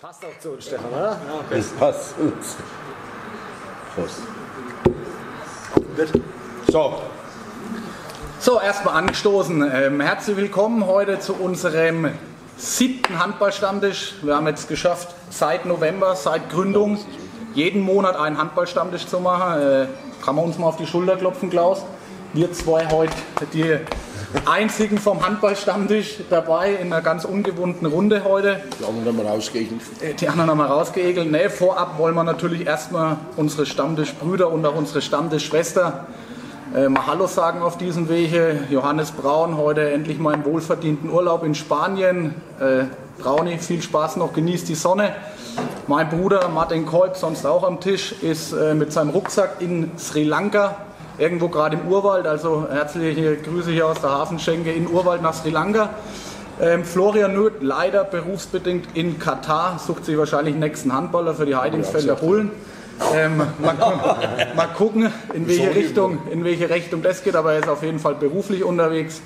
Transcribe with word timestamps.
passt 0.00 0.24
auch 0.24 0.38
zu 0.40 0.52
uns, 0.52 0.64
Stefan, 0.64 0.90
oder? 0.90 1.18
Das 1.50 1.68
passt 1.72 2.14
uns. 2.18 2.56
Prost. 3.94 4.22
So, 6.70 7.02
So, 8.38 8.60
erstmal 8.60 8.94
angestoßen. 8.94 9.70
Ähm, 9.70 10.00
herzlich 10.00 10.38
willkommen 10.38 10.86
heute 10.86 11.18
zu 11.18 11.34
unserem 11.34 12.12
siebten 12.56 13.18
Handballstammtisch. 13.18 14.14
Wir 14.22 14.36
haben 14.36 14.46
jetzt 14.46 14.68
geschafft, 14.68 15.14
seit 15.28 15.66
November, 15.66 16.16
seit 16.16 16.48
Gründung, 16.48 16.98
jeden 17.52 17.82
Monat 17.82 18.16
einen 18.16 18.38
Handballstammtisch 18.38 19.06
zu 19.06 19.20
machen. 19.20 19.60
Äh, 19.60 19.86
kann 20.24 20.34
man 20.34 20.46
uns 20.46 20.56
mal 20.56 20.68
auf 20.68 20.76
die 20.78 20.86
Schulter 20.86 21.16
klopfen, 21.16 21.50
Klaus? 21.50 21.82
Wir 22.32 22.50
zwei 22.54 22.88
heute 22.90 23.12
die 23.52 23.80
einzigen 24.46 24.98
vom 24.98 25.24
Handballstammtisch 25.24 26.18
dabei 26.30 26.74
in 26.74 26.92
einer 26.92 27.02
ganz 27.02 27.24
ungewohnten 27.24 27.86
Runde 27.86 28.22
heute. 28.24 28.60
die 28.78 28.84
haben 28.84 29.16
wir 29.16 29.26
rausgeegelt. 29.26 29.80
Äh, 30.00 30.14
Die 30.14 30.28
anderen 30.28 30.50
haben 30.50 30.58
wir 30.58 30.66
rausgeegelt. 30.66 31.30
Nee, 31.30 31.48
vorab 31.48 31.98
wollen 31.98 32.14
wir 32.14 32.24
natürlich 32.24 32.66
erstmal 32.66 33.16
unsere 33.36 33.66
Stammtischbrüder 33.66 34.50
und 34.50 34.64
auch 34.66 34.76
unsere 34.76 35.02
Stammtischschwester 35.02 36.06
äh, 36.74 36.88
mal 36.88 37.06
Hallo 37.06 37.26
sagen 37.26 37.62
auf 37.62 37.78
diesem 37.78 38.08
Wege. 38.08 38.60
Johannes 38.70 39.10
Braun, 39.10 39.56
heute 39.56 39.90
endlich 39.90 40.18
mal 40.18 40.34
im 40.34 40.44
wohlverdienten 40.44 41.10
Urlaub 41.10 41.42
in 41.42 41.54
Spanien. 41.56 42.34
Äh, 42.60 42.84
Brauni, 43.20 43.58
viel 43.58 43.82
Spaß 43.82 44.16
noch, 44.16 44.32
genießt 44.32 44.68
die 44.68 44.76
Sonne. 44.76 45.14
Mein 45.88 46.08
Bruder 46.08 46.48
Martin 46.48 46.86
Kolb, 46.86 47.16
sonst 47.16 47.44
auch 47.44 47.64
am 47.64 47.80
Tisch, 47.80 48.12
ist 48.22 48.52
äh, 48.52 48.74
mit 48.74 48.92
seinem 48.92 49.10
Rucksack 49.10 49.56
in 49.58 49.90
Sri 49.98 50.22
Lanka, 50.22 50.76
irgendwo 51.20 51.48
gerade 51.48 51.76
im 51.76 51.88
Urwald. 51.88 52.26
Also 52.26 52.66
herzliche 52.70 53.36
Grüße 53.36 53.70
hier 53.70 53.86
aus 53.86 54.00
der 54.00 54.10
Hafenschenke 54.10 54.72
in 54.72 54.88
Urwald 54.88 55.22
nach 55.22 55.34
Sri 55.34 55.50
Lanka. 55.50 55.90
Ähm, 56.60 56.84
Florian 56.84 57.34
Nöth, 57.34 57.62
leider 57.62 58.04
berufsbedingt 58.04 58.88
in 58.94 59.18
Katar, 59.18 59.78
sucht 59.78 60.04
sich 60.04 60.18
wahrscheinlich 60.18 60.54
den 60.54 60.60
nächsten 60.60 60.92
Handballer 60.92 61.34
für 61.34 61.46
die 61.46 61.56
Heidingsfelder 61.56 62.16
Bullen. 62.16 62.50
Ähm, 63.14 63.38
mal, 63.38 63.74
mal 64.56 64.66
gucken, 64.76 65.10
in 65.32 65.48
welche, 65.48 65.74
Richtung, 65.74 66.18
in 66.30 66.44
welche 66.44 66.68
Richtung 66.68 67.02
das 67.02 67.22
geht, 67.22 67.34
aber 67.34 67.54
er 67.54 67.60
ist 67.60 67.68
auf 67.68 67.82
jeden 67.82 67.98
Fall 67.98 68.14
beruflich 68.14 68.62
unterwegs. 68.62 69.22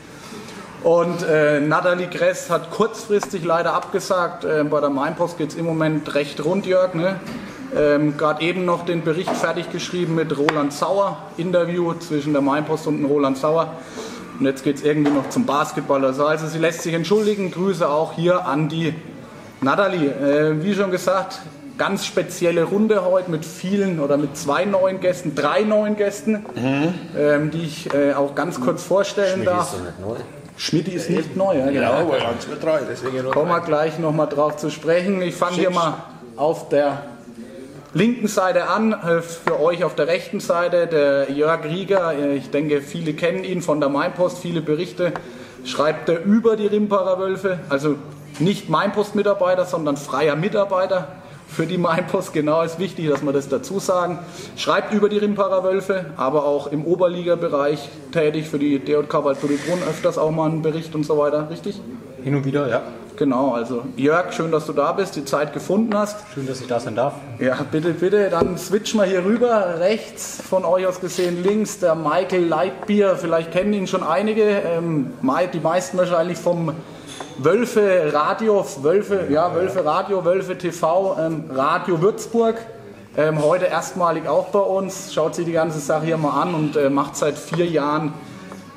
Und 0.85 1.27
äh, 1.27 1.61
Nathalie 1.61 2.09
Gress 2.09 2.51
hat 2.51 2.71
kurzfristig 2.71 3.43
leider 3.43 3.73
abgesagt. 3.73 4.45
Ähm, 4.45 4.69
bei 4.69 4.81
der 4.81 4.91
Mainpost 4.91 5.39
geht 5.39 5.51
es 5.51 5.55
im 5.57 5.65
Moment 5.65 6.15
recht 6.15 6.45
rund, 6.45 6.67
Jörg. 6.67 6.95
Ne? 6.95 7.19
Ähm, 7.77 8.17
Gerade 8.17 8.43
eben 8.43 8.65
noch 8.65 8.85
den 8.85 9.03
Bericht 9.03 9.31
fertig 9.31 9.71
geschrieben 9.71 10.15
mit 10.15 10.37
Roland 10.37 10.73
Sauer. 10.73 11.19
Interview 11.37 11.95
zwischen 11.95 12.33
der 12.33 12.43
Mainpost 12.43 12.87
und 12.87 12.99
dem 12.99 13.07
Roland 13.07 13.39
Sauer. 13.39 13.73
Und 14.39 14.47
jetzt 14.47 14.65
geht 14.65 14.77
es 14.77 14.83
irgendwie 14.85 15.13
noch 15.13 15.29
zum 15.31 15.47
Basketball. 15.47 16.05
Also, 16.05 16.27
also 16.27 16.47
sie 16.47 16.59
lässt 16.59 16.83
sich 16.83 16.95
entschuldigen. 16.95 17.51
Grüße 17.51 17.89
auch 17.89 18.13
hier 18.15 18.47
an 18.47 18.69
die 18.69 18.95
Nathalie. 19.61 20.11
Äh, 20.11 20.63
wie 20.63 20.75
schon 20.75 20.91
gesagt, 20.91 21.41
ganz 21.79 22.07
spezielle 22.07 22.65
Runde 22.65 23.05
heute 23.05 23.31
mit 23.31 23.45
vielen 23.45 24.01
oder 24.01 24.17
mit 24.17 24.37
zwei 24.37 24.65
neuen 24.65 25.01
Gästen, 25.01 25.35
drei 25.35 25.63
neuen 25.63 25.97
Gästen, 25.97 26.45
ähm, 27.17 27.51
die 27.51 27.63
ich 27.63 27.93
äh, 27.93 28.15
auch 28.15 28.35
ganz 28.35 28.61
kurz 28.61 28.85
vorstellen 28.85 29.45
darf. 29.45 29.73
Ist 29.73 29.81
doch 29.81 29.85
nicht 29.85 30.01
neu. 30.01 30.17
Schmidt 30.57 30.87
ist 30.89 31.11
nicht 31.11 31.37
neu, 31.37 31.59
ja, 31.59 31.67
Ja, 31.67 31.71
genau. 31.73 32.13
aber 32.13 32.29
eins 32.29 32.47
mit 32.49 32.63
drei, 32.63 32.81
deswegen 32.89 33.29
Kommen 33.31 33.49
wir 33.51 33.61
gleich 33.61 33.99
nochmal 33.99 34.29
drauf 34.29 34.57
zu 34.57 34.71
sprechen. 34.71 35.21
Ich 35.21 35.35
fange 35.35 35.57
hier 35.57 35.71
mal 35.71 35.95
auf 36.37 36.69
der 36.69 37.03
linken 37.95 38.29
Seite 38.29 38.69
an, 38.69 38.93
äh, 38.93 39.23
für 39.23 39.61
euch 39.61 39.85
auf 39.85 39.95
der 39.95 40.09
rechten 40.09 40.41
Seite, 40.41 40.87
der 40.87 41.31
Jörg 41.31 41.65
Rieger. 41.65 42.13
Äh, 42.13 42.37
Ich 42.37 42.51
denke, 42.51 42.83
viele 42.83 43.15
kennen 43.15 43.45
ihn 43.45 43.63
von 43.63 43.81
der 43.81 43.89
Mainpost, 43.89 44.39
viele 44.39 44.61
Berichte 44.61 45.13
schreibt 45.65 46.09
er 46.09 46.23
über 46.25 46.57
die 46.57 46.67
Rimparer 46.67 47.19
Wölfe. 47.19 47.61
Also 47.71 47.97
nicht 48.39 48.69
Mainpost-Mitarbeiter, 48.69 49.65
sondern 49.65 49.97
freier 49.97 50.37
Mitarbeiter 50.37 51.09
für 51.49 51.67
die 51.67 51.79
Mainpost. 51.79 52.33
Genau 52.33 52.63
ist 52.63 52.79
wichtig, 52.79 53.09
dass 53.09 53.23
wir 53.23 53.33
das 53.33 53.49
dazu 53.49 53.79
sagen. 53.79 54.19
Schreibt 54.57 54.93
über 54.93 55.09
die 55.09 55.19
Rimparer 55.19 55.65
Wölfe, 55.65 56.07
aber 56.17 56.45
auch 56.45 56.67
im 56.67 56.85
Oberliga-Bereich 56.85 57.89
tätig 58.13 58.49
für 58.49 58.59
die 58.59 58.79
DJK 58.79 59.25
Waldbrunn 59.25 59.83
öfters 59.89 60.19
auch 60.19 60.31
mal 60.31 60.51
einen 60.51 60.63
Bericht 60.63 60.95
und 60.95 61.05
so 61.05 61.17
weiter. 61.17 61.49
Richtig? 61.49 61.81
Hin 62.23 62.35
und 62.35 62.45
wieder, 62.45 62.69
ja. 62.69 62.83
Genau, 63.17 63.53
also 63.53 63.85
Jörg, 63.97 64.33
schön, 64.33 64.51
dass 64.51 64.67
du 64.67 64.73
da 64.73 64.91
bist, 64.91 65.15
die 65.15 65.25
Zeit 65.25 65.53
gefunden 65.53 65.97
hast. 65.97 66.17
Schön, 66.35 66.49
dass 66.49 66.61
ich 66.61 66.67
da 66.67 66.81
sein 66.81 66.97
darf. 66.97 67.15
Ja, 67.39 67.57
bitte, 67.71 67.93
bitte, 67.93 68.29
dann 68.29 68.59
switchen 68.59 68.99
wir 68.99 69.07
hier 69.07 69.25
rüber. 69.25 69.79
Rechts 69.79 70.43
von 70.49 70.65
euch 70.65 70.85
aus 70.85 71.01
gesehen, 71.01 71.45
links 71.45 71.79
der 71.79 71.95
Michael 71.95 72.45
Leitbier. 72.45 73.15
Vielleicht 73.17 73.53
kennen 73.53 73.73
ihn 73.73 73.87
schon 73.87 74.03
einige, 74.03 74.43
ähm, 74.43 75.13
die 75.53 75.61
meisten 75.61 75.97
wahrscheinlich 75.97 76.39
vom 76.39 76.75
Wölfe 77.39 78.11
Radio, 78.13 78.67
Wölfe, 78.83 79.27
ja, 79.31 79.55
Wölfe 79.55 79.85
Radio, 79.85 80.25
Wölfe 80.25 80.59
TV, 80.59 81.17
ähm, 81.19 81.45
Radio 81.55 82.01
Würzburg. 82.03 82.57
Ähm, 83.17 83.41
heute 83.45 83.67
erstmalig 83.67 84.27
auch 84.27 84.49
bei 84.49 84.59
uns. 84.59 85.15
Schaut 85.15 85.37
sich 85.37 85.45
die 85.45 85.53
ganze 85.53 85.79
Sache 85.79 86.07
hier 86.07 86.17
mal 86.17 86.43
an 86.43 86.53
und 86.53 86.77
äh, 86.77 86.91
macht 86.91 87.15
seit 87.15 87.39
vier 87.39 87.67
Jahren 87.67 88.13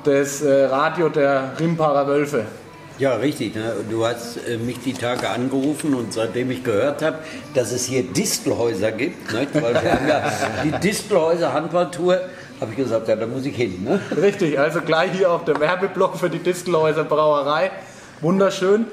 das 0.04 0.44
äh, 0.44 0.66
Radio 0.66 1.10
der 1.10 1.54
Rimparer 1.60 2.08
Wölfe. 2.08 2.46
Ja, 3.00 3.14
richtig. 3.16 3.54
Ne? 3.54 3.74
Du 3.90 4.06
hast 4.06 4.38
äh, 4.38 4.58
mich 4.58 4.80
die 4.80 4.94
Tage 4.94 5.30
angerufen 5.30 5.94
und 5.94 6.14
seitdem 6.14 6.50
ich 6.50 6.64
gehört 6.64 7.04
habe, 7.04 7.20
dass 7.54 7.72
es 7.72 7.86
hier 7.86 8.02
Distelhäuser 8.02 8.92
gibt, 8.92 9.32
ne? 9.32 9.48
weil 9.54 9.74
wir 9.76 9.92
haben 9.92 10.08
ja 10.08 10.32
die 10.64 10.72
Distelhäuser 10.80 11.54
Handballtour, 11.54 12.20
habe 12.60 12.72
ich 12.72 12.78
gesagt, 12.78 13.08
ja, 13.08 13.16
da 13.16 13.28
muss 13.28 13.46
ich 13.46 13.56
hin. 13.56 13.84
Ne? 13.84 14.02
Richtig, 14.20 14.58
also 14.60 14.82
gleich 14.82 15.12
hier 15.12 15.32
auch 15.32 15.46
der 15.46 15.60
Werbeblock 15.60 16.18
für 16.18 16.30
die 16.30 16.40
Distelhäuser 16.40 17.04
Brauerei. 17.04 17.70
Wunderschön. 18.22 18.86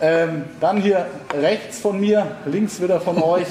Ähm, 0.00 0.44
dann 0.60 0.80
hier 0.80 1.06
rechts 1.36 1.80
von 1.80 1.98
mir, 1.98 2.36
links 2.46 2.80
wieder 2.80 3.00
von 3.00 3.20
euch, 3.20 3.48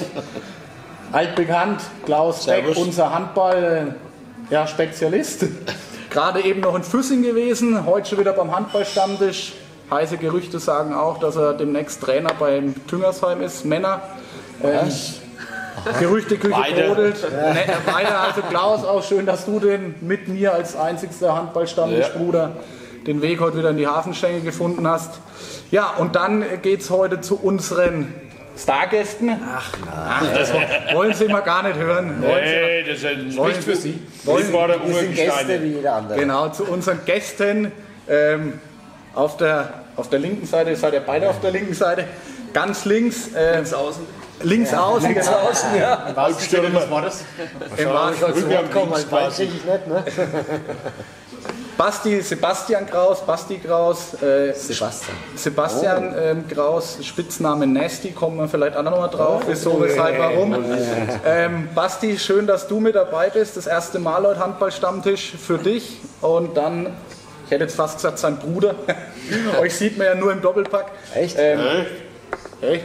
altbekannt, 1.12 1.82
Klaus 2.06 2.46
Beck, 2.46 2.64
Servus. 2.64 2.78
unser 2.78 3.12
Handball, 3.14 3.94
äh, 4.50 4.54
ja. 4.54 4.66
Gerade 6.08 6.42
eben 6.42 6.60
noch 6.60 6.74
in 6.74 6.82
Füssing 6.82 7.22
gewesen, 7.22 7.84
heute 7.84 8.08
schon 8.08 8.20
wieder 8.20 8.32
beim 8.32 8.56
Handballstammtisch. 8.56 9.52
Heiße 9.90 10.18
Gerüchte 10.18 10.58
sagen 10.58 10.94
auch, 10.94 11.18
dass 11.18 11.36
er 11.36 11.54
demnächst 11.54 12.02
Trainer 12.02 12.30
beim 12.38 12.74
Tüngersheim 12.86 13.40
ist, 13.40 13.64
Männer. 13.64 14.02
Ähm, 14.62 14.90
Gerüchteküche 16.00 16.54
brodelt. 16.54 17.22
Ne, 17.30 17.56
beide, 17.86 18.18
also 18.18 18.42
Klaus, 18.42 18.84
auch 18.84 19.02
schön, 19.02 19.24
dass 19.26 19.46
du 19.46 19.60
den 19.60 19.94
mit 20.00 20.28
mir 20.28 20.52
als 20.52 20.76
einzigster 20.76 21.34
Handballstammtischbruder 21.34 22.50
den 23.06 23.22
Weg 23.22 23.40
heute 23.40 23.58
wieder 23.58 23.70
in 23.70 23.76
die 23.78 23.86
Hafenschenke 23.86 24.40
gefunden 24.42 24.86
hast. 24.86 25.20
Ja, 25.70 25.94
und 25.98 26.16
dann 26.16 26.44
geht 26.62 26.80
es 26.80 26.90
heute 26.90 27.20
zu 27.20 27.36
unseren 27.40 28.12
Stargästen. 28.58 29.30
Ach, 29.54 29.72
das 30.34 30.52
wollen 30.92 31.14
Sie 31.14 31.28
mal 31.28 31.40
gar 31.40 31.62
nicht 31.62 31.78
hören. 31.78 32.20
Wollen 32.20 32.44
Sie 32.44 32.50
Nee, 32.50 32.82
das 32.82 33.02
ist 33.04 33.34
spricht 33.34 33.62
für 33.64 33.76
Sie- 33.76 33.92
Sie. 33.92 34.26
wollen- 34.26 34.52
Wir 34.52 34.94
sind 34.94 35.14
Gäste 35.14 35.62
wie 35.62 35.74
jeder 35.74 35.94
andere. 35.94 36.18
Genau, 36.18 36.48
zu 36.48 36.64
unseren 36.64 37.04
Gästen. 37.06 37.70
Ähm, 38.08 38.54
auf, 39.14 39.36
der, 39.36 39.72
auf 39.96 40.08
der 40.08 40.18
linken 40.18 40.46
Seite, 40.46 40.74
seid 40.76 40.94
ihr 40.94 41.00
beide 41.00 41.28
auf 41.28 41.40
der 41.40 41.50
linken 41.50 41.74
Seite. 41.74 42.04
Ganz 42.52 42.84
links. 42.84 43.32
Äh, 43.34 43.56
links 43.56 43.72
außen. 43.74 44.06
Links 44.42 44.72
außen, 44.72 45.14
genau. 45.14 45.30
Außen, 45.50 45.68
ja. 45.76 46.06
Im 46.08 46.16
wahrsten 46.16 46.48
Sinne 46.48 46.70
des 46.70 46.90
Wortes. 46.90 47.24
Im 47.76 47.88
wahrsten- 47.88 48.34
Zu 48.34 48.48
Wort 48.50 48.72
kommen, 48.72 48.92
als 48.94 49.10
weiß 49.10 49.38
ich 49.40 49.50
nicht, 49.52 49.86
ne? 49.88 50.04
Basti, 51.76 52.20
Sebastian 52.22 52.86
Kraus, 52.86 53.20
Basti 53.24 53.58
Kraus, 53.58 54.14
äh, 54.20 54.52
Sebastian. 54.52 55.16
Sebastian 55.36 56.14
ähm, 56.20 56.44
Kraus, 56.48 56.98
Spitzname 57.02 57.68
Nasty, 57.68 58.10
kommen 58.10 58.36
wir 58.38 58.48
vielleicht 58.48 58.76
auch 58.76 58.82
noch 58.82 58.98
mal 58.98 59.06
drauf, 59.06 59.42
wieso, 59.46 59.80
weshalb, 59.80 60.18
warum. 60.18 60.56
Ähm, 61.24 61.68
Basti, 61.76 62.18
schön, 62.18 62.48
dass 62.48 62.66
du 62.66 62.80
mit 62.80 62.96
dabei 62.96 63.30
bist. 63.30 63.56
Das 63.56 63.68
erste 63.68 64.00
Mal 64.00 64.22
heute 64.26 64.40
Handballstammtisch 64.40 65.34
für 65.40 65.58
dich 65.58 66.00
und 66.20 66.56
dann, 66.56 66.96
ich 67.48 67.52
hätte 67.52 67.64
jetzt 67.64 67.76
fast 67.76 67.96
gesagt, 67.96 68.18
sein 68.18 68.36
Bruder. 68.36 68.74
Euch 69.60 69.74
sieht 69.74 69.96
man 69.96 70.06
ja 70.06 70.14
nur 70.14 70.32
im 70.32 70.42
Doppelpack. 70.42 70.92
Echt? 71.14 71.34
Ähm, 71.38 71.58
echt? 72.60 72.84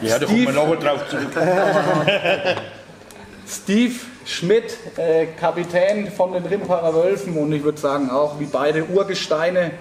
Ja, 0.00 0.20
da 0.20 0.26
kommt 0.26 0.44
man 0.44 0.54
noch 0.54 0.76
drauf 0.76 1.00
zurück. 1.10 1.30
Steve 3.48 3.94
Schmidt, 4.24 4.76
äh, 4.96 5.26
Kapitän 5.26 6.12
von 6.12 6.32
den 6.32 6.46
Rimparer 6.46 6.94
Wölfen 6.94 7.36
und 7.36 7.52
ich 7.52 7.64
würde 7.64 7.80
sagen 7.80 8.08
auch 8.08 8.38
wie 8.38 8.44
beide 8.44 8.84
Urgesteine 8.84 9.72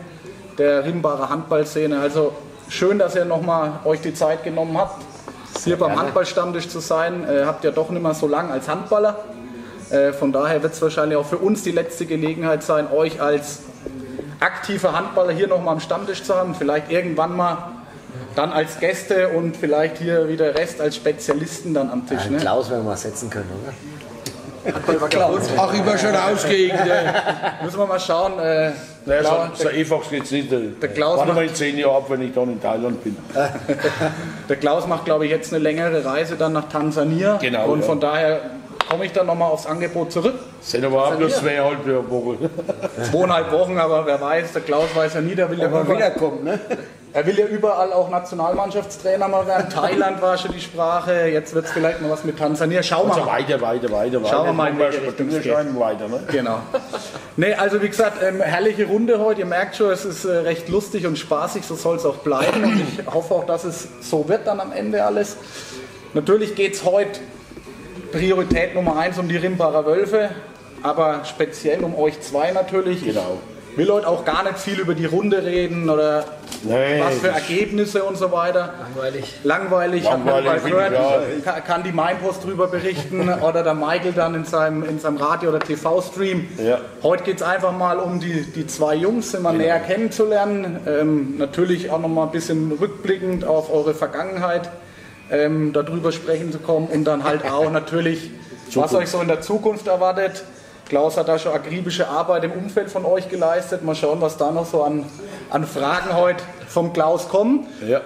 der 0.58 0.84
Rimparer 0.84 1.30
Handballszene. 1.30 2.00
Also 2.00 2.34
schön, 2.70 2.98
dass 2.98 3.16
ihr 3.16 3.26
nochmal 3.26 3.82
euch 3.86 4.02
die 4.02 4.16
Zeit 4.16 4.44
genommen 4.44 4.76
habt, 4.80 5.06
hier 5.64 5.78
beim 5.78 5.96
Handballstammtisch 5.96 6.70
zu 6.70 6.80
sein. 6.80 7.24
Äh, 7.24 7.46
habt 7.46 7.64
ja 7.64 7.70
doch 7.70 7.92
nicht 7.92 8.02
mehr 8.02 8.16
so 8.16 8.28
lang 8.28 8.50
als 8.50 8.68
Handballer. 8.68 9.26
Äh, 9.92 10.12
von 10.12 10.32
daher 10.32 10.64
wird 10.64 10.74
es 10.74 10.82
wahrscheinlich 10.82 11.18
auch 11.20 11.26
für 11.26 11.38
uns 11.38 11.62
die 11.62 11.72
letzte 11.72 12.08
Gelegenheit 12.08 12.64
sein, 12.64 12.92
euch 12.92 13.22
als 13.22 13.60
aktiver 14.40 14.94
Handballer 14.94 15.32
hier 15.34 15.48
nochmal 15.48 15.74
am 15.76 15.80
Stammtisch 15.80 16.24
zu 16.24 16.36
haben. 16.36 16.56
Vielleicht 16.56 16.92
irgendwann 16.92 17.36
mal 17.36 17.58
dann 18.36 18.52
als 18.52 18.80
Gäste 18.80 19.30
und 19.30 19.58
vielleicht 19.58 19.98
hier 19.98 20.28
wieder 20.30 20.56
Rest 20.56 20.80
als 20.82 20.96
Spezialisten 20.96 21.74
dann 21.74 21.90
am 21.90 22.08
Tisch. 22.08 22.22
Einen 22.22 22.36
Ne? 22.36 22.38
Klaus 22.42 22.70
werden 22.70 22.84
wir 22.84 22.90
mal 22.92 22.98
setzen 22.98 23.30
können, 23.30 23.50
oder? 23.64 23.74
Ach, 24.70 25.74
ich 25.74 25.86
war 25.86 25.98
schon 25.98 26.16
ausgegangen. 26.16 27.14
Müssen 27.64 27.80
wir 27.80 27.86
mal 27.86 28.00
schauen. 28.00 28.34
Äh, 28.40 28.72
Naja, 29.06 29.22
Klaus- 29.22 29.48
so, 29.56 29.64
so 29.64 29.70
einfach 29.70 30.10
geht's 30.10 30.32
nicht. 30.32 30.52
der 30.52 30.90
Klaus 30.90 31.20
Warte 31.20 31.32
mal 31.34 31.42
macht- 31.44 31.50
in 31.52 31.56
zehn 31.56 31.78
Jahren 31.78 31.96
ab, 31.96 32.06
wenn 32.10 32.22
ich 32.22 32.34
dann 32.34 32.50
in 32.52 32.62
Thailand 32.62 33.02
bin. 33.04 33.16
Der 34.50 34.56
Klaus 34.58 34.86
macht, 34.88 35.06
glaube 35.06 35.26
ich, 35.26 35.32
jetzt 35.32 35.54
eine 35.54 35.64
längere 35.64 36.04
Reise 36.04 36.36
dann 36.36 36.52
nach 36.54 36.68
Tansania. 36.70 37.38
Genau, 37.38 37.68
Und 37.68 37.80
ja. 37.80 37.86
von 37.86 38.00
daher 38.02 38.42
komme 38.90 39.06
ich 39.06 39.12
dann 39.12 39.28
nochmal 39.28 39.52
aufs 39.52 39.66
Angebot 39.66 40.12
zurück. 40.12 40.36
Sind 40.62 40.86
aber 40.86 41.08
auch 41.08 41.16
bloß 41.16 41.38
zweieinhalb 41.38 41.86
Wochen. 42.10 42.50
Zweieinhalb 43.12 43.52
Wochen, 43.52 43.78
aber 43.78 44.06
wer 44.06 44.20
weiß, 44.20 44.54
der 44.54 44.62
Klaus 44.62 44.96
weiß 44.96 45.16
ja 45.16 45.22
nie, 45.22 45.36
der 45.36 45.50
will 45.50 45.60
ja 45.60 45.68
überall, 45.68 45.90
wiederkommen, 45.90 46.44
ne? 46.44 46.60
er 47.14 47.26
will 47.26 47.38
ja 47.40 47.46
überall 47.48 47.92
auch 47.94 48.10
Nationalmannschaftstrainer 48.10 49.28
mal 49.28 49.48
werden. 49.48 49.70
Thailand 49.74 50.22
war 50.22 50.38
schon 50.38 50.52
die 50.52 50.60
Sprache, 50.60 51.28
jetzt 51.28 51.54
wird 51.54 51.66
es 51.66 51.72
vielleicht 51.72 52.02
mal 52.02 52.10
was 52.12 52.24
mit 52.24 52.38
Tansania. 52.38 52.84
Schauen 52.84 53.08
wir 53.08 53.16
Also 53.16 53.26
mal. 53.26 53.34
weiter, 53.34 53.60
weiter, 53.62 53.92
weiter, 53.92 54.22
weiter. 54.22 54.30
Schauen 54.30 54.46
wir 54.46 54.54
mal, 54.54 54.70
in 54.70 54.80
welche 54.80 55.02
Richtung 55.02 55.30
es 55.30 55.46
weiter, 55.80 56.08
ne? 56.08 56.20
Genau. 56.32 56.60
Nee, 57.36 57.54
also 57.54 57.82
wie 57.82 57.90
gesagt, 57.90 58.22
ähm, 58.24 58.42
herrliche 58.42 58.86
Runde 58.86 59.20
heute. 59.20 59.42
Ihr 59.42 59.46
merkt 59.46 59.76
schon, 59.76 59.92
es 59.92 60.06
ist 60.06 60.26
äh, 60.26 60.32
recht 60.38 60.70
lustig 60.70 61.06
und 61.06 61.18
spaßig, 61.18 61.66
so 61.66 61.76
soll 61.76 61.98
es 61.98 62.06
auch 62.06 62.18
bleiben. 62.18 62.64
Und 62.64 62.82
ich 62.82 63.06
hoffe 63.12 63.34
auch, 63.34 63.46
dass 63.46 63.64
es 63.64 63.88
so 64.02 64.28
wird 64.30 64.46
dann 64.48 64.60
am 64.60 64.72
Ende 64.72 65.04
alles. 65.04 65.38
Natürlich 66.14 66.56
geht 66.56 66.74
es 66.76 66.86
heute 66.86 67.20
Priorität 68.12 68.76
Nummer 68.76 68.98
eins 68.98 69.18
um 69.18 69.28
die 69.28 69.38
Rimbacher 69.38 69.86
Wölfe, 69.86 70.30
aber 70.84 71.22
speziell 71.26 71.84
um 71.84 71.96
euch 71.96 72.22
zwei 72.22 72.52
natürlich. 72.52 73.04
Genau. 73.04 73.40
Ich 73.72 73.78
will 73.78 73.92
heute 73.92 74.08
auch 74.08 74.26
gar 74.26 74.44
nicht 74.44 74.58
viel 74.58 74.80
über 74.80 74.96
die 74.96 75.06
Runde 75.06 75.44
reden 75.44 75.90
oder 75.90 76.26
Nee, 76.64 77.00
was 77.00 77.20
für 77.20 77.28
Ergebnisse 77.28 78.04
und 78.04 78.18
so 78.18 78.32
weiter. 78.32 78.74
Langweilig. 78.96 79.36
Langweilig, 79.44 80.10
hat 80.10 80.26
man 80.26 80.44
Langweilig, 80.44 80.64
gehört. 80.64 81.44
Kann, 81.44 81.64
kann 81.64 81.84
die 81.84 81.92
Mainpost 81.92 82.44
drüber 82.44 82.68
berichten 82.68 83.30
oder 83.42 83.64
der 83.64 83.74
Michael 83.74 84.14
dann 84.14 84.36
in 84.36 84.46
seinem, 84.46 84.84
in 84.84 85.00
seinem 85.00 85.18
Radio- 85.18 85.50
oder 85.50 85.60
TV-Stream. 85.60 86.48
Ja. 86.58 86.80
Heute 87.04 87.24
geht 87.24 87.38
es 87.38 87.44
einfach 87.44 87.72
mal 87.72 88.00
um 88.00 88.20
die, 88.20 88.42
die 88.42 88.66
zwei 88.68 88.96
Jungs 88.96 89.34
immer 89.34 89.54
näher 89.54 89.80
kennenzulernen. 89.80 90.80
Ähm, 90.88 91.38
natürlich 91.38 91.92
auch 91.92 92.00
noch 92.00 92.10
mal 92.10 92.24
ein 92.24 92.32
bisschen 92.32 92.72
rückblickend 92.72 93.46
auf 93.46 93.72
eure 93.72 93.94
Vergangenheit 93.94 94.70
ähm, 95.32 95.74
darüber 95.74 96.12
sprechen 96.12 96.52
zu 96.52 96.60
kommen 96.60 96.88
und 96.88 97.06
dann 97.06 97.24
halt 97.24 97.46
auch 97.46 97.72
natürlich, 97.72 98.32
was 98.74 98.94
euch 98.94 99.10
so 99.10 99.22
in 99.22 99.28
der 99.28 99.42
Zukunft 99.42 99.88
erwartet. 99.88 100.44
Klaus 100.88 101.18
hat 101.18 101.28
da 101.28 101.38
schon 101.38 101.52
akribische 101.52 102.08
Arbeit 102.08 102.46
im 102.46 102.54
Umfeld 102.54 102.90
von 102.90 103.06
euch 103.06 103.28
geleistet. 103.28 103.84
Mal 103.84 103.96
schauen, 103.96 104.22
was 104.22 104.38
da 104.38 104.52
noch 104.52 104.66
so 104.66 104.84
an, 104.84 105.06
an 105.50 105.66
Fragen 105.66 106.16
heute 106.16 106.44
vom 106.68 106.94
Klaus 106.94 107.28
kommen. 107.28 107.68
Ja. 107.86 108.02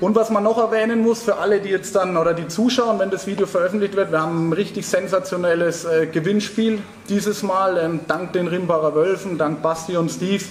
Und 0.00 0.14
was 0.14 0.28
man 0.28 0.42
noch 0.42 0.58
erwähnen 0.58 1.00
muss, 1.00 1.22
für 1.22 1.38
alle, 1.38 1.60
die 1.60 1.70
jetzt 1.70 1.96
dann 1.96 2.18
oder 2.18 2.34
die 2.34 2.48
zuschauen, 2.48 2.98
wenn 2.98 3.08
das 3.08 3.26
Video 3.26 3.46
veröffentlicht 3.46 3.96
wird, 3.96 4.12
wir 4.12 4.20
haben 4.20 4.50
ein 4.50 4.52
richtig 4.52 4.86
sensationelles 4.86 5.86
äh, 5.86 6.06
Gewinnspiel 6.06 6.80
dieses 7.08 7.42
Mal, 7.42 7.78
ähm, 7.78 8.00
dank 8.06 8.34
den 8.34 8.46
Rimbacher 8.46 8.94
Wölfen, 8.94 9.38
dank 9.38 9.62
Basti 9.62 9.96
und 9.96 10.10
Steve. 10.10 10.44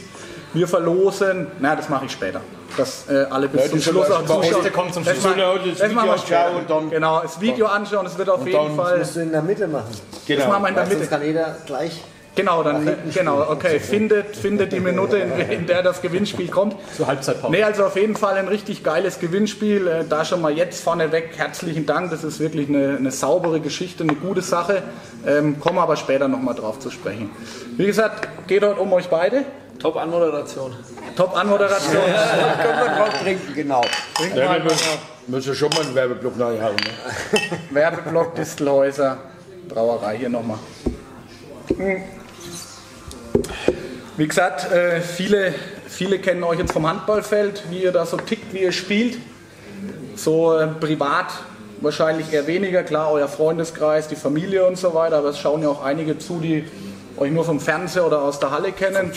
Wir 0.55 0.67
verlosen, 0.67 1.47
na, 1.59 1.75
das 1.75 1.89
mache 1.89 2.05
ich 2.05 2.11
später. 2.11 2.41
Dass 2.77 3.07
äh, 3.09 3.25
alle 3.29 3.47
bis 3.47 3.61
Ja, 3.63 3.69
zum 3.69 3.77
das 3.79 3.85
Schluss 3.87 4.11
auch 4.11 4.25
zuschauen. 4.25 4.63
Der 4.63 4.71
kommt 4.71 4.93
zum 4.93 5.03
Das 5.05 5.13
Schluss. 5.13 5.25
machen- 5.25 5.37
Wir 5.37 5.45
sollen 5.45 5.59
das 5.69 5.77
das 5.79 5.89
Video 5.89 5.95
machen 5.95 6.07
wir 6.07 6.13
anschauen 6.13 6.25
später. 6.27 6.55
und 6.57 6.69
dann- 6.69 6.89
Genau, 6.89 7.21
das 7.21 7.41
Video 7.41 7.65
anschauen, 7.67 8.05
es 8.05 8.17
wird 8.17 8.29
auf 8.29 8.45
jeden 8.47 8.67
dann 8.67 8.75
Fall. 8.75 8.97
Musst 8.99 9.15
du 9.15 9.19
in 9.21 9.31
der 9.31 9.41
Mitte 9.41 9.67
machen. 9.67 9.85
Das 10.27 10.47
machen 10.47 10.63
wir 10.63 10.69
in 10.69 10.75
der 10.75 10.83
Weil 10.83 10.89
sonst 10.89 10.99
Mitte. 10.99 11.07
kann 11.07 11.23
jeder 11.23 11.55
gleich. 11.65 12.01
Genau, 12.35 12.63
dann, 12.63 12.85
genau, 13.13 13.49
okay. 13.49 13.79
Findet, 13.79 14.35
findet 14.35 14.73
die 14.73 14.81
Minute, 14.81 15.17
in, 15.19 15.31
in 15.49 15.67
der 15.67 15.81
das 15.83 16.01
Gewinnspiel 16.01 16.49
kommt. 16.49 16.75
Zur 16.97 17.07
Halbzeitpause. 17.07 17.53
Nee, 17.53 17.63
also 17.63 17.85
auf 17.85 17.95
jeden 17.95 18.17
Fall 18.17 18.35
ein 18.35 18.49
richtig 18.49 18.83
geiles 18.83 19.19
Gewinnspiel. 19.19 19.87
Äh, 19.87 20.03
Da 20.03 20.25
schon 20.25 20.41
mal 20.41 20.51
jetzt 20.51 20.83
vorneweg 20.83 21.29
herzlichen 21.37 21.85
Dank. 21.85 22.11
Das 22.11 22.25
ist 22.25 22.41
wirklich 22.41 22.67
eine, 22.67 22.97
eine 22.97 23.11
saubere 23.11 23.61
Geschichte, 23.61 24.03
eine 24.03 24.15
gute 24.15 24.41
Sache. 24.41 24.83
Ähm, 25.25 25.61
kommen 25.61 25.79
aber 25.79 25.95
später 25.95 26.27
nochmal 26.27 26.55
drauf 26.55 26.79
zu 26.79 26.91
sprechen. 26.91 27.29
Wie 27.77 27.85
gesagt, 27.85 28.27
geht 28.47 28.63
heute 28.63 28.81
um 28.81 28.91
euch 28.91 29.07
beide. 29.07 29.45
Top-Anmoderation. 29.79 30.73
Top-Anmoderation. 31.15 32.03
Können 32.03 32.79
wir 32.79 32.97
drauf 32.97 33.21
trinken, 33.21 33.53
genau. 33.53 33.81
Trinken 34.15 34.37
Ja, 34.37 34.53
wir 34.53 34.63
müssen, 34.63 34.89
müssen 35.27 35.55
schon 35.55 35.69
mal 35.69 35.81
einen 35.81 35.95
Werbeblock 35.95 36.39
reinhauen. 36.39 36.75
Ne? 36.75 37.39
Werbeblock 37.71 38.35
Distelhäuser 38.35 39.17
Brauerei 39.67 40.17
hier 40.17 40.29
nochmal. 40.29 40.59
Hm. 41.75 42.03
Wie 44.17 44.27
gesagt, 44.27 44.71
äh, 44.71 45.01
viele, 45.01 45.53
viele 45.87 46.19
kennen 46.19 46.43
euch 46.43 46.59
jetzt 46.59 46.71
vom 46.71 46.87
Handballfeld, 46.87 47.63
wie 47.69 47.83
ihr 47.83 47.91
da 47.91 48.05
so 48.05 48.17
tickt, 48.17 48.53
wie 48.53 48.59
ihr 48.59 48.71
spielt. 48.71 49.17
So 50.15 50.57
äh, 50.57 50.67
privat 50.67 51.27
wahrscheinlich 51.81 52.31
eher 52.31 52.47
weniger, 52.47 52.83
klar, 52.83 53.11
euer 53.11 53.27
Freundeskreis, 53.27 54.07
die 54.07 54.15
Familie 54.15 54.65
und 54.65 54.77
so 54.77 54.93
weiter, 54.93 55.17
aber 55.17 55.29
es 55.29 55.39
schauen 55.39 55.61
ja 55.61 55.69
auch 55.69 55.83
einige 55.83 56.17
zu, 56.17 56.39
die 56.39 56.63
euch 57.17 57.31
nur 57.31 57.45
vom 57.45 57.59
Fernseher 57.59 58.05
oder 58.05 58.21
aus 58.21 58.39
der 58.39 58.51
Halle 58.51 58.71
kennen. 58.71 59.11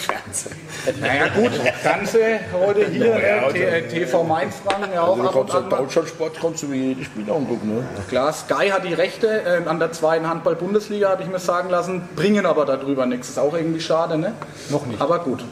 Naja 1.00 1.28
gut, 1.34 1.50
Fernseh 1.82 2.38
heute 2.52 2.86
hier, 2.86 3.14
Naja, 3.14 3.46
ne? 3.48 3.52
T- 3.52 3.62
äh, 3.64 3.88
TV 3.88 4.22
Mainz 4.22 4.56
fragen 4.64 4.92
ja 4.94 5.02
auch 5.02 5.18
Also, 5.18 5.22
du 5.22 5.28
ab 5.28 5.34
und 5.36 5.50
kannst 5.50 5.70
mal. 5.70 5.76
Deutschlandsport 5.78 6.40
kannst 6.40 6.62
du 6.62 6.70
wie 6.72 6.88
jedes 6.88 7.06
Spiel 7.06 7.30
angucken. 7.30 7.74
Ne? 7.76 7.84
Klar, 8.08 8.32
Sky 8.32 8.68
hat 8.70 8.84
die 8.84 8.94
Rechte 8.94 9.26
äh, 9.28 9.68
an 9.68 9.78
der 9.78 9.92
zweiten 9.92 10.28
Handball-Bundesliga, 10.28 11.08
habe 11.10 11.22
ich 11.22 11.28
mir 11.28 11.38
sagen 11.40 11.70
lassen, 11.70 12.08
bringen 12.16 12.46
aber 12.46 12.64
darüber 12.64 13.06
nichts. 13.06 13.30
Ist 13.30 13.38
auch 13.38 13.54
irgendwie 13.54 13.80
schade, 13.80 14.16
ne? 14.16 14.32
Noch 14.70 14.86
nicht. 14.86 15.00
Aber 15.00 15.18
gut. 15.20 15.44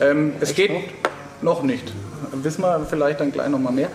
Ähm, 0.00 0.34
es 0.40 0.54
geht 0.54 0.70
noch 1.42 1.62
nicht. 1.62 1.92
Wissen 2.32 2.62
wir 2.62 2.86
vielleicht 2.88 3.20
dann 3.20 3.32
gleich 3.32 3.48
nochmal 3.48 3.72
mehr. 3.72 3.88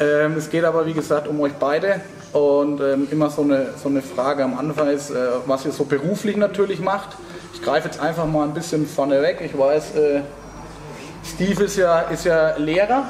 Ähm, 0.00 0.34
es 0.36 0.50
geht 0.50 0.64
aber, 0.64 0.86
wie 0.86 0.92
gesagt, 0.92 1.26
um 1.28 1.40
euch 1.40 1.52
beide. 1.54 2.00
Und 2.32 2.80
ähm, 2.80 3.08
immer 3.10 3.30
so 3.30 3.40
eine, 3.42 3.68
so 3.82 3.88
eine 3.88 4.02
Frage 4.02 4.44
am 4.44 4.58
Anfang 4.58 4.88
ist, 4.90 5.10
äh, 5.10 5.14
was 5.46 5.64
ihr 5.64 5.72
so 5.72 5.84
beruflich 5.84 6.36
natürlich 6.36 6.78
macht. 6.80 7.16
Ich 7.54 7.62
greife 7.62 7.88
jetzt 7.88 8.00
einfach 8.00 8.26
mal 8.26 8.44
ein 8.44 8.54
bisschen 8.54 8.86
vorne 8.86 9.20
weg. 9.22 9.40
Ich 9.44 9.56
weiß, 9.58 9.94
äh, 9.96 10.20
Steve 11.24 11.64
ist 11.64 11.76
ja, 11.76 12.00
ist 12.02 12.24
ja 12.24 12.56
Lehrer. 12.56 13.04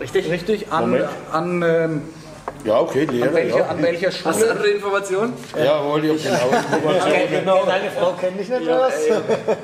Richtig? 0.00 0.28
Richtig? 0.30 0.72
An, 0.72 0.90
Moment. 0.90 1.08
an, 1.32 1.62
ähm, 1.62 2.02
Ja, 2.64 2.80
okay, 2.80 3.06
an, 3.08 3.14
Lehrer. 3.14 3.34
welcher, 3.34 3.58
Ja, 3.58 3.66
an 3.66 3.82
welcher 3.82 4.08
Hast 4.08 4.24
du 4.24 4.32
Schule? 4.32 4.50
andere 4.50 4.66
Informationen? 4.68 5.32
ja 5.56 5.84
wollte 5.84 6.06
ich 6.08 6.26
auch 6.28 6.50
genau. 6.50 6.76
Informationen. 6.76 7.66
Deine 7.66 7.90
Frau 7.90 8.12
kennt 8.20 8.40
dich 8.40 8.48
nicht, 8.48 8.62
oder 8.62 8.70
Ja, 8.72 8.80
was? 8.80 8.94
ey, 8.94 9.12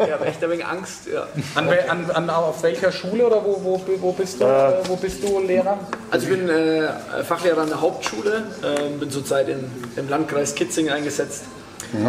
ich 0.06 0.12
habe 0.12 0.24
echt 0.26 0.44
ein 0.44 0.50
wenig 0.50 0.66
Angst. 0.66 1.00
Ja. 1.12 1.26
An, 1.56 1.68
wel- 1.68 1.88
an, 1.88 2.10
an, 2.10 2.30
auf 2.30 2.62
welcher 2.62 2.92
Schule 2.92 3.26
oder 3.26 3.44
wo, 3.44 3.60
wo, 3.62 3.80
wo, 4.00 4.12
bist, 4.12 4.40
du, 4.40 4.44
äh, 4.44 4.72
wo 4.86 4.96
bist 4.96 5.22
du 5.24 5.40
Lehrer? 5.40 5.78
Also 6.10 6.26
ich 6.28 6.32
bin 6.38 6.48
äh, 6.48 6.88
Fachlehrer 7.24 7.62
an 7.62 7.68
der 7.68 7.80
Hauptschule, 7.80 8.44
ähm, 8.64 9.00
bin 9.00 9.10
zurzeit 9.10 9.48
in, 9.48 9.70
im 9.96 10.08
Landkreis 10.08 10.54
Kitzing 10.54 10.90
eingesetzt. 10.90 11.44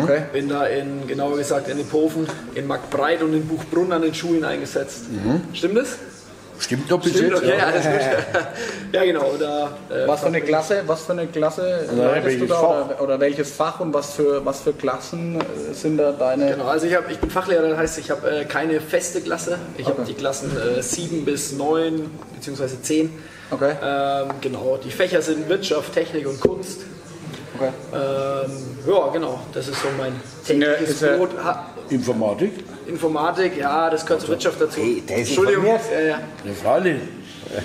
Okay. 0.03 0.21
Bin 0.33 0.49
da 0.49 0.65
in, 0.65 1.07
genauer 1.07 1.37
gesagt 1.37 1.67
in 1.67 1.79
Iphofen, 1.79 2.27
in 2.55 2.67
Marktbreit 2.67 3.21
und 3.23 3.33
in 3.33 3.47
Buchbrunn 3.47 3.91
an 3.91 4.01
den 4.01 4.13
Schulen 4.13 4.43
eingesetzt. 4.43 5.05
Stimmt 5.53 5.77
das? 5.77 5.97
Stimmt 6.61 6.91
doch 6.91 7.01
bis 7.01 7.13
Stimmt, 7.13 7.31
jetzt. 7.31 7.41
okay, 7.41 7.57
ja. 7.57 7.65
alles 7.65 7.83
gut. 7.83 8.43
ja 8.91 9.03
genau, 9.03 9.33
da 9.39 9.77
äh, 9.89 10.07
Was 10.07 10.21
für 10.21 10.27
eine 10.27 10.41
Klasse, 10.41 10.83
was 10.85 11.05
für 11.05 11.13
eine 11.13 11.25
Klasse 11.25 11.87
leitest 11.91 12.41
du 12.41 12.45
da 12.45 12.61
oder, 12.61 13.01
oder 13.01 13.19
welches 13.19 13.51
Fach 13.51 13.79
und 13.79 13.93
was 13.93 14.13
für, 14.13 14.45
was 14.45 14.61
für 14.61 14.73
Klassen 14.73 15.41
äh, 15.41 15.73
sind 15.73 15.97
da 15.97 16.11
deine? 16.11 16.51
Genau, 16.51 16.65
also 16.65 16.85
ich, 16.85 16.95
hab, 16.95 17.09
ich 17.09 17.17
bin 17.17 17.31
Fachlehrer, 17.31 17.67
das 17.69 17.77
heißt, 17.79 17.97
ich 17.97 18.11
habe 18.11 18.29
äh, 18.29 18.45
keine 18.45 18.79
feste 18.79 19.21
Klasse. 19.21 19.57
Ich 19.77 19.87
habe 19.87 20.03
die 20.03 20.13
Klassen 20.13 20.51
äh, 20.55 20.83
7 20.83 21.25
bis 21.25 21.53
9 21.53 22.11
bzw. 22.35 22.67
10. 22.81 23.09
Okay. 23.49 23.73
Ähm, 23.83 24.27
genau, 24.39 24.77
die 24.77 24.91
Fächer 24.91 25.21
sind 25.23 25.49
Wirtschaft, 25.49 25.93
Technik 25.93 26.27
und 26.27 26.39
Kunst. 26.39 26.81
Okay. 27.55 27.69
Ähm, 27.93 28.51
ja, 28.87 29.07
genau, 29.13 29.39
das 29.53 29.67
ist 29.67 29.81
so 29.81 29.87
mein 29.97 30.13
tägliches 30.45 31.01
ja- 31.01 31.17
Brot. 31.17 31.31
Informatik? 31.89 32.51
Informatik, 32.87 33.57
ja, 33.57 33.89
das 33.89 34.05
gehört 34.05 34.21
zur 34.21 34.29
Wirtschaft 34.31 34.61
dazu. 34.61 34.79
Hey, 34.79 35.03
der 35.07 35.17
ist 35.17 35.27
Entschuldigung, 35.29 35.65
informiert. 35.65 35.91
äh, 35.93 36.07
ja. 36.09 36.19
Ja, 36.45 36.53
freilich. 36.61 37.01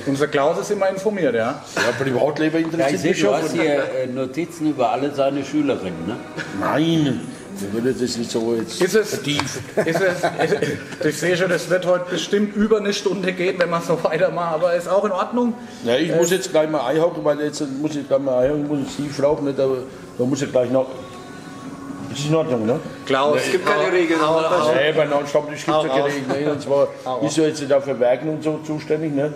Unser 0.07 0.26
Klaus 0.26 0.59
ist 0.59 0.71
immer 0.73 0.88
informiert, 0.88 1.35
ja. 1.35 1.62
Ja, 1.76 1.93
Privatleben 2.02 2.55
Ja, 2.55 2.59
ich 2.61 2.73
interessiert 2.73 3.00
sehe, 3.00 3.11
mich 3.12 3.21
du 3.21 3.26
schon. 3.26 3.35
hast 3.37 3.52
hier 3.52 3.85
äh, 4.02 4.07
Notizen 4.09 4.71
über 4.71 4.90
alle 4.90 5.14
seine 5.14 5.45
Schülerinnen. 5.45 6.07
Ne? 6.09 6.16
Nein, 6.61 7.21
wir 7.60 7.72
würden 7.72 7.96
das 8.00 8.16
nicht 8.16 8.30
so 8.30 8.54
jetzt 8.54 8.80
Ist 8.82 8.94
es- 8.94 9.10
vertiefen. 9.10 9.62
Ist 9.84 10.00
es, 10.00 11.04
ich 11.06 11.18
sehe 11.18 11.36
schon, 11.36 11.48
das 11.48 11.68
wird 11.70 11.86
heute 11.86 12.10
bestimmt 12.10 12.54
über 12.56 12.78
eine 12.78 12.92
Stunde 12.92 13.32
gehen, 13.32 13.56
wenn 13.58 13.70
wir 13.70 13.80
so 13.80 13.98
weitermachen, 14.02 14.54
aber 14.54 14.75
ist 14.75 14.88
auch 14.88 15.04
in 15.04 15.12
Ordnung. 15.12 15.54
Ja, 15.84 15.96
ich 15.96 16.14
muss 16.14 16.30
jetzt 16.30 16.50
gleich 16.50 16.68
mal 16.68 16.86
einhaken, 16.86 17.25
weil 17.25 17.40
jetzt 17.40 17.62
muss 17.80 17.96
ich 17.96 18.06
gleich 18.06 18.20
mal 18.20 18.38
einhaken, 18.44 18.66
muss 18.68 18.78
ich 18.88 18.96
tief 18.96 19.18
nicht, 19.18 19.60
aber 19.60 19.78
da 20.18 20.25
muss 20.25 20.42
ich 20.42 20.50
gleich 20.50 20.70
noch. 20.70 20.86
Ist 22.12 22.26
in 22.28 22.34
Ordnung, 22.34 22.64
ne? 22.64 22.80
Klaus, 23.04 23.40
Es 23.44 23.52
gibt 23.52 23.66
keine 23.66 23.92
Regeln. 23.92 24.20
hau, 24.20 24.40
bei 24.96 25.04
Non-Stop-Tisch 25.04 25.66
gibt 25.66 25.76
es 25.78 25.84
ja 25.84 25.90
raus. 25.90 26.10
geregelt. 26.28 26.46
Ne? 26.46 26.52
Und 26.52 26.62
zwar 26.62 26.88
ist 27.22 27.36
ja 27.36 27.44
jetzt 27.44 27.62
da 27.68 27.80
für 27.80 27.98
Werken 28.00 28.28
und 28.30 28.42
so 28.42 28.58
zuständig. 28.66 29.12
Ne? 29.14 29.34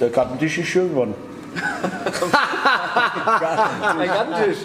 Der 0.00 0.10
Kartentisch 0.10 0.58
ist 0.58 0.68
schön 0.68 0.88
geworden. 0.90 1.14
Ein 3.98 4.08
Gartentisch. 4.08 4.58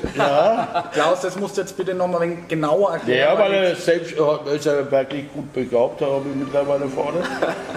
Klaus, 0.93 1.21
das 1.21 1.35
musst 1.37 1.57
du 1.57 1.61
jetzt 1.61 1.75
bitte 1.77 1.93
nochmal 1.93 2.21
ein 2.23 2.31
wenig 2.31 2.47
genauer 2.47 2.93
erklären. 2.93 3.33
Ja, 3.33 3.39
weil 3.39 3.53
er 3.53 3.75
selbst 3.75 4.15
er 4.17 4.53
ist 4.53 4.65
ja 4.65 4.91
wirklich 4.91 5.31
gut 5.33 5.51
begabt, 5.53 6.01
da 6.01 6.05
habe 6.05 6.25
ich 6.29 6.35
mittlerweile 6.35 6.87
vorne. 6.87 7.19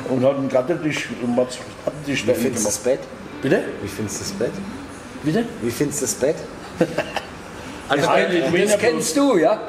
Und 0.09 0.25
hat 0.25 0.37
einen 0.37 0.49
Kartentisch 0.49 1.09
und 1.23 1.37
hat 1.37 1.49
Kartentisch 1.85 2.27
Wie 2.27 2.35
findest 2.35 2.65
du 2.65 2.69
das 2.69 2.79
Bett? 2.79 3.01
Bitte? 3.43 3.63
Wie 3.83 3.89
findest 3.89 4.21
du 4.21 4.25
das 4.25 4.33
Bett? 4.33 4.53
Bitte? 5.23 5.45
Wie 5.63 5.71
findest 5.71 6.01
du 6.01 6.05
das 6.07 6.15
Bett? 6.15 6.37
Also, 7.87 8.09
Eigentlich 8.09 8.45
der, 8.45 8.53
Wiener 8.55 8.65
Das 8.65 8.79
kennst 8.79 9.17
du, 9.17 9.37
ja? 9.37 9.61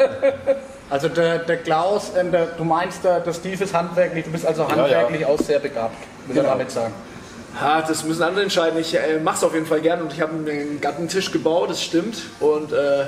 also 0.89 1.09
der, 1.09 1.39
der 1.39 1.57
Klaus, 1.57 2.13
ähm, 2.17 2.31
der, 2.31 2.45
du 2.45 2.63
meinst, 2.63 3.03
der, 3.03 3.19
der 3.19 3.33
Steve 3.33 3.61
ist 3.61 3.73
handwerklich, 3.73 4.23
du 4.23 4.31
bist 4.31 4.45
also 4.45 4.67
handwerklich 4.69 5.25
auch 5.25 5.37
sehr 5.37 5.59
begabt, 5.59 5.97
will 6.27 6.35
Genau. 6.35 6.47
er 6.47 6.51
damit 6.53 6.71
sagen. 6.71 6.93
Ja, 7.59 7.81
das 7.81 8.03
müssen 8.03 8.23
andere 8.23 8.43
entscheiden. 8.43 8.79
Ich 8.79 8.95
äh, 8.95 9.19
mache 9.19 9.37
es 9.37 9.43
auf 9.43 9.53
jeden 9.53 9.65
Fall 9.65 9.81
gern 9.81 10.01
und 10.01 10.11
ich 10.13 10.21
habe 10.21 10.33
einen 10.33 10.81
Gattentisch 10.81 11.31
gebaut, 11.31 11.69
das 11.69 11.81
stimmt. 11.81 12.17
Und 12.39 12.71
äh, 12.73 13.05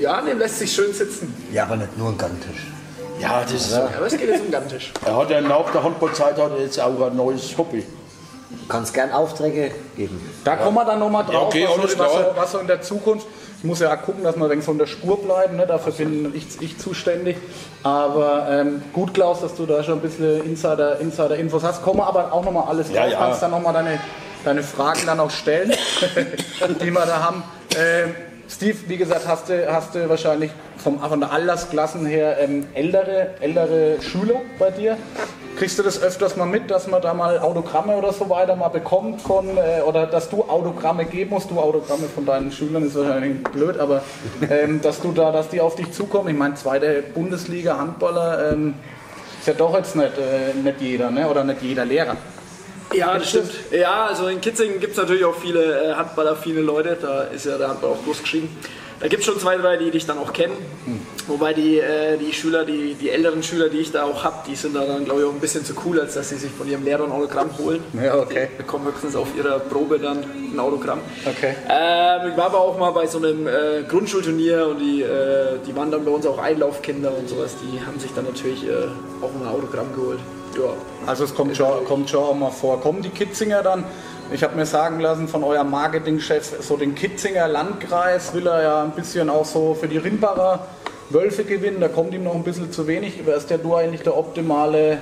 ja, 0.00 0.20
dem 0.22 0.38
lässt 0.38 0.58
sich 0.58 0.72
schön 0.72 0.92
sitzen. 0.92 1.34
Ja, 1.52 1.64
aber 1.64 1.76
nicht 1.76 1.96
nur 1.96 2.08
ein 2.08 2.18
Ganttisch. 2.18 2.66
Ja, 3.20 3.42
das 3.42 3.52
ist, 3.52 3.72
Ja, 3.72 3.88
aber 3.96 4.06
es 4.06 4.16
geht 4.16 4.28
jetzt 4.28 4.40
um 4.40 4.46
den 4.46 4.52
Gattentisch. 4.52 4.92
er 5.06 5.16
hat 5.16 5.30
ja 5.30 5.40
nach 5.40 5.70
der 5.70 5.82
Handballzeit 5.82 6.36
hat 6.38 6.50
er 6.52 6.60
jetzt 6.60 6.80
auch 6.80 7.00
ein 7.00 7.16
neues 7.16 7.56
Hobby. 7.56 7.84
Du 8.50 8.66
kannst 8.68 8.92
gern 8.92 9.12
Aufträge 9.12 9.70
geben. 9.96 10.20
Da 10.44 10.56
kommen 10.56 10.76
wir 10.76 10.84
dann 10.84 10.98
nochmal 10.98 11.24
drauf, 11.24 11.34
Ja, 11.34 11.40
okay, 11.64 11.68
was, 11.68 11.92
so, 11.92 11.98
was, 11.98 12.12
so, 12.12 12.18
was 12.34 12.52
so 12.52 12.58
in 12.58 12.66
der 12.66 12.82
Zukunft. 12.82 13.26
Ich 13.62 13.64
muss 13.64 13.80
ja 13.80 13.94
auch 13.94 14.02
gucken, 14.02 14.24
dass 14.24 14.36
wir 14.36 14.44
ein 14.44 14.50
wenig 14.50 14.64
von 14.64 14.78
der 14.78 14.86
Spur 14.86 15.22
bleiben, 15.22 15.56
ne? 15.56 15.66
dafür 15.66 15.92
bin 15.92 16.32
ich, 16.34 16.62
ich 16.62 16.78
zuständig. 16.78 17.36
Aber 17.82 18.46
ähm, 18.50 18.80
gut, 18.94 19.12
Klaus, 19.12 19.42
dass 19.42 19.54
du 19.54 19.66
da 19.66 19.82
schon 19.84 19.98
ein 19.98 20.00
bisschen 20.00 20.42
Insider- 20.46 20.98
Insider-Infos 20.98 21.62
hast. 21.62 21.82
Kommen 21.82 21.98
wir 21.98 22.06
aber 22.06 22.32
auch 22.32 22.42
nochmal 22.42 22.64
alles 22.68 22.90
Ja, 22.90 23.02
drauf. 23.02 23.12
ja. 23.12 23.18
Kannst 23.18 23.42
dann 23.42 23.50
nochmal 23.50 23.74
deine, 23.74 24.00
deine 24.46 24.62
Fragen 24.62 25.00
dann 25.04 25.20
auch 25.20 25.30
stellen, 25.30 25.72
die 26.82 26.90
wir 26.90 27.04
da 27.06 27.22
haben. 27.22 27.42
Ähm, 27.76 28.14
Steve, 28.50 28.76
wie 28.88 28.96
gesagt, 28.96 29.28
hast 29.28 29.48
du, 29.48 29.72
hast 29.72 29.94
du 29.94 30.08
wahrscheinlich 30.08 30.50
vom, 30.76 30.98
von 30.98 31.20
der 31.20 31.30
Altersklassen 31.30 32.04
her 32.04 32.36
ähm, 32.40 32.66
ältere, 32.74 33.28
ältere 33.40 34.02
Schüler 34.02 34.40
bei 34.58 34.72
dir. 34.72 34.96
Kriegst 35.56 35.78
du 35.78 35.82
das 35.84 36.02
öfters 36.02 36.36
mal 36.36 36.46
mit, 36.46 36.68
dass 36.68 36.88
man 36.88 37.00
da 37.00 37.14
mal 37.14 37.38
Autogramme 37.38 37.96
oder 37.96 38.12
so 38.12 38.28
weiter 38.28 38.56
mal 38.56 38.68
bekommt 38.68 39.22
von, 39.22 39.56
äh, 39.56 39.82
oder 39.86 40.06
dass 40.06 40.28
du 40.30 40.42
Autogramme 40.42 41.04
geben 41.04 41.30
musst, 41.30 41.50
du 41.50 41.60
Autogramme 41.60 42.08
von 42.12 42.26
deinen 42.26 42.50
Schülern 42.50 42.86
ist 42.86 42.96
wahrscheinlich 42.96 43.40
blöd, 43.44 43.78
aber 43.78 44.02
ähm, 44.50 44.80
dass 44.80 45.00
du 45.00 45.12
da, 45.12 45.30
dass 45.30 45.48
die 45.48 45.60
auf 45.60 45.76
dich 45.76 45.92
zukommen. 45.92 46.30
Ich 46.30 46.36
meine, 46.36 46.54
zweite 46.56 47.04
Bundesliga 47.14 47.78
Handballer 47.78 48.52
ähm, 48.52 48.74
ist 49.38 49.46
ja 49.46 49.54
doch 49.54 49.76
jetzt 49.76 49.94
nicht, 49.94 50.18
äh, 50.18 50.58
nicht 50.60 50.80
jeder, 50.80 51.10
ne? 51.12 51.28
oder 51.28 51.44
nicht 51.44 51.62
jeder 51.62 51.84
Lehrer. 51.84 52.16
Ja, 52.92 53.18
das 53.18 53.28
stimmt. 53.28 53.52
Ja, 53.70 54.06
also 54.06 54.26
in 54.26 54.40
Kitzingen 54.40 54.80
gibt 54.80 54.92
es 54.92 54.98
natürlich 54.98 55.24
auch 55.24 55.36
viele 55.36 55.90
äh, 55.90 55.94
handballaffine 55.94 56.60
Leute. 56.60 56.96
Da 57.00 57.22
ist 57.24 57.46
ja 57.46 57.56
der 57.56 57.68
Handball 57.68 57.90
auch 57.90 58.04
groß 58.04 58.22
geschrieben. 58.22 58.48
Da 59.00 59.08
gibt 59.08 59.20
es 59.20 59.26
schon 59.26 59.40
zwei, 59.40 59.56
drei, 59.56 59.78
die 59.78 59.90
dich 59.90 60.04
dann 60.04 60.18
auch 60.18 60.30
kennen. 60.30 60.54
Wobei 61.26 61.54
die, 61.54 61.78
äh, 61.78 62.18
die 62.18 62.34
Schüler, 62.34 62.66
die, 62.66 62.94
die 62.94 63.08
älteren 63.08 63.42
Schüler, 63.42 63.70
die 63.70 63.78
ich 63.78 63.92
da 63.92 64.02
auch 64.02 64.24
habe, 64.24 64.36
die 64.46 64.54
sind 64.54 64.76
da 64.76 64.84
dann, 64.84 65.06
glaube 65.06 65.20
ich, 65.20 65.26
auch 65.26 65.32
ein 65.32 65.40
bisschen 65.40 65.64
zu 65.64 65.72
cool, 65.86 65.98
als 66.00 66.14
dass 66.14 66.28
sie 66.28 66.36
sich 66.36 66.50
von 66.50 66.68
ihrem 66.68 66.84
Lehrer 66.84 67.04
ein 67.04 67.10
Autogramm 67.10 67.48
holen. 67.56 67.82
Ja, 67.94 68.18
okay. 68.18 68.48
Die 68.52 68.58
bekommen 68.58 68.84
höchstens 68.86 69.16
auf 69.16 69.28
ihrer 69.34 69.58
Probe 69.58 69.98
dann 69.98 70.18
ein 70.52 70.58
Autogramm. 70.60 71.00
Okay. 71.24 71.54
Ähm, 71.70 72.30
ich 72.30 72.36
war 72.36 72.46
aber 72.46 72.58
auch 72.60 72.78
mal 72.78 72.90
bei 72.90 73.06
so 73.06 73.16
einem 73.16 73.46
äh, 73.46 73.84
Grundschulturnier 73.88 74.66
und 74.66 74.80
die, 74.80 75.00
äh, 75.00 75.58
die 75.66 75.74
waren 75.74 75.90
dann 75.90 76.04
bei 76.04 76.10
uns 76.10 76.26
auch 76.26 76.36
Einlaufkinder 76.36 77.16
und 77.16 77.26
sowas. 77.26 77.54
Die 77.62 77.80
haben 77.80 77.98
sich 77.98 78.10
dann 78.14 78.26
natürlich 78.26 78.64
äh, 78.64 78.88
auch 79.22 79.32
mal 79.32 79.48
ein 79.48 79.54
Autogramm 79.54 79.94
geholt. 79.94 80.18
Ja. 80.56 80.74
Also 81.06 81.24
es 81.24 81.34
kommt 81.34 81.56
schon, 81.56 81.84
kommt 81.84 82.10
schon 82.10 82.22
auch 82.22 82.34
mal 82.34 82.50
vor. 82.50 82.80
Kommen 82.80 83.02
die 83.02 83.10
Kitzinger 83.10 83.62
dann? 83.62 83.84
Ich 84.32 84.44
habe 84.44 84.54
mir 84.54 84.66
sagen 84.66 85.00
lassen 85.00 85.26
von 85.26 85.42
eurem 85.42 85.70
Marketingchef, 85.70 86.54
so 86.60 86.76
den 86.76 86.94
Kitzinger 86.94 87.48
Landkreis 87.48 88.32
will 88.32 88.46
er 88.46 88.62
ja 88.62 88.82
ein 88.82 88.92
bisschen 88.92 89.28
auch 89.28 89.44
so 89.44 89.74
für 89.74 89.88
die 89.88 89.98
Rimbacher 89.98 90.66
Wölfe 91.10 91.44
gewinnen. 91.44 91.80
Da 91.80 91.88
kommt 91.88 92.14
ihm 92.14 92.24
noch 92.24 92.34
ein 92.34 92.44
bisschen 92.44 92.70
zu 92.70 92.86
wenig. 92.86 93.20
Wer 93.24 93.36
ist 93.36 93.50
der 93.50 93.58
du 93.58 93.74
eigentlich 93.74 94.02
der 94.02 94.16
optimale, 94.16 94.98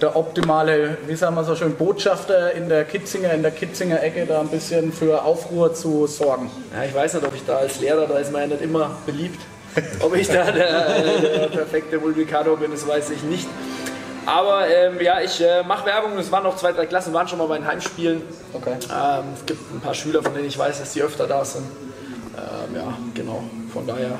der 0.00 0.16
optimale, 0.16 0.96
wie 1.06 1.14
sagen 1.14 1.34
wir 1.34 1.44
so 1.44 1.54
schön, 1.54 1.74
Botschafter 1.74 2.52
in 2.52 2.70
der 2.70 2.84
Kitzinger, 2.84 3.32
in 3.34 3.42
der 3.42 3.50
Kitzinger 3.50 4.02
Ecke 4.02 4.24
da 4.26 4.40
ein 4.40 4.48
bisschen 4.48 4.92
für 4.92 5.22
Aufruhr 5.22 5.74
zu 5.74 6.06
sorgen? 6.06 6.50
Ja, 6.74 6.84
ich 6.84 6.94
weiß 6.94 7.14
nicht, 7.14 7.26
ob 7.26 7.34
ich 7.34 7.44
da 7.44 7.56
als 7.56 7.78
Lehrer, 7.80 8.06
da 8.06 8.18
ist 8.18 8.32
man 8.32 8.42
ja 8.42 8.46
nicht 8.48 8.62
immer 8.62 8.92
beliebt. 9.04 9.40
Ob 10.00 10.14
ich 10.14 10.28
da 10.28 10.50
der, 10.50 11.00
der 11.00 11.46
perfekte 11.48 11.98
Multiplikator 11.98 12.56
bin, 12.58 12.70
das 12.70 12.86
weiß 12.86 13.10
ich 13.10 13.22
nicht. 13.22 13.48
Aber 14.26 14.68
ähm, 14.68 15.00
ja, 15.00 15.20
ich 15.20 15.40
äh, 15.40 15.62
mache 15.62 15.86
Werbung. 15.86 16.16
Es 16.18 16.30
waren 16.30 16.44
noch 16.44 16.56
zwei, 16.56 16.72
drei 16.72 16.86
Klassen, 16.86 17.12
waren 17.12 17.26
schon 17.26 17.38
mal 17.38 17.48
bei 17.48 17.58
den 17.58 17.66
Heimspielen. 17.66 18.22
Okay. 18.52 18.74
Ähm, 18.74 19.24
es 19.34 19.46
gibt 19.46 19.74
ein 19.74 19.80
paar 19.80 19.94
Schüler, 19.94 20.22
von 20.22 20.34
denen 20.34 20.46
ich 20.46 20.58
weiß, 20.58 20.78
dass 20.78 20.92
die 20.92 21.02
öfter 21.02 21.26
da 21.26 21.44
sind. 21.44 21.64
Ähm, 22.36 22.76
ja, 22.76 22.96
genau. 23.14 23.44
Von 23.72 23.86
daher 23.86 24.18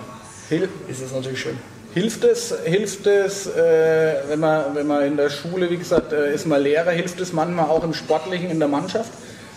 Hil 0.49 0.69
ist 0.89 1.03
es 1.03 1.13
natürlich 1.13 1.41
schön. 1.41 1.59
Hilft 1.95 2.25
es, 2.25 2.55
hilft 2.65 3.07
es 3.07 3.47
äh, 3.47 4.15
wenn, 4.29 4.41
man, 4.41 4.75
wenn 4.75 4.87
man 4.87 5.05
in 5.05 5.17
der 5.17 5.29
Schule, 5.29 5.71
wie 5.71 5.77
gesagt, 5.77 6.13
äh, 6.13 6.35
ist 6.35 6.47
man 6.47 6.63
Lehrer, 6.63 6.91
hilft 6.91 7.21
es 7.21 7.33
manchmal 7.33 7.67
auch 7.67 7.85
im 7.85 7.93
Sportlichen 7.93 8.51
in 8.51 8.59
der 8.59 8.69
Mannschaft? 8.69 9.11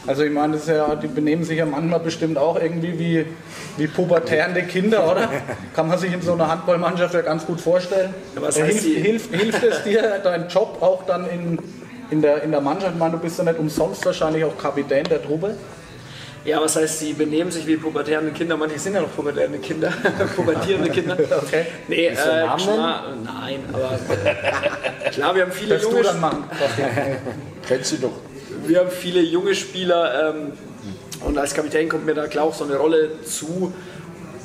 Also 0.07 0.23
ich 0.23 0.31
meine, 0.31 0.53
das 0.53 0.63
ist 0.63 0.69
ja, 0.69 0.95
die 0.95 1.07
benehmen 1.07 1.43
sich 1.43 1.57
ja 1.57 1.65
manchmal 1.65 1.99
bestimmt 1.99 2.37
auch 2.37 2.59
irgendwie 2.61 2.99
wie, 2.99 3.25
wie 3.77 3.87
pubertärende 3.87 4.63
Kinder, 4.63 5.09
oder? 5.11 5.29
Kann 5.75 5.87
man 5.87 5.97
sich 5.97 6.13
in 6.13 6.21
so 6.21 6.33
einer 6.33 6.47
Handballmannschaft 6.47 7.13
ja 7.15 7.21
ganz 7.21 7.45
gut 7.45 7.59
vorstellen. 7.59 8.13
Ja, 8.35 8.41
was 8.41 8.57
Äh, 8.57 8.63
heißt 8.63 8.79
hilft, 8.81 9.33
hilft, 9.33 9.35
hilft 9.35 9.63
es 9.63 9.83
dir, 9.83 10.19
dein 10.23 10.47
Job 10.47 10.77
auch 10.81 11.05
dann 11.05 11.27
in, 11.29 11.57
in, 12.11 12.21
der, 12.21 12.43
in 12.43 12.51
der 12.51 12.61
Mannschaft? 12.61 12.93
Ich 12.93 12.99
meine, 12.99 13.13
du 13.13 13.17
bist 13.19 13.37
ja 13.39 13.45
nicht 13.45 13.57
umsonst 13.57 14.05
wahrscheinlich 14.05 14.43
auch 14.43 14.55
Kapitän 14.57 15.05
der 15.05 15.23
Truppe. 15.23 15.55
Ja, 16.45 16.61
was 16.61 16.75
heißt, 16.75 16.99
sie 16.99 17.13
benehmen 17.13 17.49
sich 17.49 17.65
wie 17.65 17.75
pubertärende 17.75 18.31
Kinder? 18.31 18.55
Manche 18.55 18.77
sind 18.77 18.93
ja 18.93 19.01
noch 19.01 19.15
pubertärende 19.15 19.57
Kinder, 19.57 19.91
pubertierende 20.35 20.91
Kinder. 20.91 21.17
Okay. 21.43 21.65
Nee, 21.87 22.05
äh, 22.05 22.13
Namen 22.45 22.61
klar, 22.61 23.03
nein, 23.23 23.59
aber 23.73 23.99
klar, 25.11 25.33
wir 25.35 25.41
haben 25.41 25.51
viele 25.51 25.71
Willst 25.71 25.85
du 25.85 25.89
junge, 25.89 26.03
dann 26.03 26.19
machen? 26.19 26.43
Kennst 27.67 27.93
du 27.93 27.97
doch. 27.97 28.11
Wir 28.67 28.79
haben 28.79 28.91
viele 28.91 29.21
junge 29.21 29.55
Spieler 29.55 30.33
ähm, 30.33 30.53
und 31.25 31.37
als 31.37 31.53
Kapitän 31.53 31.89
kommt 31.89 32.05
mir 32.05 32.13
da 32.13 32.27
klar 32.27 32.45
auch 32.45 32.53
so 32.53 32.63
eine 32.63 32.77
Rolle 32.77 33.21
zu. 33.23 33.73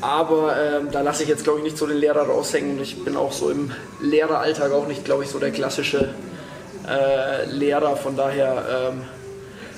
Aber 0.00 0.56
ähm, 0.56 0.88
da 0.90 1.02
lasse 1.02 1.24
ich 1.24 1.28
jetzt, 1.28 1.44
glaube 1.44 1.58
ich, 1.58 1.64
nicht 1.64 1.76
so 1.76 1.86
den 1.86 1.98
Lehrer 1.98 2.22
raushängen. 2.22 2.76
Und 2.76 2.82
ich 2.82 3.04
bin 3.04 3.16
auch 3.16 3.32
so 3.32 3.50
im 3.50 3.70
Lehreralltag 4.00 4.72
auch 4.72 4.86
nicht, 4.86 5.04
glaube 5.04 5.24
ich, 5.24 5.30
so 5.30 5.38
der 5.38 5.50
klassische 5.50 6.14
äh, 6.88 7.44
Lehrer. 7.50 7.96
Von 7.96 8.16
daher 8.16 8.92
ähm, 8.92 9.02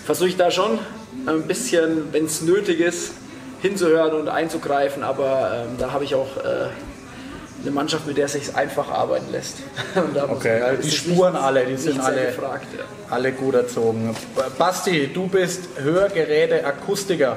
versuche 0.04 0.28
ich 0.28 0.36
da 0.36 0.50
schon 0.50 0.78
ein 1.26 1.42
bisschen, 1.48 2.12
wenn 2.12 2.26
es 2.26 2.42
nötig 2.42 2.80
ist, 2.80 3.14
hinzuhören 3.62 4.14
und 4.14 4.28
einzugreifen. 4.28 5.02
Aber 5.02 5.50
ähm, 5.54 5.76
da 5.78 5.92
habe 5.92 6.04
ich 6.04 6.14
auch 6.14 6.36
äh, 6.36 6.68
eine 7.62 7.70
Mannschaft, 7.70 8.06
mit 8.06 8.16
der 8.18 8.26
es 8.26 8.32
sich 8.32 8.54
einfach 8.54 8.90
arbeiten 8.90 9.30
lässt. 9.32 9.56
Und 9.94 10.16
da 10.16 10.26
muss 10.26 10.38
Okay, 10.38 10.58
man- 10.60 10.68
also 10.70 10.82
die 10.82 10.88
ist 10.88 10.96
Spuren 10.96 11.32
nicht- 11.32 11.42
alle, 11.42 11.64
die 11.66 11.76
sind 11.76 12.00
alle- 12.00 12.26
gefragt. 12.26 12.66
Ja. 12.76 12.84
Alle 13.14 13.32
gut 13.32 13.54
erzogen. 13.54 14.14
Basti, 14.58 15.08
du 15.12 15.26
bist 15.28 15.68
Hörgeräte-Akustiker. 15.82 17.36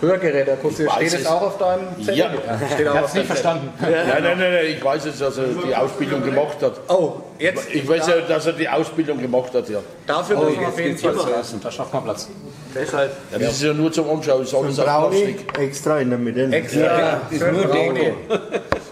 Hörgeräte-Akustiker. 0.00 0.90
Ich 0.90 0.96
weiß 0.96 1.08
Steht 1.08 1.20
es 1.20 1.26
es. 1.26 1.32
auch 1.32 1.42
auf 1.42 1.58
deinem 1.58 1.86
Zettel? 1.98 2.16
Ja. 2.16 2.30
Ich 2.78 2.88
auf 2.88 2.94
hab's 2.96 3.14
nicht 3.14 3.26
verstanden. 3.26 3.70
Nein, 3.80 3.92
nein, 4.06 4.22
nein, 4.22 4.38
nein, 4.38 4.66
ich 4.68 4.84
weiß 4.84 5.06
jetzt, 5.06 5.20
dass 5.20 5.38
er 5.38 5.44
die 5.66 5.74
Ausbildung 5.74 6.22
gemacht 6.22 6.58
hat. 6.62 6.80
Oh, 6.88 7.14
jetzt. 7.38 7.66
Ich 7.72 7.88
weiß 7.88 8.06
ja, 8.06 8.20
dass 8.20 8.46
er 8.46 8.52
die 8.52 8.68
Ausbildung 8.68 9.20
gemacht 9.20 9.52
hat, 9.54 9.68
ja. 9.68 9.78
Dafür 10.06 10.38
Oh, 10.38 10.44
müssen 10.44 10.56
wir 10.60 10.62
jetzt 10.66 10.72
auf 10.74 10.78
jeden 10.80 10.98
Fall 10.98 11.14
los. 11.14 11.48
sagen. 11.50 11.60
Da 11.62 11.70
schafft 11.70 11.92
man 11.94 12.04
Platz. 12.04 12.28
Deshalb. 12.74 13.12
ja 13.32 13.38
das 13.38 13.52
ist 13.52 13.62
ja 13.62 13.72
nur 13.72 13.90
zum 13.92 14.10
Anschauen, 14.10 14.42
ist 14.42 14.52
alles 14.54 14.78
auf 14.80 14.84
Plastik. 15.10 15.58
extra 15.58 16.00
in 16.00 16.10
der 16.10 16.18
Mitte. 16.18 16.42
Extra 16.54 17.20
ist 17.30 17.42
für 17.42 17.52
nur. 17.52 17.66
Deko. 17.66 18.16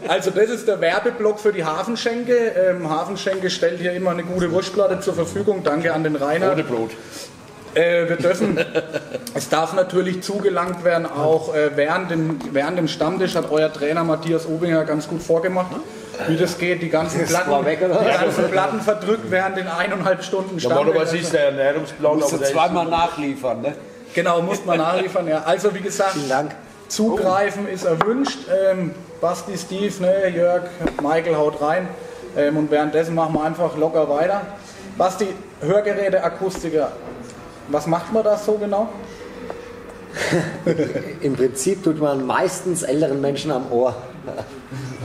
Also 0.09 0.31
das 0.31 0.51
ist 0.51 0.69
der 0.69 0.81
Werbeblock 0.81 1.39
für 1.39 1.53
die 1.53 1.65
Hafenschenke. 1.65 2.35
Ähm, 2.35 2.89
Hafenschenke 2.89 3.51
stellt 3.51 3.81
hier 3.81 3.93
immer 3.93 4.11
eine 4.11 4.25
gute 4.25 4.51
Wurstplatte 4.51 5.01
zur 5.01 5.15
Verfügung. 5.15 5.63
Danke 5.63 5.93
an 5.93 6.05
den 6.05 6.17
Rainer. 6.17 6.53
Ohne 6.53 6.65
Brot. 6.65 6.91
Äh, 7.75 8.09
wir 8.09 8.17
dürfen, 8.17 8.59
es 9.35 9.49
darf 9.49 9.73
natürlich 9.73 10.23
zugelangt 10.23 10.85
werden, 10.85 11.07
auch 11.07 11.55
äh, 11.55 11.71
während, 11.75 12.11
dem, 12.11 12.39
während 12.53 12.77
dem 12.77 12.87
Stammtisch 12.87 13.35
hat 13.35 13.51
euer 13.51 13.73
Trainer 13.73 14.05
Matthias 14.05 14.47
Obinger 14.47 14.85
ganz 14.85 15.09
gut 15.09 15.23
vorgemacht, 15.23 15.71
wie 16.29 16.37
das 16.37 16.59
geht, 16.59 16.83
die 16.83 16.91
ganzen 16.91 17.25
Platten, 17.25 17.65
weg, 17.65 17.79
die 17.81 18.19
ganzen 18.19 18.51
Platten 18.51 18.81
verdrückt 18.83 19.31
während 19.31 19.57
den 19.57 19.69
eineinhalb 19.69 20.23
Stunden 20.23 20.61
Stammtisch. 20.61 20.85
Normalerweise 20.85 21.17
ist 21.17 21.33
der 21.33 21.47
Ernährungsplan, 21.47 22.19
Musst 22.19 22.35
aber 22.35 22.45
du 22.45 22.53
zweimal 22.53 22.87
nachliefern, 22.87 23.63
ne? 23.63 23.75
Genau, 24.15 24.43
muss 24.43 24.65
man 24.67 24.77
nachliefern. 24.77 25.27
Ja. 25.27 25.43
Also 25.45 25.75
wie 25.75 25.81
gesagt, 25.81 26.13
Vielen 26.13 26.29
Dank. 26.29 26.55
Zugreifen 26.93 27.67
ist 27.69 27.85
erwünscht. 27.85 28.41
Ähm, 28.71 28.95
Basti, 29.21 29.57
Steve, 29.57 30.03
ne, 30.03 30.29
Jörg, 30.29 30.65
Michael 31.03 31.37
haut 31.37 31.61
rein. 31.61 31.89
Ähm, 32.37 32.57
und 32.57 32.71
währenddessen 32.71 33.15
machen 33.15 33.35
wir 33.35 33.43
einfach 33.43 33.77
locker 33.77 34.09
weiter. 34.09 34.43
Basti, 34.99 35.29
Hörgeräte, 35.61 36.23
Akustiker. 36.23 36.93
Was 37.69 37.87
macht 37.87 38.13
man 38.13 38.25
da 38.25 38.37
so 38.37 38.53
genau? 38.55 38.89
Im 41.21 41.35
Prinzip 41.35 41.83
tut 41.83 41.99
man 41.99 42.27
meistens 42.27 42.83
älteren 42.83 43.21
Menschen 43.21 43.51
am 43.51 43.71
Ohr 43.73 43.95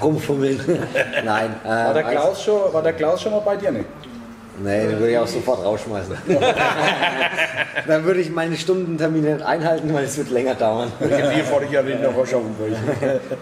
rumfummeln. 0.01 0.59
Nein. 1.23 1.55
Äh, 1.63 1.67
War 1.67 1.93
der, 1.93 2.03
Klaus 2.03 2.43
schon, 2.43 2.73
war 2.73 2.83
der 2.83 2.93
Klaus 2.93 3.21
schon 3.21 3.31
mal 3.31 3.39
bei 3.39 3.55
dir? 3.55 3.71
Nee. 3.71 3.85
Nee, 4.63 4.87
den 4.87 4.99
würde 4.99 5.11
ich 5.11 5.17
auch 5.17 5.27
sofort 5.27 5.63
rausschmeißen. 5.63 6.15
Dann 7.87 8.03
würde 8.05 8.19
ich 8.21 8.31
meine 8.31 8.55
Stundentermine 8.57 9.35
nicht 9.35 9.45
einhalten, 9.45 9.93
weil 9.93 10.05
es 10.05 10.17
wird 10.17 10.29
länger 10.31 10.55
dauern. 10.55 10.91
Wir 10.99 11.43
fahren 11.43 11.67
ja 11.71 11.81
nicht 11.83 12.01
nach 12.01 12.17
Aschaffenburg. 12.17 12.71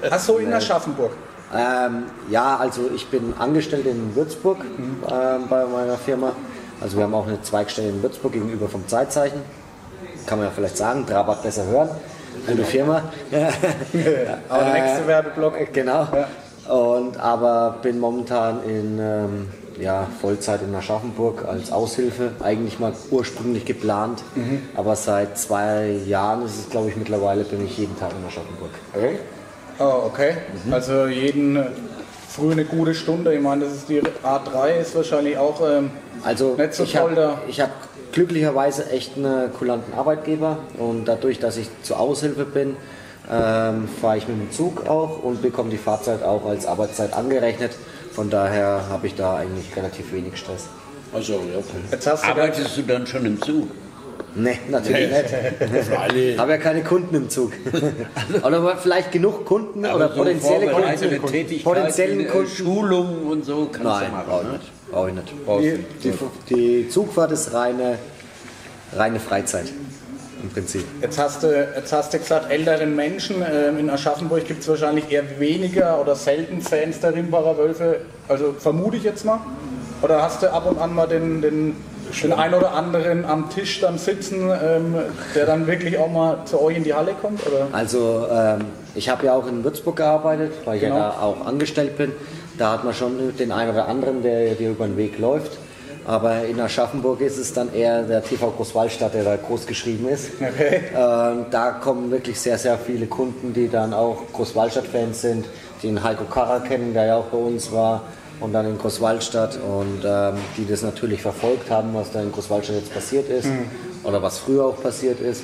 Ach 0.09 0.19
so, 0.19 0.37
in 0.39 0.53
Aschaffenburg. 0.53 1.11
Ähm, 1.55 2.03
ja, 2.29 2.57
also 2.57 2.89
ich 2.93 3.07
bin 3.07 3.33
angestellt 3.39 3.85
in 3.85 4.15
Würzburg 4.15 4.57
ähm, 4.77 5.45
bei 5.49 5.65
meiner 5.65 5.97
Firma. 5.97 6.33
Also 6.81 6.97
wir 6.97 7.05
haben 7.05 7.13
auch 7.13 7.27
eine 7.27 7.41
Zweigstelle 7.41 7.89
in 7.89 8.03
Würzburg 8.03 8.33
gegenüber 8.33 8.67
vom 8.67 8.85
Zeitzeichen. 8.87 9.41
Kann 10.25 10.39
man 10.39 10.47
ja 10.47 10.53
vielleicht 10.53 10.75
sagen, 10.77 11.05
Trabant 11.05 11.43
besser 11.43 11.65
hören. 11.65 11.89
gute 12.47 12.65
Firma. 12.65 13.03
Aber 14.49 14.63
der 14.63 14.73
nächste 14.73 15.03
Äh, 15.03 15.07
Werbeblock. 15.07 15.53
Genau. 15.71 16.07
Und, 16.67 17.19
aber 17.19 17.77
bin 17.83 17.99
momentan 17.99 18.63
in 18.63 18.97
ähm, 18.99 19.49
ja, 19.79 20.07
Vollzeit 20.21 20.61
in 20.61 20.73
Aschaffenburg 20.73 21.45
als 21.45 21.71
Aushilfe. 21.71 22.31
Eigentlich 22.41 22.79
mal 22.79 22.93
ursprünglich 23.11 23.65
geplant. 23.65 24.23
Aber 24.75 24.95
seit 24.95 25.37
zwei 25.37 25.91
Jahren 26.07 26.45
ist 26.45 26.59
es, 26.59 26.69
glaube 26.69 26.89
ich, 26.89 26.95
mittlerweile 26.95 27.43
bin 27.43 27.65
ich 27.65 27.77
jeden 27.77 27.97
Tag 27.99 28.11
in 28.19 28.25
Aschaffenburg. 28.25 28.71
Oh, 29.79 30.05
okay. 30.07 30.37
Also 30.71 31.07
jeden 31.07 31.57
äh, 31.57 31.65
früh 32.29 32.51
eine 32.51 32.63
gute 32.65 32.95
Stunde. 32.95 33.33
Ich 33.33 33.41
meine, 33.41 33.65
das 33.65 33.73
ist 33.73 33.89
die 33.89 34.01
A3 34.01 34.79
ist 34.79 34.95
wahrscheinlich 34.95 35.37
auch 35.37 35.59
ähm, 35.67 35.91
Also 36.23 36.55
Nicht 36.57 36.73
so 36.73 36.83
ich 36.83 36.93
toll 36.93 37.01
habe 37.11 37.15
da. 37.15 37.41
ich 37.47 37.59
hab 37.59 37.71
glücklicherweise 38.13 38.89
echt 38.91 39.17
einen 39.17 39.51
kulanten 39.53 39.93
Arbeitgeber 39.93 40.59
und 40.77 41.05
dadurch, 41.05 41.39
dass 41.39 41.57
ich 41.57 41.67
zur 41.83 41.99
Aushilfe 41.99 42.45
bin, 42.45 42.77
ähm, 43.29 43.89
fahre 43.99 44.17
ich 44.17 44.27
mit 44.29 44.37
dem 44.39 44.51
Zug 44.51 44.87
auch 44.87 45.21
und 45.23 45.41
bekomme 45.41 45.69
die 45.69 45.77
Fahrzeit 45.77 46.23
auch 46.23 46.45
als 46.45 46.65
Arbeitszeit 46.65 47.13
angerechnet. 47.13 47.71
Von 48.15 48.29
daher 48.29 48.83
habe 48.89 49.07
ich 49.07 49.15
da 49.15 49.35
eigentlich 49.35 49.75
relativ 49.75 50.13
wenig 50.13 50.37
Stress. 50.37 50.67
Also, 51.13 51.33
ja. 51.33 51.61
Jetzt 51.91 52.07
hast 52.07 52.23
du 52.23 52.27
Arbeitest 52.29 52.77
du 52.77 52.83
dann 52.83 53.05
schon 53.05 53.25
im 53.25 53.41
Zug? 53.41 53.67
Nee, 54.35 54.57
natürlich 54.69 55.09
nicht. 55.11 56.37
Habe 56.37 56.51
ja 56.51 56.57
keine 56.57 56.83
Kunden 56.83 57.13
im 57.13 57.29
Zug. 57.29 57.51
oder 58.43 58.77
vielleicht 58.77 59.11
genug 59.11 59.45
Kunden 59.45 59.85
oder 59.85 60.09
so 60.09 60.15
potenzielle 60.15 60.67
Kunden. 61.19 61.63
Potenziellen 61.63 62.19
äh, 62.21 62.23
Kunden. 62.25 62.47
Schulungen 62.49 63.23
und 63.27 63.45
so 63.45 63.67
kannst 63.71 63.83
Nein, 63.83 64.11
du 64.11 64.31
brauche 64.31 64.43
machen. 64.43 64.55
ich 64.55 64.59
nicht. 64.61 64.91
Brauche 64.91 65.09
ich 65.09 65.15
nicht. 65.15 65.33
Die, 66.03 66.09
du 66.09 66.09
nicht. 66.09 66.21
die, 66.49 66.55
die 66.83 66.89
Zugfahrt 66.89 67.31
ist 67.31 67.53
reine, 67.53 67.97
reine 68.93 69.19
Freizeit 69.19 69.67
im 70.45 70.49
Prinzip. 70.51 70.83
jetzt 71.01 71.17
hast 71.19 71.43
du, 71.43 71.47
jetzt 71.75 71.91
hast 71.91 72.13
du 72.13 72.19
gesagt, 72.19 72.51
älteren 72.51 72.95
Menschen 72.95 73.37
ähm, 73.41 73.77
in 73.79 73.89
Aschaffenburg 73.89 74.45
gibt 74.47 74.61
es 74.61 74.67
wahrscheinlich 74.67 75.11
eher 75.11 75.39
weniger 75.39 75.99
oder 75.99 76.15
selten 76.15 76.61
Fans 76.61 76.99
der 76.99 77.13
Rimbacher 77.15 77.57
Wölfe. 77.57 78.01
Also 78.27 78.55
vermute 78.57 78.97
ich 78.97 79.03
jetzt 79.03 79.25
mal. 79.25 79.39
Oder 80.01 80.21
hast 80.21 80.41
du 80.43 80.51
ab 80.51 80.65
und 80.69 80.79
an 80.79 80.93
mal 80.93 81.07
den, 81.07 81.41
den, 81.41 81.75
den 82.21 82.33
ein 82.33 82.53
oder 82.53 82.73
anderen 82.73 83.25
am 83.25 83.49
Tisch 83.49 83.81
dann 83.81 83.97
sitzen, 83.97 84.49
ähm, 84.63 84.95
der 85.33 85.45
dann 85.45 85.67
wirklich 85.67 85.97
auch 85.97 86.11
mal 86.11 86.39
zu 86.45 86.61
euch 86.61 86.77
in 86.77 86.83
die 86.83 86.93
Halle 86.93 87.13
kommt? 87.19 87.45
Oder? 87.47 87.67
Also 87.71 88.27
ähm, 88.31 88.65
ich 88.93 89.09
habe 89.09 89.25
ja 89.25 89.33
auch 89.33 89.47
in 89.47 89.63
Würzburg 89.63 89.95
gearbeitet, 89.97 90.51
weil 90.65 90.75
ich 90.75 90.81
Genau. 90.81 90.97
ja 90.97 91.15
da 91.17 91.21
auch 91.21 91.45
angestellt 91.45 91.97
bin. 91.97 92.11
Da 92.57 92.73
hat 92.73 92.83
man 92.83 92.93
schon 92.93 93.35
den 93.37 93.51
einen 93.51 93.71
oder 93.71 93.87
anderen, 93.87 94.21
der 94.23 94.53
dir 94.55 94.69
über 94.71 94.85
den 94.85 94.95
Weg 94.97 95.17
läuft. 95.19 95.57
Aber 96.05 96.45
in 96.45 96.59
Aschaffenburg 96.59 97.19
ist 97.21 97.37
es 97.37 97.51
dann 97.51 97.73
eher 97.73 98.03
der 98.03 98.23
TV 98.23 98.51
Großwallstadt, 98.51 99.15
der 99.15 99.23
da 99.23 99.35
groß 99.37 99.65
geschrieben 99.65 100.07
ist. 100.07 100.29
Okay. 100.45 100.81
Ähm, 100.95 101.47
da 101.49 101.71
kommen 101.71 102.11
wirklich 102.11 102.39
sehr, 102.39 102.57
sehr 102.57 102.77
viele 102.77 103.07
Kunden, 103.07 103.53
die 103.53 103.67
dann 103.67 103.93
auch 103.93 104.21
Großwallstadt-Fans 104.31 105.21
sind, 105.21 105.45
die 105.81 105.87
den 105.87 106.03
Heiko 106.03 106.23
Karrer 106.25 106.59
kennen, 106.59 106.93
der 106.93 107.05
ja 107.05 107.15
auch 107.17 107.25
bei 107.25 107.37
uns 107.37 107.71
war 107.71 108.03
und 108.39 108.53
dann 108.53 108.65
in 108.67 108.77
Großwallstadt 108.77 109.57
und 109.57 110.03
ähm, 110.05 110.35
die 110.55 110.67
das 110.67 110.81
natürlich 110.83 111.21
verfolgt 111.21 111.69
haben, 111.69 111.93
was 111.93 112.11
da 112.11 112.21
in 112.21 112.31
Großwallstadt 112.31 112.77
jetzt 112.77 112.93
passiert 112.93 113.29
ist 113.29 113.47
oder 114.03 114.21
was 114.21 114.37
früher 114.37 114.65
auch 114.65 114.81
passiert 114.81 115.19
ist. 115.19 115.43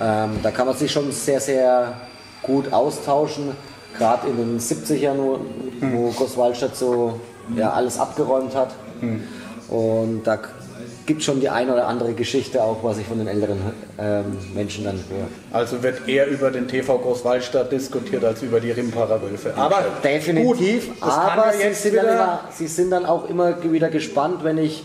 Ähm, 0.00 0.38
da 0.42 0.50
kann 0.50 0.66
man 0.66 0.76
sich 0.76 0.90
schon 0.90 1.12
sehr, 1.12 1.40
sehr 1.40 1.94
gut 2.42 2.72
austauschen, 2.72 3.52
gerade 3.96 4.28
in 4.28 4.36
den 4.36 4.58
70ern, 4.58 5.16
wo, 5.16 5.38
wo 5.80 6.10
Großwallstadt 6.10 6.76
so 6.76 7.20
ja, 7.56 7.72
alles 7.72 7.98
abgeräumt 7.98 8.54
hat. 8.54 8.70
Und 9.70 10.22
da 10.24 10.38
gibt 11.06 11.22
schon 11.22 11.40
die 11.40 11.48
eine 11.48 11.72
oder 11.72 11.86
andere 11.86 12.12
Geschichte 12.12 12.62
auch, 12.62 12.78
was 12.82 12.98
ich 12.98 13.06
von 13.06 13.18
den 13.18 13.28
älteren 13.28 13.58
ähm, 13.98 14.24
Menschen 14.54 14.84
dann 14.84 14.96
höre. 14.96 15.26
Also 15.52 15.82
wird 15.82 16.08
eher 16.08 16.26
über 16.28 16.50
den 16.50 16.68
TV 16.68 16.98
Großwallstadt 16.98 17.72
diskutiert 17.72 18.24
als 18.24 18.42
über 18.42 18.60
die 18.60 18.70
Rimparer 18.70 19.20
Wölfe. 19.22 19.52
Aber 19.56 19.84
Definitiv, 20.04 20.88
gut, 21.00 21.02
aber 21.02 21.52
ja 21.54 21.68
sie, 21.72 21.74
sind 21.74 21.92
wieder- 21.94 22.12
immer, 22.12 22.40
sie 22.52 22.66
sind 22.66 22.90
dann 22.90 23.06
auch 23.06 23.28
immer 23.28 23.62
wieder 23.62 23.88
gespannt, 23.88 24.44
wenn 24.44 24.58
ich 24.58 24.84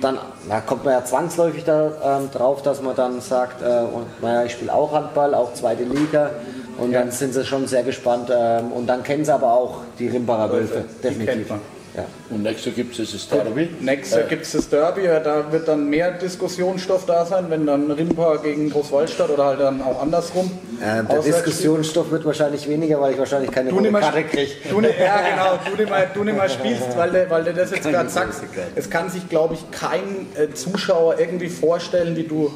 dann, 0.00 0.18
da 0.48 0.60
kommt 0.60 0.84
man 0.84 0.94
ja 0.94 1.04
zwangsläufig 1.04 1.64
da, 1.64 2.18
ähm, 2.18 2.30
drauf, 2.32 2.62
dass 2.62 2.82
man 2.82 2.96
dann 2.96 3.20
sagt, 3.20 3.62
äh, 3.62 3.66
und, 3.82 4.06
naja, 4.20 4.44
ich 4.44 4.52
spiele 4.52 4.72
auch 4.74 4.92
Handball, 4.92 5.34
auch 5.34 5.54
zweite 5.54 5.84
Liga. 5.84 6.30
Und 6.78 6.92
dann 6.92 7.10
sind 7.10 7.34
sie 7.34 7.44
schon 7.44 7.66
sehr 7.66 7.82
gespannt. 7.82 8.30
Ähm, 8.34 8.72
und 8.72 8.86
dann 8.86 9.02
kennen 9.02 9.24
sie 9.24 9.32
aber 9.32 9.52
auch 9.52 9.80
die 9.98 10.08
Rimbacher 10.08 10.50
Wölfe, 10.50 10.84
kennt 11.02 11.20
definitiv. 11.20 11.52
Ja. 11.94 12.06
Und 12.30 12.42
nächstes 12.42 12.74
gibt 12.74 12.98
es 12.98 13.12
das 13.12 13.28
Derby. 13.28 13.68
Nächstes 13.80 14.26
gibt 14.28 14.42
es 14.42 14.52
das 14.52 14.68
Derby, 14.70 15.04
ja, 15.04 15.20
da 15.20 15.52
wird 15.52 15.68
dann 15.68 15.90
mehr 15.90 16.12
Diskussionsstoff 16.12 17.04
da 17.04 17.26
sein, 17.26 17.46
wenn 17.50 17.66
dann 17.66 17.90
Rimpa 17.90 18.36
gegen 18.36 18.70
Großwallstadt 18.70 19.28
oder 19.28 19.44
halt 19.44 19.60
dann 19.60 19.82
auch 19.82 20.00
andersrum. 20.00 20.50
Ähm, 20.82 21.06
der 21.06 21.20
Diskussionsstoff 21.20 22.10
wird 22.10 22.24
wahrscheinlich 22.24 22.66
weniger, 22.66 22.98
weil 22.98 23.12
ich 23.12 23.18
wahrscheinlich 23.18 23.50
keine 23.50 23.68
Du 23.68 23.80
mehr, 23.80 24.00
Karte 24.00 24.24
kriege. 24.24 24.52
du 24.70 24.80
ja, 24.80 24.88
genau, 24.90 25.58
du 25.66 25.76
nicht 25.76 25.90
mehr, 25.90 26.06
du 26.14 26.24
nicht 26.24 26.36
mehr 26.36 26.48
spielst, 26.48 26.96
weil 26.96 27.10
du, 27.10 27.30
weil 27.30 27.44
du 27.44 27.52
das 27.52 27.70
jetzt 27.70 27.88
gerade 27.88 28.08
sagst. 28.08 28.42
Es 28.74 28.88
kann 28.88 29.10
sich, 29.10 29.28
glaube 29.28 29.54
ich, 29.54 29.70
kein 29.70 30.26
äh, 30.34 30.54
Zuschauer 30.54 31.18
irgendwie 31.18 31.50
vorstellen, 31.50 32.16
wie 32.16 32.24
du. 32.24 32.50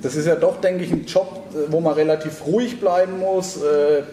Das 0.00 0.16
ist 0.16 0.26
ja 0.26 0.36
doch, 0.36 0.62
denke 0.62 0.84
ich, 0.84 0.90
ein 0.90 1.04
Job, 1.04 1.44
äh, 1.52 1.70
wo 1.70 1.80
man 1.80 1.92
relativ 1.92 2.46
ruhig 2.46 2.80
bleiben 2.80 3.18
muss. 3.18 3.58
Äh, 3.58 4.04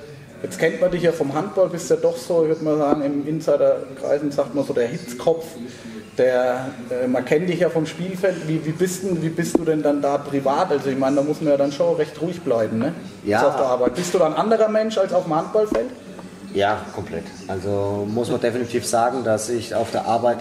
Jetzt 0.48 0.60
kennt 0.60 0.80
man 0.80 0.90
dich 0.90 1.04
ja 1.04 1.12
vom 1.12 1.34
Handball, 1.34 1.68
bist 1.68 1.90
ja 1.90 1.98
doch 1.98 2.16
so, 2.16 2.44
ich 2.44 2.48
würde 2.48 2.64
mal 2.64 2.78
sagen, 2.78 3.02
im 3.02 3.28
Insiderkreisen 3.28 4.32
sagt 4.32 4.56
man 4.56 4.64
so 4.64 4.72
der 4.72 4.88
Hitzkopf. 4.88 5.44
Der, 6.18 6.70
äh, 6.90 7.06
man 7.06 7.26
kennt 7.26 7.50
dich 7.50 7.60
ja 7.60 7.70
vom 7.70 7.86
Spielfeld. 7.86 8.48
Wie, 8.48 8.66
wie, 8.66 8.72
bist 8.72 9.04
denn, 9.04 9.22
wie 9.22 9.28
bist 9.28 9.58
du 9.58 9.66
denn 9.66 9.84
dann 9.84 10.02
da 10.02 10.18
privat? 10.18 10.72
Also 10.72 10.90
ich 10.90 10.98
meine, 10.98 11.18
da 11.18 11.22
muss 11.22 11.42
man 11.42 11.52
ja 11.52 11.58
dann 11.58 11.74
schon 11.74 11.98
recht 11.98 12.22
ruhig 12.22 12.40
bleiben, 12.42 12.80
ne? 12.80 12.94
Ja. 13.26 13.46
Auf 13.46 13.58
der 13.58 13.66
Arbeit. 13.66 13.96
Bist 13.96 14.14
du 14.14 14.20
dann 14.20 14.34
ein 14.34 14.40
anderer 14.40 14.70
Mensch 14.70 14.98
als 14.98 15.12
auf 15.12 15.26
dem 15.26 15.36
Handballfeld? 15.36 15.90
Ja, 16.54 16.80
komplett. 16.96 17.26
Also 17.50 18.08
muss 18.10 18.32
man 18.32 18.40
definitiv 18.40 18.86
sagen, 18.86 19.26
dass 19.26 19.50
ich 19.50 19.76
auf 19.76 19.92
der 19.92 20.06
Arbeit. 20.06 20.38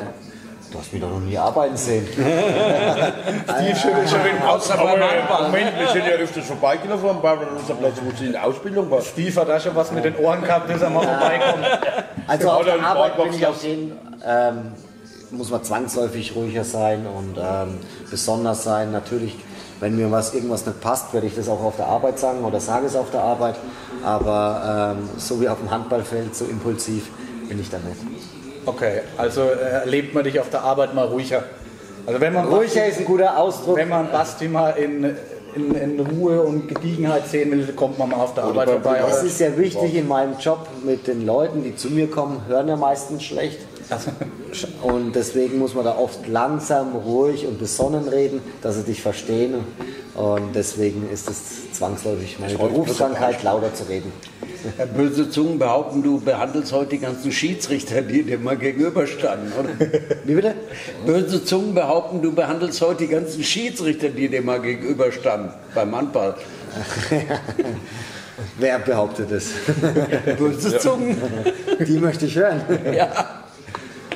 Du 0.77 0.83
hast 0.83 0.93
mich 0.93 1.01
doch 1.01 1.09
noch 1.09 1.21
nie 1.21 1.39
arbeiten 1.39 1.75
sehen. 1.75 2.07
Steve 2.13 3.77
schüttelt 3.77 4.11
schon 4.11 4.23
den 4.23 4.39
Kopf. 4.47 4.71
Aber 4.71 4.95
äh, 4.95 5.43
Moment, 5.45 5.79
wir 5.79 5.89
sind 5.89 6.05
ja 6.05 6.17
öfters 6.17 6.45
vorbeigelaufen 6.45 7.09
am 7.09 7.23
Bauern 7.23 7.49
unser 7.59 7.75
Platz, 7.77 7.95
wo 8.05 8.15
sie 8.15 8.27
in 8.27 8.33
der 8.33 8.45
Ausbildung 8.45 8.91
war. 8.91 9.01
Steve 9.01 9.41
hat 9.41 9.49
da 9.49 9.59
schon 9.59 9.75
was 9.75 9.91
mit 9.93 10.05
den 10.05 10.17
Ohren 10.17 10.43
gehabt, 10.43 10.69
bis 10.69 10.83
er 10.83 10.91
mal 10.91 11.03
vorbeikommt. 11.03 11.67
Also 12.29 12.51
auf 12.51 12.65
der 12.65 12.85
Arbeit 12.85 13.17
bin 13.17 13.33
ich 13.35 13.47
auf 13.47 13.63
jeden 13.63 13.93
ähm, 14.27 14.73
muss 15.31 15.51
man 15.51 15.63
zwangsläufig 15.63 16.35
ruhiger 16.35 16.65
sein 16.65 17.07
und 17.07 17.37
ähm, 17.39 17.79
besonders 18.11 18.65
sein. 18.65 18.91
Natürlich, 18.91 19.37
wenn 19.79 19.95
mir 19.95 20.11
was 20.11 20.35
irgendwas 20.35 20.67
nicht 20.67 20.81
passt, 20.81 21.15
werde 21.15 21.29
ich 21.29 21.37
das 21.37 21.49
auch 21.49 21.63
auf 21.63 21.77
der 21.77 21.87
Arbeit 21.87 22.19
sagen 22.19 22.45
oder 22.45 22.59
sage 22.59 22.87
es 22.87 22.97
auf 22.97 23.13
der 23.13 23.23
Arbeit. 23.23 23.55
Aber 24.05 24.97
ähm, 24.99 25.09
so 25.19 25.41
wie 25.41 25.49
auf 25.49 25.59
dem 25.59 25.71
Handballfeld, 25.71 26.35
so 26.35 26.47
impulsiv 26.47 27.11
bin 27.49 27.61
ich 27.61 27.71
da 27.71 27.79
nicht. 27.79 28.16
Okay, 28.67 29.01
also 29.17 29.43
äh, 29.43 29.83
erlebt 29.83 30.15
man 30.15 30.25
dich 30.25 30.39
auf 30.41 30.51
der 30.51 30.63
Arbeit 30.63 30.95
mal 30.95 31.07
ruhiger. 31.07 31.45
Also 32.07 32.21
wenn 32.21 32.33
man 32.33 32.47
Ruhiger 32.47 32.87
ist 32.87 32.99
ein 32.99 33.05
guter 33.05 33.39
Ausdruck. 33.39 33.77
wenn 33.77 33.89
man 33.89 34.11
Basti 34.11 34.49
mal 34.49 34.71
in, 34.71 35.17
in, 35.55 35.75
in 35.75 36.01
Ruhe 36.01 36.41
und 36.43 36.69
Gediegenheit 36.69 37.27
sehen 37.27 37.51
will, 37.51 37.67
kommt 37.75 37.99
man 37.99 38.11
mal 38.11 38.17
auf 38.17 38.35
der 38.35 38.45
Arbeit 38.45 38.69
vorbei. 38.69 38.99
Das 39.01 39.19
oder? 39.19 39.27
ist 39.27 39.41
ja 39.41 39.57
wichtig 39.57 39.95
in 39.95 40.07
meinem 40.07 40.39
Job 40.39 40.69
mit 40.85 41.07
den 41.07 41.27
Leuten, 41.27 41.65
die 41.65 41.75
zu 41.75 41.89
mir 41.89 42.09
kommen, 42.09 42.43
hören 42.47 42.69
ja 42.69 42.77
meistens 42.77 43.25
schlecht. 43.25 43.59
Also, 43.89 44.11
Und 44.83 45.15
deswegen 45.15 45.59
muss 45.59 45.75
man 45.75 45.85
da 45.85 45.97
oft 45.97 46.27
langsam, 46.29 46.95
ruhig 46.95 47.47
und 47.47 47.59
besonnen 47.59 48.09
reden, 48.09 48.41
dass 48.63 48.77
sie 48.77 48.83
dich 48.83 49.03
verstehen. 49.03 49.55
Und 50.15 50.55
deswegen 50.55 51.09
ist 51.11 51.29
es 51.29 51.66
zwangsläufig 51.77 52.39
meine 52.39 52.57
Berufskrankheit, 52.57 53.43
lauter 53.43 53.75
zu 53.75 53.85
reden. 53.85 54.13
Böse 54.97 55.31
Zungen 55.31 55.59
behaupten, 55.59 56.03
du 56.03 56.21
behandelst 56.21 56.73
heute 56.73 56.91
die 56.91 56.99
ganzen 56.99 57.31
Schiedsrichter, 57.31 58.03
die 58.03 58.23
dir 58.23 58.39
mal 58.39 58.57
gegenüberstanden, 58.57 59.53
oder? 59.53 59.69
Wie 60.25 60.35
bitte? 60.35 60.55
Böse 61.05 61.45
Zungen 61.45 61.75
behaupten, 61.75 62.23
du 62.23 62.33
behandelst 62.33 62.81
heute 62.81 63.05
die 63.05 63.09
ganzen 63.09 63.45
Schiedsrichter, 63.45 64.09
die 64.09 64.29
dir 64.29 64.43
mal 64.43 64.61
gegenüberstanden 64.61 65.53
beim 65.75 65.95
Handball. 65.95 66.35
Wer 68.59 68.79
behauptet 68.81 69.31
es? 69.31 69.51
Böse 70.39 70.79
Zungen. 70.79 71.17
Die 71.87 71.99
möchte 71.99 72.27
ich 72.27 72.37
hören. 72.37 72.61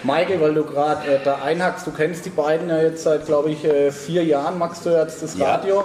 Michael, 0.02 0.40
weil 0.40 0.54
du 0.54 0.64
gerade 0.64 1.16
äh, 1.16 1.18
da 1.22 1.36
einhackst, 1.42 1.86
du 1.86 1.90
kennst 1.90 2.24
die 2.24 2.30
beiden 2.30 2.70
ja 2.70 2.80
jetzt 2.80 3.02
seit, 3.02 3.26
glaube 3.26 3.50
ich, 3.50 3.64
äh, 3.64 3.90
vier 3.90 4.24
Jahren, 4.24 4.58
magst 4.58 4.86
du 4.86 4.90
jetzt 4.90 5.22
das 5.22 5.36
Ja. 5.36 5.56
Radio. 5.56 5.84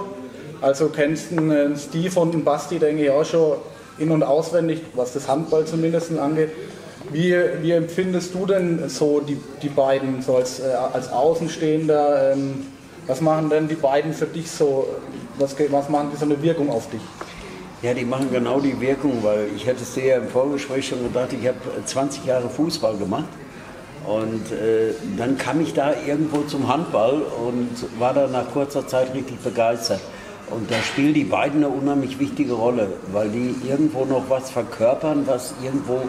Also 0.60 0.88
kennst 0.88 1.30
den 1.30 1.50
äh, 1.50 1.76
Steve 1.76 2.18
und 2.20 2.32
den 2.32 2.44
Basti, 2.44 2.78
denke 2.78 3.04
ich, 3.04 3.10
auch 3.10 3.24
schon 3.24 3.56
in- 3.98 4.10
und 4.10 4.22
auswendig, 4.22 4.80
was 4.94 5.12
das 5.12 5.28
Handball 5.28 5.64
zumindest 5.64 6.16
angeht. 6.18 6.50
Wie, 7.12 7.34
wie 7.62 7.70
empfindest 7.70 8.34
du 8.34 8.46
denn 8.46 8.88
so 8.88 9.20
die, 9.20 9.38
die 9.62 9.68
beiden 9.68 10.22
so 10.22 10.36
als, 10.36 10.60
äh, 10.60 10.64
als 10.92 11.10
Außenstehender? 11.10 12.32
Ähm, 12.32 12.66
was 13.06 13.20
machen 13.20 13.48
denn 13.50 13.68
die 13.68 13.76
beiden 13.76 14.12
für 14.12 14.26
dich 14.26 14.50
so, 14.50 14.88
was, 15.38 15.54
was 15.70 15.88
machen 15.88 16.10
die 16.12 16.16
so 16.16 16.24
eine 16.24 16.42
Wirkung 16.42 16.70
auf 16.70 16.90
dich? 16.90 17.00
Ja, 17.82 17.94
die 17.94 18.04
machen 18.04 18.30
genau 18.32 18.58
die 18.58 18.80
Wirkung, 18.80 19.22
weil 19.22 19.48
ich 19.54 19.68
hatte 19.68 19.82
es 19.82 19.94
dir 19.94 20.04
ja 20.06 20.16
im 20.16 20.28
Vorgespräch 20.28 20.88
schon 20.88 21.02
gedacht, 21.04 21.28
ich 21.32 21.46
habe 21.46 21.58
20 21.84 22.24
Jahre 22.24 22.48
Fußball 22.48 22.96
gemacht 22.96 23.28
und 24.06 24.50
äh, 24.50 24.94
dann 25.16 25.36
kam 25.36 25.60
ich 25.60 25.74
da 25.74 25.92
irgendwo 26.06 26.42
zum 26.42 26.68
Handball 26.68 27.22
und 27.22 27.68
war 27.98 28.14
da 28.14 28.26
nach 28.26 28.50
kurzer 28.50 28.86
Zeit 28.86 29.14
richtig 29.14 29.38
begeistert. 29.40 30.00
Und 30.50 30.70
da 30.70 30.76
spielen 30.82 31.12
die 31.12 31.24
beiden 31.24 31.64
eine 31.64 31.68
unheimlich 31.72 32.18
wichtige 32.20 32.52
Rolle, 32.52 32.88
weil 33.12 33.28
die 33.30 33.54
irgendwo 33.68 34.04
noch 34.04 34.28
was 34.28 34.50
verkörpern, 34.50 35.26
was 35.26 35.54
irgendwo 35.62 36.02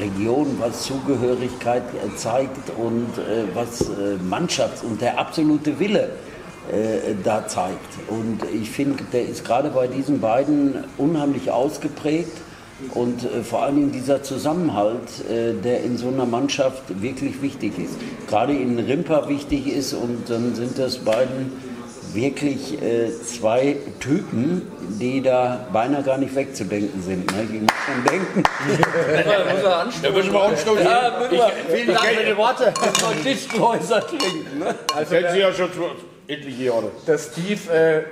Region, 0.00 0.56
was 0.60 0.84
Zugehörigkeit 0.84 1.82
zeigt 2.16 2.70
und 2.78 3.08
äh, 3.18 3.44
was 3.54 3.82
äh, 3.82 4.16
Mannschafts- 4.28 4.84
und 4.84 5.00
der 5.00 5.18
absolute 5.18 5.78
Wille 5.80 6.10
äh, 6.70 7.14
da 7.24 7.46
zeigt. 7.48 7.78
Und 8.08 8.40
ich 8.54 8.70
finde, 8.70 9.02
der 9.12 9.28
ist 9.28 9.44
gerade 9.44 9.70
bei 9.70 9.88
diesen 9.88 10.20
beiden 10.20 10.84
unheimlich 10.96 11.50
ausgeprägt. 11.50 12.36
Und 12.94 13.24
äh, 13.24 13.42
vor 13.42 13.62
allen 13.62 13.76
Dingen 13.76 13.92
dieser 13.92 14.22
Zusammenhalt, 14.22 15.24
äh, 15.28 15.52
der 15.52 15.82
in 15.82 15.98
so 15.98 16.08
einer 16.08 16.26
Mannschaft 16.26 17.02
wirklich 17.02 17.42
wichtig 17.42 17.78
ist. 17.78 17.94
Gerade 18.28 18.54
in 18.54 18.78
Rimpa 18.78 19.28
wichtig 19.28 19.66
ist 19.66 19.92
und 19.92 20.30
dann 20.30 20.54
sind 20.54 20.78
das 20.78 20.98
beiden 20.98 21.52
wirklich 22.14 22.80
äh, 22.82 23.10
zwei 23.24 23.76
Typen, 24.00 24.62
die 25.00 25.22
da 25.22 25.66
beinahe 25.72 26.02
gar 26.02 26.18
nicht 26.18 26.34
wegzudenken 26.34 27.02
sind. 27.02 27.26
Ne? 27.36 27.46
Die 27.50 27.58
muss 27.60 27.72
man 27.88 28.04
denken. 28.10 28.42
Da 30.02 30.10
müssen 30.10 30.32
wir 30.32 30.42
anstoßen. 30.42 30.84
Ja, 30.84 31.18
müssen 31.18 31.32
wir- 31.32 31.52
Vielen 31.74 31.94
Dank 31.94 32.06
für 32.06 32.24
die 32.24 32.36
Worte. 32.36 32.72
Trinken. 34.00 34.58
Ne? 34.58 34.74
Also 34.96 35.14
kennen 35.14 35.28
Sie 35.32 35.38
ja 35.40 35.52
schon 35.52 35.72
zu- 35.72 35.90
etliche 36.26 36.64
Jahre. 36.64 36.90
Der 37.06 37.18
Steve, 37.18 37.72
äh, 37.72 38.02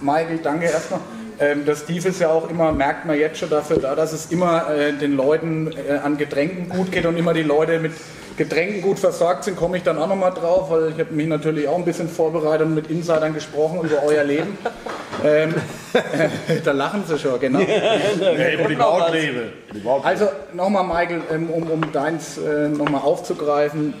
Michael, 0.00 0.38
danke 0.42 0.66
erstmal. 0.66 1.00
Ähm, 1.40 1.64
der 1.64 1.74
Steve 1.76 2.08
ist 2.08 2.20
ja 2.20 2.28
auch 2.28 2.48
immer, 2.50 2.72
merkt 2.72 3.04
man 3.06 3.18
jetzt 3.18 3.38
schon 3.38 3.50
dafür 3.50 3.78
da, 3.78 3.94
dass 3.94 4.12
es 4.12 4.26
immer 4.30 4.70
äh, 4.70 4.92
den 4.92 5.16
Leuten 5.16 5.70
äh, 5.88 5.94
an 5.98 6.16
Getränken 6.16 6.68
gut 6.68 6.92
geht 6.92 7.04
und 7.06 7.16
immer 7.16 7.32
die 7.34 7.42
Leute 7.42 7.78
mit 7.80 7.92
Getränken 8.36 8.82
gut 8.82 8.98
versorgt 8.98 9.44
sind, 9.44 9.56
komme 9.56 9.76
ich 9.76 9.82
dann 9.82 9.98
auch 9.98 10.08
nochmal 10.08 10.32
drauf, 10.32 10.70
weil 10.70 10.90
ich 10.90 10.98
habe 10.98 11.12
mich 11.12 11.26
natürlich 11.26 11.68
auch 11.68 11.76
ein 11.76 11.84
bisschen 11.84 12.08
vorbereitet 12.08 12.66
und 12.66 12.74
mit 12.74 12.90
Insidern 12.90 13.34
gesprochen 13.34 13.80
über 13.82 14.02
euer 14.04 14.24
Leben. 14.24 14.58
Ähm, 15.24 15.54
da 16.64 16.72
lachen 16.72 17.04
sie 17.06 17.16
schon, 17.16 17.38
genau. 17.38 17.58
Nee, 17.60 18.56
Privatleben. 18.56 19.52
Privatleben. 19.68 20.04
Also 20.04 20.28
nochmal, 20.52 20.84
Michael, 20.84 21.20
ähm, 21.30 21.50
um, 21.50 21.70
um 21.70 21.92
deins 21.92 22.38
äh, 22.38 22.68
nochmal 22.68 23.02
aufzugreifen. 23.02 23.94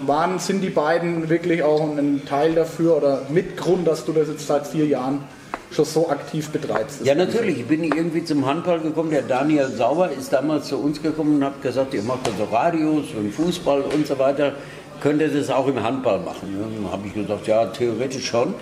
Waren, 0.00 0.38
sind 0.40 0.62
die 0.62 0.70
beiden 0.70 1.28
wirklich 1.28 1.62
auch 1.62 1.82
ein 1.82 2.22
Teil 2.26 2.54
dafür 2.54 2.96
oder 2.96 3.22
Mitgrund, 3.28 3.86
dass 3.86 4.04
du 4.04 4.12
das 4.12 4.28
jetzt 4.28 4.46
seit 4.46 4.66
vier 4.66 4.86
Jahren 4.86 5.24
schon 5.70 5.84
so 5.84 6.08
aktiv 6.08 6.48
betreibst? 6.50 7.04
Ja, 7.04 7.14
natürlich. 7.14 7.60
Ich 7.60 7.66
bin 7.66 7.84
irgendwie 7.84 8.24
zum 8.24 8.46
Handball 8.46 8.80
gekommen. 8.80 9.10
Der 9.10 9.22
Daniel 9.22 9.68
Sauber 9.68 10.10
ist 10.10 10.32
damals 10.32 10.68
zu 10.68 10.78
uns 10.78 11.02
gekommen 11.02 11.36
und 11.36 11.44
hat 11.44 11.62
gesagt, 11.62 11.94
ihr 11.94 12.02
macht 12.02 12.28
also 12.28 12.44
Radios 12.44 13.06
und 13.16 13.32
Fußball 13.32 13.82
und 13.82 14.06
so 14.06 14.18
weiter. 14.18 14.52
Könnt 15.00 15.20
ihr 15.20 15.28
das 15.28 15.50
auch 15.50 15.66
im 15.68 15.82
Handball 15.82 16.20
machen? 16.20 16.56
Dann 16.58 16.90
habe 16.90 17.06
ich 17.06 17.14
gesagt, 17.14 17.46
ja, 17.46 17.66
theoretisch 17.66 18.26
schon. 18.26 18.54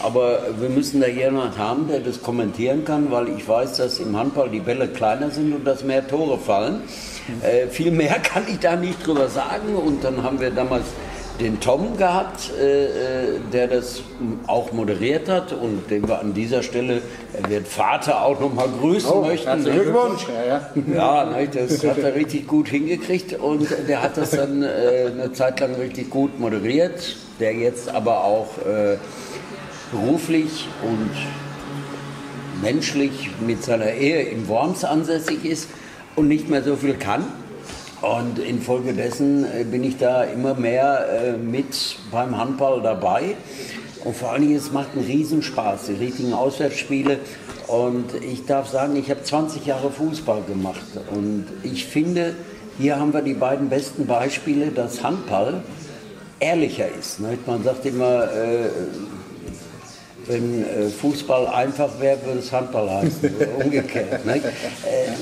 Aber 0.00 0.38
wir 0.60 0.68
müssen 0.68 1.00
da 1.00 1.08
jemanden 1.08 1.58
haben, 1.58 1.88
der 1.88 1.98
das 1.98 2.22
kommentieren 2.22 2.84
kann, 2.84 3.10
weil 3.10 3.28
ich 3.30 3.48
weiß, 3.48 3.78
dass 3.78 3.98
im 3.98 4.16
Handball 4.16 4.48
die 4.48 4.60
Bälle 4.60 4.86
kleiner 4.86 5.30
sind 5.30 5.52
und 5.52 5.64
dass 5.64 5.82
mehr 5.82 6.06
Tore 6.06 6.38
fallen. 6.38 6.82
Äh, 7.42 7.66
viel 7.66 7.90
mehr 7.90 8.18
kann 8.22 8.44
ich 8.46 8.60
da 8.60 8.76
nicht 8.76 9.04
drüber 9.04 9.28
sagen. 9.28 9.74
Und 9.74 10.04
dann 10.04 10.22
haben 10.22 10.40
wir 10.40 10.50
damals 10.50 10.84
den 11.40 11.60
Tom 11.60 11.96
gehabt, 11.96 12.50
äh, 12.58 12.84
äh, 12.84 13.40
der 13.52 13.68
das 13.68 14.02
auch 14.46 14.72
moderiert 14.72 15.28
hat 15.28 15.52
und 15.52 15.90
den 15.90 16.08
wir 16.08 16.20
an 16.20 16.34
dieser 16.34 16.62
Stelle, 16.62 17.02
er 17.32 17.50
wird 17.50 17.68
Vater 17.68 18.22
auch 18.22 18.40
noch 18.40 18.52
mal 18.54 18.68
grüßen 18.68 19.20
möchten. 19.20 19.48
Herzlichen 19.48 19.82
Glückwunsch. 19.82 20.26
Ja, 20.28 20.44
ja. 20.46 20.70
Ja, 20.94 21.30
ne, 21.30 21.48
das 21.48 21.84
hat 21.84 21.98
er 21.98 22.14
richtig 22.14 22.46
gut 22.46 22.68
hingekriegt 22.68 23.34
und 23.38 23.68
der 23.88 24.02
hat 24.02 24.16
das 24.16 24.30
dann 24.30 24.62
äh, 24.62 25.10
eine 25.12 25.32
Zeit 25.32 25.60
lang 25.60 25.74
richtig 25.74 26.10
gut 26.10 26.38
moderiert, 26.40 27.16
der 27.38 27.54
jetzt 27.54 27.88
aber 27.88 28.24
auch 28.24 28.58
äh, 28.66 28.96
beruflich 29.92 30.68
und 30.82 31.10
menschlich 32.62 33.30
mit 33.46 33.62
seiner 33.62 33.92
Ehe 33.92 34.22
in 34.22 34.48
Worms 34.48 34.84
ansässig 34.84 35.44
ist 35.44 35.68
und 36.14 36.28
nicht 36.28 36.48
mehr 36.48 36.62
so 36.62 36.76
viel 36.76 36.94
kann. 36.94 37.24
Und 38.02 38.38
infolgedessen 38.38 39.44
äh, 39.44 39.64
bin 39.64 39.82
ich 39.82 39.96
da 39.96 40.24
immer 40.24 40.54
mehr 40.54 41.06
äh, 41.08 41.36
mit 41.36 41.96
beim 42.10 42.36
Handball 42.36 42.82
dabei. 42.82 43.36
Und 44.04 44.16
vor 44.16 44.32
allen 44.32 44.42
Dingen, 44.42 44.56
es 44.56 44.70
macht 44.70 44.88
einen 44.94 45.04
Riesenspaß, 45.04 45.86
die 45.86 45.94
richtigen 45.94 46.32
Auswärtsspiele. 46.32 47.18
Und 47.66 48.14
ich 48.22 48.44
darf 48.46 48.68
sagen, 48.68 48.94
ich 48.96 49.10
habe 49.10 49.22
20 49.22 49.66
Jahre 49.66 49.90
Fußball 49.90 50.42
gemacht. 50.42 50.86
Und 51.10 51.46
ich 51.62 51.86
finde, 51.86 52.36
hier 52.78 53.00
haben 53.00 53.12
wir 53.12 53.22
die 53.22 53.34
beiden 53.34 53.68
besten 53.68 54.06
Beispiele, 54.06 54.68
dass 54.68 55.02
Handball 55.02 55.62
ehrlicher 56.38 56.86
ist. 56.88 57.18
Man 57.20 57.64
sagt 57.64 57.86
immer, 57.86 58.24
äh, 58.32 58.68
wenn 60.28 60.64
äh, 60.64 60.88
Fußball 60.88 61.46
einfach 61.46 61.88
wäre, 62.00 62.18
würde 62.24 62.40
es 62.40 62.52
Handball 62.52 62.90
heißen. 62.90 63.30
Umgekehrt. 63.62 64.24
Ne? 64.24 64.40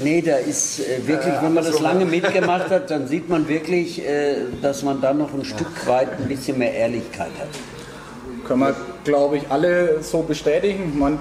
Nee, 0.03 0.23
da 0.23 0.37
ist 0.37 0.81
äh, 0.81 1.07
wirklich, 1.07 1.35
wenn 1.41 1.55
man 1.55 1.65
das 1.65 1.81
lange 1.81 2.05
mitgemacht 2.05 2.71
hat, 2.71 2.91
dann 2.91 3.07
sieht 3.07 3.29
man 3.29 3.49
wirklich, 3.49 4.03
dass 4.63 4.83
man 4.83 5.01
dann 5.01 5.19
noch 5.19 5.33
ein 5.35 5.45
Stück 5.45 5.87
weit 5.87 6.09
ein 6.19 6.29
bisschen 6.29 6.59
mehr 6.59 6.73
Ehrlichkeit 6.73 7.31
hat. 7.39 7.49
Können 8.47 8.61
wir, 8.61 8.77
glaube 9.05 9.39
ich, 9.39 9.45
alle 9.51 10.03
so 10.03 10.23
bestätigen. 10.23 10.99
Meine, 10.99 11.19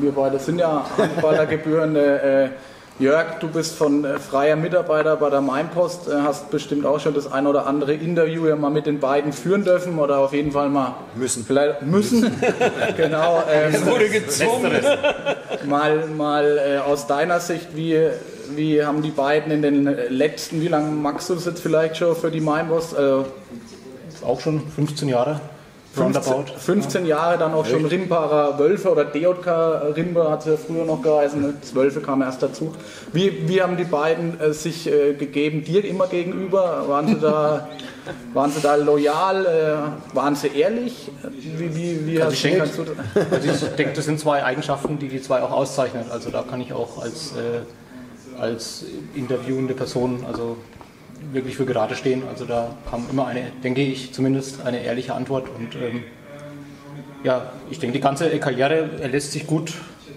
wir 0.00 0.12
beide 0.12 0.38
sind 0.38 0.58
ja 0.58 0.86
Handballergebührende. 0.96 2.50
Äh, 2.52 2.73
Jörg, 3.00 3.40
du 3.40 3.48
bist 3.48 3.74
von 3.74 4.04
äh, 4.04 4.20
freier 4.20 4.54
Mitarbeiter 4.54 5.16
bei 5.16 5.28
der 5.28 5.40
Mainpost, 5.40 6.06
äh, 6.06 6.12
hast 6.22 6.52
bestimmt 6.52 6.86
auch 6.86 7.00
schon 7.00 7.12
das 7.12 7.30
ein 7.30 7.48
oder 7.48 7.66
andere 7.66 7.92
Interview 7.92 8.46
ja 8.46 8.54
mal 8.54 8.70
mit 8.70 8.86
den 8.86 9.00
beiden 9.00 9.32
führen 9.32 9.64
dürfen 9.64 9.98
oder 9.98 10.18
auf 10.18 10.32
jeden 10.32 10.52
Fall 10.52 10.68
mal 10.68 10.94
Müssen. 11.16 11.44
Vielleicht 11.44 11.82
müssen. 11.82 12.22
genau. 12.96 13.42
Ähm, 13.50 13.84
Wurde 13.84 14.08
gezwungen. 14.08 14.70
mal 15.66 16.06
mal 16.06 16.58
äh, 16.58 16.78
aus 16.78 17.08
deiner 17.08 17.40
Sicht, 17.40 17.74
wie, 17.74 17.98
wie 18.54 18.84
haben 18.84 19.02
die 19.02 19.10
beiden 19.10 19.50
in 19.50 19.62
den 19.62 19.84
letzten, 20.10 20.60
wie 20.60 20.68
lange 20.68 20.92
magst 20.92 21.28
du 21.28 21.34
das 21.34 21.46
jetzt 21.46 21.60
vielleicht 21.60 21.96
schon 21.96 22.14
für 22.14 22.30
die 22.30 22.40
Mainpost? 22.40 22.96
Äh, 22.96 23.24
Auch 24.24 24.40
schon 24.40 24.62
15 24.70 25.08
Jahre. 25.08 25.40
15, 25.94 26.32
Roundabout. 26.32 26.58
15 26.58 27.06
Jahre 27.06 27.38
dann 27.38 27.54
auch 27.54 27.64
schon 27.64 27.84
Rimparer 27.84 28.58
Wölfe 28.58 28.90
oder 28.90 29.04
DJK 29.04 29.94
Rimba 29.96 30.30
hat 30.30 30.40
es 30.40 30.46
ja 30.46 30.56
früher 30.56 30.84
noch 30.84 31.02
geheißen, 31.02 31.40
ne? 31.40 31.54
das 31.60 31.74
Wölfe 31.74 32.00
kam 32.00 32.20
erst 32.22 32.42
dazu. 32.42 32.74
Wie, 33.12 33.48
wie 33.48 33.62
haben 33.62 33.76
die 33.76 33.84
beiden 33.84 34.40
äh, 34.40 34.52
sich 34.52 34.90
äh, 34.90 35.14
gegeben, 35.14 35.62
dir 35.62 35.84
immer 35.84 36.08
gegenüber? 36.08 36.84
Waren 36.88 37.06
sie 37.06 37.20
da, 37.20 37.68
waren 38.34 38.50
sie 38.50 38.60
da 38.60 38.74
loyal? 38.74 39.46
Äh, 39.46 40.16
waren 40.16 40.34
sie 40.34 40.48
ehrlich? 40.48 41.12
Wie, 41.30 41.76
wie, 41.76 42.06
wie 42.06 42.20
Also 42.20 42.34
ich 42.34 42.42
denke, 42.42 42.62
also 42.62 43.66
ich 43.66 43.76
denke, 43.76 43.92
das 43.94 44.04
sind 44.04 44.18
zwei 44.18 44.42
Eigenschaften, 44.42 44.98
die 44.98 45.08
die 45.08 45.22
zwei 45.22 45.42
auch 45.42 45.52
auszeichnen. 45.52 46.06
Also 46.10 46.30
da 46.30 46.42
kann 46.42 46.60
ich 46.60 46.72
auch 46.72 47.00
als, 47.00 47.32
äh, 47.32 48.40
als 48.40 48.84
interviewende 49.14 49.74
Person 49.74 50.24
also 50.26 50.56
wirklich 51.32 51.56
für 51.56 51.66
gerade 51.66 51.94
stehen. 51.94 52.22
Also 52.28 52.44
da 52.44 52.76
kam 52.90 53.06
immer 53.10 53.26
eine, 53.26 53.52
denke 53.62 53.82
ich 53.82 54.12
zumindest, 54.12 54.64
eine 54.64 54.82
ehrliche 54.82 55.14
Antwort. 55.14 55.48
Und 55.48 55.74
ähm, 55.74 56.04
ja, 57.22 57.52
ich 57.70 57.78
denke, 57.78 57.94
die 57.94 58.02
ganze 58.02 58.28
Karriere 58.38 58.90
er 59.00 59.08
lässt 59.08 59.32
sich 59.32 59.46
gut, 59.46 59.72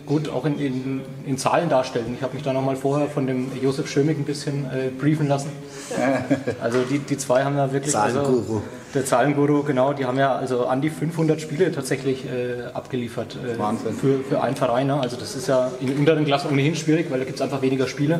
gut 0.05 0.29
auch 0.29 0.45
in, 0.45 0.59
in, 0.59 1.01
in 1.25 1.37
Zahlen 1.37 1.69
darstellen. 1.69 2.13
Ich 2.15 2.21
habe 2.21 2.33
mich 2.33 2.43
da 2.43 2.53
nochmal 2.53 2.75
vorher 2.75 3.07
von 3.07 3.27
dem 3.27 3.51
Josef 3.61 3.89
Schömig 3.89 4.17
ein 4.17 4.25
bisschen 4.25 4.65
äh, 4.65 4.89
briefen 4.89 5.27
lassen. 5.27 5.49
Also 6.61 6.79
die, 6.81 6.99
die 6.99 7.17
zwei 7.17 7.45
haben 7.45 7.55
da 7.55 7.71
wirklich... 7.71 7.93
Zahlenguru. 7.93 8.37
Also, 8.39 8.63
der 8.93 9.05
Zahlenguru, 9.05 9.63
genau, 9.63 9.93
die 9.93 10.05
haben 10.05 10.17
ja 10.17 10.35
also 10.35 10.65
an 10.65 10.81
die 10.81 10.89
500 10.89 11.39
Spiele 11.39 11.71
tatsächlich 11.71 12.25
äh, 12.25 12.63
abgeliefert 12.73 13.37
äh, 13.37 13.57
Wahnsinn. 13.57 13.93
Für, 13.93 14.19
für 14.19 14.41
einen 14.41 14.55
Verein. 14.55 14.87
Ne? 14.87 14.99
Also 14.99 15.17
das 15.17 15.35
ist 15.35 15.47
ja 15.47 15.71
in 15.79 15.97
unteren 15.97 16.25
Klassen 16.25 16.51
ohnehin 16.51 16.75
schwierig, 16.75 17.09
weil 17.09 17.19
da 17.19 17.25
gibt 17.25 17.37
es 17.37 17.41
einfach 17.41 17.61
weniger 17.61 17.87
Spiele. 17.87 18.19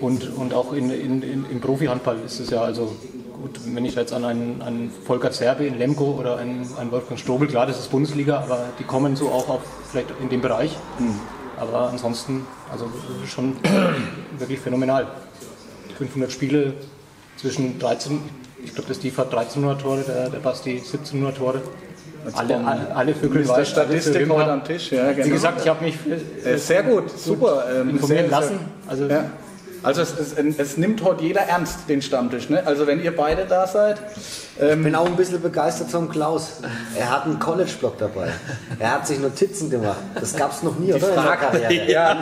Und, 0.00 0.36
und 0.36 0.54
auch 0.54 0.72
in, 0.72 0.90
in, 0.90 1.22
in, 1.22 1.46
im 1.50 1.60
Profi-Handball 1.60 2.18
ist 2.24 2.40
es 2.40 2.50
ja 2.50 2.62
also 2.62 2.94
gut, 3.40 3.58
wenn 3.66 3.84
ich 3.84 3.94
jetzt 3.94 4.12
an 4.12 4.24
einen, 4.24 4.62
einen 4.62 4.90
Volker 5.06 5.30
Zerbe 5.30 5.64
in 5.66 5.78
Lemgo 5.78 6.16
oder 6.18 6.36
einen, 6.36 6.66
einen 6.78 6.90
Wolfgang 6.92 7.18
Strobel, 7.18 7.48
klar, 7.48 7.66
das 7.66 7.78
ist 7.78 7.90
Bundesliga, 7.90 8.40
aber 8.40 8.66
die 8.78 8.84
kommen 8.84 9.16
so 9.16 9.28
auch 9.28 9.48
auf, 9.48 9.60
vielleicht 9.90 10.08
in 10.20 10.28
dem 10.28 10.40
Bereich. 10.40 10.76
Aber 11.56 11.88
ansonsten, 11.90 12.46
also 12.70 12.86
schon 13.26 13.56
wirklich 14.38 14.60
phänomenal. 14.60 15.06
500 15.96 16.30
Spiele 16.30 16.74
zwischen 17.36 17.78
13, 17.80 18.20
ich 18.64 18.72
glaube, 18.74 18.88
der 18.88 18.94
Steve 18.94 19.16
hat 19.16 19.26
1300 19.34 19.80
Tore, 19.80 20.02
der, 20.06 20.30
der 20.30 20.38
Basti 20.38 20.70
1700 20.76 21.36
Tore. 21.36 21.60
Alle, 22.34 22.56
alle, 22.58 22.94
alle 22.94 23.14
Vögel 23.14 23.42
Mr. 23.44 23.48
weiß, 23.48 23.68
Statistik 23.70 24.28
heute 24.28 24.52
am 24.52 24.64
Tisch. 24.64 24.92
Ja, 24.92 25.10
Wie 25.10 25.22
genau. 25.22 25.34
gesagt, 25.34 25.60
ich 25.62 25.68
habe 25.68 25.84
mich 25.84 25.94
Äh, 26.44 26.56
sehr 26.56 26.82
gut, 26.82 27.10
super. 27.18 27.64
ähm, 27.74 27.90
informieren 27.90 28.28
sehr, 28.28 28.40
lassen. 28.40 28.58
Also 28.86 29.06
Ja. 29.06 29.30
Also 29.82 30.02
es, 30.02 30.12
es, 30.18 30.34
es 30.58 30.76
nimmt 30.76 31.02
heute 31.04 31.24
jeder 31.24 31.42
ernst, 31.42 31.88
den 31.88 32.02
Stammtisch. 32.02 32.48
Ne? 32.50 32.62
Also 32.66 32.86
wenn 32.86 33.02
ihr 33.02 33.14
beide 33.14 33.44
da 33.46 33.66
seid, 33.66 33.98
Ich 34.60 34.82
bin 34.82 34.94
auch 34.96 35.06
ein 35.06 35.14
bisschen 35.16 35.40
begeistert 35.40 35.90
vom 35.90 36.08
Klaus. 36.08 36.60
Er 36.98 37.10
hat 37.10 37.24
einen 37.26 37.38
College-Block 37.38 37.96
dabei. 37.98 38.28
Er 38.80 38.92
hat 38.94 39.06
sich 39.06 39.20
Notizen 39.20 39.70
gemacht. 39.70 39.98
Das 40.16 40.34
gab 40.34 40.50
es 40.52 40.62
noch 40.64 40.76
nie, 40.78 40.92
oder? 40.92 41.08
in 41.08 41.14
der 41.14 41.36
Karriere? 41.36 41.86
Ja, 41.92 42.14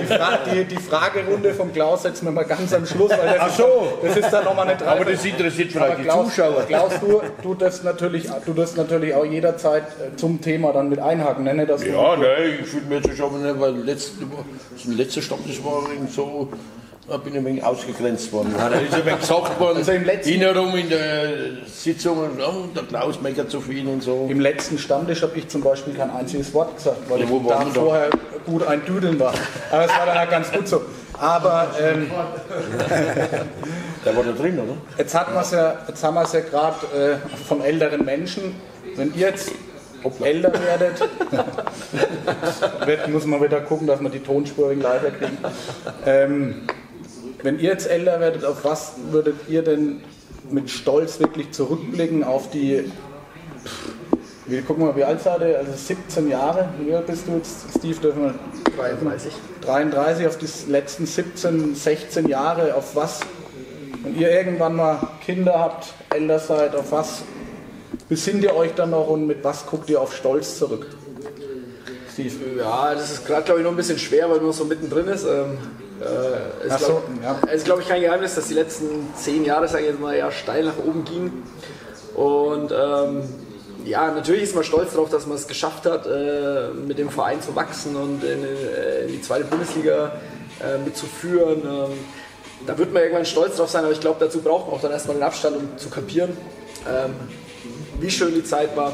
die, 0.00 0.06
Fra 0.06 0.38
die, 0.52 0.64
die 0.64 0.76
Fragerunde 0.76 1.54
vom 1.54 1.72
Klaus 1.72 2.02
setzen 2.02 2.24
wir 2.26 2.32
mal 2.32 2.44
ganz 2.44 2.72
am 2.74 2.84
Schluss, 2.86 3.10
weil 3.10 3.18
das, 3.26 3.36
Ach 3.38 3.48
ist, 3.48 3.56
so. 3.56 3.88
das 4.02 4.16
ist 4.16 4.30
dann 4.30 4.44
nochmal 4.44 4.66
eine 4.68 4.76
drei. 4.76 4.86
Aber 4.88 5.04
das 5.04 5.24
interessiert 5.24 5.70
vielleicht 5.72 5.92
Aber 5.92 5.96
die 6.02 6.08
Klaus, 6.08 6.28
Zuschauer. 6.34 6.62
Klaus, 6.66 6.92
du, 7.00 7.22
du 7.42 7.54
darfst 7.54 7.84
natürlich, 7.84 8.28
du 8.44 8.52
darfst 8.52 8.76
natürlich 8.76 9.14
auch 9.14 9.24
jederzeit 9.24 9.84
äh, 9.84 10.16
zum 10.16 10.40
Thema 10.40 10.72
dann 10.72 10.88
mit 10.88 10.98
einhaken. 10.98 11.44
Ne? 11.44 11.66
Dass 11.66 11.82
du- 11.82 11.88
Ja, 11.88 12.16
nein, 12.16 12.58
ich 12.62 12.66
fühle 12.66 12.86
mich 12.86 13.04
jetzt 13.06 13.16
schon, 13.16 13.40
nicht, 13.42 13.60
weil 13.60 13.74
letzte, 13.76 14.24
das 14.74 14.84
letzte 14.96 15.22
Stopp, 15.22 15.40
das 15.46 15.62
war 15.64 15.82
irgendwie 15.90 16.12
so, 16.12 16.48
da 17.08 17.16
bin 17.18 17.32
ich 17.34 17.38
ein 17.38 17.44
wenig 17.44 17.62
ausgegrenzt 17.64 18.32
worden. 18.32 18.54
Da 18.56 18.68
ist 18.68 18.94
ein 18.94 19.04
wenig 19.04 19.20
gesagt 19.20 19.60
worden, 19.60 19.76
Also 19.78 19.92
im 19.92 20.04
letzten- 20.04 20.30
hinherum 20.32 20.74
in 20.74 20.88
der 20.88 21.28
Sitzung, 21.66 22.18
oh, 22.40 22.66
der 22.74 22.82
Klaus 22.84 23.20
meckert 23.20 23.50
zu 23.50 23.60
viel 23.60 23.86
und 23.86 24.02
so. 24.02 24.26
Im 24.30 24.40
letzten 24.40 24.78
Stammtisch 24.78 25.22
habe 25.22 25.36
ich 25.38 25.48
zum 25.48 25.60
Beispiel 25.62 25.94
kein 25.94 26.10
einziges 26.10 26.52
Wort 26.54 26.76
gesagt, 26.76 26.98
weil 27.08 27.20
Ja, 27.20 27.28
wo 27.28 27.36
ich 27.40 27.46
da 27.46 27.58
wir 27.60 27.66
da? 27.66 27.80
vorher 27.80 28.10
gut 28.46 28.66
ein 28.66 28.84
Düdeln 28.86 29.20
war. 29.20 29.34
Aber 29.70 29.84
es 29.84 29.90
war 29.90 30.06
dann 30.06 30.16
auch 30.26 30.30
ganz 30.30 30.50
gut 30.50 30.66
so. 30.66 30.82
Aber 31.18 31.68
ähm, 31.80 32.10
Der 34.04 34.16
war 34.16 34.24
da 34.24 34.32
drin, 34.32 34.58
oder? 34.58 34.76
jetzt, 34.98 35.14
hatten 35.14 35.32
wir's 35.34 35.50
ja, 35.52 35.76
jetzt 35.86 36.02
haben 36.02 36.14
wir 36.14 36.22
es 36.22 36.32
ja 36.32 36.40
gerade 36.40 37.20
äh, 37.22 37.44
von 37.46 37.62
älteren 37.62 38.04
Menschen. 38.04 38.54
Wenn 38.96 39.12
ihr 39.14 39.28
jetzt 39.28 39.52
älter 40.22 40.52
werdet, 40.52 41.00
wird, 42.86 43.08
muss 43.08 43.24
man 43.26 43.42
wieder 43.42 43.60
gucken, 43.60 43.86
dass 43.86 44.00
wir 44.00 44.10
die 44.10 44.18
Tonspurigen 44.20 44.82
leiser 44.82 45.10
kriegen. 45.12 45.38
Ähm, 46.04 46.62
wenn 47.44 47.58
ihr 47.58 47.70
jetzt 47.70 47.88
älter 47.88 48.20
werdet, 48.20 48.44
auf 48.44 48.64
was 48.64 48.94
würdet 49.10 49.36
ihr 49.48 49.62
denn 49.62 50.00
mit 50.50 50.70
Stolz 50.70 51.20
wirklich 51.20 51.52
zurückblicken 51.52 52.24
auf 52.24 52.50
die 52.50 52.90
wie, 54.46 54.60
guck 54.60 54.78
mal, 54.78 54.94
wie 54.94 55.04
alt 55.04 55.22
seid 55.22 55.40
ihr? 55.40 55.58
Also 55.58 55.72
17 55.72 56.28
Jahre. 56.28 56.68
Wie 56.78 56.94
alt 56.94 57.06
bist 57.06 57.26
du 57.26 57.32
jetzt, 57.32 57.64
Steve? 57.78 57.98
Dürfen 57.98 58.24
wir 58.24 58.34
33. 58.76 59.32
33 59.62 60.26
auf 60.26 60.36
die 60.36 60.48
letzten 60.70 61.06
17, 61.06 61.74
16 61.74 62.28
Jahre. 62.28 62.74
Auf 62.74 62.94
was, 62.94 63.20
wenn 64.02 64.18
ihr 64.18 64.30
irgendwann 64.30 64.76
mal 64.76 64.98
Kinder 65.24 65.58
habt, 65.58 65.94
älter 66.10 66.38
seid, 66.38 66.76
auf 66.76 66.92
was 66.92 67.22
besinnt 68.10 68.44
ihr 68.44 68.54
euch 68.54 68.74
dann 68.74 68.90
noch 68.90 69.08
und 69.08 69.26
mit 69.26 69.42
was 69.42 69.64
guckt 69.64 69.88
ihr 69.88 69.98
auf 69.98 70.14
Stolz 70.14 70.58
zurück? 70.58 70.88
Steve. 72.12 72.34
Ja, 72.58 72.92
das 72.94 73.12
ist 73.12 73.26
gerade, 73.26 73.44
glaube 73.44 73.60
ich, 73.60 73.64
noch 73.64 73.72
ein 73.72 73.78
bisschen 73.78 73.98
schwer, 73.98 74.28
weil 74.28 74.40
man 74.40 74.52
so 74.52 74.66
mittendrin 74.66 75.08
ist. 75.08 75.24
Ähm, 75.24 75.56
äh, 76.00 76.68
Ach 76.68 76.80
ist, 76.80 76.86
so, 76.86 77.02
ja. 77.22 77.38
Es 77.46 77.56
ist, 77.56 77.64
glaube 77.64 77.82
ich, 77.82 77.88
kein 77.88 78.00
Geheimnis, 78.00 78.34
dass 78.34 78.48
die 78.48 78.54
letzten 78.54 79.12
zehn 79.16 79.44
Jahre, 79.44 79.68
sage 79.68 79.84
ich 79.84 79.90
jetzt 79.90 80.00
mal, 80.00 80.16
ja, 80.16 80.30
steil 80.30 80.64
nach 80.64 80.78
oben 80.78 81.04
gingen. 81.04 81.42
Und 82.14 82.72
ähm, 82.72 83.22
ja, 83.84 84.10
natürlich 84.10 84.44
ist 84.44 84.54
man 84.54 84.64
stolz 84.64 84.92
darauf, 84.92 85.10
dass 85.10 85.26
man 85.26 85.36
es 85.36 85.46
geschafft 85.46 85.84
hat, 85.86 86.06
äh, 86.06 86.68
mit 86.70 86.98
dem 86.98 87.10
Verein 87.10 87.42
zu 87.42 87.54
wachsen 87.54 87.96
und 87.96 88.24
in, 88.24 88.44
äh, 88.44 89.04
in 89.04 89.12
die 89.12 89.22
zweite 89.22 89.44
Bundesliga 89.44 90.12
äh, 90.60 90.78
mitzuführen. 90.78 91.62
Ähm, 91.64 91.98
da 92.66 92.78
wird 92.78 92.92
man 92.92 93.02
irgendwann 93.02 93.26
stolz 93.26 93.56
drauf 93.56 93.70
sein, 93.70 93.84
aber 93.84 93.92
ich 93.92 94.00
glaube, 94.00 94.16
dazu 94.20 94.40
braucht 94.40 94.66
man 94.66 94.76
auch 94.76 94.80
dann 94.80 94.92
erstmal 94.92 95.16
den 95.16 95.22
Abstand, 95.22 95.56
um 95.56 95.76
zu 95.76 95.90
kapieren, 95.90 96.36
ähm, 96.88 97.14
wie 98.00 98.10
schön 98.10 98.34
die 98.34 98.44
Zeit 98.44 98.76
war. 98.76 98.92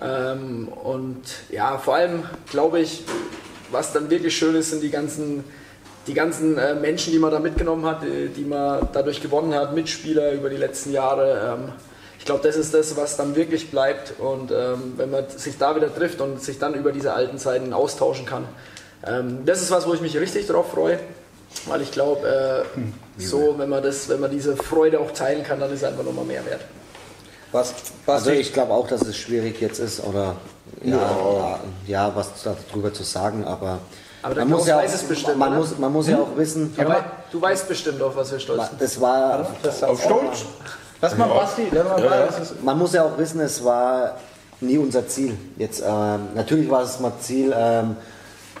Ähm, 0.00 0.68
und 0.68 1.22
ja, 1.50 1.78
vor 1.78 1.96
allem 1.96 2.24
glaube 2.50 2.80
ich, 2.80 3.02
was 3.70 3.92
dann 3.92 4.10
wirklich 4.10 4.36
schön 4.36 4.54
ist, 4.54 4.70
sind 4.70 4.82
die 4.82 4.90
ganzen, 4.90 5.44
die 6.06 6.14
ganzen 6.14 6.58
äh, 6.58 6.74
Menschen, 6.74 7.12
die 7.12 7.18
man 7.18 7.30
da 7.30 7.38
mitgenommen 7.38 7.84
hat, 7.86 8.02
die, 8.02 8.28
die 8.28 8.44
man 8.44 8.88
dadurch 8.92 9.20
gewonnen 9.20 9.54
hat, 9.54 9.74
Mitspieler 9.74 10.32
über 10.32 10.50
die 10.50 10.56
letzten 10.56 10.92
Jahre. 10.92 11.58
Ähm, 11.58 11.72
ich 12.18 12.24
glaube, 12.24 12.46
das 12.46 12.56
ist 12.56 12.74
das, 12.74 12.96
was 12.96 13.16
dann 13.16 13.34
wirklich 13.34 13.70
bleibt. 13.70 14.14
Und 14.18 14.50
ähm, 14.50 14.94
wenn 14.96 15.10
man 15.10 15.28
sich 15.28 15.56
da 15.58 15.74
wieder 15.76 15.94
trifft 15.94 16.20
und 16.20 16.42
sich 16.42 16.58
dann 16.58 16.74
über 16.74 16.92
diese 16.92 17.12
alten 17.14 17.38
Zeiten 17.38 17.72
austauschen 17.72 18.26
kann, 18.26 18.44
ähm, 19.06 19.40
das 19.46 19.62
ist 19.62 19.70
was, 19.70 19.86
wo 19.86 19.94
ich 19.94 20.00
mich 20.00 20.16
richtig 20.16 20.46
drauf 20.46 20.72
freue. 20.72 20.98
Weil 21.66 21.82
ich 21.82 21.90
glaube, 21.90 22.64
äh, 22.76 23.20
so, 23.20 23.54
wenn 23.58 23.68
man, 23.68 23.82
das, 23.82 24.08
wenn 24.08 24.20
man 24.20 24.30
diese 24.30 24.56
Freude 24.56 25.00
auch 25.00 25.10
teilen 25.10 25.42
kann, 25.42 25.58
dann 25.60 25.70
ist 25.72 25.82
es 25.82 25.84
einfach 25.84 26.04
nochmal 26.04 26.24
mehr 26.24 26.44
wert. 26.46 26.60
Was, 27.52 27.74
was 28.06 28.26
Also 28.26 28.30
ich 28.30 28.52
glaube 28.52 28.72
auch, 28.72 28.86
dass 28.86 29.02
es 29.02 29.16
schwierig 29.16 29.60
jetzt 29.60 29.80
ist, 29.80 30.04
oder 30.04 30.36
ja, 30.84 30.96
ja. 30.96 31.60
ja 31.86 32.12
was 32.14 32.30
darüber 32.44 32.92
zu 32.92 33.02
sagen, 33.02 33.44
aber, 33.44 33.80
Aber 34.22 34.34
man, 34.34 34.48
muss 34.50 34.66
ja 34.66 34.76
weiß 34.76 34.90
auch, 34.90 34.94
es 34.96 35.02
bestimmt, 35.04 35.38
man, 35.38 35.54
muss, 35.56 35.78
man 35.78 35.92
muss 35.92 36.08
ja 36.08 36.18
auch 36.18 36.36
wissen, 36.36 36.74
Du, 36.76 36.86
wei- 36.86 37.04
du 37.32 37.40
weißt 37.40 37.68
bestimmt, 37.68 38.02
auf 38.02 38.16
was 38.16 38.30
wir 38.32 38.38
stolz 38.38 38.68
sind. 38.68 38.82
es 38.82 39.00
war, 39.00 39.46
Auf 39.86 40.02
Stolz? 40.02 40.44
Lass 41.00 41.16
mal 41.16 41.28
Basti, 41.28 41.62
lass 41.72 41.84
mal 41.88 42.04
Ja, 42.04 42.20
ja. 42.20 42.26
das 42.26 42.52
man 42.62 42.78
muss 42.78 42.92
ja 42.92 43.04
auch 43.04 43.16
wissen, 43.16 43.40
es 43.40 43.64
war 43.64 44.16
nie 44.60 44.76
unser 44.76 45.08
Ziel. 45.08 45.36
Jetzt, 45.56 45.82
ähm, 45.86 46.20
natürlich 46.34 46.70
war 46.70 46.82
es 46.82 47.00
mal 47.00 47.12
Ziel, 47.20 47.54
ähm, 47.56 47.96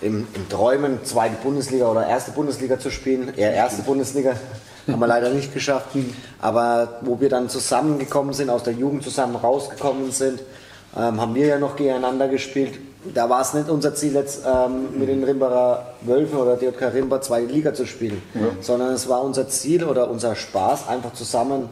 im, 0.00 0.26
im 0.32 0.48
Träumen 0.48 1.04
zweite 1.04 1.36
Bundesliga 1.42 1.86
oder 1.88 2.06
erste 2.06 2.30
Bundesliga 2.30 2.78
zu 2.78 2.90
spielen, 2.90 3.34
eher 3.36 3.52
erste 3.52 3.82
Bundesliga. 3.82 4.32
Haben 4.90 4.98
wir 4.98 5.06
leider 5.06 5.28
nicht 5.28 5.52
geschafft. 5.52 5.88
Aber 6.40 7.00
wo 7.02 7.20
wir 7.20 7.28
dann 7.28 7.50
zusammengekommen 7.50 8.32
sind, 8.32 8.48
aus 8.48 8.62
der 8.62 8.72
Jugend 8.72 9.02
zusammen 9.04 9.36
rausgekommen 9.36 10.10
sind, 10.10 10.40
ähm, 10.96 11.20
haben 11.20 11.34
wir 11.34 11.46
ja 11.46 11.58
noch 11.58 11.76
gegeneinander 11.76 12.28
gespielt. 12.28 12.78
Da 13.14 13.30
war 13.30 13.40
es 13.40 13.54
nicht 13.54 13.70
unser 13.70 13.94
Ziel, 13.94 14.14
jetzt 14.14 14.42
ähm, 14.46 14.98
mit 14.98 15.08
den 15.08 15.24
Rimbacher 15.24 15.94
Wölfen 16.02 16.38
oder 16.38 16.56
DJK 16.56 16.92
Rimba 16.92 17.20
zweite 17.22 17.50
Liga 17.50 17.72
zu 17.72 17.86
spielen, 17.86 18.22
sondern 18.60 18.92
es 18.92 19.08
war 19.08 19.22
unser 19.22 19.48
Ziel 19.48 19.84
oder 19.84 20.10
unser 20.10 20.34
Spaß, 20.36 20.88
einfach 20.88 21.14
zusammen 21.14 21.70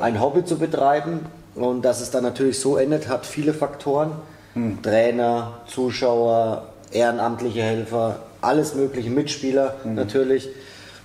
ein 0.00 0.20
Hobby 0.20 0.44
zu 0.44 0.58
betreiben. 0.58 1.26
Und 1.54 1.82
dass 1.82 2.00
es 2.00 2.10
dann 2.10 2.24
natürlich 2.24 2.58
so 2.58 2.76
endet, 2.76 3.08
hat 3.08 3.26
viele 3.26 3.54
Faktoren. 3.54 4.12
Trainer, 4.82 5.60
Zuschauer, 5.66 6.66
ehrenamtliche 6.90 7.62
Helfer, 7.62 8.16
alles 8.40 8.74
mögliche, 8.74 9.08
Mitspieler 9.08 9.76
natürlich. 9.84 10.48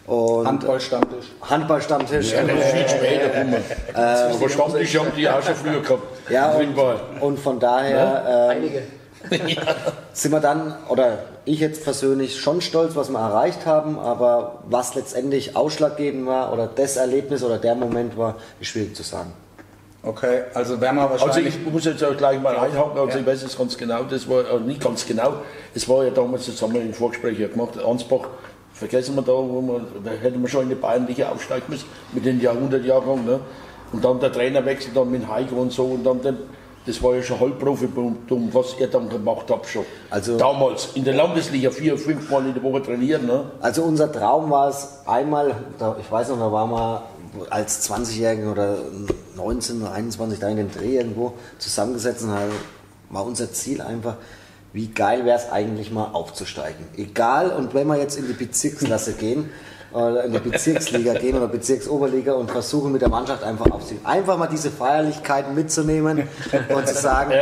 Und 0.08 0.48
Handballstammtisch. 0.48 1.26
Handballstammtisch. 1.42 2.32
Ja, 2.32 2.44
das 2.44 2.58
ist 2.58 2.72
viel 2.72 2.90
später 2.90 3.28
gekommen. 3.30 3.56
Aber 3.94 4.50
Stammtisch 4.50 4.98
haben 5.00 5.12
die 5.18 5.30
auch 5.30 5.42
schon 5.42 5.56
früher 5.56 5.82
gehabt. 5.82 6.04
Ja, 6.30 6.52
und, 6.52 6.76
und 7.22 7.40
von 7.40 7.60
daher 7.60 8.24
ähm, 8.28 8.58
Einige. 8.58 8.84
sind 10.14 10.32
wir 10.32 10.40
dann, 10.40 10.76
oder 10.90 11.20
ich 11.46 11.60
jetzt 11.60 11.84
persönlich 11.84 12.40
schon 12.40 12.62
stolz, 12.62 12.96
was 12.96 13.10
wir 13.10 13.20
erreicht 13.20 13.66
haben, 13.66 14.00
aber 14.00 14.64
was 14.70 14.96
letztendlich 14.96 15.56
ausschlaggebend 15.56 16.26
war 16.26 16.54
oder 16.54 16.68
das 16.68 16.98
Erlebnis 16.98 17.44
oder 17.44 17.58
der 17.58 17.76
Moment 17.76 18.18
war, 18.18 18.36
ist 18.60 18.68
schwierig 18.68 18.96
zu 18.96 19.04
sagen. 19.04 19.34
Okay, 20.06 20.44
also 20.54 20.80
werden 20.80 20.98
wir 20.98 21.10
Also 21.10 21.26
wahrscheinlich. 21.26 21.56
ich 21.56 21.72
muss 21.72 21.86
jetzt 21.86 22.04
auch 22.04 22.16
gleich 22.16 22.40
mal 22.40 22.56
einhaken, 22.56 23.00
also 23.00 23.18
ich 23.18 23.26
weiß 23.26 23.42
es 23.42 23.58
ganz 23.58 23.76
genau, 23.76 24.04
das 24.04 24.30
war, 24.30 24.46
also 24.46 24.60
nicht 24.60 24.80
ganz 24.80 25.06
genau, 25.06 25.38
es 25.74 25.90
war 25.90 26.04
ja 26.04 26.12
damals, 26.12 26.46
das 26.46 26.62
haben 26.62 26.74
wir 26.76 26.82
im 26.82 26.94
Vorgespräch 26.94 27.40
ja 27.40 27.48
gemacht, 27.48 27.72
Ansbach, 27.84 28.28
vergessen 28.72 29.16
wir 29.16 29.24
da, 29.24 29.32
wo 29.32 29.62
man, 29.62 29.88
da 30.04 30.12
hätten 30.12 30.40
wir 30.42 30.48
schon 30.48 30.64
in 30.64 30.70
die 30.70 30.76
Bayernliche 30.76 31.28
aufsteigen 31.28 31.66
müssen, 31.70 31.88
mit 32.14 32.24
den 32.24 32.40
Jahrhundertjahrgang, 32.40 33.26
ne? 33.26 33.40
und 33.94 34.06
dann 34.06 34.20
der 34.20 34.32
Trainerwechsel 34.32 34.92
dann 34.94 35.10
mit 35.10 35.28
Heiko 35.28 35.56
und 35.56 35.72
so, 35.72 35.86
und 35.86 36.04
dann, 36.04 36.22
den, 36.22 36.38
das 36.86 37.02
war 37.02 37.16
ja 37.16 37.24
schon 37.24 37.40
Halbprofitum, 37.40 38.18
was 38.54 38.76
ihr 38.80 38.88
dann 38.88 39.10
gemacht 39.10 39.46
habt 39.50 39.68
schon. 39.68 39.86
Also- 40.10 40.38
Damals, 40.38 40.90
in 40.94 41.04
der 41.04 41.16
Landesliga, 41.16 41.72
vier, 41.72 41.98
fünf 41.98 42.30
Mal 42.30 42.46
in 42.46 42.54
der 42.54 42.64
Woche 42.64 42.82
trainieren, 42.84 43.26
ne? 43.26 43.46
Also 43.60 43.84
unser 43.84 44.12
Traum 44.12 44.50
war 44.52 44.70
es 44.70 45.00
einmal, 45.06 45.56
ich 46.00 46.12
weiß 46.12 46.30
noch, 46.30 46.40
da 46.40 46.52
waren 46.52 46.70
wir 46.72 47.04
als 47.50 47.90
20-Jährigen 47.90 48.50
oder 48.52 48.78
19 49.36 49.82
oder 49.82 49.92
21 49.94 50.40
da 50.40 50.48
in 50.48 50.58
dem 50.58 50.72
Dreh 50.72 50.98
irgendwo 50.98 51.34
zusammengesetzt 51.58 52.24
und 52.24 52.32
halt 52.32 52.52
war 53.10 53.26
unser 53.26 53.52
Ziel 53.52 53.82
einfach, 53.82 54.16
wie 54.74 54.88
geil 54.88 55.26
wäre 55.26 55.38
es 55.38 55.52
eigentlich 55.52 55.92
mal 55.92 56.10
aufzusteigen. 56.14 56.86
Egal, 56.98 57.50
und 57.52 57.74
wenn 57.74 57.88
wir 57.88 57.98
jetzt 57.98 58.18
in 58.18 58.28
die 58.28 58.34
Bezirksklasse 58.34 59.14
gehen, 59.14 59.50
in 59.94 60.34
die 60.34 60.40
Bezirksliga 60.40 61.14
gehen 61.14 61.38
oder 61.38 61.48
Bezirksoberliga 61.48 62.34
und 62.34 62.52
versuchen 62.52 62.92
mit 62.92 63.02
der 63.02 63.10
Mannschaft 63.10 63.44
einfach 63.44 63.66
aufzusteigen. 63.72 64.06
Einfach 64.06 64.38
mal 64.38 64.48
diese 64.48 64.70
Feierlichkeiten 64.70 65.56
mitzunehmen 65.56 66.28
und 66.70 66.88
zu 66.88 66.96
sagen, 66.96 67.34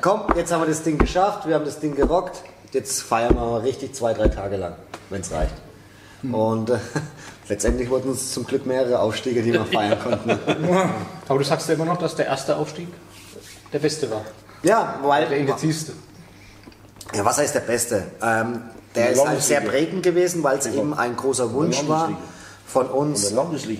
komm, 0.00 0.22
jetzt 0.36 0.52
haben 0.52 0.62
wir 0.62 0.68
das 0.68 0.82
Ding 0.82 0.98
geschafft, 0.98 1.46
wir 1.46 1.54
haben 1.54 1.64
das 1.64 1.80
Ding 1.80 1.94
gerockt, 1.94 2.42
jetzt 2.72 3.02
feiern 3.02 3.34
wir 3.34 3.40
mal 3.40 3.60
richtig 3.60 3.94
zwei, 3.94 4.12
drei 4.12 4.28
Tage 4.28 4.56
lang, 4.56 4.74
wenn 5.08 5.22
es 5.22 5.32
reicht. 5.32 5.54
Und 6.22 6.70
äh, 6.70 6.78
letztendlich 7.48 7.88
wurden 7.90 8.10
uns 8.10 8.32
zum 8.32 8.44
Glück 8.44 8.66
mehrere 8.66 8.98
Aufstiege, 8.98 9.42
die 9.42 9.52
wir 9.52 9.64
feiern 9.72 9.98
konnten. 9.98 10.38
Aber 11.28 11.38
du 11.38 11.44
sagst 11.44 11.68
ja 11.68 11.74
immer 11.74 11.84
noch, 11.84 11.98
dass 11.98 12.16
der 12.16 12.26
erste 12.26 12.56
Aufstieg 12.56 12.88
der 13.72 13.78
beste 13.78 14.10
war. 14.10 14.22
Ja, 14.62 14.98
weil. 15.02 15.28
Der 15.28 15.38
intensivste. 15.38 15.92
Ja, 17.14 17.24
was 17.24 17.38
heißt 17.38 17.54
der 17.54 17.60
Beste? 17.60 18.04
Ähm, 18.22 18.62
der 18.98 19.10
ist 19.10 19.26
halt 19.26 19.42
sehr 19.42 19.60
prägend 19.60 20.02
gewesen, 20.02 20.42
weil 20.42 20.58
es 20.58 20.66
eben 20.66 20.94
ein 20.94 21.16
großer 21.16 21.52
Wunsch 21.52 21.86
war, 21.88 22.10
von 22.66 22.86
uns 22.86 23.34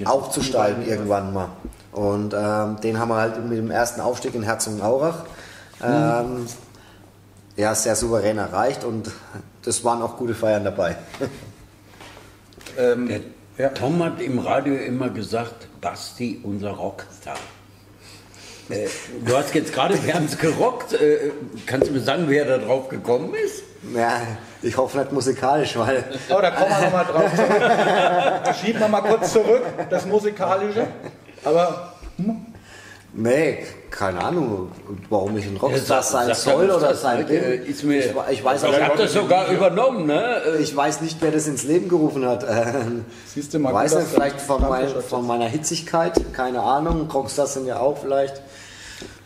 aufzusteigen 0.04 0.86
irgendwann 0.86 1.32
mal. 1.32 1.48
Und 1.92 2.34
ähm, 2.34 2.80
den 2.80 2.98
haben 2.98 3.08
wir 3.08 3.16
halt 3.16 3.44
mit 3.44 3.58
dem 3.58 3.70
ersten 3.70 4.00
Aufstieg 4.00 4.34
in 4.34 4.42
Herzogenaurach 4.42 5.24
ähm, 5.82 6.46
ja, 7.56 7.74
sehr 7.74 7.96
souverän 7.96 8.38
erreicht 8.38 8.84
und 8.84 9.10
das 9.64 9.84
waren 9.84 10.00
auch 10.02 10.16
gute 10.16 10.34
Feiern 10.34 10.64
dabei. 10.64 10.96
Ähm, 12.76 13.08
Der 13.08 13.20
ja. 13.56 13.68
Tom 13.70 14.00
hat 14.04 14.20
im 14.20 14.38
Radio 14.38 14.76
immer 14.76 15.10
gesagt, 15.10 15.66
Basti, 15.80 16.40
unser 16.44 16.70
Rockstar. 16.70 17.38
Du 19.24 19.36
hast 19.36 19.52
jetzt 19.54 19.72
gerade, 19.72 20.00
wir 20.04 20.14
haben 20.14 20.26
es 20.26 20.38
gerockt. 20.38 20.92
Äh, 20.92 21.32
kannst 21.66 21.88
du 21.88 21.92
mir 21.92 22.00
sagen, 22.00 22.26
wer 22.28 22.44
da 22.44 22.58
drauf 22.58 22.88
gekommen 22.88 23.34
ist? 23.34 23.64
Ja, 23.94 24.20
ich 24.60 24.76
hoffe 24.76 24.98
nicht 24.98 25.12
musikalisch, 25.12 25.78
weil 25.78 26.04
Oh, 26.30 26.40
da 26.40 26.50
kommen 26.50 26.70
wir 26.70 26.84
nochmal 26.84 27.04
drauf 27.04 27.34
zurück. 27.34 28.54
Schieben 28.60 28.80
wir 28.80 28.88
mal 28.88 29.02
kurz 29.02 29.32
zurück, 29.32 29.62
das 29.88 30.04
Musikalische. 30.04 30.86
Aber 31.44 31.92
Nee, 33.12 33.64
keine 33.90 34.22
Ahnung, 34.22 34.70
warum 35.08 35.36
ich 35.38 35.46
ein 35.46 35.56
Rockstar 35.56 36.02
sein 36.02 36.34
soll 36.34 36.70
oder 36.70 36.94
sein 36.94 37.20
ne? 37.20 37.28
will. 37.28 37.42
Äh, 37.42 37.54
ich, 37.62 37.82
ich, 37.82 38.44
weiß 38.44 38.62
Ich 38.62 38.80
habe 38.82 38.98
das 38.98 39.12
sogar 39.14 39.48
übernommen, 39.48 40.06
ne? 40.06 40.42
Äh, 40.46 40.62
ich 40.62 40.76
weiß 40.76 41.00
nicht, 41.00 41.16
wer 41.20 41.30
das 41.30 41.46
ins 41.46 41.64
Leben 41.64 41.88
gerufen 41.88 42.26
hat. 42.26 42.44
Ähm, 42.48 43.06
Siehst 43.26 43.54
du 43.54 43.58
mal, 43.58 43.72
weiß 43.72 43.92
gut, 43.92 44.00
nicht, 44.00 44.12
vielleicht 44.12 44.40
von, 44.40 44.60
mein, 44.60 44.88
von 44.88 45.26
meiner 45.26 45.46
Hitzigkeit, 45.46 46.12
keine 46.34 46.60
Ahnung. 46.60 47.10
Rockstars 47.10 47.54
sind 47.54 47.66
ja 47.66 47.80
auch 47.80 47.96
vielleicht 47.98 48.42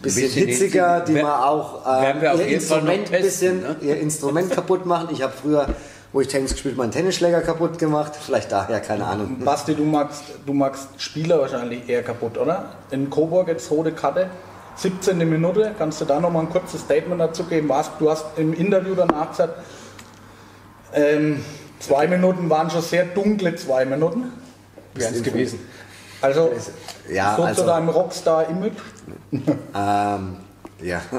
bisschen, 0.02 0.22
bisschen 0.24 0.46
hitziger, 0.48 0.94
hitzig. 0.96 1.06
die 1.06 1.14
Wer- 1.14 1.22
mal 1.22 1.46
auch 1.48 1.86
äh, 1.86 2.24
ihr, 2.36 2.46
Instrument 2.56 2.88
ein 2.88 3.04
testen, 3.04 3.22
bisschen, 3.22 3.60
ne? 3.62 3.76
ihr 3.80 4.00
Instrument 4.00 4.50
kaputt 4.54 4.86
machen. 4.86 5.08
Ich 5.12 5.22
habe 5.22 5.32
früher, 5.32 5.68
wo 6.12 6.20
ich 6.20 6.28
Tennis 6.28 6.52
gespielt 6.52 6.76
meinen 6.76 6.90
Tennisschläger 6.92 7.40
kaputt 7.40 7.78
gemacht. 7.78 8.12
Vielleicht 8.20 8.52
daher, 8.52 8.80
keine 8.80 9.06
Ahnung. 9.06 9.38
Basti, 9.44 9.74
du 9.74 9.84
magst, 9.84 10.22
du 10.44 10.52
magst 10.52 10.88
Spieler 10.98 11.40
wahrscheinlich 11.40 11.88
eher 11.88 12.02
kaputt, 12.02 12.36
oder? 12.38 12.70
In 12.90 13.08
Coburg 13.10 13.48
jetzt 13.48 13.70
rote 13.70 13.92
Karte, 13.92 14.28
17. 14.76 15.18
Minute. 15.18 15.74
Kannst 15.78 16.00
du 16.00 16.04
da 16.04 16.20
nochmal 16.20 16.44
ein 16.44 16.50
kurzes 16.50 16.80
Statement 16.82 17.20
dazu 17.20 17.44
geben? 17.44 17.70
Du 17.98 18.10
hast 18.10 18.24
im 18.36 18.52
Interview 18.52 18.94
danach 18.94 19.30
gesagt, 19.30 19.54
ähm, 20.94 21.42
zwei 21.80 22.06
Minuten 22.06 22.50
waren 22.50 22.70
schon 22.70 22.82
sehr 22.82 23.04
dunkle 23.06 23.54
zwei 23.56 23.84
Minuten. 23.84 24.32
Wären 24.94 25.14
es 25.14 25.22
gewesen. 25.22 25.58
Also, 26.22 26.50
Ja, 27.12 27.34
so 27.36 27.42
also- 27.42 27.62
zu 27.62 27.66
deinem 27.66 27.88
Rockstar-Image. 27.88 28.78
Ähm, 29.32 30.36
ja. 30.80 31.00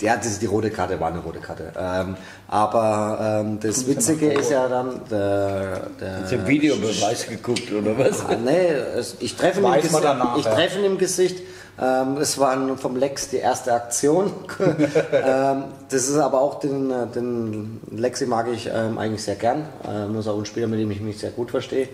Ja, 0.00 0.16
das 0.16 0.28
ist 0.28 0.42
die 0.42 0.46
rote 0.46 0.70
Karte, 0.70 0.98
war 0.98 1.08
eine 1.08 1.18
rote 1.18 1.40
Karte. 1.40 1.72
Ähm, 1.78 2.16
aber 2.48 3.42
ähm, 3.44 3.60
das 3.60 3.86
Witzige 3.86 4.32
ist 4.32 4.50
ja 4.50 4.66
dann, 4.66 5.02
der, 5.10 5.90
der, 6.00 6.22
Hast 6.22 6.32
du 6.32 6.46
Videobeweis 6.46 7.26
geguckt, 7.28 7.70
oder 7.70 7.98
was? 7.98 8.24
Ah, 8.24 8.36
nee, 8.42 8.68
es, 8.96 9.16
ich 9.20 9.36
treffe 9.36 9.60
ihn 9.60 9.66
im 9.66 9.74
Gesicht. 9.74 10.02
danach, 10.02 10.38
ich 10.38 10.44
ja. 10.46 10.54
treffe 10.54 10.78
ihn 10.78 10.84
im 10.86 10.96
Gesicht. 10.96 11.42
Ähm, 11.80 12.16
es 12.18 12.38
war 12.38 12.76
vom 12.78 12.96
Lex 12.96 13.28
die 13.28 13.36
erste 13.36 13.72
Aktion. 13.72 14.32
ähm, 15.12 15.64
das 15.90 16.08
ist 16.08 16.16
aber 16.16 16.40
auch 16.40 16.60
den, 16.60 16.92
den 17.14 17.80
Lexi 17.90 18.26
mag 18.26 18.48
ich 18.48 18.70
ähm, 18.72 18.98
eigentlich 18.98 19.22
sehr 19.22 19.36
gern. 19.36 19.66
Ähm, 19.86 20.14
das 20.14 20.24
ist 20.24 20.30
auch 20.30 20.38
ein 20.38 20.46
Spieler, 20.46 20.66
mit 20.66 20.80
dem 20.80 20.90
ich 20.90 21.00
mich 21.00 21.18
sehr 21.18 21.30
gut 21.30 21.50
verstehe. 21.50 21.88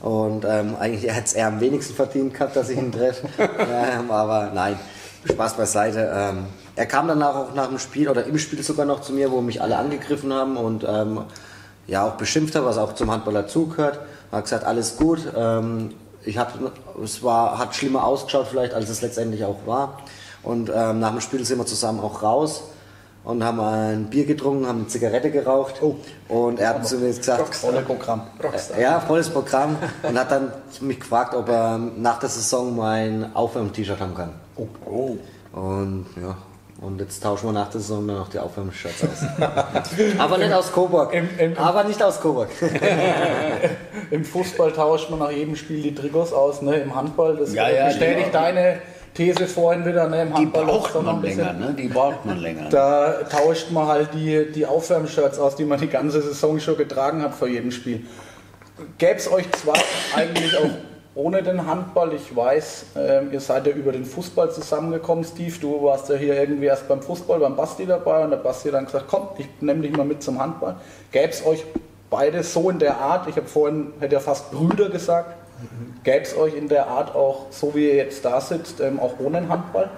Und 0.00 0.44
ähm, 0.44 0.76
eigentlich 0.78 1.12
hätte 1.12 1.24
es 1.24 1.32
eher 1.32 1.48
am 1.48 1.60
wenigsten 1.60 1.94
verdient 1.94 2.34
gehabt, 2.34 2.54
dass 2.54 2.68
ich 2.68 2.78
ihn 2.78 2.92
treffe. 2.92 3.28
ähm, 3.38 4.10
aber 4.10 4.50
nein, 4.54 4.78
Spaß 5.24 5.54
beiseite. 5.54 6.10
Ähm, 6.14 6.46
er 6.76 6.86
kam 6.86 7.08
danach 7.08 7.34
auch 7.34 7.54
nach 7.54 7.68
dem 7.68 7.78
Spiel 7.78 8.08
oder 8.08 8.24
im 8.24 8.38
Spiel 8.38 8.62
sogar 8.62 8.86
noch 8.86 9.00
zu 9.00 9.12
mir, 9.12 9.32
wo 9.32 9.40
mich 9.40 9.60
alle 9.60 9.76
angegriffen 9.76 10.32
haben 10.32 10.56
und 10.56 10.84
ähm, 10.88 11.22
ja 11.88 12.06
auch 12.06 12.12
beschimpft 12.12 12.54
hat, 12.54 12.64
was 12.64 12.78
auch 12.78 12.94
zum 12.94 13.10
Handballer 13.10 13.48
zugehört. 13.48 13.98
Er 14.30 14.38
hat 14.38 14.44
gesagt, 14.44 14.64
alles 14.64 14.96
gut. 14.96 15.20
Ähm, 15.36 15.94
ich 16.24 16.38
hab, 16.38 16.52
es 17.02 17.22
war, 17.22 17.58
hat 17.58 17.74
schlimmer 17.74 18.04
ausgeschaut 18.04 18.46
vielleicht, 18.48 18.74
als 18.74 18.88
es 18.90 19.02
letztendlich 19.02 19.44
auch 19.44 19.66
war. 19.66 19.98
Und 20.42 20.70
ähm, 20.72 21.00
nach 21.00 21.10
dem 21.10 21.20
Spiel 21.20 21.44
sind 21.44 21.58
wir 21.58 21.66
zusammen 21.66 22.00
auch 22.00 22.22
raus 22.22 22.64
und 23.24 23.44
haben 23.44 23.60
ein 23.60 24.04
Bier 24.10 24.24
getrunken, 24.24 24.66
haben 24.66 24.78
eine 24.80 24.86
Zigarette 24.88 25.30
geraucht. 25.30 25.74
Und 26.28 26.58
er 26.60 26.70
hat 26.70 26.86
zu 26.86 26.96
mir 26.98 27.08
gesagt, 27.08 27.54
Volle 27.54 27.82
Programm. 27.82 28.22
äh, 28.76 28.82
ja, 28.82 29.00
volles 29.00 29.28
Programm. 29.28 29.76
Und 30.02 30.18
hat 30.18 30.30
dann 30.30 30.52
mich 30.80 31.00
gefragt, 31.00 31.34
ob 31.34 31.48
er 31.48 31.78
nach 31.78 32.18
der 32.18 32.28
Saison 32.30 32.74
mein 32.76 33.30
Aufwärm-T-Shirt 33.34 34.00
haben 34.00 34.14
kann. 34.14 34.32
Oh. 34.56 35.16
Und 35.52 36.06
ja, 36.20 36.36
und 36.80 37.00
jetzt 37.00 37.22
tauschen 37.22 37.46
wir 37.48 37.52
nach 37.52 37.68
der 37.70 37.80
Saison 37.80 38.06
dann 38.06 38.16
noch 38.18 38.28
die 38.28 38.38
Aufwärmshirts 38.38 39.02
aus. 39.02 39.26
Aber 40.18 40.38
nicht 40.38 40.52
aus 40.52 40.72
Coburg. 40.72 41.12
Im- 41.12 41.28
im- 41.38 41.58
Aber 41.58 41.84
nicht 41.84 42.02
aus 42.02 42.20
Coburg. 42.20 42.48
Im 44.10 44.24
Fußball 44.24 44.72
tauscht 44.72 45.10
man 45.10 45.18
nach 45.18 45.30
jedem 45.30 45.56
Spiel 45.56 45.82
die 45.82 45.94
Trikots 45.94 46.32
aus, 46.32 46.62
ne? 46.62 46.76
im 46.76 46.94
Handball. 46.94 47.36
Das 47.36 47.52
Ja, 47.52 47.68
ja, 47.68 47.86
bestätigt 47.86 48.28
die- 48.28 48.32
deine 48.32 48.78
These 49.18 49.48
vorhin 49.48 49.84
wieder. 49.84 50.08
Ne? 50.08 50.22
Im 50.22 50.28
Die 50.28 50.34
Handball 50.34 50.66
läuft's 50.66 50.92
braucht 50.92 51.04
man 51.04 51.20
bisschen. 51.20 51.38
länger, 51.44 51.52
ne? 51.54 51.74
Die 51.76 51.88
braucht 51.88 52.24
man 52.24 52.38
länger. 52.38 52.68
Da 52.70 53.14
tauscht 53.24 53.72
man 53.72 53.88
halt 53.88 54.10
die, 54.14 54.52
die 54.52 54.64
Aufwärmshirts 54.64 55.40
aus, 55.40 55.56
die 55.56 55.64
man 55.64 55.80
die 55.80 55.88
ganze 55.88 56.22
Saison 56.22 56.60
schon 56.60 56.76
getragen 56.76 57.20
hat 57.22 57.34
vor 57.34 57.48
jedem 57.48 57.72
Spiel. 57.72 58.06
Gäbe 58.96 59.16
es 59.16 59.30
euch 59.30 59.50
zwei 59.50 59.74
eigentlich 60.14 60.56
auch 60.56 60.70
ohne 61.16 61.42
den 61.42 61.66
Handball? 61.66 62.12
Ich 62.14 62.36
weiß, 62.36 62.86
ähm, 62.96 63.32
ihr 63.32 63.40
seid 63.40 63.66
ja 63.66 63.72
über 63.72 63.90
den 63.90 64.04
Fußball 64.04 64.52
zusammengekommen, 64.52 65.24
Steve. 65.24 65.54
Du 65.60 65.82
warst 65.82 66.08
ja 66.10 66.14
hier 66.14 66.38
irgendwie 66.38 66.66
erst 66.66 66.86
beim 66.86 67.02
Fußball, 67.02 67.40
beim 67.40 67.56
Basti 67.56 67.86
dabei 67.86 68.22
und 68.22 68.30
der 68.30 68.36
Basti 68.36 68.70
dann 68.70 68.84
gesagt, 68.84 69.06
komm, 69.08 69.30
ich 69.36 69.48
nehme 69.60 69.82
dich 69.82 69.96
mal 69.96 70.06
mit 70.06 70.22
zum 70.22 70.40
Handball. 70.40 70.76
Gäbe 71.10 71.30
es 71.30 71.44
euch 71.44 71.64
beide 72.08 72.44
so 72.44 72.70
in 72.70 72.78
der 72.78 72.98
Art, 72.98 73.28
ich 73.28 73.34
habe 73.34 73.48
vorhin, 73.48 73.88
hätte 73.98 74.14
ja 74.14 74.20
fast 74.20 74.52
Brüder 74.52 74.88
gesagt, 74.90 75.34
gäbe 76.04 76.22
es 76.22 76.36
euch 76.36 76.54
in 76.54 76.68
der 76.68 76.88
Art 76.88 77.14
auch, 77.14 77.46
so 77.50 77.74
wie 77.74 77.88
ihr 77.88 77.94
jetzt 77.96 78.24
da 78.24 78.40
sitzt, 78.40 78.80
ähm, 78.80 79.00
auch 79.00 79.14
ohne 79.18 79.40
den 79.40 79.48
Handball? 79.48 79.90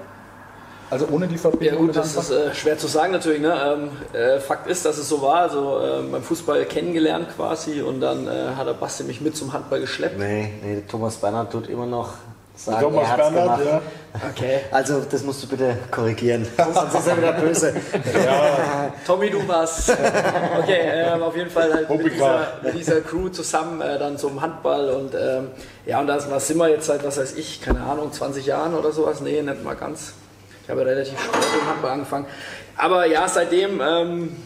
Also 0.90 1.06
ohne 1.12 1.28
die 1.28 1.36
Ja 1.36 1.40
Verbindung 1.40 1.78
gut, 1.78 1.86
mit 1.88 1.96
das 1.96 2.16
Handball? 2.16 2.48
ist 2.48 2.52
äh, 2.52 2.54
schwer 2.54 2.78
zu 2.78 2.88
sagen 2.88 3.12
natürlich. 3.12 3.40
Ne? 3.40 3.54
Ähm, 3.64 3.90
äh, 4.18 4.40
Fakt 4.40 4.66
ist, 4.66 4.84
dass 4.84 4.98
es 4.98 5.08
so 5.08 5.22
war. 5.22 5.36
Also 5.42 5.78
äh, 5.80 6.02
beim 6.10 6.22
Fußball 6.22 6.64
kennengelernt 6.64 7.28
quasi 7.36 7.80
und 7.80 8.00
dann 8.00 8.26
äh, 8.26 8.54
hat 8.56 8.66
der 8.66 8.72
Basti 8.74 9.04
mich 9.04 9.20
mit 9.20 9.36
zum 9.36 9.52
Handball 9.52 9.80
geschleppt. 9.80 10.18
Nee, 10.18 10.50
nee, 10.64 10.82
Thomas 10.88 11.16
Bernhard 11.16 11.52
tut 11.52 11.68
immer 11.68 11.86
noch 11.86 12.14
sagen, 12.64 12.80
Thomas 12.80 13.02
er 13.02 13.08
hat's 13.08 13.30
Bernhard, 13.30 13.58
gemacht. 13.58 13.82
ja. 14.14 14.20
Okay. 14.30 14.60
Also 14.70 15.02
das 15.08 15.22
musst 15.22 15.42
du 15.42 15.48
bitte 15.48 15.76
korrigieren, 15.90 16.46
sonst 16.74 16.94
ist 16.94 17.06
er 17.06 17.16
wieder 17.16 17.32
böse. 17.32 17.74
Tommy, 19.06 19.30
du 19.30 19.46
warst. 19.46 19.90
Okay, 19.90 20.80
ähm, 20.84 21.22
auf 21.22 21.36
jeden 21.36 21.50
Fall 21.50 21.72
halt 21.72 21.88
mit 21.88 22.12
dieser, 22.12 22.48
mit 22.62 22.74
dieser 22.74 23.00
Crew 23.00 23.28
zusammen 23.28 23.80
äh, 23.80 23.98
dann 23.98 24.18
zum 24.18 24.40
Handball 24.40 24.90
und 24.90 25.14
ähm, 25.14 25.48
ja, 25.86 26.00
und 26.00 26.06
da 26.06 26.18
was 26.30 26.46
sind 26.46 26.58
wir 26.58 26.68
jetzt 26.68 26.86
seit, 26.86 27.04
was 27.04 27.18
weiß 27.18 27.34
ich, 27.36 27.62
keine 27.62 27.80
Ahnung, 27.80 28.12
20 28.12 28.44
Jahren 28.46 28.74
oder 28.74 28.92
sowas? 28.92 29.20
Nee, 29.20 29.42
nicht 29.42 29.64
mal 29.64 29.76
ganz. 29.76 30.14
Ich 30.64 30.70
habe 30.70 30.80
ja 30.82 30.86
relativ 30.88 31.18
spät 31.18 31.42
im 31.60 31.68
Handball 31.68 31.90
angefangen. 31.92 32.26
Aber 32.76 33.06
ja, 33.06 33.26
seitdem 33.28 33.80
ähm, 33.80 34.36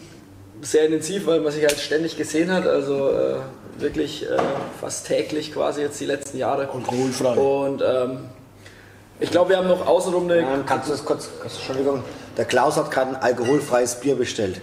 sehr 0.61 0.85
intensiv, 0.85 1.27
weil 1.27 1.41
man 1.41 1.51
sich 1.51 1.63
halt 1.63 1.79
ständig 1.79 2.17
gesehen 2.17 2.51
hat, 2.51 2.65
also 2.67 3.11
äh, 3.11 3.35
wirklich 3.77 4.29
äh, 4.29 4.37
fast 4.79 5.07
täglich 5.07 5.53
quasi 5.53 5.81
jetzt 5.81 5.99
die 5.99 6.05
letzten 6.05 6.37
Jahre. 6.37 6.69
Alkoholfrei. 6.69 7.33
Und 7.35 7.81
ähm, 7.81 8.19
ich 9.19 9.31
glaube, 9.31 9.51
wir 9.51 9.57
haben 9.57 9.67
noch 9.67 9.85
außenrum 9.85 10.25
eine 10.25 10.39
Ähm, 10.39 10.65
kannst 10.65 10.87
du 10.87 10.91
das 10.91 11.05
kurz, 11.05 11.29
Entschuldigung, 11.41 12.03
der 12.37 12.45
Klaus 12.45 12.75
hat 12.77 12.91
gerade 12.91 13.11
ein 13.11 13.15
alkoholfreies 13.15 13.99
Bier 13.99 14.15
bestellt. 14.15 14.61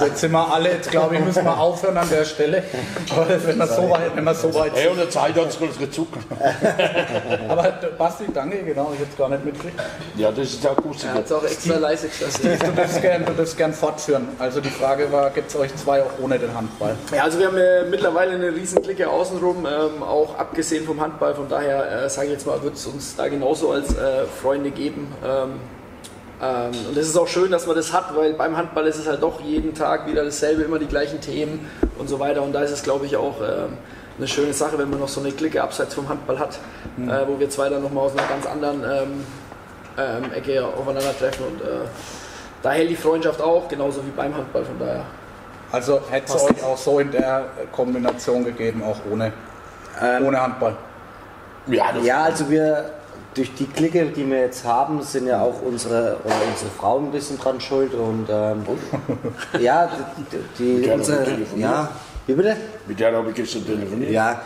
Jetzt 0.00 0.20
sind 0.20 0.32
wir 0.32 0.52
alle, 0.52 0.70
jetzt 0.70 0.90
glaube 0.90 1.14
ich, 1.14 1.20
müssen 1.24 1.44
wir 1.44 1.58
aufhören 1.58 1.96
an 1.96 2.08
der 2.08 2.24
Stelle. 2.24 2.62
Aber 3.10 3.28
wenn 3.28 3.58
wir 3.58 3.66
so 3.66 3.90
weit, 3.90 4.16
wenn 4.16 4.24
wir 4.24 4.34
so 4.34 4.54
weit 4.54 4.72
Hey, 4.74 4.88
und 4.88 4.98
der 4.98 5.10
Zeit 5.10 5.34
hat 5.34 5.48
es 5.48 5.56
unsere 5.56 5.90
Zucker. 5.90 6.20
Aber 7.48 7.62
Basti, 7.98 8.24
danke, 8.32 8.62
genau, 8.62 8.90
ich 8.94 9.00
jetzt 9.00 9.16
gar 9.16 9.28
nicht 9.28 9.44
mitgekriegt. 9.44 9.80
Ja, 10.16 10.30
das 10.30 10.54
ist 10.54 10.66
auch 10.66 10.76
gut. 10.76 11.02
Er 11.04 11.14
hat 11.14 11.26
es 11.26 11.32
auch 11.32 11.44
extra 11.44 11.76
leise 11.76 12.08
gesagt. 12.08 12.44
Du 12.44 12.72
darfst 12.72 13.00
gern, 13.00 13.24
du 13.24 13.32
darfst 13.32 13.56
gern 13.56 13.72
fortführen. 13.72 14.28
Also 14.38 14.60
die 14.60 14.70
Frage 14.70 15.10
war, 15.12 15.30
gibt 15.30 15.50
es 15.50 15.56
euch 15.56 15.74
zwei 15.76 16.02
auch 16.02 16.18
ohne 16.20 16.38
den 16.38 16.54
Handball? 16.54 16.96
Ja, 17.14 17.24
also 17.24 17.38
wir 17.38 17.46
haben 17.46 17.56
äh, 17.56 17.84
mittlerweile 17.84 18.32
eine 18.32 18.54
riesen 18.54 18.82
Clique 18.82 19.08
außenrum, 19.08 19.66
ähm, 19.66 20.02
auch 20.02 20.38
abgesehen 20.38 20.84
vom 20.84 21.00
Handball. 21.00 21.34
Von 21.34 21.48
daher 21.48 22.04
äh, 22.04 22.10
sage 22.10 22.28
ich 22.28 22.32
jetzt 22.34 22.46
mal, 22.46 22.62
wird 22.62 22.74
es 22.74 22.86
uns 22.86 23.16
da 23.16 23.28
genauso 23.28 23.70
als 23.70 23.96
äh, 23.96 24.24
Freunde 24.42 24.70
geben. 24.70 25.12
Ähm, 25.24 25.60
und 26.38 26.96
es 26.96 27.08
ist 27.08 27.16
auch 27.16 27.28
schön, 27.28 27.50
dass 27.50 27.66
man 27.66 27.76
das 27.76 27.92
hat, 27.92 28.14
weil 28.14 28.34
beim 28.34 28.56
Handball 28.56 28.86
ist 28.86 28.98
es 28.98 29.06
halt 29.06 29.22
doch 29.22 29.40
jeden 29.40 29.74
Tag 29.74 30.06
wieder 30.06 30.22
dasselbe, 30.22 30.62
immer 30.62 30.78
die 30.78 30.86
gleichen 30.86 31.20
Themen 31.20 31.70
und 31.98 32.08
so 32.08 32.20
weiter. 32.20 32.42
Und 32.42 32.52
da 32.52 32.60
ist 32.60 32.72
es, 32.72 32.82
glaube 32.82 33.06
ich, 33.06 33.16
auch 33.16 33.40
ähm, 33.40 33.78
eine 34.18 34.28
schöne 34.28 34.52
Sache, 34.52 34.78
wenn 34.78 34.90
man 34.90 35.00
noch 35.00 35.08
so 35.08 35.20
eine 35.20 35.32
Clique 35.32 35.62
abseits 35.62 35.94
vom 35.94 36.08
Handball 36.08 36.38
hat, 36.38 36.58
äh, 36.98 37.26
wo 37.26 37.38
wir 37.38 37.48
zwei 37.48 37.70
dann 37.70 37.82
nochmal 37.82 38.04
aus 38.04 38.12
einer 38.12 38.26
ganz 38.26 38.44
anderen 38.44 38.82
ähm, 38.84 39.24
ähm, 39.98 40.32
Ecke 40.34 40.66
aufeinandertreffen. 40.66 41.46
Und 41.46 41.60
äh, 41.62 41.86
da 42.62 42.72
hält 42.72 42.90
die 42.90 42.96
Freundschaft 42.96 43.40
auch, 43.40 43.66
genauso 43.66 44.04
wie 44.04 44.10
beim 44.10 44.34
Handball. 44.36 44.64
Von 44.64 44.78
daher. 44.78 45.04
Also 45.72 46.00
hätte 46.10 46.34
es 46.34 46.42
euch 46.42 46.62
auch 46.62 46.76
so 46.76 47.00
in 47.00 47.10
der 47.10 47.46
Kombination 47.72 48.44
gegeben, 48.44 48.82
auch 48.82 48.98
ohne, 49.10 49.32
ohne 50.22 50.40
Handball. 50.40 50.76
Ja, 51.66 51.92
Ja, 52.02 52.22
also 52.24 52.48
wir, 52.48 52.95
durch 53.36 53.54
die 53.54 53.66
Clique, 53.66 54.06
die 54.06 54.28
wir 54.28 54.40
jetzt 54.40 54.64
haben, 54.64 55.02
sind 55.02 55.26
ja 55.26 55.42
auch 55.42 55.60
unsere, 55.62 56.16
unsere 56.24 56.70
Frauen 56.78 57.06
ein 57.06 57.12
bisschen 57.12 57.38
dran 57.38 57.60
schuld 57.60 57.92
und 57.94 58.26
ähm, 58.30 58.64
ja, 59.60 59.90
die, 60.58 60.82
die 60.82 60.90
unsere, 60.90 61.26
ja, 61.56 61.90
wie 62.26 62.32
bitte? 62.32 62.56
mit 62.86 62.98
der 62.98 63.12
habe 63.12 63.28
ich 63.28 63.34
gestern 63.34 63.66
telefoniert. 63.66 64.10
Ja, 64.10 64.40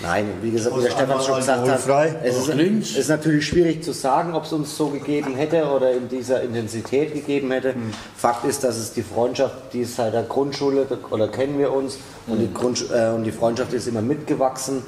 nein, 0.00 0.28
wie 0.42 0.52
gesagt, 0.52 0.76
wie 0.76 0.82
der 0.82 0.90
Stefan 0.90 1.20
schon 1.20 1.36
gesagt 1.36 1.68
hat, 1.68 2.16
es 2.22 2.36
ist, 2.36 2.48
es 2.48 2.96
ist 2.96 3.08
natürlich 3.08 3.46
schwierig 3.46 3.82
zu 3.82 3.92
sagen, 3.92 4.34
ob 4.34 4.44
es 4.44 4.52
uns 4.52 4.76
so 4.76 4.88
gegeben 4.88 5.34
hätte 5.34 5.64
oder 5.64 5.90
in 5.90 6.08
dieser 6.08 6.42
Intensität 6.42 7.14
gegeben 7.14 7.50
hätte. 7.50 7.74
Fakt 8.16 8.44
ist, 8.44 8.62
dass 8.62 8.76
es 8.76 8.92
die 8.92 9.02
Freundschaft, 9.02 9.72
die 9.72 9.80
ist 9.80 9.96
seit 9.96 10.14
der 10.14 10.22
Grundschule 10.22 10.86
oder 11.10 11.28
kennen 11.28 11.58
wir 11.58 11.72
uns. 11.72 11.98
Und, 12.28 12.38
die 12.38 12.52
Grund, 12.52 12.86
äh, 12.92 13.08
und 13.08 13.24
die 13.24 13.32
Freundschaft 13.32 13.72
ist 13.72 13.88
immer 13.88 14.02
mitgewachsen, 14.02 14.82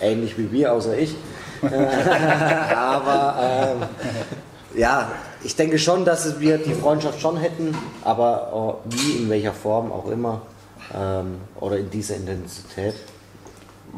ähnlich 0.00 0.38
wie 0.38 0.50
wir, 0.50 0.72
außer 0.72 0.96
ich. 0.96 1.14
aber 2.76 3.34
ähm, 3.80 4.78
ja, 4.78 5.10
ich 5.44 5.56
denke 5.56 5.78
schon, 5.78 6.04
dass 6.04 6.40
wir 6.40 6.58
die 6.58 6.74
Freundschaft 6.74 7.20
schon 7.20 7.36
hätten, 7.36 7.76
aber 8.04 8.78
äh, 8.88 8.92
wie, 8.94 9.22
in 9.22 9.30
welcher 9.30 9.52
Form 9.52 9.92
auch 9.92 10.10
immer 10.10 10.42
ähm, 10.96 11.36
oder 11.60 11.76
in 11.78 11.90
dieser 11.90 12.16
Intensität, 12.16 12.94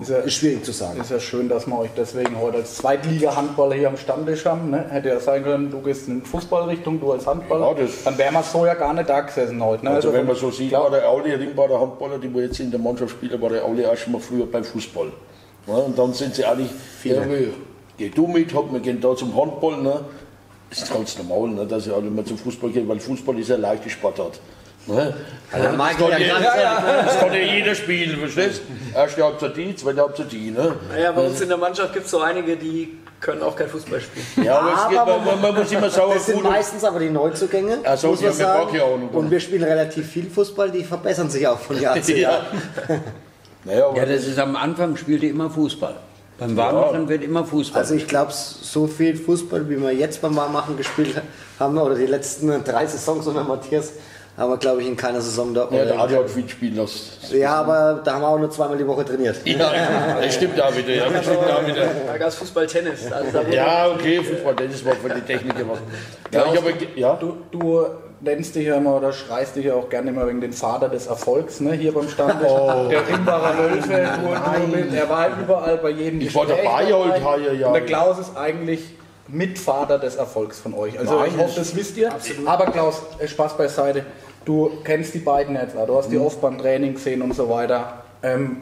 Ist 0.00 0.10
ja, 0.10 0.18
ist 0.18 0.34
schwierig 0.34 0.64
zu 0.64 0.72
sagen. 0.72 1.00
ist 1.00 1.10
ja 1.10 1.20
schön, 1.20 1.48
dass 1.48 1.66
wir 1.66 1.78
euch 1.78 1.90
deswegen 1.96 2.38
heute 2.40 2.58
als 2.58 2.76
Zweitliga-Handballer 2.78 3.74
hier 3.76 3.88
am 3.88 3.96
Stammtisch 3.96 4.44
haben. 4.44 4.70
Ne? 4.70 4.86
Hätte 4.90 5.08
ja 5.10 5.20
sein 5.20 5.44
können, 5.44 5.70
du 5.70 5.80
gehst 5.80 6.08
in 6.08 6.24
Fußballrichtung, 6.24 6.98
du 7.00 7.12
als 7.12 7.26
Handballer. 7.26 7.68
Ja, 7.68 7.74
das- 7.74 8.02
Dann 8.04 8.18
wären 8.18 8.34
wir 8.34 8.42
so 8.42 8.66
ja 8.66 8.74
gar 8.74 8.92
nicht 8.92 9.08
da 9.08 9.20
gesessen 9.20 9.62
heute. 9.62 9.84
Ne? 9.84 9.90
Also 9.92 10.12
wenn 10.12 10.26
man 10.26 10.34
so 10.36 10.50
sieht, 10.50 10.72
war 10.72 10.90
der 10.90 11.08
Auli 11.08 11.32
Rimbader 11.34 11.80
Handballer, 11.80 12.18
die 12.18 12.32
wo 12.34 12.40
jetzt 12.40 12.58
in 12.58 12.70
der 12.72 12.80
Mannschaft 12.80 13.12
spielen, 13.12 13.40
war 13.40 13.50
der 13.50 13.64
Auli 13.64 13.86
auch 13.86 13.96
schon 13.96 14.12
mal 14.14 14.20
früher 14.20 14.46
beim 14.46 14.64
Fußball. 14.64 15.12
Ja, 15.66 15.74
und 15.74 15.98
dann 15.98 16.12
sind 16.12 16.34
sie 16.34 16.44
eigentlich, 16.44 16.70
ja, 17.04 17.22
geh 17.96 18.08
du 18.10 18.26
mit, 18.26 18.52
hopp, 18.54 18.72
wir 18.72 18.80
gehen 18.80 19.00
da 19.00 19.14
zum 19.16 19.34
Handball. 19.38 19.78
Ne? 19.78 20.00
Das 20.70 20.80
ist 20.82 20.92
ganz 20.92 21.16
normal, 21.18 21.50
ne, 21.50 21.66
dass 21.66 21.84
sie 21.84 21.92
alle 21.94 22.10
mal 22.10 22.24
zum 22.24 22.36
Fußball 22.38 22.70
gehen, 22.70 22.88
weil 22.88 22.98
Fußball 23.00 23.38
ist 23.38 23.48
ja 23.48 23.56
leichte 23.56 23.88
Sportart. 23.88 24.40
Ne? 24.86 25.14
Also 25.50 25.68
Michael, 25.70 26.10
Ja, 26.10 26.18
der 26.18 26.26
ja, 26.26 26.34
Ganze- 26.40 26.60
ja, 26.60 27.02
das 27.04 27.18
kann 27.18 27.32
ja 27.32 27.38
jeder 27.40 27.74
spielen, 27.74 28.18
verstehst 28.18 28.62
du? 28.92 28.98
Erste 28.98 29.24
Halbzeit 29.24 29.56
die, 29.56 29.74
zweite 29.76 30.00
Halbzeit 30.02 30.30
die. 30.32 30.50
Ne? 30.50 30.74
Naja, 30.90 31.12
bei 31.12 31.26
uns 31.26 31.40
in 31.40 31.48
der 31.48 31.56
Mannschaft 31.56 31.92
gibt 31.94 32.04
es 32.04 32.10
so 32.10 32.20
einige, 32.20 32.56
die 32.56 32.98
können 33.20 33.42
auch 33.42 33.56
kein 33.56 33.68
Fußball 33.68 34.00
spielen. 34.02 34.44
Ja, 34.46 34.58
aber, 34.58 34.74
es 34.74 34.88
geht, 34.90 34.98
Aber 34.98 35.18
man, 35.20 35.40
man 35.40 35.54
muss 35.54 35.72
immer 35.72 35.88
sauer 35.88 36.14
Das 36.14 36.26
sind 36.26 36.42
meistens 36.42 36.84
aber 36.84 36.98
die 36.98 37.08
Neuzugänge, 37.08 37.78
Ach 37.82 37.96
so, 37.96 38.08
muss 38.08 38.20
man 38.20 38.30
ja 38.30 38.36
sagen. 38.36 38.76
Ja. 38.76 38.84
Und 38.84 39.30
wir 39.30 39.40
spielen 39.40 39.62
relativ 39.64 40.06
viel 40.10 40.28
Fußball, 40.28 40.70
die 40.70 40.84
verbessern 40.84 41.30
sich 41.30 41.46
auch 41.48 41.58
von 41.58 41.80
Jahr 41.80 42.02
zu 42.02 42.12
Ja. 42.16 42.18
Jahr. 42.18 42.46
Naja, 43.64 43.86
aber 43.88 43.96
Ja, 43.96 44.06
das 44.06 44.26
ist 44.26 44.38
am 44.38 44.56
Anfang 44.56 44.96
spielte 44.96 45.26
immer 45.26 45.50
Fußball. 45.50 45.94
Beim 46.38 46.56
Warmmachen 46.56 47.08
wird 47.08 47.22
immer 47.22 47.44
Fußball. 47.44 47.82
Also 47.82 47.94
ich 47.94 48.08
glaube, 48.08 48.32
so 48.32 48.86
viel 48.86 49.16
Fußball, 49.16 49.68
wie 49.70 49.80
wir 49.80 49.92
jetzt 49.92 50.20
beim 50.20 50.34
Warmmachen 50.34 50.76
gespielt 50.76 51.20
haben, 51.60 51.78
oder 51.78 51.94
die 51.94 52.06
letzten 52.06 52.48
drei 52.64 52.86
Saisons 52.86 53.26
unter 53.26 53.44
Matthias, 53.44 53.92
haben 54.36 54.50
wir, 54.50 54.56
glaube 54.56 54.82
ich, 54.82 54.88
in 54.88 54.96
keiner 54.96 55.20
Saison 55.20 55.54
da. 55.54 55.68
ja, 55.70 55.84
der 55.84 55.96
Adi 55.96 56.14
hat 56.14 56.28
viel 56.28 56.48
spielen 56.48 56.74
lassen. 56.74 57.08
Ja, 57.36 57.54
aber 57.60 58.00
da 58.04 58.14
haben 58.14 58.22
wir 58.22 58.28
auch 58.28 58.38
nur 58.38 58.50
zweimal 58.50 58.76
die 58.76 58.84
Woche 58.84 59.04
trainiert. 59.04 59.36
Ja, 59.44 59.72
das 60.20 60.34
stimmt 60.34 60.60
auch 60.60 60.76
wieder. 60.76 60.92
Ja, 60.92 61.08
das 61.08 61.24
stimmt 61.24 61.38
auch 61.38 61.64
wieder. 61.64 61.86
Da 62.08 62.18
gab 62.18 62.28
es 62.28 62.34
Fußball, 62.34 62.66
Tennis. 62.66 63.12
Also 63.12 63.30
da 63.30 63.48
Ja, 63.48 63.88
okay, 63.92 64.20
Fußball, 64.20 64.56
das 64.56 64.84
war 64.84 64.94
für 64.96 65.14
die 65.14 65.20
Techniker 65.20 65.68
was. 65.68 65.78
Ja, 66.32 66.52
ich 66.52 66.58
aber, 66.58 66.70
ja, 66.96 67.14
Du, 67.14 67.36
du 67.52 67.86
nennst 68.24 68.54
dich 68.54 68.66
ja 68.66 68.76
immer 68.76 68.96
oder 68.96 69.12
schreist 69.12 69.56
dich 69.56 69.66
ja 69.66 69.74
auch 69.74 69.88
gerne 69.88 70.10
immer 70.10 70.26
wegen 70.26 70.40
den 70.40 70.52
Vater 70.52 70.88
des 70.88 71.06
Erfolgs, 71.06 71.60
ne? 71.60 71.72
hier 71.74 71.92
beim 71.92 72.08
Stammtisch. 72.08 72.48
Oh. 72.54 72.88
Der 72.88 73.06
Rimbacher 73.06 73.58
Wölfe, 73.58 73.92
er 73.92 75.08
war 75.08 75.28
überall 75.40 75.76
bei 75.78 75.90
jedem 75.90 76.20
Ich 76.20 76.34
war 76.34 76.46
Gespräch 76.46 76.64
dabei, 76.64 77.24
halt, 77.24 77.46
ja, 77.46 77.52
ja. 77.52 77.66
Und 77.68 77.74
der 77.74 77.84
Klaus 77.84 78.18
ist 78.18 78.36
eigentlich 78.36 78.94
Mitvater 79.28 79.98
des 79.98 80.16
Erfolgs 80.16 80.58
von 80.58 80.74
euch. 80.74 80.98
Also 80.98 81.18
Nein, 81.18 81.30
ich 81.34 81.38
hoffe, 81.42 81.52
das 81.56 81.74
wisst 81.76 81.96
ihr. 81.96 82.10
Aber 82.46 82.66
Klaus, 82.66 83.02
äh, 83.18 83.28
Spaß 83.28 83.56
beiseite. 83.56 84.04
Du 84.44 84.70
kennst 84.84 85.14
die 85.14 85.18
beiden 85.20 85.56
jetzt, 85.56 85.74
du 85.74 85.96
hast 85.96 86.10
die 86.10 86.16
Mhm. 86.18 86.26
oft 86.26 86.40
beim 86.40 86.58
Training 86.58 86.94
gesehen 86.94 87.22
und 87.22 87.34
so 87.34 87.48
weiter. 87.48 88.04
Ähm, 88.22 88.56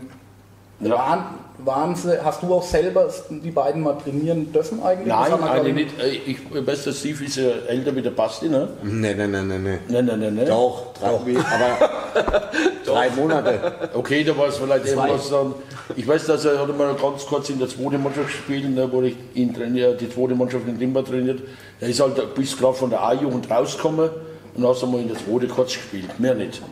Ja. 0.81 0.95
waren, 0.97 1.25
waren 1.59 1.95
sie, 1.95 2.23
hast 2.23 2.43
du 2.43 2.53
auch 2.55 2.63
selber 2.63 3.09
die 3.31 3.51
beiden 3.51 3.83
mal 3.83 3.95
trainieren 3.95 4.53
dürfen 4.53 4.83
eigentlich? 4.83 5.09
Nein, 5.09 5.33
eigentlich 5.33 5.69
ich, 5.69 5.75
nicht. 5.75 6.01
Äh, 6.01 6.31
Ich, 6.31 6.65
bester 6.65 6.93
Steve 6.93 7.25
ist 7.25 7.37
ja 7.37 7.51
älter 7.69 7.95
wie 7.95 8.03
der 8.03 8.11
Basti, 8.11 8.49
ne? 8.49 8.69
Nee, 8.83 9.15
nee, 9.15 9.27
nee, 9.27 9.43
nee, 9.43 9.59
nee. 9.59 9.79
Nein, 9.89 10.07
nein, 10.07 10.21
nein, 10.21 10.35
nein. 10.35 10.47
Doch, 10.47 10.93
drei, 10.99 11.09
aber 11.09 11.21
drei 12.85 13.11
Monate. 13.11 13.73
Okay, 13.95 14.25
da 14.25 14.37
war 14.37 14.49
es 14.49 14.57
vielleicht 14.57 14.87
irgendwas 14.87 15.31
dann. 15.31 15.55
Ich 15.97 16.07
weiß, 16.07 16.27
dass 16.27 16.45
er 16.45 16.59
hat 16.59 16.77
mal 16.77 16.95
ganz 16.95 17.27
kurz 17.27 17.51
in 17.51 17.59
der 17.59 17.69
zweiten 17.69 18.03
Mannschaft 18.03 18.27
gespielt, 18.27 18.69
ne, 18.71 18.89
wo 18.91 19.03
ich 19.03 19.17
ihn 19.35 19.55
trainiert, 19.55 20.01
die 20.01 20.11
zweite 20.11 20.35
Mannschaft 20.35 20.67
in 20.67 20.79
Limba 20.79 21.03
trainiert. 21.03 21.41
Er 21.81 21.89
ist 21.89 22.01
halt 22.01 22.35
bis 22.35 22.57
gerade 22.57 22.75
von 22.75 22.91
der 22.91 23.03
A-Jugend 23.03 23.51
rausgekommen 23.51 24.11
und 24.55 24.67
hat 24.67 24.83
einmal 24.83 25.01
in 25.01 25.09
der 25.09 25.17
zweiten 25.19 25.49
kurz 25.49 25.75
gespielt. 25.75 26.19
Mehr 26.19 26.35
nicht. 26.35 26.63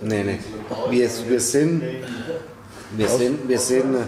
Nee, 0.00 0.22
nee. 0.22 0.38
Wir, 0.90 1.08
wir 1.28 1.40
sind, 1.40 1.82
wir 2.96 3.08
sind, 3.08 3.48
wir 3.48 3.58
sind 3.58 3.94
äh, 3.94 3.98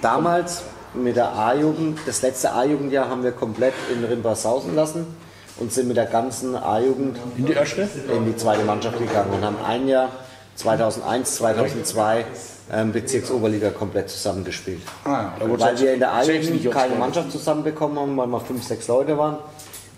damals 0.00 0.62
mit 0.94 1.16
der 1.16 1.32
A-Jugend, 1.32 1.98
das 2.06 2.22
letzte 2.22 2.52
A-Jugendjahr 2.52 3.08
haben 3.08 3.22
wir 3.24 3.32
komplett 3.32 3.74
in 3.92 4.04
Rimba 4.04 4.34
sausen 4.34 4.74
lassen 4.74 5.06
und 5.56 5.72
sind 5.72 5.88
mit 5.88 5.96
der 5.96 6.06
ganzen 6.06 6.54
A-Jugend 6.56 7.18
In 7.36 7.46
die 7.46 7.52
erste? 7.52 7.82
in 7.82 8.26
die 8.26 8.36
zweite 8.36 8.64
Mannschaft 8.64 8.98
gegangen 8.98 9.32
und 9.32 9.44
haben 9.44 9.56
ein 9.64 9.88
Jahr 9.88 10.10
2001, 10.56 11.34
2002 11.36 12.24
ähm, 12.72 12.92
Bezirksoberliga 12.92 13.70
komplett 13.70 14.08
zusammengespielt. 14.08 14.80
Ah, 15.04 15.32
ja. 15.38 15.58
Weil 15.58 15.78
wir 15.78 15.94
in 15.94 16.00
der 16.00 16.12
A-Jugend 16.12 16.70
keine. 16.70 16.94
Mannschaft 16.94 17.30
zusammenbekommen 17.32 17.98
haben, 17.98 18.16
weil 18.16 18.26
wir 18.28 18.40
fünf, 18.40 18.64
sechs 18.64 18.88
Leute 18.88 19.18
waren. 19.18 19.38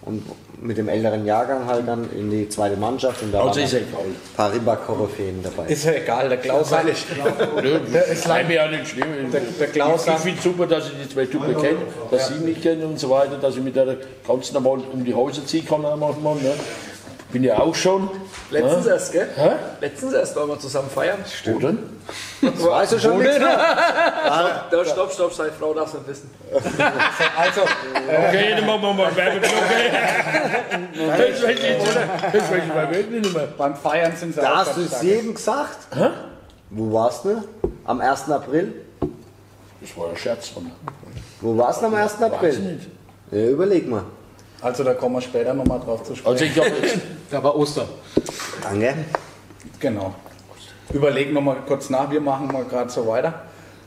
Und 0.06 0.22
mit 0.62 0.78
dem 0.78 0.88
älteren 0.88 1.26
Jahrgang 1.26 1.66
halt 1.66 1.86
dann 1.88 2.08
in 2.16 2.30
die 2.30 2.48
zweite 2.48 2.76
Mannschaft 2.76 3.22
und 3.22 3.32
da 3.32 3.40
Also 3.44 3.60
waren 3.60 3.74
ein 3.74 4.16
paar 4.36 4.52
Rimba-Koryphäen 4.52 5.42
dabei. 5.42 5.66
Ist 5.68 5.84
ja 5.84 5.94
egal, 5.94 6.28
der 6.28 6.38
Klaus 6.38 6.70
hat 6.70 6.84
Der 6.86 8.06
ist 8.06 8.28
mir 8.28 8.52
ja 8.54 8.68
nicht 8.68 8.86
schlimm. 8.86 9.08
Der- 9.32 9.40
der 9.40 9.66
Klaus 9.66 10.06
ich 10.06 10.14
finde 10.14 10.40
super, 10.40 10.66
dass 10.68 10.86
ich 10.86 10.92
die 11.02 11.12
zwei 11.12 11.26
Typen 11.26 11.56
kenne, 11.60 11.78
dass 12.08 12.28
sie 12.28 12.34
mich 12.34 12.62
kennen 12.62 12.84
und 12.84 13.00
so 13.00 13.10
weiter, 13.10 13.36
dass 13.36 13.56
ich 13.56 13.62
mit 13.62 13.74
der 13.74 13.96
ganz 14.26 14.52
normal 14.52 14.78
um 14.92 15.04
die 15.04 15.12
Häuser 15.12 15.44
ziehen 15.44 15.66
kann. 15.66 15.82
Ne? 15.82 15.88
Bin 17.32 17.42
ja 17.42 17.58
auch 17.58 17.74
schon. 17.74 18.08
letztens 18.50 18.86
ne? 18.86 18.92
erst, 18.92 19.12
gell? 19.12 19.28
Hä? 19.34 19.50
Letztens 19.80 20.12
erst 20.12 20.36
waren 20.36 20.48
wir 20.48 20.58
zusammen 20.58 20.88
feiern. 20.88 21.18
Wo 21.46 21.58
denn? 21.58 21.78
Weißt 22.40 22.92
du 22.92 22.98
schon 23.00 23.18
nichts 23.18 23.38
mehr? 23.38 23.58
Da, 24.70 24.84
stopp, 24.84 25.12
stopp, 25.12 25.32
seine 25.32 25.52
Frau 25.52 25.74
darf 25.74 25.88
es 25.88 25.94
nicht 25.94 26.08
wissen. 26.08 26.30
Also, 27.36 27.62
Okay, 27.62 28.54
dann 28.56 28.66
machen 28.66 28.82
wir 28.82 28.92
mal 28.92 29.16
Werbeblock. 29.16 29.52
Das 31.18 31.42
weiß 31.42 31.50
ich 31.50 31.62
jetzt. 31.62 31.86
Das 32.32 32.50
weiß 32.50 32.62
ich 32.66 32.74
mal 32.74 32.90
wirklich 32.90 33.22
nicht 33.22 33.34
mehr. 33.34 33.48
beim 33.58 33.74
Feiern 33.74 34.12
sind 34.16 34.34
sie 34.34 34.40
Da 34.40 34.52
auch 34.52 34.56
hast 34.58 34.76
du 34.76 34.82
es 34.82 35.02
jedem 35.02 35.34
gesagt. 35.34 35.78
Wo 36.70 36.92
warst 36.92 37.24
du? 37.24 37.42
Am 37.84 38.00
1. 38.00 38.30
April? 38.30 38.74
Das 39.80 39.96
war 39.96 40.10
ein 40.10 40.16
Scherz 40.16 40.48
von 40.48 40.70
Wo 41.40 41.56
warst 41.58 41.82
du 41.82 41.86
am 41.86 41.94
1. 41.94 42.12
Weiß 42.12 42.18
ich 42.18 42.32
April? 42.34 42.58
nicht. 42.58 42.88
Ja, 43.30 43.46
überleg 43.48 43.88
mal. 43.88 44.04
Also 44.62 44.84
da 44.84 44.94
kommen 44.94 45.16
wir 45.16 45.20
später 45.20 45.54
nochmal 45.54 45.80
drauf 45.80 46.02
zu 46.04 46.14
sprechen. 46.14 46.32
Also 46.32 46.44
ich 46.44 46.56
jetzt. 46.56 46.98
Da 47.30 47.42
war 47.42 47.56
Ostern. 47.56 47.88
Danke. 48.62 48.94
Genau. 49.80 50.14
Überleg 50.92 51.32
nochmal 51.32 51.56
kurz 51.66 51.90
nach, 51.90 52.10
wir 52.10 52.20
machen 52.20 52.48
mal 52.52 52.64
gerade 52.64 52.90
so 52.90 53.06
weiter. 53.06 53.34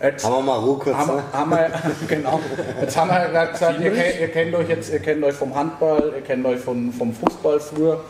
Jetzt 0.01 0.23
Haben 0.25 0.35
wir 0.35 0.41
mal 0.43 0.59
Ruhe 0.59 0.77
kurz. 0.79 0.95
haben, 0.95 1.15
Ne? 1.17 1.23
haben 1.33 1.49
wir, 1.51 1.71
genau. 2.07 2.39
Jetzt 2.79 2.95
haben 2.97 3.09
wir 3.09 3.27
gerade 3.29 3.51
gesagt, 3.51 3.79
ihr 3.81 3.91
kennt, 3.91 4.19
ihr 4.21 4.27
kennt 4.29 4.55
euch 4.55 4.69
jetzt, 4.69 4.93
ihr 4.93 4.99
kennt 4.99 5.23
euch 5.23 5.35
vom 5.35 5.55
Handball, 5.55 6.13
ihr 6.15 6.21
kennt 6.21 6.45
euch 6.45 6.59
von, 6.59 6.93
vom 6.93 7.13
Fußball 7.13 7.59
früher. 7.59 8.01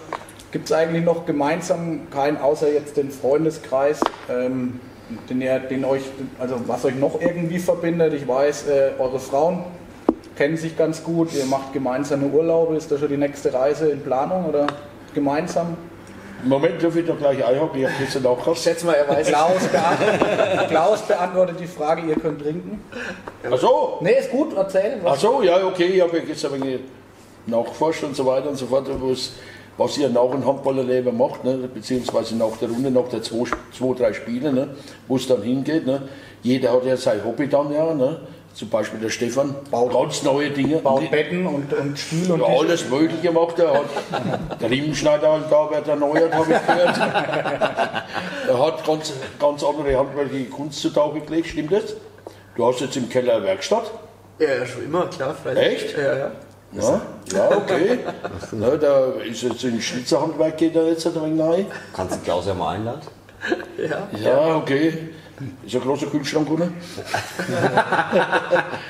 Gibt 0.52 0.66
es 0.70 0.72
eigentlich 0.72 1.04
noch 1.04 1.26
gemeinsam 1.26 2.08
keinen, 2.12 2.38
außer 2.38 2.72
jetzt 2.72 2.98
den 2.98 3.10
Freundeskreis, 3.12 4.00
ähm, 4.30 4.80
den, 5.30 5.42
ihr, 5.42 5.60
den 5.60 5.86
euch, 5.86 6.02
also 6.40 6.56
was 6.68 6.86
euch 6.86 6.96
noch 6.96 7.20
irgendwie 7.22 7.60
verbindet? 7.60 8.14
Ich 8.14 8.28
weiß, 8.28 8.68
äh, 8.68 8.92
eure 9.00 9.20
Frauen 9.20 9.64
kennen 10.40 10.56
sich 10.56 10.78
ganz 10.78 11.04
gut, 11.04 11.34
ihr 11.34 11.44
macht 11.44 11.74
gemeinsame 11.74 12.28
Urlaube, 12.28 12.78
ist 12.78 12.90
da 12.90 12.98
schon 12.98 13.10
die 13.10 13.18
nächste 13.18 13.54
Reise 13.54 13.90
in 13.90 14.00
Planung 14.02 14.46
oder 14.46 14.68
gemeinsam? 15.14 15.76
Im 16.42 16.48
Moment 16.48 16.82
darf 16.82 16.96
ich 16.96 17.06
doch 17.06 17.18
gleich 17.18 17.46
Eishockey, 17.46 17.80
ich 17.82 17.86
habe 17.86 17.96
gestern 18.00 18.26
auch 18.26 18.38
Ich 18.38 18.44
gehabt. 18.46 18.60
schätze 18.60 18.86
mal, 18.86 18.94
er 18.94 19.10
weiß. 19.10 19.28
Klaus, 19.28 19.68
beant 19.68 20.70
Klaus 20.70 21.02
beantwortet 21.02 21.58
die 21.60 21.68
Frage, 21.68 22.08
ihr 22.08 22.16
könnt 22.16 22.42
trinken. 22.42 22.82
Ach 23.52 23.58
so, 23.58 23.98
Nee, 24.00 24.14
ist 24.18 24.32
gut, 24.32 24.56
erzähl. 24.56 25.02
ach 25.04 25.18
so, 25.18 25.42
ja, 25.44 25.62
okay, 25.68 25.88
ich 25.88 26.02
habe 26.02 26.16
ja 26.18 26.24
gestern 26.24 26.54
ein 26.54 26.62
wenig 26.64 26.80
nachgeforscht 27.46 28.06
und 28.06 28.16
so 28.16 28.26
weiter 28.26 28.48
und 28.48 28.56
so 28.56 28.68
fort, 28.68 28.88
was, 29.02 29.34
was 29.78 29.98
ihr 29.98 30.08
nach 30.08 30.32
dem 30.32 30.46
Handballerleben 30.48 31.18
macht, 31.18 31.44
ne, 31.44 31.70
beziehungsweise 31.74 32.38
nach 32.38 32.56
der 32.62 32.70
Runde, 32.70 32.92
nach 32.92 33.10
der 33.10 33.22
zwei, 33.22 33.44
zwei 33.78 33.94
drei 33.94 34.14
Spiele, 34.14 34.54
ne, 34.54 34.70
wo 35.10 35.18
es 35.18 35.28
dann 35.28 35.42
hingeht. 35.42 35.86
Ne. 35.86 36.04
Jeder 36.44 36.72
hat 36.72 36.86
ja 36.86 36.96
sein 36.96 37.26
Hobby 37.26 37.50
dann, 37.50 37.74
ja. 37.74 37.94
Ne. 37.94 38.22
Zum 38.54 38.70
Beispiel 38.70 39.00
der 39.00 39.10
Stefan 39.10 39.56
baut 39.72 39.94
ganz 39.94 40.24
neue 40.24 40.50
Dinge. 40.50 40.78
Baut 40.78 41.10
Betten 41.12 41.46
und, 41.46 41.72
und 41.72 41.98
Stuhl 41.98 42.32
und 42.32 42.42
Ja, 42.42 42.48
alles 42.48 42.90
Mögliche 42.90 43.32
macht 43.32 43.60
er. 43.60 43.74
Hat 43.74 43.86
der 44.62 44.70
Riemenschneider 44.70 45.40
da 45.50 45.72
wird 45.72 45.88
erneuert, 45.88 46.34
habe 46.34 46.54
ich 46.54 46.68
gehört. 46.68 46.98
er 48.48 48.66
hat 48.66 48.86
ganz, 48.86 49.14
ganz 49.40 49.64
andere 49.64 49.98
handwerkliche 49.98 50.50
Kunst 50.50 50.82
zu 50.82 50.90
Tage 50.90 51.22
gelegt, 51.22 51.48
stimmt 51.48 51.72
das? 51.72 51.96
Du 52.56 52.66
hast 52.66 52.82
jetzt 52.82 52.98
im 52.98 53.08
Keller 53.08 53.36
eine 53.36 53.46
Werkstatt. 53.46 53.92
Ja, 54.40 54.48
ja, 54.54 54.66
schon 54.66 54.84
immer, 54.84 55.08
klar. 55.08 55.36
freilich. 55.36 55.84
Echt? 55.84 55.98
Ja, 55.98 56.18
ja. 56.18 56.32
Ja, 56.74 57.02
ja 57.34 57.58
okay. 57.58 58.00
Na, 58.52 58.76
da 58.78 59.12
ist 59.26 59.42
jetzt 59.42 59.64
ein 59.64 59.82
Schnitzerhandwerk 59.82 60.58
geht 60.58 60.76
da 60.76 60.84
jetzt 60.84 61.08
ein 61.08 61.16
wenig 61.16 61.42
rein. 61.42 61.66
Kannst 61.94 62.16
du 62.16 62.20
Klaus 62.20 62.46
ja 62.46 62.54
mal 62.54 62.76
einladen? 62.76 63.02
ja. 63.78 64.08
Ja, 64.22 64.56
okay. 64.56 65.10
Ist 65.66 65.76
ein 65.76 65.82
großer 65.82 66.08
Kühlschrank, 66.08 66.50
oder? 66.50 66.70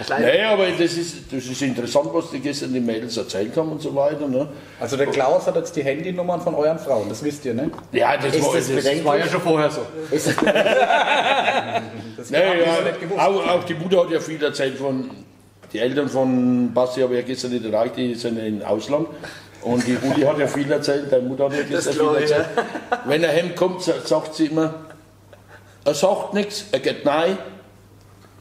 Klein. 0.05 0.21
Nee, 0.23 0.43
aber 0.43 0.67
das 0.71 0.93
ist, 0.93 1.31
das 1.31 1.45
ist 1.45 1.61
interessant, 1.61 2.09
was 2.11 2.31
die 2.31 2.39
gestern 2.39 2.73
die 2.73 2.79
Mädels 2.79 3.15
erzählt 3.17 3.55
haben 3.57 3.71
und 3.71 3.81
so 3.81 3.93
weiter. 3.95 4.27
Ne? 4.27 4.47
Also 4.79 4.97
der 4.97 5.07
Klaus 5.07 5.45
hat 5.47 5.55
jetzt 5.55 5.75
die 5.75 5.83
Handynummern 5.83 6.41
von 6.41 6.55
euren 6.55 6.79
Frauen, 6.79 7.09
das 7.09 7.23
wisst 7.23 7.45
ihr, 7.45 7.53
ne? 7.53 7.69
Ja, 7.91 8.17
das 8.17 8.35
Ist 8.35 8.45
war 8.45 8.53
das 8.55 8.67
das? 8.73 9.05
War 9.05 9.17
ja 9.17 9.27
schon 9.27 9.41
vorher 9.41 9.69
so. 9.69 9.81
Das 10.11 10.27
wir 12.31 12.39
ja, 12.39 12.81
nicht 12.81 12.99
gewusst. 13.01 13.19
auch, 13.19 13.47
auch 13.47 13.63
die 13.63 13.73
Mutter 13.75 14.01
hat 14.03 14.11
ja 14.11 14.19
viel 14.19 14.43
erzählt 14.43 14.77
von 14.77 15.09
die 15.71 15.79
Eltern 15.79 16.09
von 16.09 16.73
Basti 16.73 17.01
habe 17.01 17.13
ich 17.13 17.19
ja 17.21 17.25
gestern 17.27 17.51
nicht 17.51 17.63
erreicht, 17.63 17.95
die 17.95 18.15
sind 18.15 18.39
im 18.39 18.63
Ausland. 18.63 19.07
Und 19.61 19.85
die 19.85 19.95
Uli 20.01 20.21
hat 20.21 20.39
ja 20.39 20.47
viel 20.47 20.71
erzählt, 20.71 21.11
deine 21.11 21.27
Mutter 21.27 21.45
hat 21.45 21.53
ja 21.53 21.59
gestern 21.69 21.93
viel 21.93 22.15
erzählt. 22.21 22.45
Wenn 23.05 23.23
er 23.23 23.31
heimkommt, 23.33 23.83
sa- 23.83 23.93
sagt 24.03 24.33
sie 24.33 24.47
immer, 24.47 24.73
er 25.85 25.93
sagt 25.93 26.33
nichts, 26.33 26.65
er 26.71 26.79
geht 26.79 27.05
rein, 27.05 27.37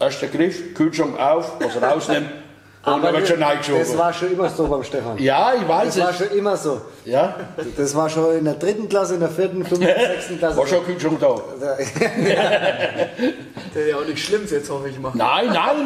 erster 0.00 0.26
Griff, 0.28 0.74
Kühlschrank 0.74 1.18
auf, 1.18 1.52
was 1.60 1.80
rausnimmt 1.82 2.28
und 2.84 3.02
dann 3.02 3.14
wird 3.14 3.28
schon 3.28 3.40
das 3.40 3.98
war 3.98 4.12
schon 4.12 4.32
immer 4.32 4.48
so 4.48 4.66
beim 4.66 4.82
Stefan. 4.84 5.18
Ja, 5.18 5.52
ich 5.54 5.66
weiß 5.68 5.94
Das 5.94 6.04
war 6.04 6.10
es. 6.10 6.16
schon 6.18 6.38
immer 6.38 6.56
so. 6.56 6.80
Ja, 7.04 7.34
Das 7.76 7.94
war 7.94 8.08
schon 8.08 8.38
in 8.38 8.44
der 8.44 8.54
dritten 8.54 8.88
Klasse, 8.88 9.14
in 9.14 9.20
der 9.20 9.28
vierten, 9.28 9.64
fünften, 9.64 9.86
sechsten 10.14 10.38
Klasse. 10.38 10.56
war 10.56 10.66
schon 10.66 10.84
Kühlschrank 10.84 11.20
da. 11.20 11.34
Das 13.74 13.82
ist 13.84 13.88
ja 13.90 13.96
auch 13.96 14.04
nichts 14.06 14.20
Schlimmes 14.22 14.50
jetzt, 14.50 14.70
hoffe 14.70 14.88
ich 14.88 14.98
mal. 14.98 15.12
Nein, 15.14 15.50
nein, 15.52 15.84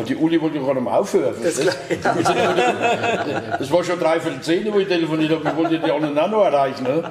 äh, 0.00 0.04
die- 0.04 0.16
Uli 0.16 0.40
wollte 0.40 0.58
gerade 0.60 0.80
mal 0.80 0.98
aufhören. 0.98 1.34
verstehst 1.34 1.68
du? 1.92 1.96
Das 3.58 3.70
war 3.72 3.84
schon 3.84 3.98
dreiviertel 3.98 4.40
zehn, 4.40 4.72
wo 4.72 4.78
ich 4.78 4.88
telefoniert 4.88 5.32
habe. 5.32 5.48
Ich 5.48 5.56
wollte 5.56 5.78
die 5.78 5.90
anderen 5.90 6.18
auch 6.18 6.30
noch 6.30 6.44
erreichen. 6.44 6.84
Ne? 6.84 7.10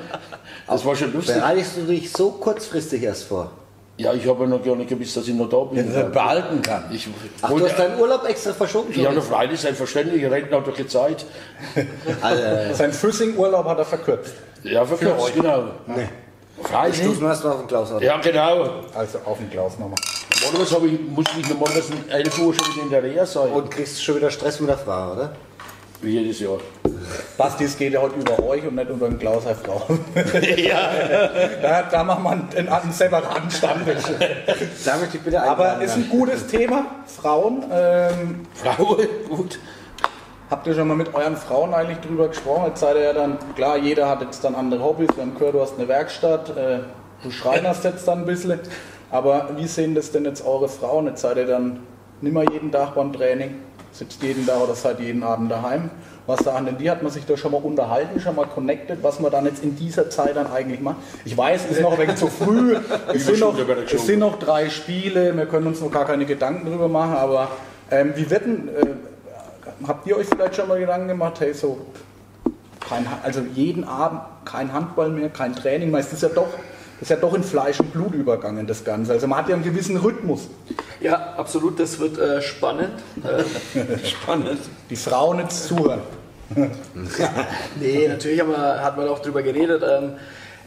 Das 0.68 0.86
war 0.86 0.96
schon 0.96 1.14
lustig. 1.14 1.36
Bereitest 1.36 1.78
du 1.78 1.82
dich 1.82 2.12
so 2.12 2.32
kurzfristig 2.32 3.04
erst 3.04 3.26
vor? 3.26 3.52
Ja, 3.98 4.14
ich 4.14 4.28
habe 4.28 4.44
ja 4.44 4.50
noch 4.50 4.62
gar 4.64 4.76
nicht 4.76 4.90
gewusst, 4.90 5.16
dass 5.16 5.26
ich 5.28 5.34
noch 5.34 5.48
da 5.48 5.58
bin. 5.60 5.94
er 5.94 6.04
behalten 6.04 6.62
kann. 6.62 6.84
Ich 6.92 7.08
Ach, 7.42 7.50
du 7.50 7.64
hast 7.66 7.80
deinen 7.80 7.98
Urlaub 7.98 8.28
extra 8.28 8.52
verschoben? 8.52 8.94
ja, 8.94 9.12
noch 9.12 9.24
freilich, 9.24 9.60
selbstverständlich. 9.62 10.26
Rentner 10.30 10.58
hat 10.58 10.68
doch 10.68 10.76
keine 10.76 10.88
Zeit. 10.88 11.26
Sein 12.74 12.92
Füssing-Urlaub 12.92 13.66
hat 13.66 13.78
er 13.78 13.86
verkürzt. 13.86 14.34
Ja, 14.64 14.84
verkürzt, 14.86 15.34
genau. 15.34 15.64
Ich 16.60 16.68
Freilich. 16.68 17.20
mir 17.22 17.28
erst 17.28 17.44
mal 17.46 17.52
auf 17.52 17.60
den 17.60 17.68
Klaus. 17.68 17.94
Ja, 18.02 18.18
genau. 18.18 18.64
Also 18.94 19.20
auf 19.26 19.38
den 19.38 19.50
Klaus 19.50 19.80
nochmal. 19.80 19.96
Normalerweise 20.46 20.76
habe 20.76 20.88
ich, 20.88 21.00
muss 21.02 21.26
ich 21.40 21.50
normalerweise 21.50 21.94
um 21.94 22.10
11 22.10 22.40
Uhr 22.40 22.54
schon 22.54 22.74
wieder 22.74 22.84
in 22.84 22.90
der 22.90 23.04
Reha 23.04 23.26
sein. 23.26 23.52
Und 23.52 23.72
kriegst 23.72 24.04
schon 24.04 24.18
wieder 24.18 24.30
Stress 24.30 24.60
mit 24.60 24.70
der 24.70 24.78
Frau, 24.78 25.14
oder? 25.14 25.32
Wie 26.02 26.20
jedes 26.20 26.40
Jahr. 26.40 26.60
Basti, 27.38 27.64
es 27.64 27.78
geht 27.78 27.94
ja 27.94 28.02
heute 28.02 28.16
über 28.16 28.44
euch 28.44 28.66
und 28.66 28.76
nicht 28.76 28.90
über 28.90 29.08
den 29.08 29.18
Klaus, 29.18 29.46
Herr 29.46 29.56
Frau. 29.56 29.88
da, 31.62 31.84
da 31.84 32.04
machen 32.04 32.24
wir 32.24 32.32
einen, 32.32 32.70
einen 32.70 32.92
separaten 32.92 33.50
Stammtisch. 33.50 34.04
Da 34.86 34.98
möchte 34.98 35.18
ich 35.18 35.24
bitte 35.24 35.42
Aber 35.42 35.82
ist 35.82 35.96
ein 35.96 36.10
gutes 36.10 36.46
Thema, 36.48 36.86
Frauen. 37.06 37.64
Ähm, 37.72 38.46
Frau, 38.54 38.98
gut. 39.30 39.58
habt 40.50 40.68
ihr 40.68 40.76
schon 40.76 40.88
mal 40.88 40.98
mit 40.98 41.14
euren 41.16 41.38
Frauen 41.38 41.74
eigentlich 41.74 42.00
drüber 42.00 42.28
gesprochen? 42.28 42.66
Jetzt 42.68 42.82
seid 42.82 42.98
ihr 42.98 43.04
ja 43.04 43.14
dann, 43.14 43.38
klar, 43.56 43.78
jeder 43.78 44.08
hat 44.08 44.22
jetzt 44.22 44.44
dann 44.44 44.54
andere 44.54 44.84
Hobbys. 44.84 45.10
Wir 45.16 45.24
haben 45.24 45.34
gehört, 45.34 45.56
du 45.56 45.62
hast 45.62 45.80
eine 45.80 45.88
Werkstatt, 45.88 46.56
äh, 46.56 46.80
du 47.24 47.32
schreinerst 47.32 47.84
jetzt 47.84 48.08
dann 48.08 48.20
ein 48.20 48.26
bisschen. 48.26 48.60
Aber 49.16 49.52
wie 49.56 49.66
sehen 49.66 49.96
das 49.96 50.12
denn 50.12 50.26
jetzt 50.26 50.46
eure 50.46 50.68
Frauen? 50.68 51.08
Jetzt 51.08 51.22
seid 51.22 51.38
ihr 51.38 51.46
dann 51.46 51.80
nicht 52.20 52.34
mehr 52.34 52.44
jeden 52.52 52.70
Tag 52.70 52.96
beim 52.96 53.14
Training, 53.14 53.56
sitzt 53.94 54.22
jeden 54.22 54.46
Tag 54.46 54.60
oder 54.60 54.76
seid 54.76 55.00
jeden 55.00 55.24
Abend 55.24 55.50
daheim. 55.50 55.90
Was 56.28 56.42
da 56.44 56.54
an 56.54 56.66
denn 56.66 56.78
die 56.78 56.92
hat 56.92 57.02
man 57.02 57.14
sich 57.14 57.26
da 57.26 57.38
schon 57.38 57.54
mal 57.54 57.62
unterhalten, 57.62 58.20
schon 58.20 58.36
mal 58.36 58.46
connected, 58.46 59.02
was 59.04 59.22
man 59.22 59.32
dann 59.32 59.46
jetzt 59.46 59.64
in 59.64 59.78
dieser 59.78 60.10
Zeit 60.10 60.36
dann 60.36 60.52
eigentlich 60.52 60.82
macht. 60.82 60.98
Ich 61.24 61.38
weiß, 61.38 61.62
es 61.64 61.78
ist 61.78 61.82
noch 61.82 61.94
ein 61.94 62.00
wenig 62.00 62.18
zu 62.18 62.28
früh. 62.28 62.76
Es 63.14 63.26
sind, 63.26 63.40
noch, 63.40 63.56
es 63.58 64.06
sind 64.06 64.20
noch 64.20 64.38
drei 64.38 64.70
Spiele, 64.70 65.38
wir 65.38 65.46
können 65.46 65.68
uns 65.68 65.80
noch 65.80 65.92
gar 65.92 66.04
keine 66.04 66.26
Gedanken 66.26 66.70
drüber 66.70 66.90
machen, 66.90 67.16
aber 67.16 67.48
ähm, 67.92 68.12
wie 68.16 68.30
wird 68.30 68.44
denn, 68.44 68.68
äh, 68.68 69.88
habt 69.88 70.06
ihr 70.08 70.18
euch 70.18 70.28
vielleicht 70.28 70.58
schon 70.58 70.68
mal 70.68 70.78
Gedanken 70.78 71.08
gemacht, 71.08 71.40
hey, 71.40 71.54
so, 71.54 71.78
kein, 72.82 73.08
also 73.24 73.40
jeden 73.54 73.86
Abend 73.86 74.20
kein 74.44 74.74
Handball 74.74 75.10
mehr, 75.10 75.30
kein 75.30 75.56
Training, 75.56 75.90
meist 75.90 76.12
ist 76.12 76.24
ja 76.24 76.30
doch, 76.30 76.50
das 77.00 77.04
ist 77.04 77.10
ja 77.10 77.16
doch 77.18 77.34
in 77.34 77.44
Fleisch 77.44 77.80
und 77.80 77.92
Blut 77.92 78.14
übergangen, 78.14 78.66
das 78.68 78.84
Ganze. 78.84 79.12
Also 79.12 79.28
man 79.28 79.40
hat 79.40 79.50
ja 79.50 79.56
einen 79.56 79.64
gewissen 79.64 79.98
Rhythmus. 79.98 80.48
Ja, 81.02 81.34
absolut, 81.38 81.80
das 81.80 82.00
wird 82.00 82.18
äh, 82.18 82.42
spannend. 82.42 82.92
Äh, 83.24 84.08
Spannend. 84.08 84.60
Die 84.90 84.96
Frauen 84.96 85.40
jetzt 85.40 85.66
zuhören. 85.66 86.02
nee, 87.80 88.08
natürlich 88.08 88.40
haben 88.40 88.52
wir, 88.52 88.84
hat 88.84 88.96
man 88.96 89.10
auch 89.10 89.20
drüber 89.20 89.44
geredet. 89.44 89.84
Ähm, 89.84 90.14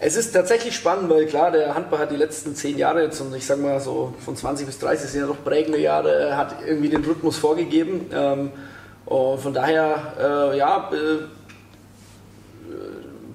es 0.00 0.16
ist 0.16 0.32
tatsächlich 0.32 0.76
spannend, 0.76 1.08
weil 1.10 1.26
klar, 1.26 1.50
der 1.50 1.74
Handball 1.74 2.00
hat 2.00 2.10
die 2.10 2.16
letzten 2.16 2.54
zehn 2.54 2.76
Jahre 2.76 3.02
jetzt 3.02 3.20
und 3.20 3.34
ich 3.34 3.46
sag 3.46 3.58
mal 3.58 3.80
so 3.80 4.14
von 4.24 4.36
20 4.36 4.66
bis 4.66 4.78
30 4.78 5.10
sind 5.10 5.20
ja 5.22 5.26
doch 5.26 5.42
prägende 5.42 5.80
Jahre, 5.80 6.36
hat 6.36 6.56
irgendwie 6.64 6.88
den 6.88 7.04
Rhythmus 7.04 7.38
vorgegeben. 7.38 8.06
Ähm, 8.12 8.50
und 9.06 9.40
von 9.40 9.54
daher, 9.54 10.52
äh, 10.52 10.58
ja, 10.58 10.90
äh, 10.92 11.24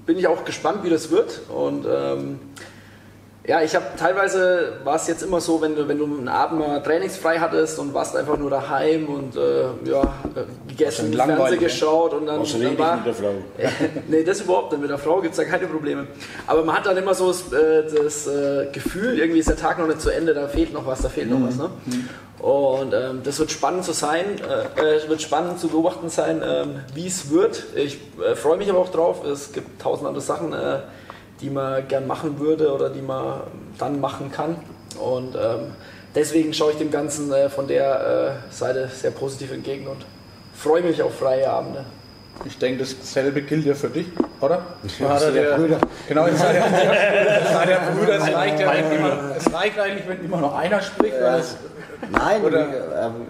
bin 0.06 0.18
ich 0.18 0.28
auch 0.28 0.46
gespannt, 0.46 0.84
wie 0.84 0.90
das 0.90 1.10
wird. 1.12 1.42
Und 1.50 1.86
ähm, 1.86 2.40
ja, 3.46 3.62
ich 3.62 3.76
habe 3.76 3.86
teilweise 3.98 4.78
war 4.86 4.96
es 4.96 5.06
jetzt 5.08 5.22
immer 5.22 5.42
so, 5.42 5.62
wenn 5.62 5.76
du, 5.76 5.86
wenn 5.90 5.98
du 5.98 6.06
einen 6.06 6.30
Abend 6.30 6.60
mal 6.60 6.82
trainingsfrei 6.82 7.40
hattest 7.40 7.78
und 7.78 7.94
warst 7.94 8.16
einfach 8.16 8.38
nur 8.38 8.50
daheim 8.50 9.08
und 9.08 9.36
äh, 9.36 9.64
ja, 9.90 10.02
äh, 10.02 10.70
gegessen, 10.70 11.14
Fernsehen 11.14 11.52
ne? 11.52 11.58
geschaut 11.58 12.14
und 12.14 12.26
dann, 12.26 12.40
Was 12.40 12.54
dann 12.54 12.78
war, 12.78 12.98
mit 12.98 13.06
der 13.08 13.14
Frau? 13.14 13.34
nee, 14.08 14.24
das 14.24 14.40
überhaupt 14.40 14.72
nicht. 14.72 14.80
Mit 14.82 14.90
der 14.90 14.98
Frau 14.98 15.20
gibt 15.20 15.34
es 15.34 15.38
da 15.38 15.44
keine 15.44 15.68
Probleme. 15.68 16.08
Aber 16.48 16.64
man 16.64 16.78
hat 16.78 16.86
dann 16.86 16.96
immer 16.96 17.14
so 17.14 17.28
das, 17.28 17.52
äh, 17.52 17.84
das 17.84 18.28
äh, 18.28 18.68
Gefühl, 18.72 19.20
irgendwie 19.20 19.40
ist 19.40 19.50
der 19.50 19.58
Tag 19.58 19.78
noch 19.78 19.88
nicht 19.88 20.00
zu 20.00 20.10
Ende, 20.10 20.34
da 20.34 20.48
fehlt 20.48 20.72
noch 20.72 20.86
was, 20.86 21.02
da 21.02 21.10
fehlt 21.10 21.30
noch 21.30 21.46
was. 21.46 21.58
Ne? 21.58 21.70
Und 22.40 22.94
ähm, 22.94 23.22
das 23.26 23.40
wird 23.40 23.52
spannend 23.52 23.84
zu 23.84 23.92
sein, 23.92 24.24
äh, 24.40 25.10
wird 25.10 25.22
spannend 25.22 25.60
zu 25.60 25.68
beobachten 25.68 26.08
sein, 26.08 26.42
ähm, 26.46 26.80
wie 26.94 27.08
es 27.08 27.30
wird. 27.30 27.66
Ich 27.76 27.98
freue 28.36 28.56
mich 28.56 28.70
aber 28.70 28.80
auch 28.80 28.92
drauf. 28.92 29.26
Es 29.26 29.52
gibt 29.52 29.82
tausend 29.82 30.08
andere 30.08 30.22
Sachen, 30.22 30.54
die 31.44 31.50
man 31.50 31.88
gern 31.88 32.08
machen 32.08 32.40
würde 32.40 32.74
oder 32.74 32.90
die 32.90 33.02
man 33.02 33.42
dann 33.78 34.00
machen 34.00 34.32
kann. 34.32 34.56
Und 35.00 35.36
ähm, 35.36 35.74
deswegen 36.16 36.54
schaue 36.54 36.72
ich 36.72 36.78
dem 36.78 36.90
Ganzen 36.90 37.32
äh, 37.32 37.50
von 37.50 37.68
der 37.68 38.38
äh, 38.50 38.54
Seite 38.54 38.90
sehr 38.94 39.12
positiv 39.12 39.52
entgegen 39.52 39.88
und 39.88 40.06
freue 40.56 40.82
mich 40.82 41.02
auf 41.04 41.16
freie 41.20 41.50
Abende. 41.50 41.84
Ich 42.46 42.58
denke, 42.58 42.84
dasselbe 42.84 43.42
gilt 43.44 43.66
ja 43.66 43.76
für 43.76 43.90
dich, 43.90 44.08
oder? 44.42 44.64
Ja, 45.00 45.20
ja 45.30 45.56
Brüder. 45.56 45.78
Genau, 46.08 46.26
ihr 46.28 46.36
seid 46.36 46.56
ja, 46.56 46.66
ihr 46.66 47.72
ja 47.72 47.90
Brüder. 47.92 48.16
Es 48.16 48.34
reicht, 48.34 48.60
ja, 48.60 48.74
wenn 48.74 48.92
immer, 48.92 49.36
es 49.38 49.54
reicht 49.54 49.80
eigentlich, 49.80 50.08
wenn 50.08 50.26
immer 50.26 50.38
noch 50.38 50.56
einer 50.56 50.82
spricht. 50.82 51.14
Weil 51.22 51.40
es, 51.40 51.58
Nein, 52.12 52.44
Oder- 52.44 53.06
ähm, 53.06 53.28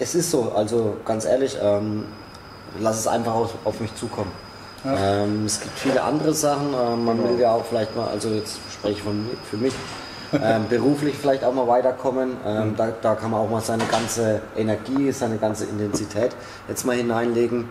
es 0.00 0.14
ist 0.14 0.30
so. 0.30 0.52
Also 0.54 0.96
ganz 1.04 1.24
ehrlich, 1.24 1.56
ähm, 1.62 2.06
lass 2.80 2.98
es 2.98 3.06
einfach 3.06 3.34
auf, 3.34 3.54
auf 3.64 3.80
mich 3.80 3.94
zukommen. 3.94 4.32
Ähm, 4.84 5.44
es 5.46 5.60
gibt 5.60 5.78
viele 5.78 6.02
andere 6.02 6.34
Sachen. 6.34 6.74
Ähm, 6.74 7.04
man 7.04 7.22
will 7.22 7.38
ja 7.40 7.52
auch 7.52 7.64
vielleicht 7.64 7.96
mal, 7.96 8.08
also 8.08 8.28
jetzt 8.30 8.58
spreche 8.72 8.94
ich 8.94 9.02
von, 9.02 9.26
für 9.48 9.56
mich, 9.56 9.74
ähm, 10.32 10.66
beruflich 10.70 11.14
vielleicht 11.16 11.44
auch 11.44 11.54
mal 11.54 11.66
weiterkommen. 11.66 12.36
Ähm, 12.44 12.74
da, 12.76 12.92
da 13.00 13.14
kann 13.14 13.30
man 13.30 13.40
auch 13.40 13.50
mal 13.50 13.60
seine 13.60 13.84
ganze 13.84 14.42
Energie, 14.56 15.10
seine 15.12 15.38
ganze 15.38 15.64
Intensität 15.64 16.30
jetzt 16.68 16.84
mal 16.84 16.96
hineinlegen. 16.96 17.68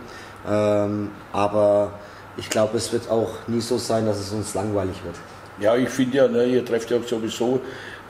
Ähm, 0.48 1.10
aber 1.32 1.92
ich 2.36 2.50
glaube, 2.50 2.76
es 2.76 2.92
wird 2.92 3.10
auch 3.10 3.30
nie 3.46 3.60
so 3.60 3.78
sein, 3.78 4.06
dass 4.06 4.18
es 4.18 4.30
uns 4.32 4.54
langweilig 4.54 5.02
wird. 5.04 5.16
Ja, 5.58 5.74
ich 5.74 5.88
finde 5.88 6.18
ja, 6.18 6.28
ne, 6.28 6.44
ihr 6.44 6.64
trefft 6.64 6.90
ja 6.90 6.98
sowieso, 7.00 7.60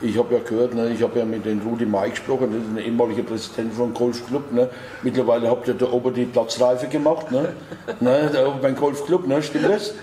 ich 0.01 0.17
habe 0.17 0.35
ja 0.35 0.41
gehört, 0.47 0.73
ne, 0.73 0.89
ich 0.89 1.01
habe 1.01 1.19
ja 1.19 1.25
mit 1.25 1.45
dem 1.45 1.59
Rudi 1.61 1.85
Mai 1.85 2.09
gesprochen, 2.09 2.49
das 2.51 2.61
ist 2.61 2.69
ein 2.69 2.77
ehemaliger 2.77 3.23
Präsident 3.23 3.73
vom 3.73 3.93
Golfclub. 3.93 4.51
Ne. 4.51 4.69
Mittlerweile 5.03 5.49
habt 5.49 5.67
ihr 5.67 5.73
da 5.73 5.87
oben 5.91 6.13
die 6.13 6.25
Platzreife 6.25 6.87
gemacht, 6.87 7.31
ne, 7.31 7.49
ne, 7.99 8.29
da 8.31 8.47
oben 8.47 8.61
beim 8.61 8.75
Golfclub, 8.75 9.27
ne, 9.27 9.41
stimmt 9.41 9.69
das? 9.69 9.93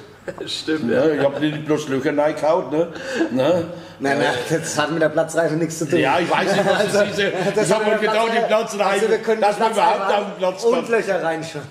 Stimmt, 0.47 0.89
Ne, 0.89 1.17
ich 1.19 1.23
habe 1.25 1.39
nicht 1.39 1.67
bloß 1.67 1.89
Löcher 1.89 2.17
reingehauen. 2.17 2.71
Ne, 2.71 2.89
ne. 3.31 3.65
Nein, 4.01 4.19
nein, 4.19 4.27
das 4.51 4.79
hat 4.79 4.91
mit 4.91 5.03
der 5.03 5.11
Platzreife 5.11 5.55
nichts 5.55 5.79
zu 5.79 5.89
tun. 5.89 5.99
Ja, 5.99 6.19
ich 6.19 6.31
weiß 6.31 6.51
nicht, 6.51 6.67
was 6.67 6.93
das 6.93 7.19
ist. 7.19 7.33
Das 7.55 7.69
Ich 7.69 7.75
hat 7.75 7.85
habe 7.85 7.95
mir 7.95 7.99
gedacht, 7.99 8.29
die 8.35 8.47
Platzreife, 8.47 8.91
also 8.91 9.09
wir 9.11 9.19
können 9.19 9.41
dass 9.43 9.59
man 9.59 9.73
überhaupt 9.73 10.01
auf 10.01 10.25
den 10.25 10.37
Platz 10.39 10.65
und 10.65 10.75
kommt. 10.75 10.89
Löcher 10.89 11.23
reinschauen. 11.23 11.65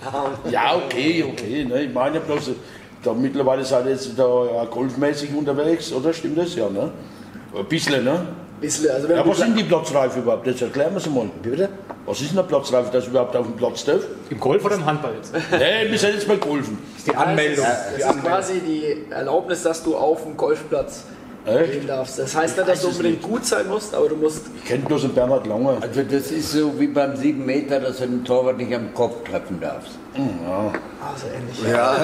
Ja, 0.50 0.76
okay, 0.76 1.26
okay. 1.28 1.66
Ne, 1.66 1.82
ich 1.84 1.94
meine 1.94 2.16
ja 2.18 2.22
bloß, 2.22 2.52
da 3.04 3.14
mittlerweile 3.14 3.66
seid 3.66 3.86
ihr 3.86 3.92
jetzt 3.92 4.12
da 4.18 4.46
ja, 4.46 4.66
golfmäßig 4.66 5.34
unterwegs, 5.36 5.92
oder? 5.92 6.14
Stimmt 6.14 6.38
das? 6.38 6.56
Ja, 6.56 6.70
ne? 6.70 6.92
Ein 7.56 7.66
bisschen, 7.66 8.04
ne? 8.04 8.26
Bisschen, 8.60 8.90
also 8.92 9.10
wenn 9.10 9.18
Ja, 9.18 9.28
was 9.28 9.38
sind 9.38 9.58
die 9.58 9.64
Platzreife 9.64 10.20
überhaupt? 10.20 10.48
Jetzt 10.48 10.62
erklären 10.62 10.92
wir 10.94 10.98
es 10.98 11.10
mal. 11.10 11.30
Wie 11.42 11.50
bitte? 11.50 11.70
Was 12.06 12.22
ist 12.22 12.32
denn 12.32 12.40
eine 12.40 12.48
Platzreife, 12.48 12.92
dass 12.92 13.04
ich 13.04 13.10
überhaupt 13.10 13.36
auf 13.36 13.46
dem 13.46 13.56
Platz 13.56 13.84
darf? 13.86 14.02
Im 14.30 14.40
Golf 14.40 14.64
oder 14.66 14.76
im 14.76 14.86
Handball 14.86 15.14
jetzt? 15.16 15.34
Nee, 15.52 15.90
wir 15.90 15.98
sind 15.98 16.14
jetzt 16.16 16.28
mal 16.28 16.38
golfen. 16.38 16.78
die 17.06 17.16
Anmeldung. 17.16 17.66
Das 17.66 17.98
ist 17.98 18.04
Anmeldung. 18.04 18.32
quasi 18.32 18.60
die 18.60 19.12
Erlaubnis, 19.12 19.64
dass 19.64 19.84
du 19.84 19.96
auf 19.96 20.24
dem 20.24 20.36
Golfplatz 20.38 21.04
Echt? 21.46 21.90
darfst. 21.90 22.20
Das 22.20 22.36
heißt 22.36 22.58
nicht, 22.58 22.70
dass 22.70 22.82
du 22.82 22.88
unbedingt 22.88 23.22
gut 23.22 23.46
sein 23.46 23.68
musst, 23.68 23.94
aber 23.94 24.08
du 24.10 24.16
musst. 24.16 24.46
Ich 24.58 24.66
kenne 24.66 24.84
bloß 24.86 25.04
einen 25.06 25.14
Bernhard 25.14 25.46
Langer. 25.46 25.78
Also 25.82 26.02
das 26.04 26.32
ist 26.32 26.52
so 26.54 26.80
wie 26.80 26.88
beim 26.88 27.16
7 27.16 27.46
Meter, 27.46 27.80
dass 27.82 27.98
du 27.98 28.08
den 28.08 28.24
Torwart 28.24 28.58
nicht 28.58 28.74
am 28.74 28.94
Kopf 28.94 29.30
treffen 29.30 29.60
darfst. 29.60 29.92
Also 30.16 31.26
ähnlich. 31.36 31.64
Ja, 31.70 31.96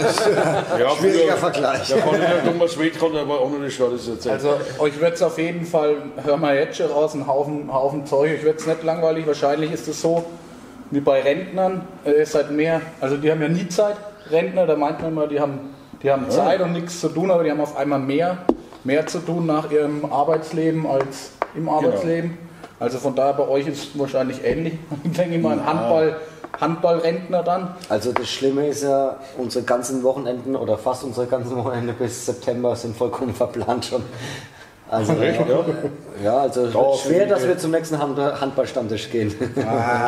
Ja, 0.78 0.90
schwieriger 0.96 1.34
früher- 1.34 1.38
Vergleich. 1.38 1.88
Da 1.90 1.98
kann 1.98 2.16
ich 2.16 2.20
der 2.28 2.44
Thomas 2.52 2.78
Wade 2.78 2.90
kann 2.92 3.16
aber 3.16 3.40
auch 3.40 3.50
noch 3.50 3.60
nicht 3.60 3.80
das 3.80 4.08
erzählen. 4.08 4.36
Also 4.36 4.54
euch 4.80 5.00
wird 5.00 5.14
es 5.16 5.22
auf 5.22 5.38
jeden 5.38 5.66
Fall, 5.66 5.96
hören 6.24 6.42
wir 6.42 6.56
jetzt 6.56 6.78
schon 6.78 6.88
raus, 6.92 7.14
ein 7.14 7.26
Haufen, 7.28 7.72
Haufen 7.74 8.06
Zeug. 8.06 8.32
Euch 8.34 8.44
wird 8.44 8.60
es 8.60 8.68
nicht 8.68 8.84
langweilig. 8.84 9.26
Wahrscheinlich 9.28 9.72
ist 9.72 9.88
es 9.88 10.02
so 10.02 10.26
wie 10.92 11.00
bei 11.00 11.22
Rentnern. 11.22 11.84
Äh, 12.04 12.26
seit 12.26 12.52
mehr, 12.52 12.82
also 13.00 13.16
die 13.16 13.32
haben 13.32 13.42
ja 13.42 13.48
nie 13.48 13.70
Zeit. 13.70 13.96
Rentner, 14.32 14.66
da 14.68 14.76
meint 14.76 15.02
man 15.02 15.12
immer, 15.12 15.28
die 15.28 15.40
haben, 15.40 15.60
die 16.04 16.12
haben 16.12 16.30
Zeit 16.30 16.62
und 16.62 16.74
nichts 16.74 17.00
zu 17.00 17.10
tun, 17.10 17.32
aber 17.32 17.44
die 17.44 17.52
haben 17.52 17.62
auf 17.62 17.78
einmal 17.78 18.00
mehr, 18.00 18.38
mehr 18.84 19.06
zu 19.08 19.20
tun 19.20 19.46
nach 19.46 19.72
ihrem 19.72 20.06
Arbeitsleben 20.06 20.86
als 20.86 21.32
im 21.56 21.70
Arbeitsleben. 21.70 22.38
Also 22.80 22.98
von 22.98 23.16
daher 23.16 23.34
bei 23.34 23.48
euch 23.48 23.68
ist 23.68 23.84
es 23.84 24.00
wahrscheinlich 24.00 24.44
ähnlich. 24.44 24.74
Ich 25.04 25.12
denke 25.12 25.38
mal, 25.40 25.60
ein 25.60 25.66
Handball, 25.66 26.16
Handballrentner 26.60 27.44
dann. 27.44 27.76
Also 27.90 28.14
das 28.14 28.30
Schlimme 28.30 28.68
ist 28.68 28.84
ja, 28.84 29.18
unsere 29.38 29.66
ganzen 29.66 30.04
Wochenenden 30.04 30.56
oder 30.56 30.78
fast 30.78 31.04
unsere 31.04 31.28
ganzen 31.28 31.56
Wochenende 31.58 31.94
bis 31.94 32.26
September 32.26 32.76
sind 32.76 32.96
vollkommen 32.96 33.34
verplant 33.36 33.86
schon. 33.86 34.04
Also, 34.92 35.14
ja, 36.24 36.38
also 36.40 36.66
es 36.66 36.74
wird 36.74 36.96
schwer, 36.98 37.26
dass 37.28 37.48
wir 37.48 37.56
zum 37.58 37.70
nächsten 37.70 38.00
Hand- 38.00 38.18
Handballstammtisch 38.18 39.12
gehen. 39.12 39.34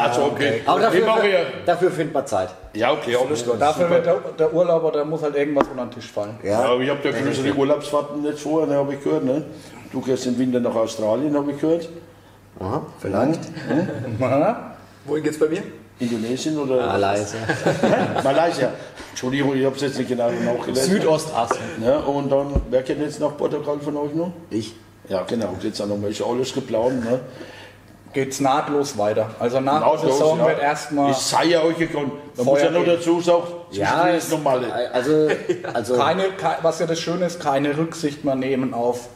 Also 0.02 0.24
okay. 0.24 0.62
Aber 0.66 0.80
dafür, 0.82 1.06
ja. 1.06 1.40
dafür 1.66 1.92
findet 1.92 2.16
man 2.16 2.26
Zeit. 2.26 2.50
Ja, 2.74 2.92
okay, 2.92 3.16
alles 3.16 3.44
klar. 3.44 3.58
Dafür 3.60 3.90
wird 3.92 4.06
der, 4.08 4.16
der 4.40 4.52
Urlauber, 4.54 4.92
da 4.92 5.06
muss 5.06 5.22
halt 5.22 5.36
irgendwas 5.36 5.68
unter 5.68 5.86
den 5.86 5.92
Tisch 5.92 6.12
fallen. 6.12 6.36
Ja, 6.44 6.62
aber 6.62 6.80
ich 6.82 6.90
habe 6.90 7.00
ja 7.04 7.12
größere 7.12 7.54
Urlaubsfahrten 7.54 8.24
nicht 8.24 8.40
vor, 8.40 8.66
ne, 8.66 8.76
habe 8.76 8.96
ich 8.96 9.04
gehört. 9.04 9.24
Ne? 9.24 9.44
Du 9.92 10.02
gehst 10.02 10.26
im 10.26 10.40
Winter 10.40 10.60
nach 10.60 10.74
Australien, 10.74 11.36
habe 11.36 11.52
ich 11.52 11.62
gehört. 11.62 11.88
Aha, 12.60 12.82
vielleicht. 13.00 13.42
Wohin 15.06 15.24
geht's 15.24 15.38
bei 15.40 15.48
mir? 15.48 15.62
Indonesien 16.02 16.58
oder 16.58 16.88
Malaysia. 16.88 17.40
Malaysia. 18.24 18.70
Entschuldigung, 19.12 19.56
ich 19.56 19.66
habe 19.66 19.76
es 19.76 19.82
jetzt 19.82 19.98
nicht 19.98 20.08
genau 20.10 20.30
nachgelesen. 20.32 20.94
Südostasien. 20.94 21.62
Ja, 21.86 21.98
und 22.00 22.30
dann, 22.32 22.48
wer 22.70 22.82
geht 22.82 23.00
jetzt 23.00 23.20
nach 23.20 23.36
Portugal 23.38 23.78
von 23.80 23.96
euch 23.98 24.14
noch? 24.14 24.32
Ich. 24.50 24.74
Ja, 25.10 25.24
genau, 25.24 25.56
jetzt 25.62 25.82
auch 25.82 25.88
nochmal. 25.88 26.12
Ist 26.12 26.20
ja 26.20 26.26
alles 26.26 26.54
geplant. 26.54 27.04
Ne? 27.04 27.20
Geht's 28.14 28.40
nahtlos 28.40 28.98
weiter. 28.98 29.30
Also 29.40 29.60
nach 29.60 29.80
der 29.80 29.90
Nahtlos, 29.90 30.18
Saison 30.18 30.40
ja. 30.40 30.48
wird 30.48 30.60
erstmal 30.62 31.12
Ich 31.12 31.18
sei 31.18 31.46
ja 31.46 31.62
euch 31.62 31.78
gekommen. 31.78 32.12
Man 32.36 32.46
muss 32.46 32.62
ja 32.62 32.70
noch 32.72 32.84
geben. 32.84 32.98
dazu 32.98 33.22
sagen, 33.22 33.44
Ja, 33.72 34.08
ist 34.08 34.26
es, 34.26 34.32
normale. 34.32 34.66
also, 34.94 35.28
also 35.74 35.96
keine, 35.96 36.24
ke- 36.24 36.58
was 36.62 36.80
ja 36.80 36.88
das 36.88 37.00
Schöne 37.00 37.26
ist, 37.26 37.40
keine 37.40 37.78
Rücksicht 37.78 38.26
mehr 38.26 38.36
nehmen 38.36 38.74
auf 38.74 39.08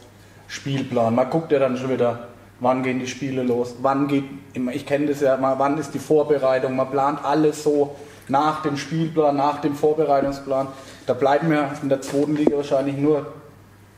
Spielplan. 0.48 1.14
Man 1.14 1.28
guckt 1.30 1.52
ja 1.52 1.58
dann 1.58 1.76
schon 1.76 1.90
wieder, 1.90 2.28
wann 2.60 2.82
gehen 2.82 2.98
die 2.98 3.06
Spiele 3.06 3.42
los, 3.42 3.76
wann 3.82 4.08
geht, 4.08 4.24
immer- 4.54 4.72
ich 4.72 4.86
kenne 4.86 5.06
das 5.06 5.20
ja 5.20 5.36
mal, 5.36 5.58
wann 5.58 5.78
ist 5.78 5.92
die 5.94 5.98
Vorbereitung, 5.98 6.76
man 6.76 6.90
plant 6.90 7.24
alles 7.24 7.62
so 7.62 7.94
nach 8.28 8.62
dem 8.62 8.76
Spielplan, 8.76 9.36
nach 9.36 9.60
dem 9.60 9.74
Vorbereitungsplan. 9.74 10.68
Da 11.06 11.14
bleiben 11.14 11.50
wir 11.50 11.70
in 11.82 11.88
der 11.88 12.00
zweiten 12.00 12.34
Liga 12.36 12.56
wahrscheinlich 12.56 12.96
nur 12.96 13.26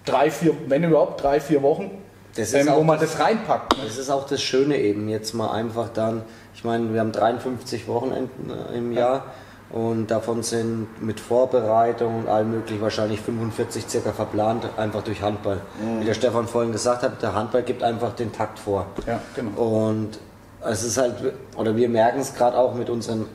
drei, 0.05 0.31
vier, 0.31 0.55
wenn 0.67 0.85
überhaupt 0.85 1.23
drei, 1.23 1.41
vier 1.41 1.63
Wochen, 1.63 1.91
Das 2.37 2.53
ist 2.53 2.67
ähm, 2.67 2.75
wo 2.75 2.83
man 2.83 2.99
das 3.01 3.19
reinpackt. 3.21 3.77
Ne? 3.79 3.85
Das 3.87 3.97
ist 3.97 4.11
auch 4.11 4.27
das 4.27 4.43
Schöne 4.43 4.77
eben 4.79 5.09
jetzt 5.09 5.33
mal 5.35 5.51
einfach 5.51 5.89
dann, 5.89 6.23
ich 6.55 6.65
meine, 6.65 6.93
wir 6.93 7.01
haben 7.01 7.13
53 7.13 7.87
Wochenenden 7.89 8.51
äh, 8.51 8.77
im 8.77 8.93
Jahr 8.93 9.25
und 9.71 10.11
davon 10.11 10.43
sind 10.43 10.87
mit 11.03 11.21
Vorbereitung 11.21 12.21
und 12.21 12.29
allem 12.29 12.53
möglich 12.53 12.81
wahrscheinlich 12.81 13.21
45 13.21 13.87
circa 13.89 14.13
verplant, 14.13 14.67
einfach 14.77 15.03
durch 15.03 15.21
Handball. 15.23 15.61
Wie 15.99 16.05
der 16.07 16.15
Stefan 16.15 16.47
vorhin 16.49 16.73
gesagt 16.73 17.03
hat, 17.03 17.23
der 17.23 17.35
Handball 17.35 17.63
gibt 17.63 17.83
einfach 17.83 18.15
den 18.15 18.33
Takt 18.33 18.59
vor. 18.59 18.87
Ja, 19.07 19.21
genau. 19.37 19.61
Und 19.61 20.19
es 20.65 20.83
ist 20.83 20.97
halt, 20.97 21.15
oder 21.57 21.77
wir 21.77 21.89
merken 21.89 22.21
es 22.21 22.35
gerade 22.35 22.57
auch 22.57 22.75
mit 22.75 22.89
unseren 22.89 23.27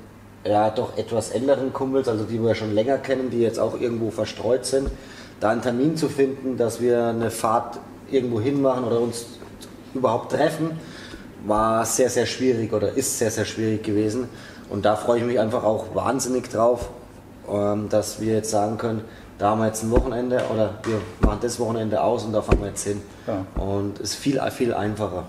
ja 0.46 0.70
doch 0.70 0.98
etwas 0.98 1.30
älteren 1.30 1.72
Kumpels, 1.72 2.08
also 2.08 2.26
die 2.26 2.42
wir 2.42 2.56
schon 2.56 2.74
länger 2.74 2.98
kennen, 2.98 3.30
die 3.30 3.40
jetzt 3.40 3.60
auch 3.60 3.80
irgendwo 3.80 4.12
verstreut 4.12 4.66
sind, 4.66 4.90
da 5.40 5.50
einen 5.50 5.62
Termin 5.62 5.96
zu 5.98 6.10
finden, 6.10 6.58
dass 6.58 6.82
wir 6.82 7.06
eine 7.08 7.32
Fahrt 7.32 7.80
irgendwo 8.10 8.42
hinmachen 8.42 8.84
oder 8.84 9.00
uns 9.00 9.26
überhaupt 9.94 10.32
treffen, 10.32 10.72
war 11.46 11.86
sehr, 11.86 12.10
sehr 12.10 12.26
schwierig 12.26 12.74
oder 12.74 12.94
ist 12.94 13.20
sehr, 13.20 13.32
sehr 13.32 13.46
schwierig 13.46 13.84
gewesen. 13.84 14.30
Und 14.74 14.84
da 14.86 14.96
freue 14.96 15.20
ich 15.20 15.24
mich 15.26 15.40
einfach 15.40 15.64
auch 15.64 15.94
wahnsinnig 15.94 16.50
drauf, 16.50 16.90
ähm, 17.48 17.90
dass 17.90 18.20
wir 18.20 18.34
jetzt 18.34 18.50
sagen 18.50 18.78
können, 18.80 19.02
da 19.38 19.52
haben 19.52 19.60
wir 19.60 19.68
jetzt 19.68 19.84
ein 19.84 19.92
Wochenende 19.92 20.42
oder 20.52 20.72
wir 20.84 21.00
machen 21.22 21.38
das 21.44 21.60
Wochenende 21.60 22.02
aus 22.02 22.24
und 22.24 22.34
da 22.34 22.42
fahren 22.42 22.58
wir 22.60 22.70
jetzt 22.70 22.84
hin. 22.84 23.00
Ja. 23.28 23.46
Und 23.64 24.00
es 24.00 24.12
ist 24.12 24.16
viel, 24.16 24.42
viel 24.50 24.74
einfacher. 24.74 25.26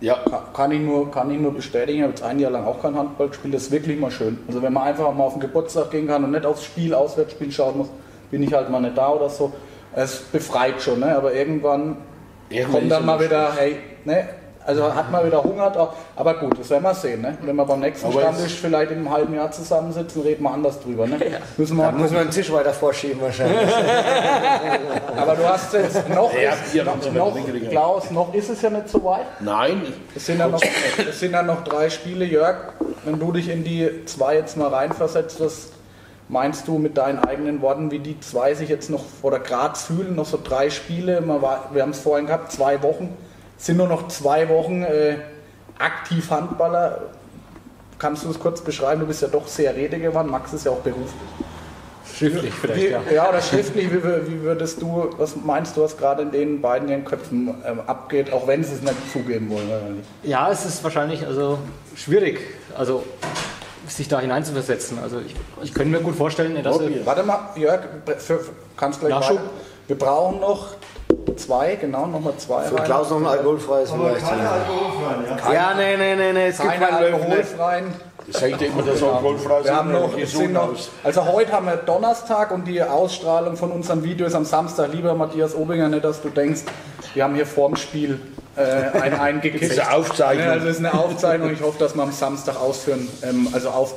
Ja, 0.00 0.16
Ka- 0.28 0.42
Kann 0.52 0.72
ich, 0.72 0.80
nur, 0.80 1.10
kann 1.10 1.30
ich 1.30 1.40
nur 1.40 1.54
bestätigen, 1.54 1.98
ich 1.98 2.02
habe 2.02 2.12
jetzt 2.12 2.22
ein 2.22 2.38
Jahr 2.38 2.50
lang 2.50 2.66
auch 2.66 2.82
kein 2.82 2.94
Handball 2.94 3.28
gespielt, 3.28 3.54
das 3.54 3.62
ist 3.62 3.70
wirklich 3.70 3.98
mal 3.98 4.10
schön. 4.10 4.38
Also 4.46 4.60
wenn 4.60 4.74
man 4.74 4.82
einfach 4.82 5.10
mal 5.14 5.24
auf 5.24 5.32
den 5.34 5.40
Geburtstag 5.40 5.90
gehen 5.90 6.06
kann 6.06 6.22
und 6.22 6.32
nicht 6.32 6.44
aufs 6.44 6.64
Spiel, 6.64 6.92
Auswärtsspiel 6.92 7.50
schauen 7.50 7.78
muss, 7.78 7.88
bin 8.30 8.42
ich 8.42 8.52
halt 8.52 8.68
mal 8.68 8.80
nicht 8.80 8.98
da 8.98 9.08
oder 9.08 9.30
so. 9.30 9.52
Es 9.94 10.18
befreit 10.20 10.82
schon, 10.82 11.00
ne? 11.00 11.16
aber 11.16 11.32
irgendwann 11.32 11.96
Irgendwann 12.50 12.80
kommt 12.80 12.92
dann 12.92 13.00
ja 13.00 13.06
mal 13.06 13.16
mal 13.16 13.24
wieder, 13.24 13.52
hey, 13.56 13.76
ne? 14.04 14.28
Also 14.66 14.94
hat 14.94 15.10
man 15.12 15.26
wieder 15.26 15.42
Hunger, 15.42 15.70
da- 15.70 15.92
aber 16.16 16.34
gut, 16.34 16.58
das 16.58 16.70
werden 16.70 16.82
wir 16.84 16.94
sehen. 16.94 17.20
Ne? 17.20 17.36
Wenn 17.42 17.54
wir 17.56 17.64
beim 17.64 17.80
nächsten 17.80 18.06
Aber 18.06 18.20
Stammtisch 18.20 18.54
vielleicht 18.54 18.90
in 18.92 18.98
einem 18.98 19.10
halben 19.10 19.34
Jahr 19.34 19.50
zusammensitzen, 19.50 20.22
reden 20.22 20.42
wir 20.42 20.50
anders 20.52 20.80
drüber. 20.80 21.06
Ne? 21.06 21.18
Müssen 21.56 21.76
wir 21.76 21.84
Da 21.84 21.90
mal 21.92 21.98
muss 22.00 22.10
man 22.10 22.22
den 22.22 22.30
Tisch 22.30 22.50
weiter 22.52 22.72
vorschieben 22.72 23.20
wahrscheinlich. 23.20 23.68
aber 25.16 25.36
du 25.36 25.48
hast 25.48 25.72
jetzt 25.74 26.08
noch, 26.08 26.32
Ja, 26.34 26.52
ist, 26.52 26.74
wir 26.74 26.84
haben 26.86 27.00
es 27.00 27.12
noch, 27.12 27.34
nicht 27.34 27.70
Klaus, 27.70 28.10
noch 28.10 28.32
ist 28.34 28.48
es 28.48 28.62
ja 28.62 28.70
nicht 28.70 28.88
so 28.88 29.04
weit. 29.04 29.26
nein, 29.40 29.82
Es 30.14 30.26
sind, 30.26 30.38
ja 30.38 30.48
noch, 30.48 30.62
es 31.08 31.20
sind 31.20 31.32
ja 31.32 31.42
noch 31.42 31.62
drei 31.64 31.90
Spiele. 31.90 32.24
Jörg, 32.24 32.56
wenn 33.04 33.18
du 33.18 33.32
dich 33.32 33.48
in 33.48 33.64
die 33.64 34.04
zwei 34.06 34.36
jetzt 34.36 34.56
mal 34.56 34.68
reinversetzt, 34.68 35.40
was 35.40 35.68
meinst 36.28 36.66
du 36.68 36.78
mit 36.78 36.96
deinen 36.96 37.18
eigenen 37.18 37.60
Worten, 37.60 37.90
wie 37.90 37.98
die 37.98 38.18
zwei 38.20 38.54
sich 38.54 38.68
jetzt 38.68 38.88
noch 38.90 39.04
oder 39.22 39.38
gerade 39.38 39.78
fühlen? 39.78 40.16
Noch 40.16 40.26
so 40.26 40.38
drei 40.42 40.70
Spiele, 40.70 41.22
wir 41.72 41.82
haben 41.82 41.90
es 41.90 42.00
vorhin 42.00 42.26
gehabt, 42.26 42.50
zwei 42.52 42.82
Wochen. 42.82 43.14
Es 43.58 43.66
sind 43.66 43.76
nur 43.76 43.88
noch 43.88 44.08
zwei 44.08 44.48
Wochen 44.48 44.82
äh, 44.82 45.16
aktiv 45.78 46.30
Handballer. 46.30 47.02
Kannst 47.98 48.24
du 48.24 48.28
das 48.28 48.38
kurz 48.38 48.60
beschreiben? 48.60 49.00
Du 49.00 49.06
bist 49.06 49.22
ja 49.22 49.28
doch 49.28 49.46
sehr 49.46 49.74
redegewandt, 49.74 50.30
Max 50.30 50.52
ist 50.52 50.66
ja 50.66 50.72
auch 50.72 50.80
beruflich. 50.80 51.12
Schriftlich 52.16 52.54
vielleicht, 52.54 52.80
Wie, 52.82 52.88
ja. 52.90 53.00
ja, 53.12 53.28
oder 53.28 53.40
schriftlich, 53.40 53.90
wie, 53.90 54.02
wie 54.04 54.42
würdest 54.42 54.80
du, 54.80 55.08
was 55.16 55.34
meinst 55.36 55.76
du, 55.76 55.82
was 55.82 55.96
gerade 55.96 56.22
in 56.22 56.30
den 56.30 56.60
beiden 56.60 56.88
ihren 56.88 57.04
Köpfen 57.04 57.54
ähm, 57.66 57.80
abgeht, 57.86 58.32
auch 58.32 58.46
wenn 58.46 58.62
sie 58.62 58.74
es 58.74 58.82
nicht 58.82 59.12
zugeben 59.12 59.50
wollen? 59.50 59.68
Wahrscheinlich. 59.68 60.04
Ja, 60.22 60.50
es 60.50 60.64
ist 60.64 60.84
wahrscheinlich 60.84 61.26
also 61.26 61.58
schwierig, 61.96 62.40
also 62.76 63.04
sich 63.88 64.06
da 64.06 64.20
hineinzuversetzen. 64.20 64.98
Also 65.02 65.20
ich, 65.20 65.34
ich 65.62 65.74
könnte 65.74 65.90
mir 65.90 66.04
gut 66.04 66.14
vorstellen, 66.14 66.62
dass 66.62 66.78
er, 66.78 67.04
Warte 67.04 67.22
mal, 67.24 67.50
Jörg, 67.56 67.80
für, 68.18 68.38
für, 68.38 68.52
kannst 68.76 69.00
gleich 69.00 69.10
Nachschub? 69.10 69.38
weiter. 69.38 69.50
Wir 69.88 69.98
brauchen 69.98 70.40
noch 70.40 70.68
zwei, 71.36 71.76
genau, 71.76 72.06
nochmal 72.06 72.34
zwei. 72.38 72.62
Für 72.64 72.76
rein. 72.76 72.84
Klaus 72.84 73.10
noch 73.10 73.18
ein 73.18 73.26
alkoholfreies 73.26 73.90
vielleicht. 73.90 74.26
Ja, 75.52 75.74
nee, 75.74 75.96
nee, 75.96 76.16
nee, 76.16 76.32
nee, 76.32 76.46
es 76.48 76.58
gibt 76.58 76.72
Keine 76.72 76.86
keinen 76.86 77.00
Löwen. 77.00 77.14
alkoholfreien. 77.14 77.84
das 78.26 78.40
sagt 78.40 78.62
immer, 78.62 78.82
dass 78.82 79.02
alkoholfrei 79.02 79.64
Wir 79.64 79.76
haben 79.76 79.92
noch, 79.92 80.18
sind 80.26 80.52
noch, 80.52 80.70
also 81.02 81.26
heute 81.26 81.52
haben 81.52 81.66
wir 81.66 81.76
Donnerstag 81.76 82.50
und 82.50 82.66
die 82.66 82.82
Ausstrahlung 82.82 83.56
von 83.56 83.72
unserem 83.72 84.02
Video 84.04 84.26
ist 84.26 84.34
am 84.34 84.44
Samstag. 84.44 84.92
Lieber 84.92 85.14
Matthias 85.14 85.54
Obinger, 85.54 85.88
nicht, 85.88 86.04
dass 86.04 86.22
du 86.22 86.28
denkst, 86.28 86.62
wir 87.14 87.24
haben 87.24 87.34
hier 87.34 87.46
vorm 87.46 87.76
Spiel 87.76 88.20
äh, 88.56 88.62
ein, 88.98 89.14
ein 89.20 89.40
gekippt. 89.40 89.62
Das 89.64 89.70
ist 89.70 89.80
eine 89.80 89.96
Aufzeichnung. 89.96 90.46
Ja, 90.46 90.52
also 90.52 90.68
es 90.68 90.78
ist 90.78 90.84
eine 90.84 90.94
Aufzeichnung. 90.94 91.52
Ich 91.52 91.62
hoffe, 91.62 91.78
dass 91.78 91.94
wir 91.94 92.02
am 92.02 92.12
Samstag 92.12 92.60
ausführen, 92.60 93.08
ähm, 93.22 93.48
also 93.52 93.70
auf, 93.70 93.94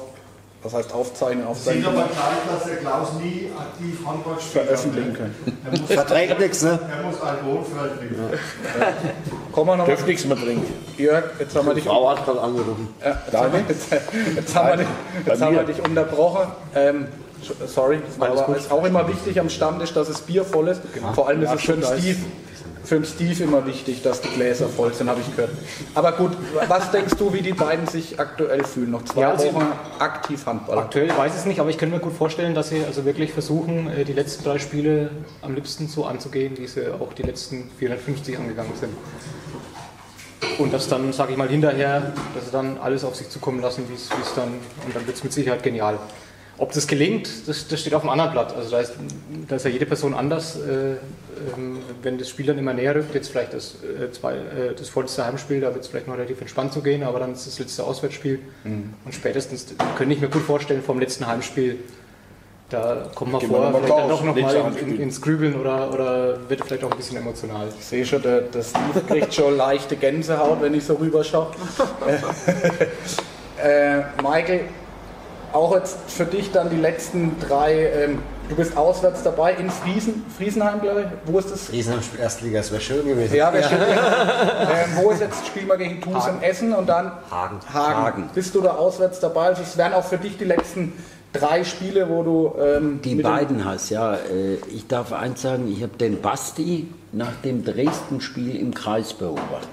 was 0.64 0.74
heißt 0.74 0.92
aufzeichnen, 0.94 1.42
Sieht 1.44 1.48
aufzeichnen, 1.50 1.86
aber 1.86 1.96
gleich, 2.08 2.56
dass 2.56 2.64
der 2.66 2.76
Klaus 2.78 3.14
nie 3.22 3.50
aktiv 3.58 4.00
Handball 4.06 4.36
spielt. 4.40 4.66
veröffentlichen 4.66 5.14
können. 5.14 5.36
Er 5.88 5.96
Verträgt 5.96 6.40
nichts, 6.40 6.62
ne? 6.64 6.80
er 6.90 7.04
muss 7.10 7.22
alkoholfrei 7.22 7.88
trinken. 7.98 8.16
Kommen 9.52 9.70
wir 9.70 9.76
noch 9.78 9.86
Dürft 9.86 10.08
nichts 10.08 10.26
mehr 10.26 10.38
trinken. 10.38 10.74
Jörg, 10.98 11.24
jetzt 11.40 11.56
haben 11.56 11.68
wir 11.68 11.74
dich 11.76 11.84
Frau 11.86 12.10
hat 12.10 12.26
gerade 12.26 12.42
angerufen. 12.42 12.90
Ja, 13.04 13.22
jetzt, 13.26 13.38
haben 13.38 13.54
wir, 13.54 13.60
jetzt, 13.68 13.92
jetzt, 14.36 14.56
haben 14.56 14.68
wir, 14.70 14.78
dich- 14.78 14.88
jetzt 15.26 15.42
haben 15.42 15.56
wir 15.56 15.64
dich 15.64 15.84
unterbrochen. 15.86 16.48
Ähm, 16.76 17.08
sorry, 17.68 18.00
aber 18.20 18.50
es 18.58 18.64
ist 18.66 18.72
auch 18.72 18.84
immer 18.84 19.08
wichtig 19.08 19.40
am 19.40 19.50
Stammtisch, 19.50 19.94
dass 19.94 20.08
das 20.08 20.22
Bier 20.22 20.44
voll 20.44 20.68
ist. 20.70 20.82
Vor 21.14 21.28
allem 21.28 21.44
ist 21.44 21.54
es 21.54 21.62
für 21.62 21.74
den, 21.74 21.84
Steve, 21.84 22.18
für 22.88 22.96
den 22.96 23.06
Steve 23.06 23.44
immer 23.44 23.66
wichtig, 23.66 24.02
dass 24.02 24.22
die 24.22 24.30
Gläser 24.30 24.70
voll 24.70 24.94
sind, 24.94 25.10
habe 25.10 25.20
ich 25.20 25.36
gehört. 25.36 25.52
Aber 25.94 26.14
gut, 26.14 26.32
was 26.70 26.90
denkst 26.92 27.16
du, 27.18 27.34
wie 27.34 27.42
die 27.42 27.52
beiden 27.54 27.86
sich 27.86 28.18
aktuell 28.20 28.64
fühlen? 28.64 28.92
Noch 28.92 29.04
zwei 29.04 29.22
Ja, 29.22 29.32
also- 29.32 29.54
Wochen 29.54 29.66
aktiv 30.00 30.46
Handball. 30.46 30.80
aktuell 30.80 31.10
weiß 31.10 31.34
ich 31.34 31.40
es 31.40 31.46
nicht, 31.46 31.60
aber 31.60 31.70
ich 31.70 31.78
könnte 31.78 31.96
mir 31.96 32.02
gut 32.02 32.14
vorstellen, 32.14 32.56
dass 32.56 32.70
sie 32.70 32.84
also 32.86 33.04
wirklich 33.04 33.34
versuchen, 33.34 33.90
äh, 33.90 34.06
die 34.06 34.14
letzten 34.14 34.44
drei 34.46 34.58
Spiele 34.58 35.10
am 35.42 35.54
liebsten 35.54 35.88
so 35.90 36.06
anzugehen, 36.06 36.58
wie 36.58 36.68
sie 36.68 36.88
auch 36.94 37.12
die 37.14 37.24
letzten 37.24 37.70
450 37.78 38.38
angegangen 38.38 38.72
sind. 38.80 38.94
Und 40.60 40.74
das 40.74 40.88
dann, 40.88 41.12
sage 41.14 41.32
ich 41.32 41.38
mal, 41.38 41.50
hinterher, 41.50 42.14
dass 42.36 42.46
sie 42.46 42.52
dann 42.52 42.78
alles 42.78 43.04
auf 43.04 43.16
sich 43.16 43.30
zukommen 43.30 43.60
lassen, 43.62 43.84
wie 43.90 43.96
es 43.96 44.10
wie 44.12 44.22
es 44.22 44.34
dann, 44.36 44.48
und 44.86 44.96
dann 44.96 45.06
wird 45.06 45.18
es 45.18 45.24
mit 45.24 45.34
Sicherheit 45.34 45.62
genial. 45.64 46.00
Ob 46.60 46.72
das 46.72 46.88
gelingt, 46.88 47.30
das, 47.48 47.68
das 47.68 47.82
steht 47.82 47.94
auf 47.94 48.02
dem 48.02 48.10
anderen 48.10 48.32
Blatt. 48.32 48.56
Also 48.56 48.72
da 48.72 48.80
ist, 48.80 48.94
da 49.48 49.58
ist 49.58 49.66
ja 49.66 49.70
jede 49.70 49.86
Person 49.86 50.16
anders. 50.16 50.56
Äh, 50.56 50.96
ähm, 51.56 51.80
wenn 52.02 52.18
das 52.18 52.30
Spiel 52.30 52.48
dann 52.48 52.58
immer 52.58 52.74
näher 52.74 52.96
rückt, 52.96 53.14
jetzt 53.14 53.30
vielleicht 53.30 53.54
das, 53.54 53.76
äh, 53.84 54.12
zwei, 54.12 54.34
äh, 54.34 54.74
das 54.76 54.90
vorletzte 54.90 55.26
Heimspiel, 55.26 55.62
da 55.62 55.74
wird 55.74 55.84
es 55.84 55.88
vielleicht 55.90 56.08
noch 56.08 56.16
relativ 56.16 56.42
entspannt 56.42 56.74
zu 56.74 56.82
gehen, 56.82 57.04
aber 57.04 57.20
dann 57.20 57.34
ist 57.34 57.46
das 57.46 57.60
letzte 57.60 57.84
Auswärtsspiel. 57.84 58.40
Und 58.64 59.14
spätestens 59.14 59.68
könnte 59.96 60.16
ich 60.16 60.22
mir 60.22 60.30
gut 60.30 60.42
vorstellen, 60.42 60.82
vom 60.82 61.00
letzten 61.00 61.28
Heimspiel, 61.28 61.78
da 62.70 63.10
kommt 63.16 63.32
man 63.32 63.40
Gehen 63.40 63.50
vor, 63.50 63.60
noch 63.60 63.72
mal 63.72 63.82
vielleicht 63.84 64.10
doch 64.10 64.24
nochmal 64.24 64.76
in, 64.82 64.96
in, 64.96 65.02
ins 65.02 65.22
Grübeln 65.22 65.56
oder, 65.56 65.94
oder 65.94 66.50
wird 66.50 66.66
vielleicht 66.66 66.84
auch 66.84 66.92
ein 66.92 66.98
bisschen 66.98 67.18
emotional. 67.18 67.68
Ich 67.80 67.86
sehe 67.86 68.06
schon, 68.06 68.22
der, 68.22 68.42
der 68.42 68.64
Steve 68.64 69.02
kriegt 69.08 69.34
schon 69.34 69.56
leichte 69.56 69.96
Gänsehaut, 69.96 70.62
wenn 70.62 70.74
ich 70.74 70.84
so 70.84 70.96
rüberschaue. 70.96 71.52
äh, 73.64 74.00
Michael, 74.22 74.62
auch 75.54 75.74
jetzt 75.76 75.98
für 76.08 76.26
dich 76.26 76.52
dann 76.52 76.70
die 76.70 76.78
letzten 76.78 77.40
drei 77.40 77.90
ähm, 77.92 78.20
Du 78.50 78.56
bist 78.56 78.78
auswärts 78.78 79.24
dabei 79.24 79.54
in 79.56 79.70
Friesen, 79.70 80.26
Friesenheim, 80.38 80.80
glaube 80.80 81.02
ich. 81.02 81.08
Wo 81.34 81.38
ist 81.38 81.52
das? 81.52 81.70
Riesenheim 81.70 82.02
spielt 82.02 82.22
Erstliga, 82.24 82.60
das 82.60 82.72
wäre 82.72 82.82
schön 82.82 83.06
gewesen. 83.06 83.36
Ja, 83.36 83.52
wer 83.52 83.62
steht 83.62 83.78
ähm, 83.82 85.04
Wo 85.04 85.12
ist 85.12 85.20
jetzt? 85.20 85.46
Spielen 85.48 85.68
wir 85.68 85.76
gegen 85.76 86.00
Tus 86.00 86.28
in 86.28 86.42
Essen 86.42 86.74
und 86.74 86.88
dann 86.88 87.12
Hagen. 87.30 87.60
Hagen. 87.74 87.96
Hagen. 87.98 88.30
Bist 88.34 88.56
du 88.56 88.62
da 88.62 88.72
auswärts 88.76 89.20
dabei? 89.20 89.48
Also 89.48 89.64
es 89.64 89.78
wären 89.78 89.94
auch 89.94 90.06
für 90.06 90.18
dich 90.18 90.38
die 90.38 90.46
letzten 90.46 90.94
drei 91.34 91.66
Spiele, 91.66 92.08
wo 92.08 92.24
du 92.24 92.54
ähm, 92.58 93.02
Die 93.04 93.16
beiden 93.16 93.66
hast, 93.66 93.90
ja. 93.90 94.14
Äh, 94.16 94.56
Ich 94.74 94.88
darf 94.88 95.12
eins 95.12 95.42
sagen, 95.42 95.70
ich 95.70 95.84
habe 95.84 95.98
den 95.98 96.22
Basti 96.22 96.88
nach 97.12 97.34
dem 97.44 97.66
Dresden-Spiel 97.66 98.56
im 98.56 98.74
Kreis 98.74 99.14
beobachtet. 99.14 99.70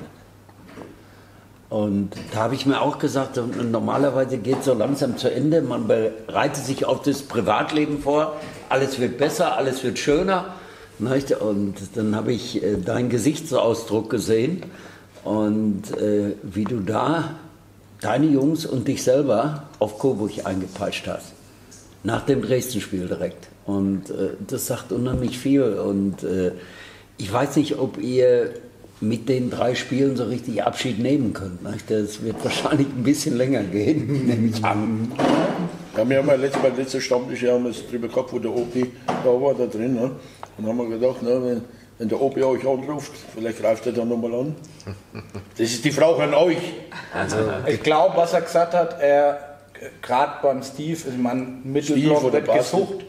Und 1.75 2.11
da 2.33 2.39
habe 2.39 2.55
ich 2.55 2.67
mir 2.67 2.81
auch 2.81 3.01
gesagt, 3.01 3.37
normalerweise 3.37 4.39
geht 4.39 4.61
es 4.61 4.67
so 4.67 4.75
langsam 4.75 5.17
zu 5.17 5.29
Ende. 5.29 5.61
Man 5.61 5.89
bereitet 5.89 6.65
sich 6.65 6.85
auf 6.85 7.03
das 7.03 7.23
Privatleben 7.23 7.99
vor. 7.99 8.37
Alles 8.69 9.01
wird 9.01 9.19
besser, 9.19 9.57
alles 9.57 9.83
wird 9.83 9.99
schöner. 9.99 10.55
Und 11.01 11.75
dann 11.97 12.15
habe 12.15 12.33
ich 12.33 12.63
äh, 12.63 12.77
deinen 12.77 13.09
Gesichtsausdruck 13.09 14.09
gesehen 14.09 14.63
und 15.25 15.91
äh, 16.01 16.37
wie 16.45 16.63
du 16.63 16.79
da 16.79 17.35
deine 18.01 18.27
Jungs 18.27 18.67
und 18.67 18.87
dich 18.87 19.03
selber 19.03 19.65
auf 19.81 19.99
Coburg 19.99 20.31
eingepeitscht 20.45 21.09
hast. 21.09 21.33
Nach 22.05 22.25
dem 22.25 22.43
Dresden-Spiel 22.43 23.09
direkt. 23.09 23.49
Und 23.67 24.11
äh, 24.11 24.35
das 24.47 24.69
sagt 24.69 24.93
unheimlich 24.93 25.41
viel. 25.41 25.65
Und 25.65 26.19
ich 27.19 27.33
weiß 27.33 27.57
nicht, 27.57 27.81
ob 27.81 28.01
ihr 28.01 28.55
mit 29.01 29.29
den 29.29 29.51
drei 29.51 29.75
Spielen 29.75 30.17
so 30.17 30.25
richtig 30.25 30.63
Abschied 30.63 30.99
nehmen 30.99 31.33
könnt. 31.33 31.63
Nicht? 31.63 31.91
Das 31.91 32.23
wird 32.23 32.43
wahrscheinlich 32.45 32.87
ein 32.89 33.03
bisschen 33.03 33.37
länger 33.37 33.63
gehen, 33.63 34.27
nehme 34.27 34.49
ich 34.49 34.65
an. 34.65 35.13
Ja, 35.97 36.09
wir 36.09 36.19
haben 36.19 36.29
ja 36.29 36.35
letztes 36.35 36.63
Mal, 36.63 36.73
letztes 36.77 37.05
Stammtisch, 37.05 37.43
ja, 37.43 37.53
haben 37.53 37.65
wir 37.65 37.71
es 37.71 37.87
drüber 37.87 38.09
gehabt, 38.09 38.33
wo 38.33 38.39
der 38.39 38.51
OP 38.51 38.75
da 39.07 39.25
war, 39.25 39.55
da 39.55 39.67
drin. 39.67 39.95
Ne? 39.95 40.11
Und 40.59 40.67
haben 40.67 40.77
wir 40.77 40.89
gedacht, 40.89 41.23
ne, 41.23 41.41
wenn, 41.43 41.61
wenn 41.99 42.09
der 42.09 42.21
OP 42.21 42.37
euch 42.37 42.67
anruft, 42.67 43.13
vielleicht 43.35 43.61
greift 43.61 43.87
er 43.87 43.93
dann 43.93 44.09
nochmal 44.09 44.35
an. 44.35 44.55
Das 45.57 45.71
ist 45.71 45.85
die 45.85 45.93
Frage 45.93 46.25
an 46.25 46.35
euch. 46.35 46.59
Ich 47.69 47.83
glaube, 47.83 48.17
was 48.17 48.33
er 48.33 48.41
gesagt 48.41 48.75
hat, 48.75 49.01
er 49.01 49.55
gerade 50.03 50.33
beim 50.43 50.63
Steve, 50.63 50.99
ich 51.09 51.19
meine, 51.19 51.47
Mittelblock 51.65 52.19
Steve 52.19 52.27
oder 52.27 52.33
wird 52.33 52.47
Basti. 52.47 52.77
gesucht, 52.77 53.05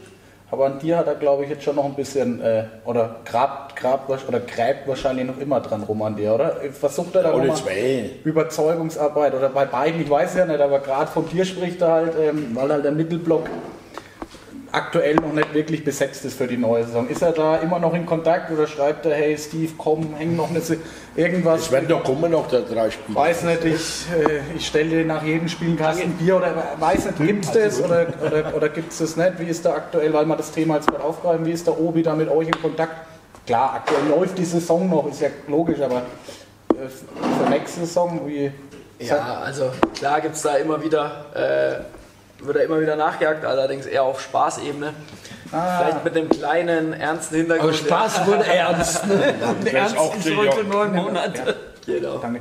aber 0.50 0.66
an 0.66 0.78
dir 0.78 0.96
hat 0.98 1.08
er, 1.08 1.16
glaube 1.16 1.44
ich, 1.44 1.50
jetzt 1.50 1.64
schon 1.64 1.76
noch 1.76 1.84
ein 1.84 1.94
bisschen, 1.94 2.40
äh, 2.40 2.64
oder 2.84 3.16
grabt, 3.24 3.74
grabt 3.74 4.08
oder 4.08 4.40
gräbt 4.40 4.86
wahrscheinlich 4.86 5.26
noch 5.26 5.38
immer 5.38 5.60
dran 5.60 5.82
rum 5.82 6.02
an 6.02 6.14
dir, 6.14 6.34
oder? 6.34 6.56
Versucht 6.72 7.16
er 7.16 7.24
da 7.24 7.30
Alle 7.32 7.46
noch 7.46 7.54
mal 7.54 7.56
zwei. 7.56 8.10
Überzeugungsarbeit 8.22 9.34
oder 9.34 9.48
bei 9.48 9.64
beiden, 9.64 10.00
ich 10.00 10.08
weiß 10.08 10.36
ja 10.36 10.46
nicht, 10.46 10.60
aber 10.60 10.78
gerade 10.78 11.10
von 11.10 11.28
dir 11.28 11.44
spricht 11.44 11.80
er 11.82 11.90
halt, 11.90 12.12
ähm, 12.20 12.50
weil 12.54 12.70
halt 12.72 12.84
der 12.84 12.92
Mittelblock 12.92 13.48
aktuell 14.72 15.16
noch 15.16 15.32
nicht 15.32 15.54
wirklich 15.54 15.84
besetzt 15.84 16.24
ist 16.24 16.36
für 16.36 16.46
die 16.46 16.56
neue 16.56 16.84
Saison. 16.84 17.08
Ist 17.08 17.22
er 17.22 17.32
da 17.32 17.56
immer 17.58 17.78
noch 17.78 17.94
in 17.94 18.04
Kontakt 18.06 18.50
oder 18.50 18.66
schreibt 18.66 19.06
er, 19.06 19.14
hey 19.14 19.36
Steve, 19.38 19.72
komm, 19.78 20.14
häng 20.16 20.36
noch 20.36 20.50
eine 20.50 20.60
Se- 20.60 20.78
irgendwas? 21.14 21.62
Es 21.62 21.72
werden 21.72 21.88
doch 21.88 22.04
kommen 22.04 22.30
noch 22.32 22.48
der 22.48 22.62
drei 22.62 22.90
Spiele. 22.90 23.16
Weiß 23.16 23.42
nicht, 23.44 23.64
ich, 23.64 24.06
äh, 24.12 24.40
ich 24.56 24.66
stelle 24.66 24.90
dir 24.90 25.04
nach 25.04 25.22
jedem 25.22 25.48
Spiel 25.48 25.68
einen 25.68 25.76
Kasten 25.78 26.12
Bier 26.12 26.36
oder 26.36 26.54
weiß 26.78 27.06
nicht, 27.06 27.18
gibt 27.18 27.44
es 27.44 27.52
das 27.52 27.80
oder, 27.82 28.06
oder, 28.24 28.54
oder 28.54 28.68
gibt 28.68 28.92
es 28.92 28.98
das 28.98 29.16
nicht? 29.16 29.38
Wie 29.38 29.44
ist 29.46 29.64
da 29.64 29.74
aktuell, 29.74 30.12
weil 30.12 30.26
wir 30.26 30.36
das 30.36 30.50
Thema 30.52 30.76
jetzt 30.76 30.88
gerade 30.88 31.04
aufgreifen, 31.04 31.46
wie 31.46 31.52
ist 31.52 31.66
der 31.66 31.78
Obi 31.80 32.02
da 32.02 32.14
mit 32.14 32.28
euch 32.28 32.48
in 32.48 32.60
Kontakt? 32.60 32.94
Klar, 33.46 33.74
aktuell 33.74 34.08
läuft 34.08 34.36
die 34.38 34.44
Saison 34.44 34.88
noch, 34.90 35.08
ist 35.08 35.20
ja 35.20 35.28
logisch, 35.48 35.80
aber 35.80 36.02
äh, 36.70 36.88
für 36.88 37.48
nächste 37.50 37.80
Saison, 37.80 38.20
wie. 38.26 38.50
Ja, 38.98 39.40
also 39.44 39.70
klar 39.94 40.22
gibt 40.22 40.36
es 40.36 40.42
da 40.42 40.56
immer 40.56 40.82
wieder, 40.82 41.26
äh, 41.34 41.95
wird 42.40 42.56
da 42.56 42.60
immer 42.60 42.80
wieder 42.80 42.96
nachgejagt, 42.96 43.44
allerdings 43.44 43.86
eher 43.86 44.02
auf 44.02 44.20
Spaßebene. 44.20 44.92
Vielleicht 45.48 46.04
mit 46.04 46.16
einem 46.16 46.28
kleinen, 46.28 46.92
ernsten 46.92 47.36
Hintergrund. 47.36 47.74
Aber 47.74 47.78
Spaß 47.78 48.26
wurde 48.26 48.46
ernst. 48.46 49.06
Ne? 49.06 49.34
Das 49.64 49.72
Ernst 49.72 49.94
ist 49.94 50.00
auch 50.00 50.14
heute 50.14 50.46
Jahre. 50.46 50.64
neun 50.64 50.94
Monate. 50.94 51.56
Genau. 51.86 52.18
Danke. 52.18 52.40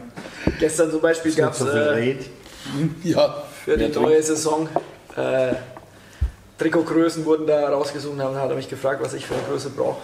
Gestern 0.59 0.89
zum 0.89 1.01
Beispiel 1.01 1.33
gab 1.35 1.53
es 1.53 1.61
äh. 1.61 2.15
Ja, 3.03 3.43
für 3.63 3.77
die 3.77 3.87
neue 3.89 4.21
Saison 4.23 4.67
äh, 5.15 5.53
Trikotgrößen 6.57 7.25
wurden 7.25 7.47
da 7.47 7.67
rausgesucht, 7.67 8.17
dann 8.17 8.39
hat 8.39 8.49
er 8.49 8.55
mich 8.55 8.69
gefragt, 8.69 9.01
was 9.03 9.13
ich 9.13 9.25
für 9.25 9.33
eine 9.33 9.43
Größe 9.43 9.71
brauche. 9.71 9.97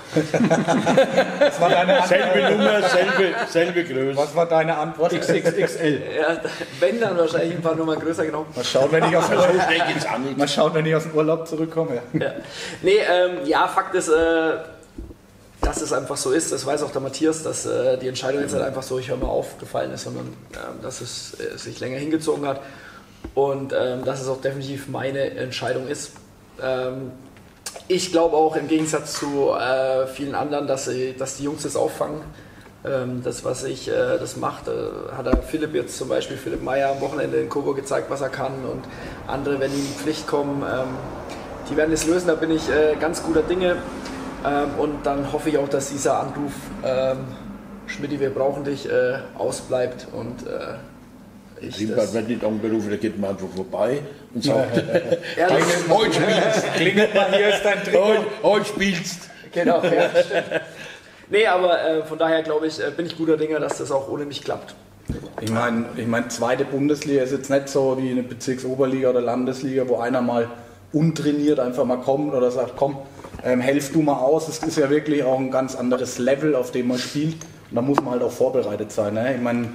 Was 1.39 1.61
war 1.61 1.69
deine 1.69 2.01
Antwort? 2.01 2.09
selbe 2.09 2.51
Nummer, 2.51 2.89
selbe, 2.89 3.35
selbe 3.47 3.83
Größe. 3.85 4.17
Was 4.17 4.35
war 4.35 4.45
deine 4.47 4.77
Antwort? 4.77 5.13
XXXL. 5.13 6.01
Ja, 6.19 6.41
wenn 6.81 6.99
dann 6.99 7.17
wahrscheinlich 7.17 7.55
ein 7.55 7.61
paar 7.61 7.75
Nummern 7.75 7.99
größer 7.99 8.25
genommen. 8.25 8.47
Mal 8.53 8.65
schauen, 8.65 8.91
wenn 8.91 9.05
ich 9.05 9.15
aus 9.15 9.29
dem 9.29 9.37
Urlaub, 9.39 10.37
mal 10.37 10.47
schauen, 10.47 10.73
wenn 10.73 10.85
ich 10.85 10.95
aus 10.95 11.03
dem 11.03 11.13
Urlaub 11.13 11.47
zurückkomme. 11.47 12.01
Ja. 12.13 12.33
Nee, 12.81 12.97
ähm, 13.09 13.45
ja, 13.45 13.67
Fakt 13.69 13.95
ist, 13.95 14.09
äh, 14.09 14.57
dass 15.61 15.81
es 15.81 15.93
einfach 15.93 16.17
so 16.17 16.31
ist. 16.31 16.51
Das 16.51 16.65
weiß 16.65 16.83
auch 16.83 16.91
der 16.91 17.01
Matthias, 17.01 17.43
dass 17.43 17.65
äh, 17.65 17.97
die 17.97 18.09
Entscheidung 18.09 18.41
jetzt 18.41 18.53
halt 18.53 18.63
einfach 18.63 18.83
so, 18.83 18.99
ich 18.99 19.09
höre 19.09 19.17
mal 19.17 19.27
auf, 19.27 19.57
gefallen 19.57 19.91
ist, 19.91 20.03
sondern 20.03 20.25
ähm, 20.53 20.81
dass 20.81 20.99
es 20.99 21.39
äh, 21.39 21.57
sich 21.57 21.79
länger 21.79 21.97
hingezogen 21.97 22.45
hat. 22.45 22.61
Und 23.35 23.71
ähm, 23.71 24.03
dass 24.03 24.19
es 24.19 24.27
auch 24.27 24.41
definitiv 24.41 24.89
meine 24.89 25.31
Entscheidung 25.31 25.87
ist. 25.87 26.11
Ähm, 26.63 27.11
ich 27.87 28.11
glaube 28.11 28.35
auch 28.35 28.55
im 28.55 28.67
Gegensatz 28.67 29.13
zu 29.13 29.51
äh, 29.51 30.07
vielen 30.07 30.35
anderen, 30.35 30.67
dass, 30.67 30.85
sie, 30.85 31.13
dass 31.17 31.37
die 31.37 31.43
Jungs 31.43 31.63
das 31.63 31.75
auffangen. 31.75 32.21
Ähm, 32.83 33.21
das, 33.23 33.45
was 33.45 33.63
ich, 33.63 33.89
äh, 33.89 34.17
das 34.17 34.37
macht, 34.37 34.67
äh, 34.67 34.71
hat 35.15 35.27
er 35.27 35.37
Philipp 35.37 35.75
jetzt 35.75 35.97
zum 35.97 36.09
Beispiel, 36.09 36.37
Philipp 36.37 36.63
Meyer 36.63 36.91
am 36.91 37.01
Wochenende 37.01 37.37
in 37.37 37.47
Coburg 37.47 37.75
gezeigt, 37.75 38.09
was 38.09 38.21
er 38.21 38.29
kann. 38.29 38.53
Und 38.65 38.83
andere, 39.27 39.59
wenn 39.59 39.71
die 39.71 39.77
in 39.77 39.85
die 39.85 39.93
Pflicht 39.93 40.25
kommen, 40.25 40.63
ähm, 40.63 40.87
die 41.69 41.77
werden 41.77 41.93
es 41.93 42.07
lösen, 42.07 42.27
da 42.27 42.35
bin 42.35 42.49
ich 42.49 42.69
äh, 42.69 42.95
ganz 42.99 43.21
guter 43.23 43.43
Dinge. 43.43 43.77
Ähm, 44.45 44.69
und 44.79 45.05
dann 45.05 45.31
hoffe 45.31 45.49
ich 45.49 45.57
auch, 45.57 45.69
dass 45.69 45.89
dieser 45.89 46.19
Anruf, 46.19 46.53
ähm, 46.83 47.19
Schmidt, 47.85 48.19
wir 48.19 48.31
brauchen 48.31 48.63
dich, 48.63 48.89
äh, 48.89 49.19
ausbleibt. 49.37 50.07
Und 50.13 50.45
ich 51.61 51.79
Rimbert 51.79 51.99
das, 51.99 52.13
wird 52.13 52.27
nicht 52.27 52.43
angerufen, 52.43 52.89
der 52.89 52.97
geht 52.97 53.19
mir 53.19 53.29
einfach 53.29 53.47
vorbei 53.55 53.99
und 54.33 54.43
sagt, 54.43 54.83
ehrlich, 55.37 55.63
heute 55.89 56.13
spielst 56.13 56.73
Klingelt 56.75 57.15
mal, 57.15 57.31
hier 57.33 57.49
ist 57.49 57.63
dein 57.63 57.83
Trikot. 57.83 58.03
heute, 58.03 58.25
heute 58.43 58.65
spielst 58.65 59.29
genau, 59.51 59.83
ja, 59.83 60.09
stimmt. 60.09 60.61
Nee, 61.31 61.47
aber 61.47 61.81
äh, 61.81 62.03
von 62.03 62.17
daher 62.17 62.43
glaube 62.43 62.67
ich, 62.67 62.77
äh, 62.81 62.91
bin 62.91 63.05
ich 63.05 63.17
guter 63.17 63.37
Dinge, 63.37 63.57
dass 63.61 63.77
das 63.77 63.89
auch 63.89 64.09
ohne 64.09 64.25
mich 64.25 64.43
klappt. 64.43 64.75
Ich 65.39 65.49
meine, 65.49 65.85
ich 65.95 66.05
mein, 66.05 66.29
zweite 66.29 66.65
Bundesliga 66.65 67.23
ist 67.23 67.31
jetzt 67.31 67.49
nicht 67.49 67.69
so 67.69 67.97
wie 67.97 68.11
eine 68.11 68.21
Bezirksoberliga 68.21 69.09
oder 69.09 69.21
Landesliga, 69.21 69.87
wo 69.87 69.97
einer 69.97 70.21
mal 70.21 70.49
untrainiert 70.91 71.59
einfach 71.59 71.85
mal 71.85 71.99
kommt 71.99 72.33
oder 72.33 72.51
sagt, 72.51 72.73
komm, 72.75 72.97
ähm, 73.45 73.61
helf 73.61 73.93
du 73.93 74.01
mal 74.01 74.17
aus. 74.17 74.49
Es 74.49 74.59
ist 74.59 74.77
ja 74.77 74.89
wirklich 74.89 75.23
auch 75.23 75.39
ein 75.39 75.51
ganz 75.51 75.75
anderes 75.75 76.17
Level, 76.17 76.53
auf 76.53 76.71
dem 76.71 76.89
man 76.89 76.97
spielt. 76.97 77.35
Und 77.69 77.75
da 77.75 77.81
muss 77.81 77.97
man 78.01 78.11
halt 78.11 78.23
auch 78.23 78.31
vorbereitet 78.31 78.91
sein. 78.91 79.13
Ne? 79.13 79.35
Ich 79.35 79.41
meine, 79.41 79.69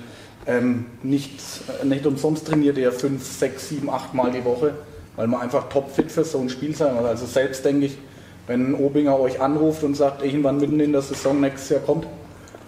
ähm, 0.46 0.86
nicht, 1.02 1.40
nicht 1.84 2.06
umsonst 2.06 2.46
trainiert 2.46 2.78
ihr 2.78 2.92
fünf, 2.92 3.24
sechs, 3.26 3.68
sieben, 3.68 3.90
acht 3.90 4.14
Mal 4.14 4.30
die 4.30 4.44
Woche, 4.44 4.74
weil 5.16 5.26
man 5.26 5.40
einfach 5.40 5.68
topfit 5.68 6.12
für 6.12 6.24
so 6.24 6.38
ein 6.38 6.48
Spiel 6.48 6.74
sein 6.74 6.94
muss. 6.94 7.04
Also 7.04 7.26
selbst 7.26 7.64
denke 7.64 7.86
ich, 7.86 7.98
wenn 8.46 8.74
Obinger 8.74 9.18
euch 9.18 9.40
anruft 9.40 9.82
und 9.82 9.96
sagt, 9.96 10.22
irgendwann 10.22 10.58
mitten 10.58 10.78
in 10.78 10.92
der 10.92 11.02
Saison 11.02 11.40
nächstes 11.40 11.70
Jahr 11.70 11.80
kommt, 11.80 12.06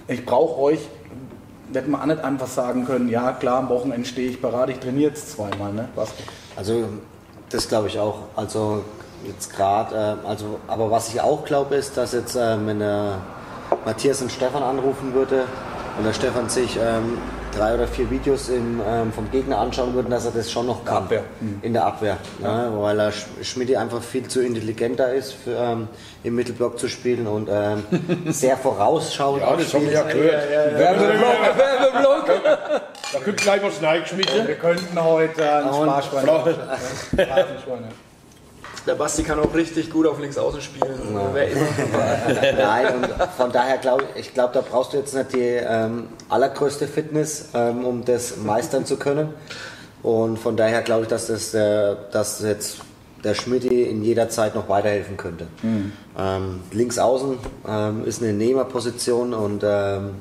ich 0.09 0.24
brauche 0.24 0.61
euch, 0.61 0.81
wird 1.70 1.87
man 1.87 2.01
auch 2.01 2.07
nicht 2.07 2.24
einfach 2.24 2.49
sagen 2.49 2.87
können, 2.87 3.09
ja 3.09 3.33
klar, 3.33 3.59
am 3.59 3.68
Wochenende 3.68 4.07
stehe 4.09 4.31
ich 4.31 4.41
parat, 4.41 4.70
ich 4.70 4.79
trainiere 4.79 5.11
jetzt 5.11 5.33
zweimal, 5.33 5.72
ne? 5.72 5.89
Also 6.57 6.85
das 7.51 7.68
glaube 7.68 7.89
ich 7.89 7.99
auch. 7.99 8.20
Also 8.35 8.83
jetzt 9.26 9.55
gerade, 9.55 9.95
äh, 10.24 10.26
also 10.26 10.59
aber 10.66 10.91
was 10.91 11.11
ich 11.11 11.20
auch 11.20 11.45
glaube 11.45 11.76
ist, 11.76 11.97
dass 11.97 12.12
jetzt 12.12 12.35
äh, 12.35 12.57
wenn 12.64 12.79
der 12.79 13.18
Matthias 13.85 14.22
und 14.22 14.33
Stefan 14.33 14.62
anrufen 14.62 15.12
würde 15.14 15.45
und 15.99 16.05
der 16.05 16.12
Stefan 16.12 16.49
sich 16.49 16.79
ähm, 16.81 17.18
drei 17.57 17.74
oder 17.74 17.86
vier 17.86 18.11
Videos 18.11 18.49
im, 18.49 18.80
ähm, 18.86 19.12
vom 19.12 19.30
Gegner 19.30 19.59
anschauen 19.59 19.94
würde, 19.94 20.09
dass 20.11 20.24
er 20.26 20.32
das 20.32 20.51
schon 20.51 20.66
noch 20.66 20.84
kann 20.84 21.05
Abwehr. 21.05 21.22
in 21.62 21.72
der 21.72 21.84
Abwehr, 21.86 22.16
ne? 22.38 22.70
weil 22.76 22.99
er 23.01 23.11
Sch- 23.12 23.26
Schmidt 23.42 23.74
einfach 23.76 24.03
viel 24.03 24.26
zu 24.28 24.40
intelligenter 24.42 25.12
ist 25.12 25.32
für, 25.32 25.57
ähm, 25.57 25.88
im 26.24 26.34
Mittelblock 26.34 26.78
zu 26.78 26.88
spielen 26.88 27.26
und 27.26 27.49
ähm, 27.51 27.84
sehr 28.26 28.57
vorausschauend 28.57 29.42
Ja, 29.42 29.57
das 29.57 29.72
haben 29.74 29.84
wir 29.86 29.92
ja 29.92 30.03
gehört. 30.03 30.51
Werbeblock, 30.78 31.57
Werbeblock. 31.59 32.26
Da 33.12 33.18
könnte 33.20 33.42
gleich 33.42 33.62
was 33.62 33.82
reingeschmissen. 33.82 34.46
Wir 34.46 34.55
könnten 34.57 35.03
heute 35.03 35.51
ein 35.53 35.64
Und- 35.70 35.86
Sparschwein 35.88 36.26
ja. 37.16 37.24
Der 38.89 38.95
Basti 38.95 39.22
kann 39.22 39.39
auch 39.39 39.55
richtig 39.55 39.91
gut 39.91 40.07
auf 40.07 40.18
links 40.18 40.39
außen 40.39 40.62
spielen. 40.62 40.99
Wer 41.34 41.51
immer. 41.51 41.66
Nein, 42.59 42.86
und 42.95 43.07
von 43.36 43.53
daher 43.53 43.76
glaube 43.76 44.05
ich, 44.14 44.28
ich 44.28 44.34
glaube, 44.34 44.55
da 44.55 44.62
brauchst 44.62 44.95
du 44.95 44.97
jetzt 44.97 45.14
nicht 45.14 45.34
die 45.34 45.43
ähm, 45.43 46.09
allergrößte 46.30 46.89
Fitness, 46.89 47.51
ähm, 47.53 47.84
um 47.84 48.03
das 48.07 48.39
meistern 48.39 48.86
zu 48.86 48.97
können. 48.97 49.34
Und 50.03 50.39
von 50.39 50.57
daher 50.57 50.80
glaube 50.80 51.03
ich, 51.03 51.09
dass 51.09 51.26
das 51.26 51.51
der, 51.51 51.97
dass 52.12 52.41
jetzt 52.41 52.78
der 53.22 53.34
Schmidt 53.34 53.64
in 53.66 54.03
jeder 54.03 54.30
Zeit 54.30 54.55
noch 54.55 54.70
weiterhelfen 54.70 55.18
könnte. 55.18 55.49
Ähm, 56.18 56.61
links 56.72 56.99
außen 56.99 57.36
ähm, 57.68 58.07
ist 58.07 58.22
eine 58.22 58.32
Nehmerposition 58.32 59.34
und 59.34 59.64
ähm, 59.66 60.12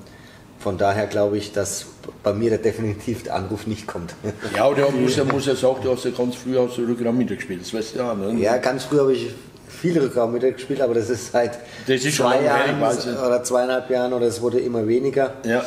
von 0.59 0.78
daher 0.78 1.07
glaube 1.07 1.38
ich, 1.38 1.53
dass 1.53 1.86
bei 2.24 2.34
mir 2.34 2.49
der 2.49 2.60
definitiv 2.60 3.24
der 3.24 3.36
Anruf 3.36 3.68
nicht 3.68 3.88
kommt. 3.88 4.16
Ja, 4.55 4.72
der 4.74 4.89
muss 4.91 5.16
ja, 5.16 5.24
muss 5.24 5.45
ja 5.45 5.55
sagen, 5.55 5.78
du 5.84 5.91
hast 5.91 6.05
ja 6.05 6.12
ganz 6.12 6.36
früh 6.36 6.53
du 6.53 6.68
Rückraum 6.88 7.18
mitgespielt, 7.18 7.62
das 7.62 7.74
weißt 7.74 7.95
du 7.95 7.99
ja. 7.99 8.14
Ne? 8.14 8.39
Ja, 8.39 8.58
ganz 8.58 8.86
früh 8.86 8.99
habe 8.99 9.14
ich 9.14 9.32
viele 9.70 10.01
Rückraum 10.03 10.34
mitgespielt, 10.34 10.82
aber 10.82 10.93
das 10.93 11.10
ist 11.10 11.32
seit 11.32 11.60
Das 11.86 12.03
ist 12.03 12.18
zwei 12.18 12.43
Jahren 12.43 12.82
oder 12.82 13.43
zweieinhalb 13.43 13.89
Jahren 13.89 14.14
oder 14.14 14.26
es 14.26 14.41
wurde 14.41 14.60
immer 14.60 14.88
weniger. 14.88 15.34
Ja. 15.43 15.64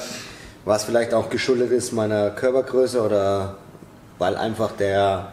Was 0.65 0.85
vielleicht 0.85 1.15
auch 1.15 1.31
geschuldet 1.31 1.71
ist 1.71 1.93
meiner 1.93 2.31
Körpergröße 2.31 3.01
oder 3.01 3.57
weil 4.19 4.37
einfach 4.37 4.73
der, 4.73 5.33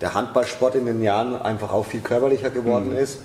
der 0.00 0.12
Handballsport 0.14 0.74
in 0.74 0.84
den 0.86 1.02
Jahren 1.02 1.40
einfach 1.40 1.72
auch 1.72 1.86
viel 1.86 2.00
körperlicher 2.00 2.50
geworden 2.50 2.90
Mhm. 2.90 2.96
ist, 2.98 3.18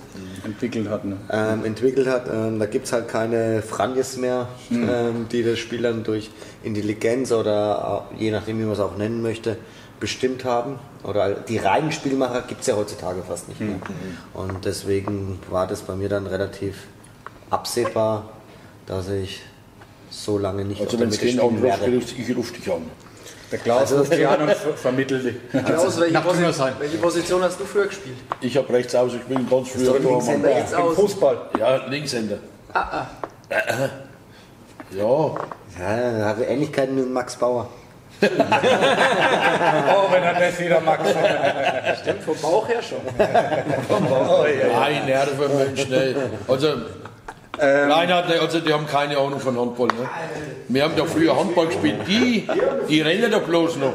entwickelt 0.46 0.90
hat. 0.90 1.04
Ne? 1.06 1.18
ähm, 1.30 1.66
entwickelt 1.66 2.08
hat. 2.08 2.28
Ähm, 2.32 2.60
da 2.60 2.66
gibt 2.66 2.86
es 2.86 2.94
halt 2.94 3.08
keine 3.10 3.62
Franjes 3.62 4.18
mehr, 4.18 4.48
Mhm. 4.70 4.90
ähm, 4.90 5.26
die 5.32 5.44
das 5.44 5.60
Spiel 5.60 5.82
dann 5.82 6.04
durch 6.04 6.30
Intelligenz 6.64 7.32
oder 7.32 8.06
je 8.18 8.32
nachdem, 8.32 8.60
wie 8.60 8.64
man 8.64 8.74
es 8.74 8.80
auch 8.80 8.96
nennen 8.98 9.22
möchte, 9.22 9.58
bestimmt 10.00 10.46
haben. 10.46 10.80
Oder 11.04 11.32
die 11.34 11.58
reinen 11.58 11.92
Spielmacher 11.92 12.44
gibt 12.48 12.62
es 12.62 12.68
ja 12.68 12.76
heutzutage 12.76 13.22
fast 13.28 13.50
nicht 13.50 13.60
Mhm. 13.60 13.68
mehr. 13.68 13.78
Und 14.34 14.66
deswegen 14.66 15.40
war 15.50 15.68
das 15.68 15.82
bei 15.82 15.96
mir 15.96 16.10
dann 16.10 16.26
relativ 16.26 16.76
absehbar, 17.50 18.30
dass 18.88 19.10
ich 19.10 19.42
so 20.10 20.38
lange 20.38 20.64
nicht 20.66 20.80
Also 20.82 20.92
auf 20.92 20.92
der 20.92 21.00
wenn 21.02 21.10
es 21.10 21.16
Mitte 21.22 21.28
spielen 21.32 21.46
anruft, 21.46 21.64
werde. 21.64 21.86
ruf- 21.98 22.20
ich 22.20 22.36
rufe 22.38 22.54
dich 22.54 22.72
an. 22.72 22.82
Der 23.52 23.60
Klaus 23.60 23.92
ruft 23.92 24.14
sie 24.14 24.26
an 24.26 24.42
und 24.42 24.56
vermittelt 24.78 25.26
die. 25.26 25.58
Klaus, 25.60 26.00
welche, 26.00 26.12
Knapp 26.12 26.24
drüber 26.24 26.44
Posi 26.48 26.54
sein. 26.54 26.74
welche 26.80 26.98
Position 26.98 27.44
hast 27.44 27.60
du 27.60 27.66
früher 27.66 27.88
gespielt? 27.88 28.16
Ich 28.40 28.56
habe 28.56 28.72
rechts 28.74 28.96
aus, 28.96 29.14
ich 29.14 29.24
bin 29.24 29.50
ganz 29.50 29.70
früher 29.70 30.02
Tormann. 30.02 30.44
Im 30.44 30.80
aus. 30.80 30.96
Fußball. 30.96 31.50
Ja, 31.60 31.76
Linkshänder. 31.88 32.38
Ah, 32.74 32.80
ah. 32.80 33.08
Ja, 34.96 35.36
Ja, 35.80 35.86
er 35.86 36.26
hatte 36.26 36.44
Ähnlichkeiten 36.46 36.96
mit 36.96 37.10
Max 37.10 37.36
Bauer. 37.36 37.68
Oh, 38.22 40.12
wenn 40.12 40.22
er 40.24 40.40
das 40.40 40.60
wieder 40.60 40.80
Max 40.80 41.10
Stimmt, 42.02 42.24
vom 42.24 42.38
Bauch 42.38 42.68
her 42.68 42.82
schon. 42.82 43.00
Nein, 43.18 45.06
Nerven, 45.06 45.58
Mensch, 45.58 45.88
ne. 45.88 46.16
Also, 46.48 46.68
Nein, 47.58 48.14
hat 48.14 48.30
nicht, 48.30 48.40
also 48.40 48.60
die 48.60 48.74
haben 48.74 48.88
keine 48.88 49.18
Ahnung 49.18 49.40
von 49.40 49.60
Handball. 49.60 49.88
Ne? 49.88 50.10
Wir 50.70 50.84
haben 50.84 50.96
doch 50.96 51.08
früher 51.08 51.38
Handball 51.38 51.68
gespielt. 51.68 51.98
Die, 52.08 52.48
die 52.90 53.02
rennen 53.02 53.32
doch 53.32 53.44
bloß 53.44 53.78
noch. 53.78 53.94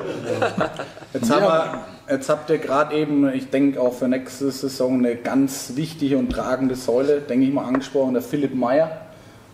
Jetzt, 1.12 1.30
wir, 1.30 1.84
jetzt 2.10 2.28
habt 2.28 2.50
ihr 2.50 2.58
gerade 2.58 2.94
eben, 2.94 3.32
ich 3.32 3.50
denke 3.50 3.80
auch 3.80 3.94
für 3.94 4.08
nächste 4.08 4.50
Saison, 4.50 4.98
eine 4.98 5.16
ganz 5.16 5.72
wichtige 5.74 6.18
und 6.18 6.30
tragende 6.30 6.76
Säule, 6.76 7.20
denke 7.20 7.46
ich 7.46 7.52
mal, 7.52 7.64
angesprochen. 7.64 8.12
Der 8.12 8.22
Philipp 8.22 8.54
Meyer 8.54 8.90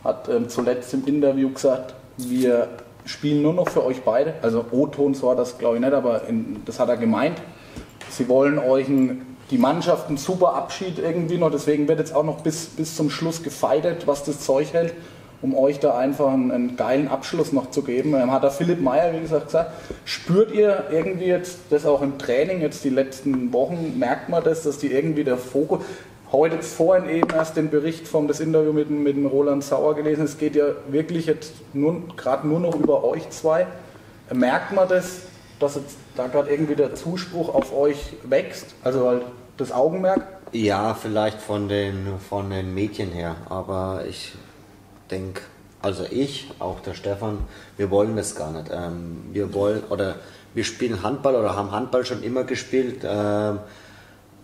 hat 0.03 0.29
ähm, 0.29 0.49
zuletzt 0.49 0.93
im 0.95 1.07
Interview 1.07 1.51
gesagt, 1.51 1.95
wir 2.17 2.69
spielen 3.05 3.43
nur 3.43 3.55
noch 3.55 3.69
für 3.69 3.85
euch 3.85 4.03
beide. 4.03 4.35
Also 4.43 4.65
O-Ton 4.71 5.21
war 5.23 5.37
das, 5.37 5.59
glaube 5.59 5.77
ich, 5.77 5.81
nicht, 5.81 5.93
aber 5.93 6.27
in, 6.29 6.63
das 6.65 6.81
hat 6.81 6.89
er 6.89 6.97
gemeint. 6.97 7.41
Sie 8.11 8.29
wollen 8.29 8.59
euch 8.59 8.89
ein, 8.89 9.32
die 9.53 9.59
Mannschaft 9.59 10.09
einen 10.09 10.17
super 10.17 10.55
Abschied 10.55 10.99
irgendwie 10.99 11.37
noch, 11.37 11.51
deswegen 11.51 11.87
wird 11.87 11.99
jetzt 11.99 12.15
auch 12.15 12.25
noch 12.25 12.41
bis, 12.41 12.67
bis 12.67 12.97
zum 12.97 13.11
Schluss 13.11 13.43
gefeitet, 13.43 14.07
was 14.07 14.25
das 14.25 14.41
Zeug 14.41 14.73
hält, 14.73 14.95
um 15.43 15.55
euch 15.55 15.79
da 15.79 15.99
einfach 15.99 16.33
einen, 16.33 16.51
einen 16.51 16.77
geilen 16.77 17.07
Abschluss 17.07 17.53
noch 17.53 17.71
zu 17.71 17.83
geben. 17.83 18.15
Ähm, 18.15 18.33
hat 18.33 18.43
der 18.43 18.51
Philipp 18.51 18.81
Meyer, 18.81 19.13
wie 19.13 19.21
gesagt, 19.21 19.47
gesagt, 19.47 19.73
spürt 20.07 20.53
ihr 20.53 20.85
irgendwie 20.91 21.27
jetzt 21.27 21.59
das 21.69 21.85
auch 21.85 22.01
im 22.01 22.17
Training, 22.17 22.63
jetzt 22.63 22.83
die 22.83 22.89
letzten 22.89 23.53
Wochen, 23.53 23.99
merkt 23.99 24.31
man 24.31 24.43
das, 24.43 24.63
dass 24.63 24.79
die 24.79 24.91
irgendwie 24.91 25.23
der 25.23 25.37
Fokus, 25.37 25.81
heute 26.33 26.63
vorhin 26.63 27.11
eben 27.11 27.29
erst 27.29 27.59
den 27.59 27.69
Bericht 27.69 28.09
vom 28.09 28.27
das 28.27 28.41
Interview 28.41 28.73
mit, 28.73 28.89
mit 28.89 29.17
dem 29.17 29.27
Roland 29.27 29.63
Sauer 29.63 29.95
gelesen, 29.95 30.25
es 30.25 30.39
geht 30.39 30.57
ja 30.57 30.65
wirklich 30.89 31.27
jetzt 31.27 31.53
gerade 32.17 32.49
nur 32.49 32.59
noch 32.59 32.75
über 32.75 33.05
euch 33.05 33.29
zwei. 33.29 33.67
Merkt 34.33 34.73
man 34.73 34.89
das, 34.89 35.21
dass 35.61 35.75
jetzt 35.75 35.99
da 36.17 36.29
gerade 36.29 36.51
irgendwie 36.51 36.75
der 36.75 36.95
Zuspruch 36.95 37.55
auf 37.55 37.77
euch 37.77 38.15
wächst? 38.25 38.75
Also 38.83 39.07
halt 39.07 39.23
das 39.57 39.73
Augenmerk? 39.73 40.27
Ja, 40.53 40.95
vielleicht 40.95 41.41
von 41.41 41.69
den, 41.69 42.19
von 42.29 42.51
den 42.51 42.75
Mädchen 42.75 43.11
her, 43.11 43.37
aber 43.49 44.05
ich 44.09 44.33
denke, 45.11 45.41
also 45.81 46.05
ich, 46.11 46.51
auch 46.59 46.81
der 46.81 46.95
Stefan, 46.95 47.39
wir 47.77 47.91
wollen 47.91 48.17
das 48.17 48.35
gar 48.37 48.53
nicht. 48.53 48.71
Ähm, 48.73 49.25
wir 49.33 49.53
wollen, 49.53 49.83
oder 49.91 50.17
wir 50.55 50.65
spielen 50.65 51.03
Handball 51.03 51.35
oder 51.35 51.57
haben 51.57 51.73
Handball 51.73 52.05
schon 52.05 52.23
immer 52.23 52.45
gespielt, 52.45 53.01
ähm, 53.05 53.59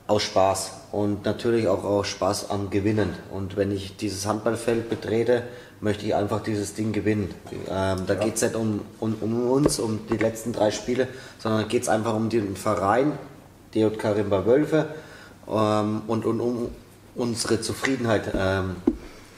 aus 0.09 0.23
Spaß 0.23 0.73
und 0.91 1.27
natürlich 1.27 1.69
auch 1.69 1.85
aus 1.85 2.09
Spaß 2.09 2.51
am 2.51 2.71
Gewinnen. 2.71 3.15
Und 3.31 3.57
wenn 3.57 3.71
ich 3.71 3.97
dieses 3.97 4.27
Handballfeld 4.27 4.89
betrete, 4.89 5.43
möchte 5.81 6.07
ich 6.07 6.15
einfach 6.15 6.43
dieses 6.43 6.75
Ding 6.75 6.93
gewinnen. 6.93 7.33
Ähm, 7.71 7.99
da 8.07 8.15
geht 8.15 8.37
es 8.37 8.43
nicht 8.43 8.57
um, 8.57 8.81
um, 8.99 9.17
um 9.21 9.51
uns, 9.51 9.79
um 9.79 10.01
die 10.11 10.17
letzten 10.17 10.53
drei 10.53 10.71
Spiele, 10.71 11.09
sondern 11.39 11.69
geht 11.69 11.83
es 11.83 11.89
einfach 11.91 12.15
um 12.15 12.31
den 12.31 12.57
Verein, 12.57 13.13
DJK 13.75 14.16
Rimba 14.16 14.47
Wölfe 14.47 14.95
ähm, 15.49 16.03
und, 16.07 16.25
und 16.25 16.41
um 16.41 16.69
unsere 17.14 17.61
Zufriedenheit. 17.61 18.33
Ähm, 18.35 18.77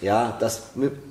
ja, 0.01 0.37
das, 0.41 0.63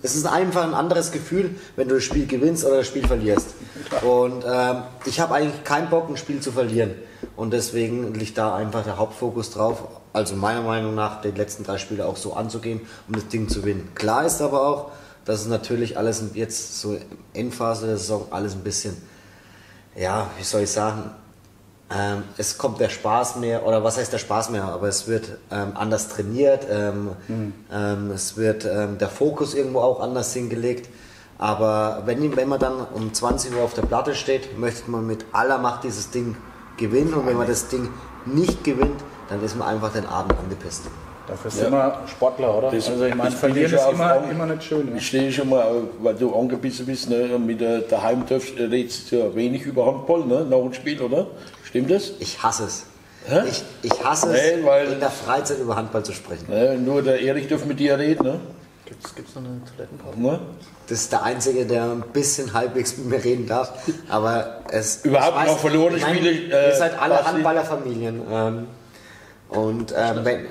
es 0.01 0.15
ist 0.15 0.25
einfach 0.25 0.63
ein 0.63 0.73
anderes 0.73 1.11
Gefühl, 1.11 1.55
wenn 1.75 1.87
du 1.87 1.95
das 1.95 2.03
Spiel 2.03 2.25
gewinnst 2.25 2.65
oder 2.65 2.77
das 2.77 2.87
Spiel 2.87 3.05
verlierst. 3.05 3.53
Und 4.01 4.43
ähm, 4.47 4.77
ich 5.05 5.19
habe 5.19 5.35
eigentlich 5.35 5.63
keinen 5.63 5.89
Bock, 5.89 6.09
ein 6.09 6.17
Spiel 6.17 6.39
zu 6.39 6.51
verlieren. 6.51 6.95
Und 7.35 7.53
deswegen 7.53 8.13
liegt 8.15 8.37
da 8.37 8.55
einfach 8.55 8.83
der 8.83 8.97
Hauptfokus 8.97 9.51
drauf. 9.51 9.87
Also 10.11 10.35
meiner 10.35 10.63
Meinung 10.63 10.95
nach, 10.95 11.21
die 11.21 11.29
letzten 11.29 11.63
drei 11.63 11.77
Spiele 11.77 12.05
auch 12.05 12.17
so 12.17 12.33
anzugehen, 12.33 12.81
um 13.07 13.13
das 13.13 13.27
Ding 13.27 13.47
zu 13.47 13.61
gewinnen. 13.61 13.89
Klar 13.93 14.25
ist 14.25 14.41
aber 14.41 14.67
auch, 14.67 14.91
dass 15.25 15.41
es 15.41 15.47
natürlich 15.47 15.97
alles 15.97 16.23
jetzt 16.33 16.81
so 16.81 16.97
Endphase 17.33 17.85
der 17.85 17.97
Saison 17.97 18.25
alles 18.31 18.53
ein 18.55 18.63
bisschen, 18.63 18.97
ja, 19.95 20.31
wie 20.37 20.43
soll 20.43 20.61
ich 20.61 20.71
sagen, 20.71 21.11
ähm, 21.95 22.23
es 22.37 22.57
kommt 22.57 22.79
der 22.79 22.89
Spaß 22.89 23.37
mehr, 23.37 23.65
oder 23.65 23.83
was 23.83 23.97
heißt 23.97 24.13
der 24.13 24.17
Spaß 24.19 24.51
mehr, 24.51 24.63
aber 24.65 24.87
es 24.87 25.07
wird 25.07 25.25
ähm, 25.51 25.71
anders 25.75 26.07
trainiert, 26.09 26.67
ähm, 26.71 27.09
ähm, 27.73 28.11
es 28.11 28.37
wird 28.37 28.65
ähm, 28.65 28.97
der 28.99 29.09
Fokus 29.09 29.53
irgendwo 29.55 29.79
auch 29.79 29.99
anders 29.99 30.33
hingelegt. 30.33 30.89
Aber 31.37 32.03
wenn, 32.05 32.35
wenn 32.35 32.49
man 32.49 32.59
dann 32.59 32.73
um 32.93 33.13
20 33.13 33.55
Uhr 33.55 33.61
auf 33.63 33.73
der 33.73 33.83
Platte 33.83 34.13
steht, 34.13 34.57
möchte 34.59 34.91
man 34.91 35.07
mit 35.07 35.25
aller 35.31 35.57
Macht 35.57 35.83
dieses 35.85 36.11
Ding 36.11 36.35
gewinnen 36.77 37.13
und 37.13 37.25
wenn 37.25 37.37
man 37.37 37.47
das 37.47 37.69
Ding 37.69 37.89
nicht 38.25 38.63
gewinnt, 38.63 38.99
dann 39.29 39.43
ist 39.43 39.55
man 39.55 39.67
einfach 39.69 39.91
den 39.93 40.05
Abend 40.05 40.37
angepisst. 40.37 40.83
Dafür 41.27 41.51
sind 41.51 41.71
wir 41.71 41.99
Sportler, 42.07 42.57
oder? 42.57 42.71
Das- 42.71 42.89
also 42.89 43.05
ich 43.05 43.13
meine, 43.15 43.29
das 43.29 43.39
verlieren 43.39 43.71
ist 43.73 43.87
immer, 43.91 44.15
auch- 44.15 44.29
immer 44.29 44.45
nicht 44.47 44.63
schön. 44.63 44.95
Ich 44.97 45.07
stehe 45.07 45.31
schon 45.31 45.47
mal, 45.49 45.65
weil 46.01 46.15
du 46.15 46.33
angebissen 46.35 46.85
bist, 46.87 47.07
ne, 47.09 47.37
mit 47.39 47.61
der 47.61 47.79
daheim 47.81 48.23
redest 48.57 49.11
du 49.11 49.15
ja 49.17 49.33
wenig 49.35 49.61
über 49.63 49.85
Handball, 49.85 50.25
ne, 50.25 50.43
nach 50.49 50.57
dem 50.57 50.73
Spiel, 50.73 50.99
oder? 51.01 51.27
Stimmt 51.69 51.91
das? 51.91 52.11
Ich 52.19 52.41
hasse 52.41 52.63
es. 52.65 52.85
Hä? 53.27 53.41
Ich, 53.47 53.63
ich 53.83 54.03
hasse 54.03 54.29
Nee, 54.29 54.63
weil- 54.65 54.87
es, 54.87 54.93
in 54.93 54.99
der 54.99 55.11
Freizeit 55.11 55.59
über 55.59 55.75
Handball 55.75 56.03
zu 56.03 56.13
sprechen. 56.13 56.47
Ne, 56.49 56.77
nur 56.77 57.03
der 57.03 57.21
Erich 57.21 57.47
darf 57.47 57.65
mit 57.65 57.79
dir 57.79 57.97
reden, 57.99 58.23
ne? 58.23 58.39
Gibt 58.85 59.29
es 59.29 59.35
noch 59.35 59.43
eine 59.43 59.61
Toilettenpause? 59.65 60.19
ne? 60.19 60.39
Das 60.87 61.01
ist 61.01 61.11
der 61.11 61.21
Einzige, 61.21 61.67
der 61.67 61.83
ein 61.83 62.03
bisschen 62.11 62.53
halbwegs 62.53 62.97
mit 62.97 63.05
mir 63.07 63.23
reden 63.23 63.45
darf. 63.45 63.71
Aber 64.09 64.61
es. 64.71 64.95
Überhaupt 65.05 65.37
ich 65.43 65.51
noch 65.51 65.59
verlorene 65.59 65.99
Spiele, 65.99 66.31
Ihr 66.31 66.53
äh, 66.53 66.75
seid 66.75 66.99
alle 66.99 67.15
Basti? 67.15 67.29
Handballerfamilien. 67.33 68.21
Ähm, 68.31 68.67
und 69.49 69.93
ähm, 69.95 70.19
wenn, 70.25 70.45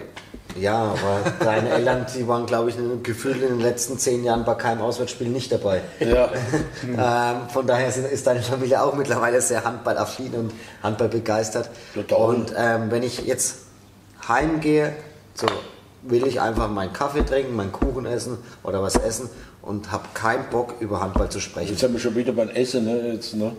ja, 0.57 0.77
aber 0.77 1.33
deine 1.41 1.71
Eltern, 1.71 2.07
die 2.15 2.27
waren, 2.27 2.47
glaube 2.47 2.71
ich, 2.71 2.77
gefühlt 3.03 3.43
in 3.43 3.49
den 3.49 3.61
letzten 3.61 3.99
zehn 3.99 4.25
Jahren 4.25 4.45
bei 4.45 4.55
keinem 4.55 4.81
Auswärtsspiel 4.81 5.29
nicht 5.29 5.53
dabei. 5.53 5.83
Ja. 6.01 6.31
ähm, 6.83 7.49
von 7.49 7.67
daher 7.67 7.89
ist 7.89 8.27
deine 8.27 8.43
Familie 8.43 8.83
auch 8.83 8.95
mittlerweile 8.95 9.41
sehr 9.41 9.65
handballaffin 9.65 10.33
und 10.35 10.53
Handball 10.83 11.09
begeistert. 11.09 11.71
Total. 11.95 12.19
Und 12.19 12.53
ähm, 12.57 12.91
wenn 12.91 13.03
ich 13.03 13.27
jetzt 13.27 13.57
heimgehe, 14.27 14.95
so 15.35 15.47
will 16.03 16.27
ich 16.27 16.41
einfach 16.41 16.69
meinen 16.69 16.93
Kaffee 16.93 17.25
trinken, 17.25 17.55
meinen 17.55 17.73
Kuchen 17.73 18.07
essen 18.07 18.39
oder 18.63 18.83
was 18.83 18.97
essen 18.97 19.29
und 19.63 19.93
habe 19.93 20.09
keinen 20.15 20.49
Bock 20.51 20.75
über 20.81 21.01
Handball 21.01 21.29
zu 21.29 21.41
sprechen. 21.41 21.71
Jetzt 21.71 21.81
sind 21.81 21.93
wir 21.93 22.01
schon 22.01 22.15
wieder 22.15 22.33
beim 22.33 22.49
Essen, 22.49 22.85
ne? 22.85 23.13
Jetzt, 23.13 23.35
ne? 23.35 23.53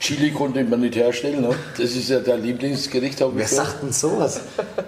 Chili 0.00 0.30
konnte 0.30 0.62
man 0.62 0.80
nicht 0.80 0.94
herstellen, 0.94 1.40
ne? 1.40 1.54
Das 1.76 1.90
ist 1.90 2.08
ja 2.08 2.20
dein 2.20 2.40
Lieblingsgericht, 2.42 3.20
habe 3.20 3.32
Wer 3.34 3.44
ich 3.44 3.50
gehört. 3.50 3.66
sagt 3.66 3.82
denn 3.82 3.92
sowas? 3.92 4.40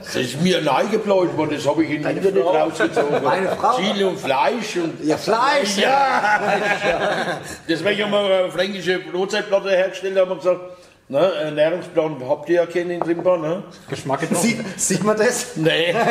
Das 0.05 0.15
ist 0.15 0.41
mir 0.41 0.61
nahegebläut 0.61 1.37
worden, 1.37 1.51
das 1.57 1.67
habe 1.67 1.83
ich 1.85 1.91
in 1.91 2.05
Internet 2.07 2.45
rausgezogen. 2.45 3.23
Meine 3.25 3.49
Frau? 3.57 3.77
Chili 3.77 4.05
und 4.05 4.19
Fleisch 4.19 4.77
und 4.77 5.05
Ja, 5.05 5.17
Fleisch! 5.17 5.79
Ja! 5.79 7.41
Deswegen 7.69 8.05
haben 8.05 8.13
wir 8.13 8.21
eine 8.45 8.53
fränkische 8.53 9.01
Brotzeitplatte 9.01 9.71
hergestellt, 9.71 10.17
haben 10.17 10.31
wir 10.31 10.37
gesagt, 10.37 10.61
ne, 11.09 11.19
Ernährungsplan 11.19 12.17
habt 12.29 12.49
ihr 12.49 12.55
ja 12.57 12.67
kennen 12.67 12.93
in 12.93 13.03
Rimba, 13.03 13.37
ne? 13.37 13.65
Geschmack. 13.89 14.21
Sieht, 14.33 14.59
sieht 14.79 15.03
man 15.03 15.17
das? 15.17 15.57
Nee. 15.57 15.93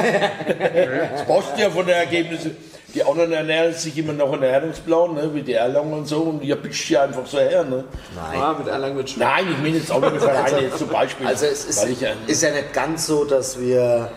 Das 1.13 1.25
passt 1.25 1.57
ja 1.57 1.69
von 1.69 1.85
den 1.85 1.95
Ergebnissen. 1.95 2.55
Die 2.93 3.03
anderen 3.03 3.31
ernähren 3.31 3.73
sich 3.73 3.97
immer 3.97 4.13
nach 4.13 4.31
einem 4.31 4.41
Ernährungsplan, 4.41 5.13
ne, 5.13 5.29
wie 5.33 5.43
die 5.43 5.53
Erlangen 5.53 5.93
und 5.93 6.07
so, 6.07 6.21
und 6.21 6.43
ihr 6.43 6.55
pischt 6.55 6.89
ja 6.89 7.03
einfach 7.03 7.25
so 7.25 7.37
her. 7.37 7.63
Ne? 7.63 7.83
Ah, 8.17 8.55
mit 8.57 8.67
Erlangen 8.67 8.97
wird 8.97 9.11
schwer. 9.11 9.27
Nein, 9.27 9.47
ich 9.51 9.57
meine 9.57 9.77
jetzt 9.77 9.91
andere 9.91 10.19
Vereine 10.19 10.61
jetzt 10.61 10.79
zum 10.79 10.89
Beispiel. 10.89 11.27
Also 11.27 11.45
es 11.45 11.65
ist, 11.65 11.87
ich 11.87 12.01
ja, 12.01 12.09
ist 12.25 12.41
ja 12.41 12.51
nicht 12.51 12.73
ganz 12.73 13.05
so, 13.05 13.25
dass 13.25 13.59
wir 13.59 14.09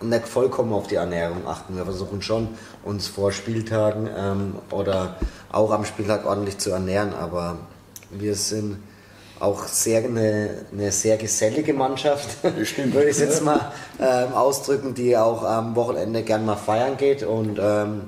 nicht 0.00 0.28
vollkommen 0.28 0.72
auf 0.72 0.88
die 0.88 0.96
Ernährung 0.96 1.46
achten. 1.46 1.76
Wir 1.76 1.84
versuchen 1.84 2.22
schon, 2.22 2.48
uns 2.84 3.06
vor 3.06 3.32
Spieltagen 3.32 4.08
ähm, 4.16 4.56
oder 4.70 5.16
auch 5.52 5.70
am 5.70 5.84
Spieltag 5.84 6.26
ordentlich 6.26 6.58
zu 6.58 6.70
ernähren, 6.70 7.14
aber 7.14 7.58
wir 8.10 8.34
sind 8.34 8.78
auch 9.40 9.64
sehr 9.64 10.04
eine, 10.04 10.50
eine 10.72 10.92
sehr 10.92 11.16
gesellige 11.16 11.72
Mannschaft, 11.72 12.28
Stimmt. 12.64 12.94
würde 12.94 13.08
ich 13.08 13.16
es 13.16 13.20
jetzt 13.20 13.42
mal 13.42 13.72
ähm, 14.00 14.32
ausdrücken, 14.32 14.94
die 14.94 15.16
auch 15.16 15.44
am 15.44 15.76
Wochenende 15.76 16.22
gern 16.22 16.44
mal 16.44 16.56
feiern 16.56 16.96
geht 16.96 17.22
und 17.22 17.58
ähm, 17.60 18.02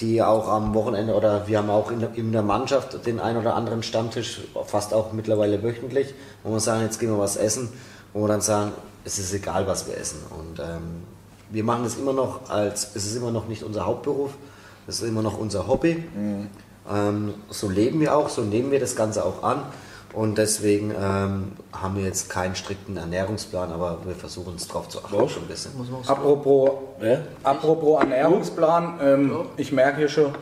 die 0.00 0.22
auch 0.22 0.48
am 0.48 0.74
Wochenende 0.74 1.14
oder 1.14 1.48
wir 1.48 1.58
haben 1.58 1.70
auch 1.70 1.90
in 1.90 2.00
der, 2.00 2.14
in 2.14 2.30
der 2.30 2.42
Mannschaft 2.42 3.04
den 3.06 3.18
ein 3.18 3.36
oder 3.36 3.54
anderen 3.54 3.82
Stammtisch, 3.82 4.42
fast 4.66 4.94
auch 4.94 5.12
mittlerweile 5.12 5.62
wöchentlich, 5.62 6.14
wo 6.44 6.52
wir 6.52 6.60
sagen, 6.60 6.82
jetzt 6.82 7.00
gehen 7.00 7.10
wir 7.10 7.18
was 7.18 7.36
essen, 7.36 7.68
wo 8.12 8.22
wir 8.22 8.28
dann 8.28 8.40
sagen, 8.40 8.72
es 9.04 9.18
ist 9.18 9.32
egal, 9.32 9.66
was 9.66 9.88
wir 9.88 9.96
essen. 9.96 10.20
Und 10.38 10.60
ähm, 10.60 11.02
wir 11.50 11.64
machen 11.64 11.82
das 11.84 11.96
immer 11.96 12.12
noch 12.12 12.48
als, 12.48 12.90
es 12.94 13.06
ist 13.06 13.16
immer 13.16 13.32
noch 13.32 13.48
nicht 13.48 13.64
unser 13.64 13.86
Hauptberuf, 13.86 14.30
es 14.86 15.00
ist 15.00 15.08
immer 15.08 15.22
noch 15.22 15.38
unser 15.38 15.66
Hobby. 15.66 16.04
Ähm, 16.90 17.34
so 17.50 17.68
leben 17.68 18.00
wir 18.00 18.16
auch, 18.16 18.28
so 18.28 18.42
nehmen 18.42 18.70
wir 18.70 18.80
das 18.80 18.96
Ganze 18.96 19.24
auch 19.24 19.42
an. 19.42 19.62
Und 20.14 20.38
deswegen 20.38 20.90
ähm, 20.90 21.52
haben 21.72 21.96
wir 21.96 22.04
jetzt 22.04 22.30
keinen 22.30 22.56
strikten 22.56 22.96
Ernährungsplan, 22.96 23.70
aber 23.70 23.98
wir 24.04 24.14
versuchen 24.14 24.54
es 24.56 24.66
drauf 24.66 24.88
zu 24.88 25.04
achten 25.04 25.28
schon 25.28 25.42
ein 25.42 25.48
bisschen. 25.48 25.72
Apropos, 26.06 26.70
Ja? 27.02 27.18
apropos 27.42 28.00
Ernährungsplan, 28.00 29.00
ähm, 29.02 29.32
ich 29.58 29.70
merke 29.70 29.98
hier 29.98 30.08
schon, 30.08 30.34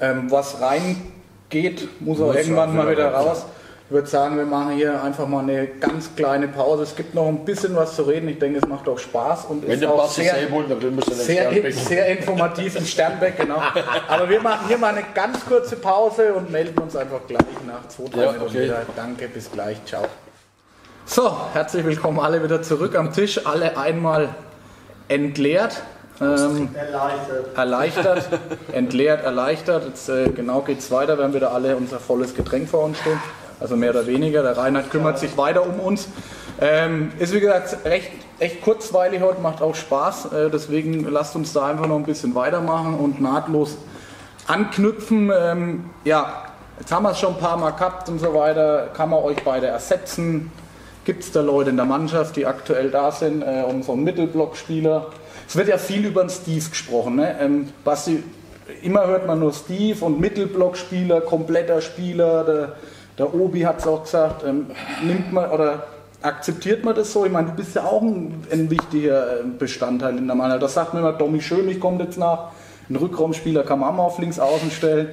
ähm, 0.00 0.30
was 0.30 0.60
reingeht, 0.60 1.88
muss 2.00 2.20
auch 2.20 2.26
Muss 2.26 2.36
irgendwann 2.36 2.74
mal 2.76 2.90
wieder 2.90 3.12
raus. 3.14 3.46
Ich 3.86 3.90
würde 3.92 4.08
sagen, 4.08 4.38
wir 4.38 4.46
machen 4.46 4.72
hier 4.76 5.02
einfach 5.02 5.28
mal 5.28 5.40
eine 5.40 5.66
ganz 5.66 6.16
kleine 6.16 6.48
Pause. 6.48 6.84
Es 6.84 6.96
gibt 6.96 7.14
noch 7.14 7.28
ein 7.28 7.44
bisschen 7.44 7.76
was 7.76 7.96
zu 7.96 8.04
reden. 8.04 8.30
Ich 8.30 8.38
denke, 8.38 8.58
es 8.58 8.66
macht 8.66 8.88
auch 8.88 8.98
Spaß 8.98 9.44
und 9.44 9.68
Wenn 9.68 9.72
ist 9.72 9.84
auch 9.84 10.10
sehr, 10.10 10.34
sehen 10.36 10.50
wollen, 10.52 10.70
dann 10.70 10.94
müsst 10.94 11.08
ihr 11.08 11.14
den 11.14 11.24
sehr, 11.26 11.50
Sternbeck 11.50 11.74
sehr 11.74 12.06
informativ 12.06 12.76
im 12.76 12.86
Sternbeck, 12.86 13.36
genau. 13.36 13.60
Aber 14.08 14.26
wir 14.30 14.40
machen 14.40 14.68
hier 14.68 14.78
mal 14.78 14.94
eine 14.94 15.04
ganz 15.14 15.44
kurze 15.44 15.76
Pause 15.76 16.32
und 16.32 16.50
melden 16.50 16.78
uns 16.78 16.96
einfach 16.96 17.20
gleich 17.28 17.44
nach 17.66 17.86
zwei, 17.88 18.08
drei 18.08 18.24
Ja, 18.24 18.32
Minuten 18.32 18.50
okay. 18.50 18.64
wieder. 18.64 18.82
Danke, 18.96 19.28
bis 19.28 19.52
gleich, 19.52 19.76
ciao. 19.84 20.04
So, 21.04 21.36
herzlich 21.52 21.84
willkommen 21.84 22.20
alle 22.20 22.42
wieder 22.42 22.62
zurück 22.62 22.96
am 22.96 23.12
Tisch, 23.12 23.46
alle 23.46 23.76
einmal 23.76 24.30
entleert. 25.08 25.82
Ähm, 26.22 26.70
Erleichtert. 26.74 27.58
erleichtert, 27.58 28.28
entleert, 28.72 29.24
erleichtert. 29.24 29.84
Jetzt 29.84 30.08
äh, 30.08 30.30
genau 30.30 30.62
geht's 30.62 30.90
weiter. 30.90 31.18
Wir 31.18 31.24
haben 31.24 31.34
wieder 31.34 31.52
alle 31.52 31.76
unser 31.76 31.98
volles 32.00 32.34
Getränk 32.34 32.70
vor 32.70 32.84
uns 32.84 32.98
stehen. 33.00 33.20
Also 33.60 33.76
mehr 33.76 33.90
oder 33.90 34.06
weniger. 34.06 34.42
Der 34.42 34.56
Reinhard 34.56 34.90
kümmert 34.90 35.18
sich 35.18 35.36
weiter 35.36 35.66
um 35.66 35.80
uns. 35.80 36.08
Ähm, 36.60 37.12
ist 37.18 37.32
wie 37.32 37.40
gesagt 37.40 37.84
recht, 37.84 38.10
echt 38.38 38.62
kurzweilig 38.62 39.20
heute, 39.20 39.40
macht 39.40 39.62
auch 39.62 39.74
Spaß. 39.74 40.32
Äh, 40.32 40.50
deswegen 40.50 41.04
lasst 41.10 41.34
uns 41.36 41.52
da 41.52 41.66
einfach 41.66 41.86
noch 41.86 41.96
ein 41.96 42.04
bisschen 42.04 42.34
weitermachen 42.34 42.94
und 42.94 43.20
nahtlos 43.20 43.76
anknüpfen. 44.46 45.32
Ähm, 45.36 45.90
ja, 46.04 46.44
jetzt 46.78 46.92
haben 46.92 47.02
wir 47.02 47.10
es 47.10 47.18
schon 47.18 47.34
ein 47.34 47.40
paar 47.40 47.56
Mal 47.56 47.70
gehabt 47.70 48.08
und 48.08 48.18
so 48.18 48.34
weiter. 48.34 48.88
Kann 48.94 49.10
man 49.10 49.22
euch 49.22 49.42
beide 49.44 49.66
ersetzen? 49.66 50.52
Gibt 51.04 51.22
es 51.22 51.32
da 51.32 51.40
Leute 51.40 51.70
in 51.70 51.76
der 51.76 51.84
Mannschaft, 51.84 52.36
die 52.36 52.46
aktuell 52.46 52.90
da 52.90 53.10
sind, 53.10 53.42
äh, 53.42 53.64
um 53.68 53.82
so 53.82 53.92
einen 53.92 54.04
Mittelblockspieler? 54.04 55.08
Es 55.46 55.56
wird 55.56 55.68
ja 55.68 55.76
viel 55.76 56.06
über 56.06 56.22
den 56.22 56.30
Steve 56.30 56.68
gesprochen. 56.68 57.16
Ne? 57.16 57.36
Ähm, 57.40 57.68
Basti, 57.84 58.22
immer 58.82 59.06
hört 59.06 59.26
man 59.26 59.40
nur 59.40 59.52
Steve 59.52 60.02
und 60.04 60.20
Mittelblockspieler, 60.20 61.20
kompletter 61.20 61.80
Spieler. 61.80 62.44
Der, 62.44 62.72
der 63.18 63.32
Obi 63.34 63.62
hat 63.62 63.80
es 63.80 63.86
auch 63.86 64.02
gesagt. 64.02 64.44
Ähm, 64.44 64.66
nimmt 65.02 65.32
man 65.32 65.50
oder 65.50 65.86
akzeptiert 66.22 66.84
man 66.84 66.94
das 66.94 67.12
so? 67.12 67.24
Ich 67.24 67.32
meine, 67.32 67.48
du 67.48 67.54
bist 67.54 67.74
ja 67.74 67.84
auch 67.84 68.02
ein, 68.02 68.44
ein 68.50 68.70
wichtiger 68.70 69.40
äh, 69.40 69.42
Bestandteil 69.58 70.16
in 70.18 70.26
der 70.26 70.36
Mannschaft. 70.36 70.62
Das 70.62 70.74
sagt 70.74 70.94
mir 70.94 71.00
immer 71.00 71.12
Domi 71.12 71.40
Schönig 71.40 71.80
kommt 71.80 72.00
jetzt 72.00 72.18
nach. 72.18 72.50
Ein 72.88 72.96
Rückraumspieler 72.96 73.62
kann 73.62 73.80
man 73.80 73.90
auch 73.90 73.94
mal 73.94 74.02
auf 74.04 74.18
links 74.18 74.38
außen 74.38 74.70
stellen. 74.70 75.08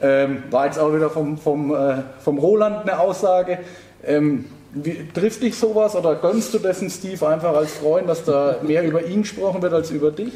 Ähm, 0.00 0.42
war 0.50 0.66
jetzt 0.66 0.78
auch 0.78 0.92
wieder 0.92 1.08
vom, 1.08 1.38
vom, 1.38 1.74
äh, 1.74 2.02
vom 2.20 2.38
Roland 2.38 2.82
eine 2.82 2.98
Aussage. 2.98 3.60
Ähm, 4.04 4.46
wie, 4.72 5.08
trifft 5.14 5.42
dich 5.42 5.56
sowas 5.56 5.94
oder 5.94 6.16
gönnst 6.16 6.52
du 6.52 6.58
dessen 6.58 6.90
Steve 6.90 7.26
einfach 7.28 7.54
als 7.54 7.74
Freund, 7.74 8.08
dass 8.08 8.24
da 8.24 8.56
mehr 8.62 8.82
über 8.82 9.04
ihn 9.04 9.22
gesprochen 9.22 9.62
wird 9.62 9.72
als 9.72 9.90
über 9.90 10.10
dich? 10.10 10.32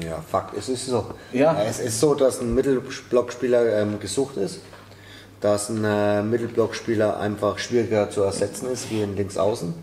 Ja, 0.00 0.18
Fakt, 0.28 0.56
es 0.56 0.68
ist 0.68 0.86
so. 0.86 1.06
Ja. 1.32 1.56
Es 1.66 1.80
ist 1.80 2.00
so, 2.00 2.14
dass 2.14 2.40
ein 2.40 2.54
Mittelblockspieler 2.54 3.80
ähm, 3.80 4.00
gesucht 4.00 4.36
ist, 4.36 4.60
dass 5.44 5.68
ein 5.68 5.84
äh, 5.84 6.22
Mittelblockspieler 6.22 7.20
einfach 7.20 7.58
schwieriger 7.58 8.08
zu 8.08 8.22
ersetzen 8.22 8.70
ist 8.72 8.90
wie 8.90 9.02
ein 9.02 9.14
Linksaußen. 9.14 9.74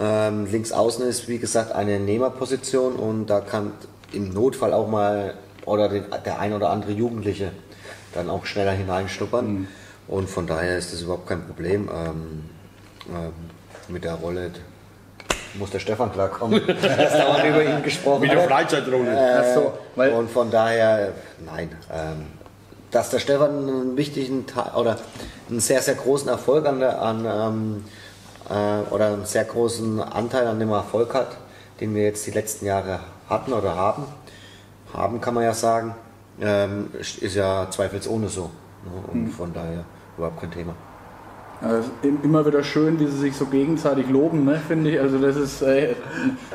Ähm, 0.00 0.46
Linksaußen 0.50 1.06
ist, 1.06 1.28
wie 1.28 1.38
gesagt, 1.38 1.70
eine 1.70 2.00
Nehmerposition 2.00 2.96
und 2.96 3.26
da 3.26 3.38
kann 3.38 3.70
im 4.12 4.34
Notfall 4.34 4.72
auch 4.72 4.88
mal 4.88 5.34
oder 5.64 5.88
den, 5.88 6.06
der 6.24 6.40
ein 6.40 6.52
oder 6.52 6.70
andere 6.70 6.90
Jugendliche 6.90 7.52
dann 8.14 8.28
auch 8.28 8.46
schneller 8.46 8.72
hineinschnuppern. 8.72 9.68
Und 10.08 10.28
von 10.28 10.48
daher 10.48 10.76
ist 10.76 10.92
das 10.92 11.02
überhaupt 11.02 11.28
kein 11.28 11.46
Problem. 11.46 11.88
Ähm, 11.94 12.44
ähm, 13.10 13.32
mit 13.86 14.02
der 14.02 14.14
Rolle 14.14 14.50
muss 15.54 15.70
der 15.70 15.78
Stefan 15.78 16.10
klarkommen, 16.12 16.60
dass 16.82 17.12
dauernd 17.12 17.44
über 17.44 17.62
ihn 17.62 17.80
gesprochen 17.84 18.22
Mit 18.22 18.32
der 18.32 18.38
wird. 18.38 18.50
Freizeitrolle. 18.50 19.38
Ach 19.38 19.54
so, 19.54 19.72
Und 20.02 20.28
von 20.32 20.50
daher, 20.50 21.12
nein, 21.46 21.70
ähm, 21.92 22.26
dass 22.94 23.10
der 23.10 23.18
Stefan 23.18 23.68
einen 23.68 23.96
wichtigen 23.96 24.46
Teil 24.46 24.72
oder 24.76 24.98
einen 25.50 25.58
sehr, 25.58 25.82
sehr 25.82 25.96
großen 25.96 26.28
Erfolg 26.28 26.64
an 26.64 26.78
der, 26.78 27.02
an, 27.02 27.26
ähm, 27.26 27.84
äh, 28.48 28.94
oder 28.94 29.08
einen 29.08 29.26
sehr 29.26 29.44
großen 29.44 30.00
Anteil 30.00 30.46
an 30.46 30.60
dem 30.60 30.70
Erfolg 30.70 31.12
hat, 31.12 31.36
den 31.80 31.94
wir 31.94 32.04
jetzt 32.04 32.24
die 32.24 32.30
letzten 32.30 32.66
Jahre 32.66 33.00
hatten 33.28 33.52
oder 33.52 33.74
haben, 33.74 34.04
haben 34.92 35.20
kann 35.20 35.34
man 35.34 35.42
ja 35.42 35.52
sagen, 35.52 35.96
ähm, 36.40 36.90
ist 36.94 37.34
ja 37.34 37.66
zweifelsohne 37.68 38.28
so. 38.28 38.50
Ne? 38.84 39.12
Und 39.12 39.28
von 39.30 39.52
daher 39.52 39.84
überhaupt 40.16 40.40
kein 40.40 40.52
Thema. 40.52 40.74
Also 41.66 41.88
immer 42.22 42.44
wieder 42.46 42.62
schön, 42.62 43.00
wie 43.00 43.06
sie 43.06 43.18
sich 43.18 43.36
so 43.36 43.46
gegenseitig 43.46 44.08
loben, 44.10 44.44
ne, 44.44 44.60
finde 44.68 44.90
ich. 44.90 45.00
Also 45.00 45.18
das 45.18 45.36
ist, 45.36 45.62
äh, 45.62 45.94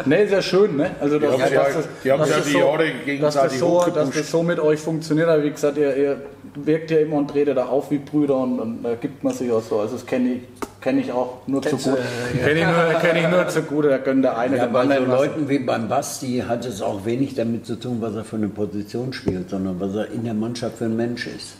ne, 0.05 0.25
ja 0.29 0.41
schön, 0.41 0.77
ne? 0.77 0.91
Also 0.99 1.17
dass, 1.19 1.35
Die 1.35 1.41
haben 1.43 1.53
ja- 1.53 1.63
das- 1.63 1.87
die 2.03 2.11
haben 2.11 2.23
sich 2.23 2.31
ja 2.31 2.37
das 2.37 2.45
die 2.45 2.51
so, 2.51 2.59
Jahre 2.59 2.77
dass 2.77 2.93
das, 2.95 3.05
gegenseitig 3.05 3.59
so, 3.59 3.85
dass 3.93 4.09
das 4.11 4.31
so 4.31 4.43
mit 4.43 4.59
euch 4.59 4.79
funktioniert. 4.79 5.27
Aber 5.27 5.43
wie 5.43 5.49
gesagt, 5.51 5.77
ihr, 5.77 5.95
ihr 5.97 6.21
wirkt 6.55 6.91
ja 6.91 6.99
immer 6.99 7.15
und 7.17 7.29
tretet 7.29 7.57
da 7.57 7.65
auf 7.65 7.89
wie 7.91 7.97
Brüder 7.97 8.37
und, 8.37 8.59
und 8.59 8.83
da 8.83 8.95
gibt 8.95 9.23
man 9.23 9.33
sich 9.33 9.51
auch 9.51 9.61
so. 9.63 9.79
Also 9.79 9.93
das 9.95 10.05
kenne 10.05 10.33
ich, 10.33 10.41
kenn 10.81 10.99
ich 10.99 11.11
auch 11.11 11.39
nur 11.47 11.61
zu 11.61 11.75
gut. 11.77 11.97
Kenne 12.43 12.59
ich, 12.59 12.65
nur- 12.65 12.99
kenn 13.01 13.15
ich 13.17 13.27
nur 13.29 13.47
zu 13.47 13.61
gut, 13.63 13.85
da 13.85 13.97
gönnt 13.97 14.23
der 14.23 14.37
eine 14.37 14.57
Ja, 14.57 14.65
dem 14.67 14.73
bei 14.73 14.83
so 14.85 14.89
was. 14.89 15.07
Leuten 15.07 15.49
wie 15.49 15.59
beim 15.59 15.87
Basti 15.89 16.43
hat 16.47 16.65
es 16.65 16.81
auch 16.81 17.05
wenig 17.05 17.33
damit 17.35 17.65
zu 17.65 17.75
tun, 17.75 17.97
was 17.99 18.15
er 18.15 18.23
für 18.23 18.35
eine 18.35 18.47
Position 18.49 19.11
spielt, 19.13 19.49
sondern 19.49 19.79
was 19.79 19.95
er 19.95 20.11
in 20.11 20.23
der 20.23 20.33
Mannschaft 20.33 20.77
für 20.77 20.85
ein 20.85 20.95
Mensch 20.95 21.27
ist. 21.27 21.53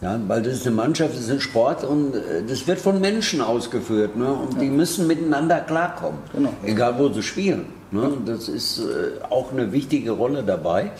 Ja, 0.00 0.18
weil 0.28 0.42
das 0.42 0.54
ist 0.54 0.66
eine 0.66 0.76
Mannschaft, 0.76 1.14
das 1.14 1.22
ist 1.22 1.30
ein 1.30 1.40
Sport 1.40 1.82
und 1.84 2.14
äh, 2.14 2.42
das 2.48 2.66
wird 2.68 2.78
von 2.80 3.00
Menschen 3.00 3.40
ausgeführt. 3.40 4.16
Ne? 4.16 4.32
Und 4.32 4.60
die 4.60 4.68
müssen 4.70 5.06
miteinander 5.08 5.60
klarkommen, 5.60 6.18
Genau. 6.32 6.52
egal 6.64 6.94
wo 6.98 7.08
sie 7.08 7.22
spielen. 7.22 7.66
Ne? 7.90 8.12
Das 8.24 8.48
ist 8.48 8.78
äh, 8.78 8.82
auch 9.28 9.50
eine 9.52 9.72
wichtige 9.72 10.12
Rolle 10.12 10.42
dabei. 10.44 10.92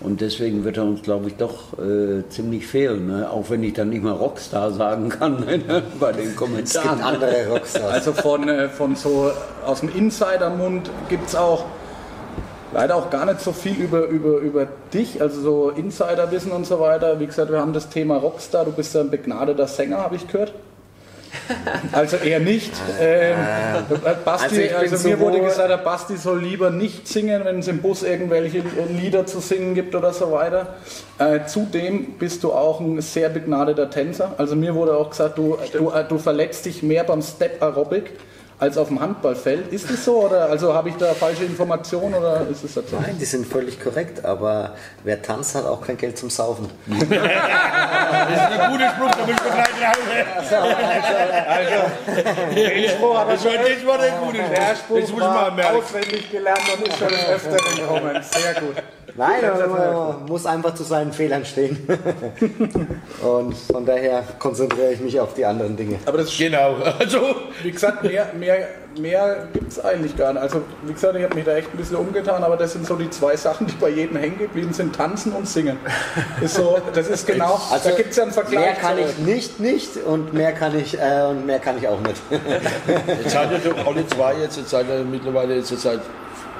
Und 0.00 0.20
deswegen 0.20 0.62
wird 0.62 0.76
er 0.76 0.84
uns, 0.84 1.02
glaube 1.02 1.26
ich, 1.26 1.34
doch 1.34 1.76
äh, 1.80 2.22
ziemlich 2.28 2.64
fehlen. 2.68 3.08
Ne? 3.08 3.28
Auch 3.28 3.50
wenn 3.50 3.64
ich 3.64 3.72
dann 3.72 3.88
nicht 3.88 4.04
mal 4.04 4.12
Rockstar 4.12 4.70
sagen 4.70 5.08
kann 5.08 5.40
ne? 5.44 5.82
bei 5.98 6.12
den 6.12 6.20
Es 6.20 6.26
gibt 6.28 6.36
Kommentaren. 6.36 7.00
andere 7.00 7.48
Rockstars. 7.48 7.92
Also 7.92 8.12
von, 8.12 8.48
äh, 8.48 8.68
von 8.68 8.94
so 8.94 9.32
aus 9.66 9.80
dem 9.80 9.88
Insidermund 9.88 10.88
gibt 11.08 11.26
es 11.28 11.34
auch 11.34 11.64
leider 12.72 12.96
auch 12.96 13.10
gar 13.10 13.26
nicht 13.26 13.40
so 13.40 13.52
viel 13.52 13.76
über, 13.76 14.06
über, 14.06 14.38
über 14.38 14.66
dich, 14.92 15.20
also 15.20 15.40
so 15.40 15.70
Insiderwissen 15.70 16.52
und 16.52 16.66
so 16.66 16.80
weiter. 16.80 17.18
Wie 17.20 17.26
gesagt, 17.26 17.50
wir 17.50 17.60
haben 17.60 17.72
das 17.72 17.88
Thema 17.88 18.16
Rockstar, 18.16 18.64
du 18.64 18.72
bist 18.72 18.94
ja 18.94 19.00
ein 19.00 19.10
begnadeter 19.10 19.66
Sänger, 19.66 19.98
habe 19.98 20.16
ich 20.16 20.26
gehört. 20.26 20.52
Also 21.92 22.16
eher 22.16 22.40
nicht. 22.40 22.72
Ähm, 23.00 23.36
äh, 24.04 24.14
Basti, 24.24 24.68
Also 24.70 24.94
also, 24.94 25.08
mir 25.08 25.20
wurde 25.20 25.40
gesagt, 25.40 25.70
der 25.70 25.78
Basti 25.78 26.16
soll 26.16 26.40
lieber 26.40 26.70
nicht 26.70 27.08
singen, 27.08 27.44
wenn 27.44 27.58
es 27.58 27.68
im 27.68 27.80
Bus 27.80 28.02
irgendwelche 28.02 28.62
Lieder 28.88 29.26
zu 29.26 29.40
singen 29.40 29.74
gibt 29.74 29.94
oder 29.94 30.12
so 30.12 30.32
weiter. 30.32 30.74
Äh, 31.18 31.46
zudem 31.46 32.14
bist 32.18 32.44
du 32.44 32.52
auch 32.52 32.80
ein 32.80 33.00
sehr 33.00 33.28
begnadeter 33.28 33.90
Tänzer. 33.90 34.34
Also 34.38 34.56
mir 34.56 34.74
wurde 34.74 34.96
auch 34.96 35.10
gesagt, 35.10 35.38
du, 35.38 35.58
du, 35.72 35.90
äh, 35.90 36.04
du 36.06 36.18
verletzt 36.18 36.66
dich 36.66 36.82
mehr 36.82 37.04
beim 37.04 37.22
Step 37.22 37.62
Aerobic 37.62 38.12
als 38.58 38.76
auf 38.76 38.88
dem 38.88 39.00
Handballfeld. 39.00 39.72
Ist 39.72 39.88
das 39.90 40.04
so 40.04 40.24
oder 40.24 40.46
also 40.46 40.74
habe 40.74 40.88
ich 40.88 40.96
da 40.96 41.14
falsche 41.14 41.44
Informationen 41.44 42.14
oder 42.14 42.46
ist 42.50 42.64
es 42.64 42.74
so? 42.74 42.82
Nein, 42.92 43.16
die 43.20 43.24
sind 43.24 43.46
völlig 43.46 43.80
korrekt, 43.80 44.24
aber 44.24 44.74
wer 45.04 45.22
tanzt, 45.22 45.54
hat 45.54 45.64
auch 45.64 45.80
kein 45.80 45.96
Geld 45.96 46.18
zum 46.18 46.30
Saufen. 46.30 46.68
Das 48.08 48.52
ist 48.52 48.60
ein 48.60 48.70
guter 48.72 48.90
Spruch, 48.90 49.10
da 49.10 49.26
müssen 49.26 49.44
wir 49.44 49.52
gleich 49.52 49.88
raus. 49.88 49.98
Den 52.54 52.88
Spruch 52.90 53.18
habe 53.18 53.34
ich 53.34 53.42
Das 53.42 53.44
war, 53.44 53.52
das 53.52 53.86
war 53.86 53.98
der 53.98 54.10
gute 54.12 54.38
Der 54.38 54.76
Spruch. 54.76 55.00
Das 55.00 55.10
muss 55.10 55.20
mal 55.20 55.50
merken. 55.52 55.76
auswendig 55.76 56.30
gelernt 56.30 56.60
und 56.74 56.88
ist 56.88 56.98
schon 56.98 57.08
des 57.08 57.26
Öfteren 57.28 57.76
gekommen. 57.76 58.22
Sehr 58.22 58.54
gut. 58.54 58.76
Nein, 59.18 59.42
man 59.42 60.26
muss 60.26 60.46
einfach 60.46 60.74
zu 60.74 60.84
seinen 60.84 61.12
Fehlern 61.12 61.44
stehen. 61.44 61.76
Und 63.20 63.52
von 63.56 63.84
daher 63.84 64.22
konzentriere 64.38 64.92
ich 64.92 65.00
mich 65.00 65.18
auf 65.18 65.34
die 65.34 65.44
anderen 65.44 65.76
Dinge. 65.76 65.98
Aber 66.06 66.18
das 66.18 66.28
ist, 66.28 66.38
Genau, 66.38 66.76
also 67.00 67.18
wie 67.64 67.72
gesagt, 67.72 68.04
mehr, 68.04 68.30
mehr, 68.38 68.68
mehr 68.96 69.48
gibt 69.52 69.72
es 69.72 69.84
eigentlich 69.84 70.16
gar 70.16 70.32
nicht. 70.32 70.42
Also, 70.42 70.62
wie 70.84 70.92
gesagt, 70.92 71.16
ich 71.16 71.24
habe 71.24 71.34
mich 71.34 71.44
da 71.44 71.56
echt 71.56 71.68
ein 71.74 71.76
bisschen 71.76 71.96
umgetan, 71.96 72.44
aber 72.44 72.56
das 72.56 72.74
sind 72.74 72.86
so 72.86 72.94
die 72.94 73.10
zwei 73.10 73.36
Sachen, 73.36 73.66
die 73.66 73.74
bei 73.74 73.88
jedem 73.88 74.16
hängen 74.18 74.38
geblieben 74.38 74.72
sind: 74.72 74.94
Tanzen 74.94 75.32
und 75.32 75.48
Singen. 75.48 75.78
Ist 76.40 76.54
so, 76.54 76.78
das 76.94 77.08
ist 77.08 77.26
genau, 77.26 77.60
da 77.84 77.90
gibt 77.90 78.10
es 78.10 78.16
ja 78.16 78.22
einen 78.22 78.32
Vergleich. 78.32 78.60
Mehr 78.60 78.74
kann 78.74 78.98
ich 78.98 79.18
nicht, 79.18 79.58
nicht 79.58 79.96
und 79.96 80.32
mehr 80.32 80.52
kann 80.52 80.78
ich 80.78 80.96
äh, 80.96 81.24
und 81.28 81.44
mehr 81.44 81.58
kann 81.58 81.76
ich 81.76 81.88
auch 81.88 82.00
nicht. 82.02 82.22
jetzt 83.20 83.30
seid 83.32 83.50
ihr 83.50 83.58
doch 83.58 83.84
alle 83.84 84.06
zwei 84.06 84.34
jetzt, 84.34 84.56
jetzt 84.56 84.70
seid 84.70 84.86
ihr 84.88 85.02
mittlerweile 85.02 85.56
jetzt 85.56 85.76
seit 85.76 86.00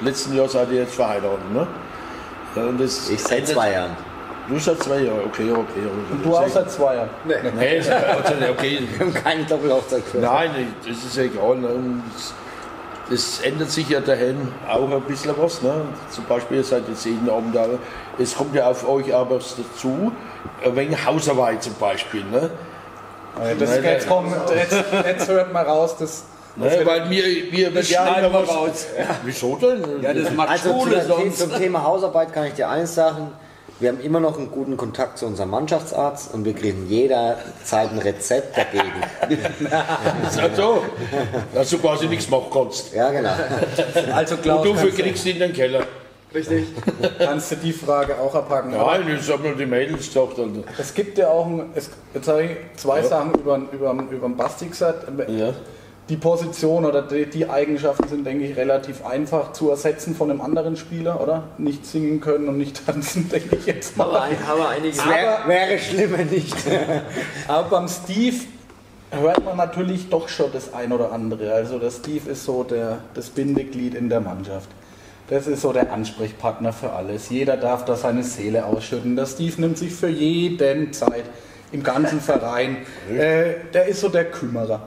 letzten 0.01 0.35
Jahr 0.35 0.49
seid 0.49 0.69
ihr 0.71 0.81
jetzt 0.81 0.95
verheiratet, 0.95 1.53
ne? 1.53 1.65
Ja, 2.55 2.63
und 2.63 2.79
das 2.79 3.09
Ich 3.09 3.21
seit 3.23 3.47
zwei 3.47 3.71
Jahren. 3.73 3.95
Du 4.47 4.57
seit 4.57 4.81
zwei 4.81 4.99
Jahren, 5.01 5.19
okay, 5.27 5.51
okay. 5.51 5.87
Und 6.11 6.25
du 6.25 6.35
auch 6.35 6.47
seit 6.47 6.71
zwei 6.71 6.95
Jahren. 6.95 7.09
Nee. 7.23 7.35
Nee, 7.55 7.79
okay. 8.49 8.87
Wir 8.97 8.99
haben 8.99 9.13
keine 9.13 9.43
Doppelhochzeit 9.45 10.03
geführt. 10.05 10.23
Nein, 10.23 10.73
das 10.87 10.97
ist 11.05 11.15
ja 11.15 11.23
egal. 11.23 11.57
Ne? 11.57 11.67
Und 11.67 12.03
es- 12.15 12.33
Es 13.11 13.39
ändert 13.41 13.71
sich 13.71 13.89
ja 13.89 13.99
daheim 14.01 14.51
auch 14.69 14.87
ein 14.89 15.01
bisschen 15.01 15.33
was. 15.37 15.61
Ne? 15.63 15.73
Zum 16.11 16.25
Beispiel, 16.25 16.57
ihr 16.57 16.63
seid 16.63 16.87
jetzt 16.87 17.05
jeden 17.05 17.27
Abend 17.29 17.55
da. 17.55 17.65
Es 18.19 18.35
kommt 18.35 18.53
ja 18.53 18.67
auf 18.67 18.87
euch 18.87 19.13
aber 19.13 19.37
was 19.37 19.55
dazu, 19.55 20.11
wenig 20.63 21.03
Hausarbeit 21.05 21.63
zum 21.63 21.73
Beispiel. 21.75 22.23
Ne? 22.25 22.51
Das 23.57 23.69
Nein, 23.69 23.83
jetzt, 23.83 24.07
nein. 24.07 24.07
kommt, 24.07 24.35
jetzt, 24.55 24.75
jetzt 25.05 25.27
hört 25.27 25.51
mal 25.53 25.63
raus, 25.63 25.95
das, 25.97 26.23
Ne? 26.55 26.81
Weil 26.83 27.09
wir, 27.09 27.23
wir 27.51 27.73
wird 27.73 27.89
ja 27.89 28.05
schneiden 28.07 28.31
wir 28.33 28.39
raus. 28.39 28.87
Wieso 29.23 29.55
denn? 29.55 30.01
Ja, 30.01 30.13
das 30.13 30.33
macht 30.33 30.49
Also 30.49 30.71
Schule 30.71 31.01
zu, 31.01 31.07
sonst. 31.07 31.39
zum 31.39 31.55
Thema 31.55 31.83
Hausarbeit 31.83 32.33
kann 32.33 32.45
ich 32.45 32.53
dir 32.53 32.69
eins 32.69 32.95
sagen. 32.95 33.31
Wir 33.79 33.89
haben 33.89 34.01
immer 34.01 34.19
noch 34.19 34.37
einen 34.37 34.51
guten 34.51 34.75
Kontakt 34.75 35.17
zu 35.17 35.25
unserem 35.25 35.51
Mannschaftsarzt 35.51 36.33
und 36.33 36.43
wir 36.43 36.53
kriegen 36.53 36.87
jederzeit 36.89 37.91
ein 37.91 37.99
Rezept 37.99 38.57
dagegen. 38.57 38.91
also, 40.41 40.83
dass 41.53 41.69
du 41.69 41.77
quasi 41.77 42.07
nichts 42.07 42.29
machen 42.29 42.47
kannst. 42.51 42.93
Ja, 42.93 43.09
genau. 43.09 43.31
Also 44.13 44.35
Und 44.35 44.41
Klaus, 44.41 44.63
du 44.81 44.91
kriegst 44.91 45.25
in 45.25 45.39
den 45.39 45.53
Keller. 45.53 45.83
Richtig. 46.33 46.67
kannst 47.17 47.51
du 47.51 47.55
die 47.55 47.71
Frage 47.71 48.19
auch 48.19 48.35
abhaken. 48.35 48.71
Nein, 48.71 49.17
das 49.17 49.31
haben 49.31 49.43
nur 49.43 49.55
die 49.55 49.65
Mädels 49.65 50.07
gesagt. 50.07 50.37
Und, 50.37 50.63
Es 50.77 50.93
gibt 50.93 51.17
ja 51.17 51.29
auch, 51.29 51.45
ein, 51.45 51.71
es, 51.73 51.89
jetzt 52.13 52.27
habe 52.27 52.43
ich 52.43 52.51
zwei 52.75 53.01
Sachen 53.01 53.33
über, 53.33 53.61
über, 53.71 53.93
über 54.11 54.27
den 54.27 54.37
Basti 54.37 54.67
gesagt. 54.67 55.07
ja. 55.27 55.53
Die 56.09 56.17
Position 56.17 56.85
oder 56.85 57.03
die, 57.03 57.27
die 57.27 57.47
Eigenschaften 57.47 58.07
sind, 58.07 58.25
denke 58.25 58.45
ich, 58.45 58.57
relativ 58.57 59.05
einfach 59.05 59.53
zu 59.53 59.69
ersetzen 59.69 60.15
von 60.15 60.31
einem 60.31 60.41
anderen 60.41 60.75
Spieler, 60.75 61.21
oder? 61.21 61.43
Nicht 61.59 61.85
singen 61.85 62.19
können 62.19 62.49
und 62.49 62.57
nicht 62.57 62.83
tanzen, 62.85 63.29
denke 63.31 63.57
ich 63.57 63.67
jetzt 63.67 63.99
Aber, 63.99 64.13
mal. 64.13 64.21
ein, 64.21 64.37
aber 64.49 64.69
einige. 64.69 64.97
Wär, 64.97 65.39
wäre 65.45 65.77
schlimmer 65.77 66.17
nicht. 66.25 66.55
Aber 67.47 67.69
beim 67.69 67.87
Steve 67.87 68.37
hört 69.11 69.45
man 69.45 69.57
natürlich 69.57 70.09
doch 70.09 70.29
schon 70.29 70.51
das 70.51 70.73
ein 70.73 70.91
oder 70.91 71.11
andere. 71.11 71.53
Also 71.53 71.77
der 71.77 71.91
Steve 71.91 72.31
ist 72.31 72.43
so 72.43 72.63
der, 72.63 72.99
das 73.13 73.29
Bindeglied 73.29 73.93
in 73.93 74.09
der 74.09 74.19
Mannschaft. 74.21 74.69
Das 75.29 75.45
ist 75.45 75.61
so 75.61 75.71
der 75.71 75.93
Ansprechpartner 75.93 76.73
für 76.73 76.91
alles. 76.91 77.29
Jeder 77.29 77.55
darf 77.55 77.85
da 77.85 77.95
seine 77.95 78.23
Seele 78.23 78.65
ausschütten. 78.65 79.15
Der 79.15 79.27
Steve 79.27 79.61
nimmt 79.61 79.77
sich 79.77 79.93
für 79.93 80.09
jeden 80.09 80.91
Zeit 80.91 81.25
im 81.71 81.83
ganzen 81.83 82.19
Verein. 82.19 82.77
Äh, 83.11 83.53
der 83.73 83.85
ist 83.85 84.01
so 84.01 84.09
der 84.09 84.25
Kümmerer. 84.25 84.81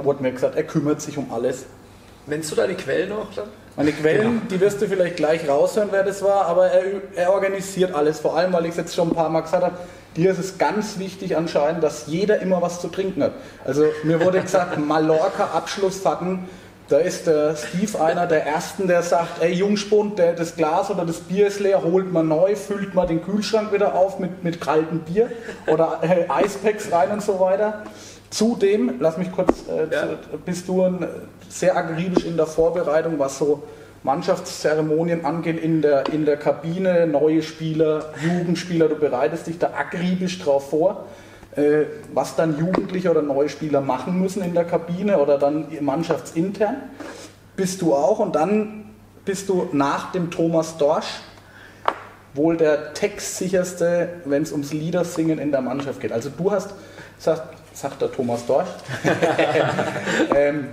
Da 0.00 0.06
wurde 0.06 0.22
mir 0.22 0.32
gesagt, 0.32 0.56
er 0.56 0.62
kümmert 0.62 1.02
sich 1.02 1.18
um 1.18 1.30
alles. 1.30 1.66
Nennst 2.26 2.50
du 2.50 2.56
deine 2.56 2.74
Quellen 2.74 3.10
noch 3.10 3.34
dann? 3.34 3.48
Meine 3.76 3.92
Quellen, 3.92 4.48
die 4.50 4.58
wirst 4.58 4.80
du 4.80 4.88
vielleicht 4.88 5.16
gleich 5.16 5.46
raushören, 5.46 5.90
wer 5.92 6.02
das 6.02 6.22
war, 6.22 6.46
aber 6.46 6.68
er, 6.68 7.02
er 7.14 7.32
organisiert 7.34 7.94
alles. 7.94 8.18
Vor 8.18 8.34
allem, 8.34 8.50
weil 8.54 8.64
ich 8.64 8.70
es 8.70 8.76
jetzt 8.78 8.94
schon 8.94 9.10
ein 9.10 9.14
paar 9.14 9.28
Mal 9.28 9.42
gesagt 9.42 9.62
habe, 9.62 9.76
dir 10.16 10.30
ist 10.30 10.38
es 10.38 10.56
ganz 10.56 10.98
wichtig 10.98 11.36
anscheinend, 11.36 11.84
dass 11.84 12.06
jeder 12.06 12.40
immer 12.40 12.62
was 12.62 12.80
zu 12.80 12.88
trinken 12.88 13.22
hat. 13.22 13.32
Also 13.62 13.84
mir 14.02 14.24
wurde 14.24 14.40
gesagt, 14.40 14.78
Mallorca-Abschlussfahrten, 14.86 16.48
da 16.88 16.96
ist 16.96 17.26
der 17.26 17.54
Steve 17.56 18.02
einer 18.02 18.26
der 18.26 18.46
Ersten, 18.46 18.86
der 18.88 19.02
sagt, 19.02 19.42
ey 19.42 19.52
Jungspund, 19.52 20.18
der, 20.18 20.32
das 20.32 20.56
Glas 20.56 20.90
oder 20.90 21.04
das 21.04 21.20
Bier 21.20 21.46
ist 21.46 21.60
leer, 21.60 21.82
holt 21.84 22.10
mal 22.10 22.24
neu, 22.24 22.56
füllt 22.56 22.94
mal 22.94 23.06
den 23.06 23.22
Kühlschrank 23.22 23.70
wieder 23.70 23.94
auf 23.94 24.18
mit, 24.18 24.42
mit 24.42 24.62
kaltem 24.62 25.00
Bier 25.00 25.30
oder 25.66 26.00
äh, 26.00 26.24
Eispacks 26.30 26.90
rein 26.90 27.10
und 27.10 27.22
so 27.22 27.38
weiter. 27.38 27.82
Zudem, 28.30 28.94
lass 29.00 29.18
mich 29.18 29.32
kurz, 29.32 29.64
äh, 29.68 29.92
Ja. 29.92 30.02
zu, 30.02 30.38
bist 30.44 30.68
du 30.68 30.82
ein, 30.82 31.06
sehr 31.48 31.76
akribisch 31.76 32.24
in 32.24 32.36
der 32.36 32.46
Vorbereitung, 32.46 33.18
was 33.18 33.38
so 33.38 33.64
Mannschaftszeremonien 34.02 35.24
angeht, 35.24 35.62
in 35.62 35.82
der, 35.82 36.08
in 36.12 36.24
der 36.24 36.36
Kabine, 36.36 37.06
neue 37.06 37.42
Spieler, 37.42 38.06
Jugendspieler, 38.22 38.88
du 38.88 38.94
bereitest 38.94 39.46
dich 39.48 39.58
da 39.58 39.72
akribisch 39.76 40.38
drauf 40.38 40.70
vor, 40.70 41.04
äh, 41.56 41.82
was 42.14 42.36
dann 42.36 42.56
Jugendliche 42.58 43.10
oder 43.10 43.22
neue 43.22 43.48
Spieler 43.48 43.80
machen 43.80 44.20
müssen 44.20 44.42
in 44.42 44.54
der 44.54 44.64
Kabine 44.64 45.18
oder 45.18 45.36
dann 45.36 45.66
mannschaftsintern. 45.80 46.76
Bist 47.56 47.82
du 47.82 47.94
auch 47.94 48.20
und 48.20 48.36
dann 48.36 48.90
bist 49.24 49.48
du 49.48 49.68
nach 49.72 50.12
dem 50.12 50.30
Thomas 50.30 50.78
Dorsch 50.78 51.20
wohl 52.34 52.56
der 52.56 52.94
textsicherste, 52.94 54.08
wenn 54.24 54.44
es 54.44 54.52
ums 54.52 54.72
Liedersingen 54.72 55.38
in 55.38 55.50
der 55.50 55.60
Mannschaft 55.60 56.00
geht. 56.00 56.12
Also 56.12 56.30
du 56.30 56.52
hast, 56.52 56.70
sagt, 57.18 57.59
sagt 57.72 58.02
der 58.02 58.12
Thomas 58.12 58.46
Dorsch, 58.46 58.68
ähm, 60.34 60.68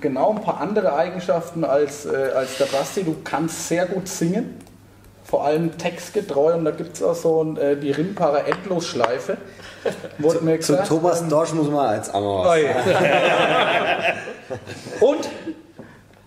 genau 0.00 0.30
ein 0.30 0.42
paar 0.42 0.60
andere 0.60 0.94
Eigenschaften 0.94 1.64
als, 1.64 2.06
äh, 2.06 2.30
als 2.34 2.58
der 2.58 2.66
Basti. 2.66 3.02
Du 3.02 3.16
kannst 3.24 3.68
sehr 3.68 3.86
gut 3.86 4.08
singen, 4.08 4.60
vor 5.24 5.44
allem 5.44 5.76
textgetreu 5.78 6.54
und 6.54 6.64
da 6.64 6.70
gibt 6.70 6.96
es 6.96 7.02
auch 7.02 7.14
so 7.14 7.42
ein, 7.42 7.56
äh, 7.56 7.76
die 7.76 7.90
Rimparer 7.90 8.46
Endlosschleife. 8.46 9.36
Wurde 10.18 10.40
mir 10.42 10.60
Zu 10.60 10.72
gesagt. 10.72 10.88
Thomas 10.88 11.26
Dorsch 11.28 11.52
muss 11.52 11.68
man 11.68 11.96
jetzt 11.96 12.14
einmal 12.14 12.46
Oh 12.46 12.54
ja. 12.54 12.74
Und 15.00 15.28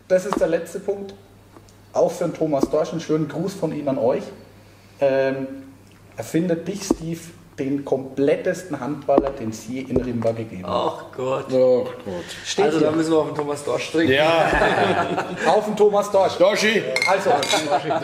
das 0.07 0.25
ist 0.25 0.39
der 0.39 0.47
letzte 0.47 0.79
Punkt. 0.79 1.13
Auch 1.93 2.11
für 2.11 2.25
den 2.25 2.33
Thomas 2.33 2.69
Dorsch 2.69 2.91
einen 2.91 3.01
schönen 3.01 3.27
Gruß 3.27 3.55
von 3.55 3.73
ihm 3.75 3.87
an 3.87 3.97
euch. 3.97 4.23
Ähm, 4.99 5.47
er 6.15 6.23
findet 6.23 6.67
dich, 6.67 6.83
Steve, 6.83 7.19
den 7.59 7.83
komplettesten 7.83 8.79
Handballer, 8.79 9.31
den 9.31 9.49
es 9.49 9.67
je 9.67 9.81
in 9.81 9.97
Rimba 9.97 10.31
gegeben 10.31 10.65
hat. 10.67 10.71
Ach 10.71 11.05
Gott. 11.15 11.45
Oh 11.51 11.85
Gott. 12.05 12.23
Steht 12.45 12.65
Also 12.65 12.77
hier. 12.79 12.87
da 12.89 12.95
müssen 12.95 13.11
wir 13.11 13.17
auf 13.17 13.27
den 13.27 13.35
Thomas 13.35 13.63
Dorsch 13.63 13.91
trinken. 13.91 14.13
Ja, 14.13 15.25
Auf 15.47 15.65
den 15.65 15.75
Thomas 15.75 16.11
Dorsch. 16.11 16.35
Doshi, 16.37 16.83
Also, 17.09 17.31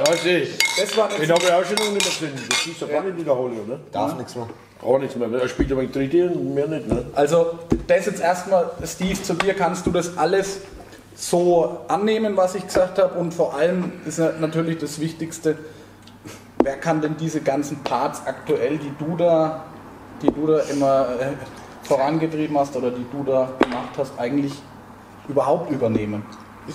Doshi. 0.05 0.47
das 0.79 0.97
war 0.97 1.07
Den 1.09 1.29
habe 1.31 1.41
ich 1.43 1.51
auch 1.51 1.63
schon 1.65 1.77
lange 1.77 1.91
nicht 1.91 2.21
mehr 2.21 2.29
gesehen. 2.31 2.47
Das 2.49 2.65
ist 2.65 2.81
ja 2.81 2.87
gar 2.87 3.03
nicht 3.03 3.17
wiederholen, 3.17 3.59
oder? 3.67 3.79
Darf 3.91 4.17
nichts 4.17 4.35
mehr. 4.35 4.47
Auch 4.81 4.97
nichts 4.99 5.15
mehr. 5.15 5.27
ne? 5.27 5.39
Er 5.39 5.47
spielt 5.47 5.71
aber 5.71 5.81
in 5.83 5.91
Dritte 5.91 6.25
und 6.29 6.53
mehr 6.55 6.67
nicht. 6.67 6.87
Ne? 6.87 7.05
also 7.13 7.59
das 7.87 8.05
jetzt 8.07 8.21
erstmal, 8.21 8.71
Steve, 8.85 9.21
zu 9.21 9.33
dir 9.35 9.53
kannst 9.53 9.85
du 9.85 9.91
das 9.91 10.17
alles 10.17 10.61
so 11.15 11.77
annehmen, 11.87 12.35
was 12.35 12.55
ich 12.55 12.65
gesagt 12.65 12.97
habe. 12.97 13.19
Und 13.19 13.33
vor 13.33 13.53
allem 13.53 13.91
ist 14.05 14.17
ja 14.19 14.31
natürlich 14.39 14.79
das 14.79 14.99
Wichtigste, 14.99 15.57
wer 16.63 16.77
kann 16.77 17.01
denn 17.01 17.17
diese 17.17 17.41
ganzen 17.41 17.77
Parts 17.83 18.21
aktuell, 18.25 18.77
die 18.77 18.93
du 18.97 19.15
da, 19.17 19.65
die 20.21 20.27
du 20.27 20.47
da 20.47 20.59
immer 20.61 21.07
äh, 21.19 21.33
vorangetrieben 21.83 22.57
hast 22.57 22.75
oder 22.75 22.91
die 22.91 23.05
du 23.11 23.23
da 23.23 23.49
gemacht 23.59 23.89
hast, 23.97 24.17
eigentlich 24.17 24.53
überhaupt 25.27 25.71
übernehmen? 25.71 26.25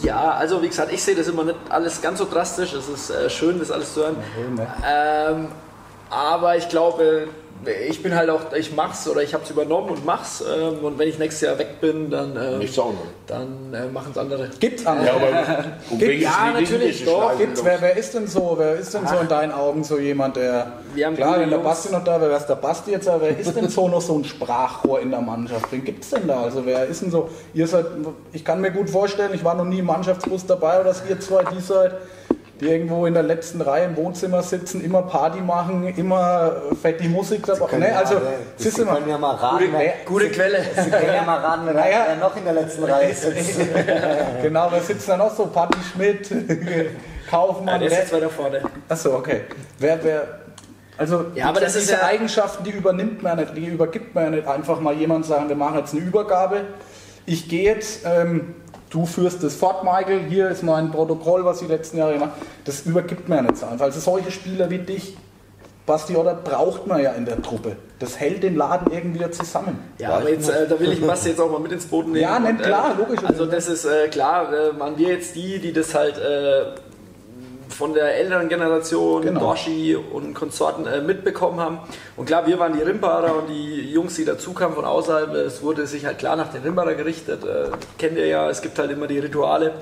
Ja, 0.03 0.32
also 0.32 0.62
wie 0.62 0.68
gesagt, 0.68 0.93
ich 0.93 1.03
sehe 1.03 1.14
das 1.14 1.28
immer 1.28 1.45
nicht 1.45 1.57
alles 1.70 2.03
ganz 2.03 2.18
so 2.18 2.26
drastisch. 2.30 2.74
Es 2.74 2.89
ist 2.89 3.11
äh, 3.11 3.30
schön, 3.30 3.59
das 3.59 3.70
alles 3.70 3.95
zu 3.95 4.01
hören. 4.01 4.16
Ähm, 4.86 5.49
aber 6.11 6.57
ich 6.57 6.68
glaube, 6.68 7.28
ich 7.88 8.02
bin 8.02 8.14
halt 8.14 8.30
auch, 8.30 8.52
ich 8.56 8.74
mach's 8.74 9.09
oder 9.09 9.22
ich 9.22 9.34
habe 9.34 9.44
es 9.44 9.50
übernommen 9.50 9.90
und 9.90 10.04
mach's. 10.06 10.42
Ähm, 10.42 10.84
und 10.84 10.98
wenn 10.98 11.09
ich 11.09 11.18
nächstes 11.18 11.42
Jahr 11.48 11.59
weg 11.59 11.80
bin, 11.80 12.11
dann, 12.11 12.36
ähm, 12.36 12.59
Nichts 12.59 12.78
auch 12.78 12.92
noch. 12.92 13.06
dann 13.26 13.74
äh, 13.74 13.86
machen 13.86 14.12
es 14.12 14.18
andere. 14.18 14.48
Gibt's 14.61 14.86
andere? 14.86 15.06
Ja, 15.09 15.14
aber 15.14 15.64
um 15.90 15.98
Gibt- 15.98 16.20
ja, 16.22 16.50
natürlich, 16.52 17.04
doch, 17.04 17.36
Gibt's, 17.38 17.64
wer, 17.64 17.80
wer 17.80 17.96
ist 17.96 18.14
denn 18.14 18.26
so, 18.26 18.54
wer 18.59 18.74
ist 18.74 18.94
denn 18.94 19.06
so 19.06 19.16
in 19.16 19.28
deinen 19.28 19.52
Augen 19.52 19.82
so 19.84 19.98
jemand, 19.98 20.36
der, 20.36 20.72
Wir 20.94 21.06
haben 21.06 21.16
klar, 21.16 21.40
wenn 21.40 21.50
der. 21.50 21.59
Basti 21.59 21.92
noch 21.92 22.04
da 22.04 22.20
wäre, 22.20 22.30
wäre 22.30 22.44
der 22.46 22.54
Basti 22.56 22.90
jetzt, 22.92 23.09
aber 23.09 23.22
wer 23.22 23.38
ist 23.38 23.54
denn 23.56 23.68
so 23.68 23.88
noch 23.88 24.00
so 24.00 24.16
ein 24.18 24.24
Sprachrohr 24.24 25.01
in 25.01 25.10
der 25.10 25.20
Mannschaft? 25.20 25.70
Wen 25.72 25.85
gibt's 25.85 26.10
denn 26.10 26.26
da? 26.28 26.43
Also 26.43 26.64
wer 26.64 26.86
ist 26.86 27.02
denn 27.02 27.10
so, 27.10 27.28
ihr 27.55 27.66
seid, 27.66 27.86
ich 28.32 28.44
kann 28.44 28.60
mir 28.60 28.70
gut 28.70 28.89
vorstellen, 28.90 29.30
ich 29.35 29.44
war 29.44 29.55
noch 29.55 29.64
nie 29.64 29.80
im 29.80 29.86
Mannschaftsbus 29.86 30.47
dabei, 30.47 30.76
oder 30.80 30.85
dass 30.90 31.02
ihr 31.09 31.18
zwei, 31.20 31.44
die 31.44 31.60
seid, 31.60 31.93
die 32.60 32.66
irgendwo 32.66 33.06
in 33.06 33.14
der 33.14 33.22
letzten 33.22 33.60
Reihe 33.60 33.85
im 33.86 33.97
Wohnzimmer 33.97 34.43
sitzen, 34.43 34.82
immer 34.85 35.02
Party 35.02 35.40
machen, 35.40 35.86
immer 35.97 36.52
fette 36.82 37.09
Musik 37.09 37.47
dabei. 37.47 37.76
Ne, 37.78 37.89
ja- 37.90 37.97
also, 37.98 38.16
Sie 38.56 38.64
siehst 38.64 38.78
du 38.78 38.85
mal, 38.85 38.97
können 38.97 39.10
ja 39.10 39.18
mal 39.18 39.36
raten, 39.36 39.64
wer, 39.70 39.93
Gute 40.05 40.28
Quelle. 40.30 40.62
Sie 40.74 40.90
können 40.90 41.14
ja 41.14 41.22
mal 41.22 41.39
raten, 41.39 41.62
wer, 41.66 41.74
Naja. 41.74 42.16
noch 42.20 42.36
in 42.36 42.44
der 42.44 42.55
letzten 42.55 42.85
Reihe 42.85 43.14
sitzt. 43.14 43.60
genau, 44.43 44.68
wer 44.72 44.80
sitzt 44.82 45.09
da 45.09 45.16
noch 45.16 45.35
so? 45.35 45.47
Patti 45.47 45.78
Schmidt, 45.93 46.28
Kaufmann, 47.30 47.80
Der 47.80 47.90
wer- 47.90 48.01
sitzt 48.01 48.12
weiter 48.12 48.30
vorne. 48.30 48.62
Achso, 48.89 49.14
okay. 49.16 49.43
Wer, 49.78 50.02
wer, 50.02 50.22
also 50.97 51.26
Ja, 51.35 51.48
aber 51.51 51.60
das 51.60 51.76
ist 51.76 51.89
diese 51.89 52.01
ja- 52.01 52.06
Eigenschaften, 52.06 52.64
die 52.64 52.70
übernimmt 52.70 53.22
man 53.22 53.39
ja 53.39 53.44
nicht, 53.44 53.56
die 53.56 53.66
übergibt 53.66 54.14
man 54.14 54.24
ja 54.24 54.30
nicht 54.30 54.48
einfach 54.48 54.80
mal 54.80 54.94
jemand 54.94 55.26
sagen, 55.26 55.48
wir 55.48 55.56
machen 55.56 55.78
jetzt 55.78 55.93
eine 55.94 56.02
Übergabe. 56.02 56.62
Ich 57.24 57.48
gehe 57.48 57.64
jetzt, 57.72 58.05
ähm, 58.05 58.55
du 58.90 59.06
führst 59.06 59.43
das 59.43 59.55
fort, 59.55 59.85
Michael, 59.85 60.20
hier 60.28 60.48
ist 60.48 60.62
mein 60.62 60.90
Protokoll, 60.90 61.44
was 61.44 61.60
die 61.60 61.66
letzten 61.66 61.98
Jahre 61.98 62.15
gemacht 62.15 62.32
Das 62.65 62.82
übergibt 62.82 63.28
man 63.28 63.39
ja 63.39 63.43
nicht 63.43 63.56
so 63.59 63.66
einfach. 63.66 63.86
Also 63.86 64.01
solche 64.01 64.31
Spieler 64.31 64.70
wie 64.70 64.78
dich, 64.78 65.16
Basti 65.86 66.15
oder 66.16 66.35
braucht 66.35 66.86
man 66.86 67.02
ja 67.02 67.12
in 67.12 67.24
der 67.24 67.40
Truppe. 67.40 67.77
Das 67.98 68.20
hält 68.20 68.43
den 68.43 68.56
Laden 68.56 68.93
irgendwie 68.93 69.28
zusammen. 69.31 69.78
Ja, 69.98 70.10
aber 70.16 70.31
jetzt, 70.31 70.48
äh, 70.51 70.69
da 70.69 70.78
will 70.78 70.93
ich 70.93 71.05
Basti 71.05 71.31
jetzt 71.31 71.40
auch 71.40 71.51
mal 71.51 71.60
mit 71.60 71.73
ins 71.73 71.86
Boot 71.86 72.06
nehmen. 72.06 72.20
Ja, 72.20 72.36
Und, 72.36 72.60
äh, 72.60 72.62
klar, 72.62 72.94
logisch. 72.98 73.24
Also 73.24 73.47
das 73.47 73.69
ist 73.69 73.86
äh, 73.86 74.09
klar, 74.09 74.52
äh, 74.52 74.78
waren 74.78 74.98
wir 74.98 75.09
jetzt 75.09 75.35
die, 75.35 75.59
die 75.59 75.73
das 75.73 75.94
halt 75.94 76.19
äh, 76.19 76.66
von 77.78 77.94
der 77.94 78.16
älteren 78.16 78.48
Generation, 78.48 79.22
Genau. 79.22 79.38
Doshi 79.38 79.94
und 79.94 80.34
Konsorten 80.34 80.84
äh, 80.86 81.00
mitbekommen 81.00 81.60
haben. 81.60 81.78
Und 82.16 82.26
klar, 82.26 82.44
wir 82.44 82.59
waren 82.59 82.72
die 82.76 82.82
Rimparer 82.82 83.36
und 83.36 83.46
die 83.48 83.92
Jungs, 83.92 84.16
die 84.16 84.24
dazukamen 84.24 84.74
von 84.74 84.84
außerhalb. 84.84 85.32
Es 85.34 85.62
wurde 85.62 85.86
sich 85.86 86.05
halt 86.05 86.18
klar 86.18 86.34
nach 86.34 86.50
den 86.50 86.62
Rimparer 86.62 86.94
gerichtet. 86.94 87.44
Äh, 87.44 87.70
kennt 87.96 88.18
ihr 88.18 88.26
ja, 88.26 88.50
es 88.50 88.62
gibt 88.62 88.80
halt 88.80 88.90
immer 88.90 89.06
die 89.06 89.20
Rituale. 89.20 89.74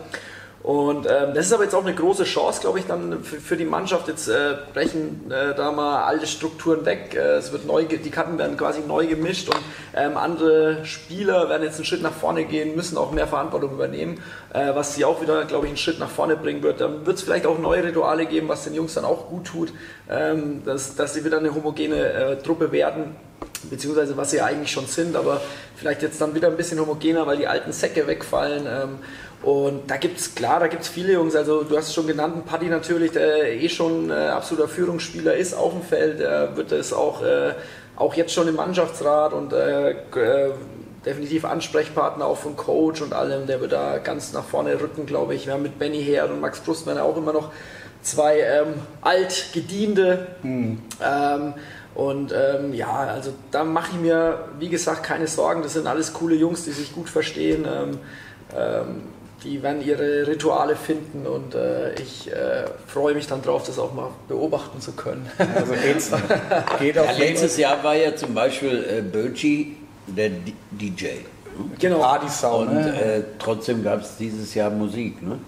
Und 0.66 1.06
ähm, 1.06 1.32
das 1.32 1.46
ist 1.46 1.52
aber 1.52 1.62
jetzt 1.62 1.76
auch 1.76 1.84
eine 1.84 1.94
große 1.94 2.24
Chance, 2.24 2.60
glaube 2.60 2.80
ich, 2.80 2.86
dann 2.86 3.22
für, 3.22 3.36
für 3.36 3.56
die 3.56 3.64
Mannschaft. 3.64 4.08
Jetzt 4.08 4.26
äh, 4.26 4.56
brechen 4.74 5.30
äh, 5.30 5.54
da 5.54 5.70
mal 5.70 6.02
alte 6.02 6.26
Strukturen 6.26 6.84
weg. 6.84 7.14
Äh, 7.14 7.36
es 7.36 7.52
wird 7.52 7.66
neu, 7.66 7.84
die 7.84 8.10
Karten 8.10 8.36
werden 8.36 8.56
quasi 8.56 8.80
neu 8.80 9.06
gemischt 9.06 9.48
und 9.48 9.60
ähm, 9.94 10.16
andere 10.16 10.84
Spieler 10.84 11.48
werden 11.48 11.62
jetzt 11.62 11.76
einen 11.76 11.84
Schritt 11.84 12.02
nach 12.02 12.12
vorne 12.12 12.46
gehen, 12.46 12.74
müssen 12.74 12.98
auch 12.98 13.12
mehr 13.12 13.28
Verantwortung 13.28 13.74
übernehmen, 13.74 14.20
äh, 14.52 14.74
was 14.74 14.96
sie 14.96 15.04
auch 15.04 15.22
wieder, 15.22 15.44
glaube 15.44 15.66
ich, 15.66 15.70
einen 15.70 15.76
Schritt 15.76 16.00
nach 16.00 16.10
vorne 16.10 16.34
bringen 16.34 16.64
wird. 16.64 16.80
Dann 16.80 17.06
wird 17.06 17.18
es 17.18 17.22
vielleicht 17.22 17.46
auch 17.46 17.60
neue 17.60 17.84
Rituale 17.84 18.26
geben, 18.26 18.48
was 18.48 18.64
den 18.64 18.74
Jungs 18.74 18.94
dann 18.94 19.04
auch 19.04 19.28
gut 19.28 19.44
tut, 19.44 19.72
ähm, 20.10 20.64
dass, 20.64 20.96
dass 20.96 21.14
sie 21.14 21.24
wieder 21.24 21.38
eine 21.38 21.54
homogene 21.54 22.12
äh, 22.12 22.42
Truppe 22.42 22.72
werden 22.72 23.14
beziehungsweise 23.70 24.16
was 24.16 24.30
sie 24.30 24.40
eigentlich 24.40 24.70
schon 24.70 24.86
sind, 24.86 25.16
aber 25.16 25.40
vielleicht 25.76 26.02
jetzt 26.02 26.20
dann 26.20 26.34
wieder 26.34 26.48
ein 26.48 26.56
bisschen 26.56 26.78
homogener, 26.80 27.26
weil 27.26 27.38
die 27.38 27.46
alten 27.46 27.72
Säcke 27.72 28.06
wegfallen. 28.06 28.66
Und 29.46 29.88
da 29.88 29.96
gibt 29.96 30.18
es, 30.18 30.34
klar, 30.34 30.58
da 30.58 30.66
gibt 30.66 30.82
es 30.82 30.88
viele 30.88 31.12
Jungs, 31.12 31.36
also 31.36 31.62
du 31.62 31.76
hast 31.76 31.86
es 31.86 31.94
schon 31.94 32.08
genannt, 32.08 32.34
ein 32.34 32.42
Paddy 32.42 32.66
natürlich, 32.66 33.12
der 33.12 33.52
eh 33.52 33.68
schon 33.68 34.10
äh, 34.10 34.14
absoluter 34.14 34.66
Führungsspieler 34.66 35.36
ist 35.36 35.54
auf 35.54 35.72
dem 35.72 35.82
Feld, 35.82 36.18
der 36.18 36.56
wird 36.56 36.72
es 36.72 36.92
auch, 36.92 37.22
äh, 37.22 37.54
auch 37.94 38.14
jetzt 38.14 38.34
schon 38.34 38.48
im 38.48 38.56
Mannschaftsrat 38.56 39.32
und 39.32 39.52
äh, 39.52 39.90
äh, 39.90 40.50
definitiv 41.04 41.44
Ansprechpartner 41.44 42.26
auch 42.26 42.38
von 42.38 42.56
Coach 42.56 43.02
und 43.02 43.12
allem, 43.12 43.46
der 43.46 43.60
wird 43.60 43.70
da 43.70 43.98
ganz 43.98 44.32
nach 44.32 44.42
vorne 44.42 44.80
rücken, 44.80 45.06
glaube 45.06 45.36
ich. 45.36 45.46
Wir 45.46 45.52
haben 45.52 45.62
mit 45.62 45.78
Benny 45.78 46.02
Herd 46.02 46.32
und 46.32 46.40
Max 46.40 46.58
Brustmann 46.58 46.98
auch 46.98 47.16
immer 47.16 47.32
noch 47.32 47.52
zwei 48.02 48.40
ähm, 48.40 48.74
altgediente. 49.00 50.26
Ähm, 50.42 51.54
und 51.94 52.32
ähm, 52.32 52.74
ja, 52.74 52.96
also 52.96 53.32
da 53.52 53.62
mache 53.62 53.92
ich 53.92 54.00
mir, 54.00 54.40
wie 54.58 54.70
gesagt, 54.70 55.04
keine 55.04 55.28
Sorgen. 55.28 55.62
Das 55.62 55.74
sind 55.74 55.86
alles 55.86 56.12
coole 56.14 56.34
Jungs, 56.34 56.64
die 56.64 56.72
sich 56.72 56.92
gut 56.92 57.08
verstehen. 57.08 57.64
Ähm, 57.64 57.98
ähm, 58.56 59.02
die 59.44 59.62
werden 59.62 59.82
ihre 59.86 60.26
Rituale 60.26 60.76
finden 60.76 61.26
und 61.26 61.54
äh, 61.54 61.92
ich 62.00 62.30
äh, 62.32 62.64
freue 62.86 63.14
mich 63.14 63.26
dann 63.26 63.42
drauf, 63.42 63.64
das 63.64 63.78
auch 63.78 63.92
mal 63.92 64.08
beobachten 64.28 64.80
zu 64.80 64.92
können. 64.92 65.30
Also 65.54 65.72
geht's, 65.74 66.10
geht 66.80 66.98
auf 66.98 67.06
Ja, 67.06 67.18
letztes 67.18 67.56
Jahr 67.56 67.82
war 67.84 67.94
ja 67.94 68.14
zum 68.16 68.34
Beispiel 68.34 68.84
äh, 68.88 69.02
Böcci 69.02 69.76
der 70.06 70.30
D 70.30 70.52
DJ. 70.70 71.06
genau. 71.78 71.98
Partysau. 72.00 72.60
Und 72.60 72.74
Ne? 72.74 73.00
äh, 73.00 73.22
trotzdem 73.38 73.82
gab 73.84 74.00
es 74.02 74.16
dieses 74.16 74.54
Jahr 74.54 74.70
Musik. 74.70 75.22
Ne? 75.22 75.38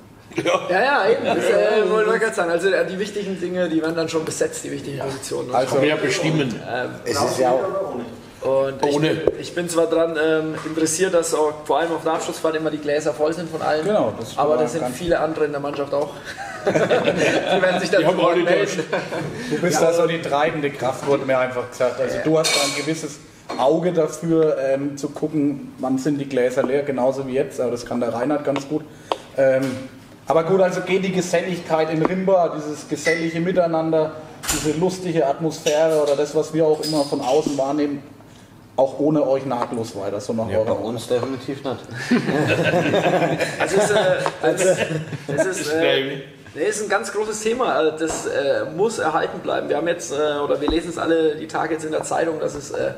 Ja, 0.71 0.81
ja, 0.83 1.11
eben. 1.11 1.25
Das 1.25 1.39
äh, 1.39 1.91
wollte 1.91 2.15
ich 2.15 2.21
gerade 2.21 2.35
sagen. 2.35 2.51
Also 2.51 2.69
äh, 2.69 2.87
die 2.87 2.99
wichtigen 2.99 3.41
Dinge, 3.41 3.69
die 3.69 3.81
werden 3.83 3.97
dann 3.97 4.09
schon 4.09 4.25
besetzt, 4.25 4.63
die 4.65 4.71
wichtigen 4.71 4.99
Positionen. 4.99 5.53
Also 5.55 5.79
Wer 5.81 5.97
bestimmen? 5.97 6.55
Es 7.05 7.21
ist 7.21 7.39
ja 7.41 7.51
auch, 7.51 7.97
Und 8.49 8.87
ich, 8.87 8.97
Ohne. 8.97 9.17
ich 9.39 9.55
bin 9.55 9.69
zwar 9.69 9.87
daran 9.87 10.17
ähm, 10.17 10.55
interessiert, 10.65 11.13
dass 11.13 11.35
auch 11.35 11.53
vor 11.67 11.81
allem 11.81 11.93
auf 11.93 12.03
der 12.03 12.15
Abschlussfahrt 12.15 12.57
immer 12.57 12.71
die 12.71 12.79
Gläser 12.79 13.13
voll 13.13 13.35
sind 13.35 13.51
von 13.51 13.61
allen. 13.61 13.85
Genau, 13.85 14.15
das 14.19 14.39
aber 14.39 14.57
das 14.57 14.73
sind 14.73 14.89
viele 14.95 15.21
andere 15.21 15.45
in 15.45 15.51
der 15.51 15.61
Mannschaft 15.61 15.93
auch. 15.93 16.11
die 16.67 17.63
werden 17.63 17.81
sich 17.81 17.91
dann 17.91 18.05
melden. 18.45 18.85
Du 19.51 19.61
bist 19.61 19.83
da 19.83 19.93
so 19.93 20.07
die 20.07 20.23
treibende 20.23 20.71
Kraft, 20.71 21.07
wurde 21.07 21.27
mir 21.27 21.39
einfach 21.39 21.69
gesagt. 21.69 22.01
Also 22.01 22.19
du 22.25 22.39
hast 22.39 22.57
da 22.57 22.61
ein 22.65 22.75
gewisses 22.77 23.19
Auge 23.59 23.93
dafür, 23.93 24.57
ähm, 24.59 24.97
zu 24.97 25.11
gucken, 25.11 25.75
wann 25.79 25.99
sind 25.99 26.19
die 26.19 26.29
Gläser 26.29 26.63
leer, 26.63 26.83
genauso 26.85 27.27
wie 27.27 27.35
jetzt. 27.35 27.61
Aber 27.61 27.71
das 27.71 27.85
kann 27.85 28.01
der 28.01 28.15
Reinhard 28.15 28.45
ganz 28.45 28.67
gut. 28.67 28.83
Ähm, 29.37 29.65
aber 30.27 30.45
gut, 30.45 30.61
also 30.61 30.81
geht 30.81 31.05
die 31.05 31.13
Geselligkeit 31.13 31.91
in 31.91 32.05
Rimba, 32.05 32.55
dieses 32.57 32.89
gesellige 32.89 33.41
Miteinander, 33.41 34.13
diese 34.53 34.73
lustige 34.79 35.27
Atmosphäre 35.27 36.03
oder 36.03 36.17
das, 36.17 36.35
was 36.35 36.55
wir 36.55 36.67
auch 36.67 36.81
immer 36.83 37.05
von 37.05 37.21
außen 37.21 37.57
wahrnehmen, 37.57 38.03
auch 38.79 39.01
ohne 39.01 39.27
euch 39.27 39.45
nahtlos 39.45 39.97
weiter, 39.97 40.21
so 40.21 40.33
nach 40.33 40.49
ja, 40.49 40.63
bei 40.63 40.71
eurer 40.71 40.85
uns 40.85 41.09
definitiv 41.09 41.65
nicht. 41.65 41.81
Das 43.59 43.73
ist, 43.73 43.91
äh, 43.91 43.97
das, 44.41 44.77
das 45.27 45.47
ist, 45.47 45.73
äh, 45.73 46.21
das 46.55 46.63
ist 46.63 46.83
ein 46.85 46.89
ganz 46.89 47.13
großes 47.13 47.41
Thema. 47.41 47.75
Also 47.75 47.99
Das 47.99 48.27
äh, 48.27 48.65
muss 48.77 49.01
erhalten 49.01 49.41
bleiben. 49.41 49.69
Wir 49.69 49.77
haben 49.79 49.89
jetzt, 49.89 50.13
äh, 50.13 50.39
oder 50.45 50.61
wir 50.61 50.69
lesen 50.69 50.91
es 50.91 50.99
alle 50.99 51.35
die 51.35 51.49
Tage 51.49 51.75
jetzt 51.75 51.85
in 51.85 51.91
der 51.91 52.05
Zeitung, 52.05 52.39
dass 52.39 52.55
es, 52.55 52.71
äh, 52.71 52.93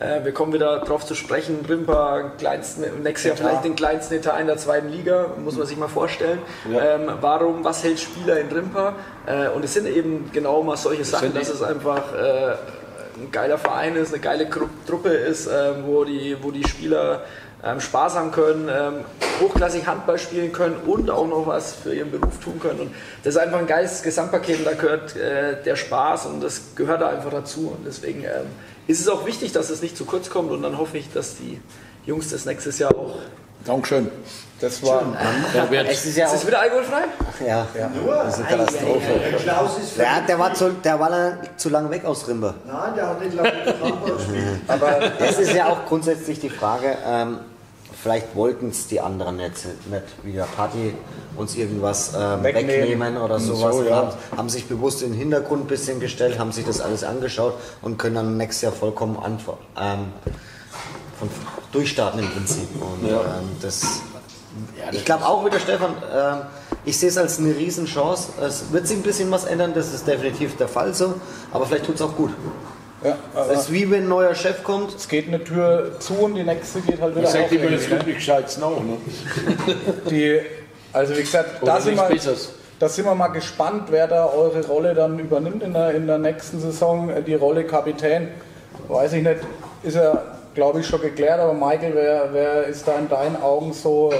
äh, 0.00 0.22
wir 0.22 0.32
kommen 0.32 0.52
wieder 0.52 0.80
darauf 0.80 1.06
zu 1.06 1.14
sprechen, 1.14 1.64
Rimpa, 1.66 2.32
kleinsten, 2.36 2.84
nächstes 3.02 3.30
Jahr 3.30 3.36
vielleicht 3.38 3.64
den 3.64 3.74
kleinsten 3.74 4.14
Etat 4.16 4.38
in 4.38 4.46
der 4.46 4.58
zweiten 4.58 4.90
Liga, 4.90 5.28
muss 5.42 5.56
man 5.56 5.66
sich 5.66 5.78
mal 5.78 5.88
vorstellen. 5.88 6.40
Ähm, 6.70 7.10
warum, 7.22 7.64
was 7.64 7.82
hält 7.82 7.98
Spieler 8.00 8.38
in 8.38 8.48
Rimpa? 8.48 8.96
Äh, 9.24 9.48
und 9.48 9.64
es 9.64 9.72
sind 9.72 9.86
eben 9.86 10.30
genau 10.32 10.62
mal 10.62 10.76
solche 10.76 11.06
Sachen, 11.06 11.32
dass 11.32 11.48
es 11.48 11.62
einfach 11.62 12.12
äh, 12.14 12.54
ein 13.16 13.30
geiler 13.32 13.58
Verein 13.58 13.96
ist, 13.96 14.12
eine 14.12 14.22
geile 14.22 14.48
Truppe 14.86 15.10
ist, 15.10 15.46
ähm, 15.46 15.84
wo, 15.86 16.04
die, 16.04 16.36
wo 16.40 16.50
die 16.50 16.66
Spieler 16.66 17.24
ähm, 17.64 17.80
Spaß 17.80 18.14
haben 18.14 18.30
können, 18.30 18.68
ähm, 18.70 19.04
hochklassig 19.40 19.86
Handball 19.86 20.18
spielen 20.18 20.52
können 20.52 20.76
und 20.86 21.10
auch 21.10 21.26
noch 21.26 21.46
was 21.46 21.74
für 21.74 21.94
ihren 21.94 22.10
Beruf 22.10 22.38
tun 22.40 22.60
können. 22.60 22.80
Und 22.80 22.94
das 23.24 23.34
ist 23.34 23.40
einfach 23.40 23.58
ein 23.58 23.66
geiles 23.66 24.02
Gesamtpaket 24.02 24.58
und 24.58 24.64
da 24.66 24.74
gehört 24.74 25.16
äh, 25.16 25.62
der 25.62 25.76
Spaß 25.76 26.26
und 26.26 26.42
das 26.42 26.74
gehört 26.74 27.02
da 27.02 27.08
einfach 27.08 27.30
dazu. 27.30 27.74
Und 27.76 27.86
deswegen 27.86 28.24
ist 28.86 29.00
es 29.00 29.08
auch 29.08 29.26
wichtig, 29.26 29.52
dass 29.52 29.70
es 29.70 29.82
nicht 29.82 29.96
zu 29.96 30.04
kurz 30.04 30.30
kommt 30.30 30.50
und 30.52 30.62
dann 30.62 30.78
hoffe 30.78 30.98
ich, 30.98 31.12
dass 31.12 31.36
die 31.36 31.60
Jungs 32.04 32.30
das 32.30 32.44
nächstes 32.44 32.78
Jahr 32.78 32.94
auch. 32.94 33.18
Dankeschön. 33.64 34.10
Das 34.60 34.82
war 34.82 35.02
wird 35.70 35.88
Es 35.88 36.06
ist 36.06 36.16
ja 36.16 36.26
Ist 36.26 36.34
es 36.34 36.46
wieder 36.46 36.60
alkoholfrei? 36.60 37.02
ja, 37.46 37.66
das 37.74 38.38
ist 38.38 38.46
eine 38.46 38.56
Katastrophe. 38.56 39.20
Der 39.30 39.38
Klaus 39.38 39.78
ist 39.78 39.98
Der, 39.98 40.20
der, 40.26 40.38
war 40.38 40.54
zu, 40.54 40.70
der 40.72 40.98
war 40.98 41.10
lang- 41.10 41.38
zu 41.56 41.68
lange 41.68 41.90
weg 41.90 42.04
aus 42.06 42.26
Rimbe. 42.26 42.54
Nein, 42.66 42.94
der 42.96 43.08
hat 43.08 43.20
nicht 43.20 43.34
lange 43.34 43.50
gespielt. 43.50 44.60
Aber 44.68 44.98
das 45.18 45.38
ist 45.38 45.52
ja 45.54 45.68
auch 45.68 45.84
grundsätzlich 45.86 46.40
die 46.40 46.48
Frage, 46.48 46.96
ähm, 47.06 47.38
vielleicht 48.02 48.34
wollten 48.34 48.70
es 48.70 48.86
die 48.86 49.00
anderen 49.00 49.36
nicht, 49.36 49.64
nicht 49.90 50.04
wie 50.22 50.32
der 50.32 50.44
Party 50.44 50.94
uns 51.36 51.54
irgendwas 51.54 52.12
ähm, 52.16 52.42
Wegnehmen. 52.42 52.68
wegnehmen. 52.70 53.16
oder 53.18 53.38
So, 53.38 53.56
sowas. 53.56 53.76
und 53.76 53.88
ja. 53.88 53.96
haben, 53.96 54.10
haben 54.38 54.48
sich 54.48 54.66
bewusst 54.66 55.02
in 55.02 55.10
den 55.12 55.18
Hintergrund 55.18 55.64
ein 55.64 55.66
bisschen 55.66 56.00
gestellt, 56.00 56.38
haben 56.38 56.52
sich 56.52 56.64
das 56.64 56.80
alles 56.80 57.04
angeschaut 57.04 57.54
und 57.82 57.98
können 57.98 58.14
dann 58.14 58.36
nächstes 58.38 58.62
Jahr 58.62 58.72
vollkommen 58.72 59.18
ähm, 59.22 60.12
von, 61.18 61.28
durchstarten 61.72 62.20
im 62.20 62.30
Prinzip. 62.30 62.68
Und 62.80 63.06
ähm, 63.06 63.16
das, 63.60 63.82
ich 64.92 65.04
glaube 65.04 65.24
auch 65.26 65.44
wieder, 65.44 65.58
Stefan, 65.58 65.90
ähm, 66.14 66.36
ich 66.84 66.98
sehe 66.98 67.08
es 67.08 67.18
als 67.18 67.38
eine 67.38 67.54
Riesenchance. 67.56 68.28
Es 68.40 68.72
wird 68.72 68.86
sich 68.86 68.96
ein 68.96 69.02
bisschen 69.02 69.30
was 69.30 69.44
ändern, 69.44 69.72
das 69.74 69.92
ist 69.92 70.06
definitiv 70.06 70.56
der 70.56 70.68
Fall 70.68 70.94
so, 70.94 71.14
aber 71.52 71.66
vielleicht 71.66 71.86
tut 71.86 71.96
es 71.96 72.02
auch 72.02 72.14
gut. 72.16 72.30
ja, 73.04 73.16
Es 73.50 73.60
ist 73.62 73.72
wie 73.72 73.90
wenn 73.90 74.04
ein 74.04 74.08
neuer 74.08 74.34
Chef 74.34 74.62
kommt, 74.62 74.94
es 74.94 75.08
geht 75.08 75.28
eine 75.28 75.42
Tür 75.42 75.96
zu 75.98 76.14
und 76.14 76.34
die 76.34 76.44
nächste 76.44 76.80
geht 76.80 77.00
halt 77.00 77.16
wieder 77.16 77.28
Ich 77.28 77.38
auf. 77.42 77.48
dir, 77.48 77.62
wenn 77.62 77.74
es 77.74 77.82
irgendwie, 77.88 77.94
ne? 77.94 77.98
tut 77.98 78.06
nicht 78.06 78.16
gescheit 78.18 78.58
nach. 78.60 78.70
Ne? 78.70 78.96
Die, 80.10 80.40
also 80.92 81.16
wie 81.16 81.20
gesagt, 81.20 81.50
da 81.66 81.80
sind, 81.80 81.96
wir, 81.96 82.34
da 82.78 82.88
sind 82.88 83.04
wir 83.04 83.14
mal 83.14 83.28
gespannt, 83.28 83.84
wer 83.90 84.06
da 84.08 84.26
eure 84.26 84.64
Rolle 84.66 84.94
dann 84.94 85.18
übernimmt 85.18 85.62
in 85.62 85.72
der, 85.72 85.90
in 85.94 86.06
der 86.06 86.18
nächsten 86.18 86.60
Saison. 86.60 87.10
Äh, 87.10 87.22
Die 87.22 87.34
Rolle 87.34 87.64
Kapitän, 87.64 88.28
weiß 88.88 89.14
ich 89.14 89.22
nicht, 89.22 89.40
ist 89.82 89.96
ja, 89.96 90.22
glaube 90.56 90.80
ich, 90.80 90.86
schon 90.86 91.00
geklärt. 91.00 91.38
Aber 91.38 91.54
Michael, 91.54 91.94
wer, 91.94 92.30
wer 92.32 92.64
ist 92.64 92.88
da 92.88 92.98
in 92.98 93.08
deinen 93.08 93.36
Augen 93.36 93.72
so 93.72 94.12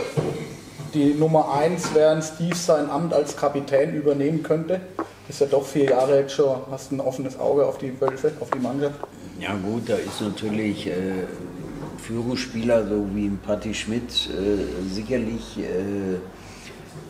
die 0.95 1.15
Nummer 1.15 1.53
eins, 1.59 1.91
während 1.95 2.23
Steve 2.23 2.55
sein 2.55 2.89
Amt 2.89 3.13
als 3.13 3.37
Kapitän 3.37 3.95
übernehmen 3.95 4.45
könnte? 4.45 4.81
Ist 5.29 5.41
ja 5.41 5.47
doch 5.47 5.67
vier 5.67 5.87
Jahre 5.87 6.21
jetzt 6.21 6.35
schon, 6.35 6.57
hast 6.71 6.93
ein 6.93 7.01
offenes 7.01 7.41
Auge 7.41 7.67
auf 7.67 7.79
die 7.79 8.01
Wölfe, 8.01 8.31
auf 8.39 8.51
die 8.53 8.61
Mannschaft. 8.61 9.01
Ja 9.41 9.57
gut, 9.57 9.89
da 9.89 9.97
ist 9.97 10.21
natürlich 10.21 10.87
äh, 10.87 10.93
Führungsspieler, 11.99 12.87
so 12.87 13.05
wie 13.13 13.27
ein 13.27 13.41
Patti 13.45 13.75
Schmidt, 13.75 14.29
äh, 14.31 14.95
sicherlich 14.95 15.59
äh, 15.59 16.19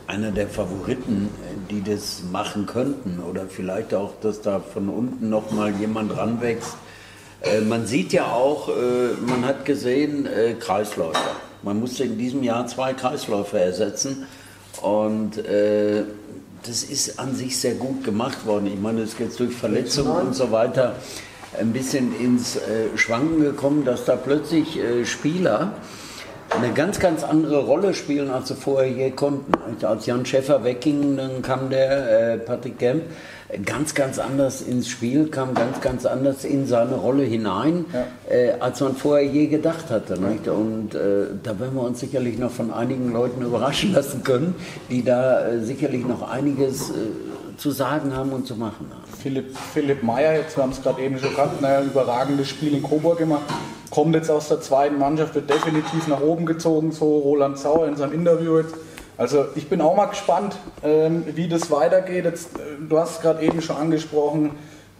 einer 0.06 0.30
der 0.30 0.48
Favoriten, 0.48 1.28
die 1.70 1.82
das 1.82 2.22
machen 2.32 2.64
könnten. 2.64 3.20
Oder 3.20 3.46
vielleicht 3.48 3.92
auch, 3.92 4.12
dass 4.22 4.40
da 4.40 4.60
von 4.60 4.88
unten 4.88 5.28
noch 5.28 5.50
mal 5.50 5.72
jemand 5.74 6.16
ranwächst. 6.16 6.76
Äh, 7.52 7.60
man 7.60 7.86
sieht 7.86 8.12
ja 8.12 8.32
auch, 8.32 8.68
äh, 8.68 8.72
man 9.26 9.44
hat 9.44 9.64
gesehen, 9.64 10.26
äh, 10.26 10.54
Kreisläufer. 10.54 11.36
Man 11.62 11.80
musste 11.80 12.04
in 12.04 12.18
diesem 12.18 12.42
Jahr 12.42 12.66
zwei 12.66 12.92
Kreisläufer 12.92 13.60
ersetzen. 13.60 14.26
Und 14.82 15.38
äh, 15.38 16.04
das 16.64 16.82
ist 16.82 17.18
an 17.18 17.34
sich 17.34 17.58
sehr 17.58 17.74
gut 17.74 18.04
gemacht 18.04 18.46
worden. 18.46 18.66
Ich 18.66 18.80
meine, 18.80 19.02
es 19.02 19.12
ist 19.12 19.20
jetzt 19.20 19.40
durch 19.40 19.54
Verletzungen 19.54 20.28
und 20.28 20.34
so 20.34 20.50
weiter 20.50 20.96
ein 21.58 21.72
bisschen 21.72 22.18
ins 22.18 22.56
äh, 22.56 22.96
Schwanken 22.96 23.40
gekommen, 23.40 23.84
dass 23.84 24.04
da 24.04 24.16
plötzlich 24.16 24.78
Spieler 25.04 25.74
eine 26.56 26.72
ganz, 26.72 26.98
ganz 26.98 27.22
andere 27.22 27.64
Rolle 27.64 27.94
spielen, 27.94 28.30
als 28.30 28.48
sie 28.48 28.54
vorher 28.54 28.90
je 28.90 29.10
konnten. 29.10 29.52
Als 29.84 30.06
Jan 30.06 30.24
Schäffer 30.24 30.64
wegging, 30.64 31.16
dann 31.16 31.42
kam 31.42 31.70
der 31.70 32.34
äh, 32.34 32.38
Patrick 32.38 32.78
Kemp 32.78 33.02
ganz, 33.64 33.94
ganz 33.94 34.18
anders 34.18 34.62
ins 34.62 34.88
Spiel, 34.88 35.28
kam 35.28 35.54
ganz, 35.54 35.80
ganz 35.80 36.06
anders 36.06 36.44
in 36.44 36.66
seine 36.66 36.94
Rolle 36.94 37.22
hinein, 37.22 37.84
ja. 37.92 38.34
äh, 38.34 38.52
als 38.58 38.80
man 38.80 38.96
vorher 38.96 39.26
je 39.26 39.46
gedacht 39.46 39.90
hatte. 39.90 40.20
Nicht? 40.20 40.48
Und 40.48 40.94
äh, 40.94 41.26
da 41.42 41.58
werden 41.60 41.74
wir 41.74 41.82
uns 41.82 42.00
sicherlich 42.00 42.38
noch 42.38 42.50
von 42.50 42.72
einigen 42.72 43.12
Leuten 43.12 43.42
überraschen 43.42 43.92
lassen 43.92 44.24
können, 44.24 44.54
die 44.90 45.04
da 45.04 45.46
äh, 45.46 45.60
sicherlich 45.60 46.04
noch 46.06 46.28
einiges 46.28 46.90
äh, 46.90 46.94
zu 47.56 47.70
sagen 47.70 48.14
haben 48.14 48.30
und 48.30 48.46
zu 48.46 48.56
machen 48.56 48.86
haben. 48.90 49.02
Philipp, 49.22 49.56
Philipp 49.72 50.02
Meyer, 50.02 50.34
jetzt, 50.34 50.56
wir 50.56 50.62
haben 50.62 50.72
es 50.72 50.82
gerade 50.82 51.00
eben 51.02 51.18
schon 51.18 51.34
gehabt, 51.34 51.60
naja, 51.60 51.82
überragendes 51.82 52.48
Spiel 52.48 52.74
in 52.74 52.82
Coburg 52.82 53.18
gemacht, 53.18 53.44
kommt 53.96 54.14
jetzt 54.14 54.30
aus 54.30 54.48
der 54.48 54.60
zweiten 54.60 54.98
Mannschaft, 54.98 55.34
wird 55.34 55.48
definitiv 55.48 56.06
nach 56.06 56.20
oben 56.20 56.44
gezogen, 56.44 56.92
so 56.92 57.16
Roland 57.16 57.58
Sauer 57.58 57.88
in 57.88 57.96
seinem 57.96 58.12
Interview 58.12 58.58
jetzt. 58.58 58.74
Also 59.16 59.46
ich 59.54 59.70
bin 59.70 59.80
auch 59.80 59.96
mal 59.96 60.04
gespannt, 60.04 60.54
ähm, 60.84 61.24
wie 61.34 61.48
das 61.48 61.70
weitergeht. 61.70 62.26
Jetzt, 62.26 62.58
äh, 62.58 62.60
du 62.86 62.98
hast 62.98 63.12
es 63.12 63.20
gerade 63.22 63.42
eben 63.42 63.62
schon 63.62 63.76
angesprochen, 63.76 64.50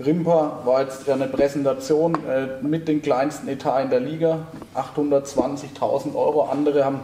Rimper 0.03 0.63
war 0.65 0.81
jetzt 0.81 1.07
eine 1.11 1.27
Präsentation 1.27 2.15
äh, 2.27 2.65
mit 2.67 2.89
dem 2.89 3.03
kleinsten 3.03 3.49
Etat 3.49 3.83
in 3.83 3.91
der 3.91 4.01
Liga, 4.01 4.47
820.000 4.75 6.15
Euro. 6.15 6.49
Andere 6.51 6.87
haben 6.87 7.01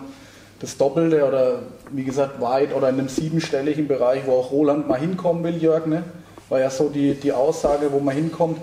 das 0.60 0.78
Doppelte 0.78 1.28
oder 1.28 1.58
wie 1.90 2.04
gesagt 2.04 2.40
weit 2.40 2.74
oder 2.74 2.88
in 2.88 3.00
einem 3.00 3.08
siebenstelligen 3.10 3.86
Bereich, 3.86 4.22
wo 4.24 4.32
auch 4.32 4.50
Roland 4.50 4.88
mal 4.88 4.98
hinkommen 4.98 5.44
will, 5.44 5.58
Jörg. 5.58 5.84
Ne? 5.84 6.04
War 6.48 6.58
ja 6.58 6.70
so 6.70 6.88
die, 6.88 7.12
die 7.16 7.34
Aussage, 7.34 7.92
wo 7.92 8.00
man 8.00 8.14
hinkommt. 8.14 8.56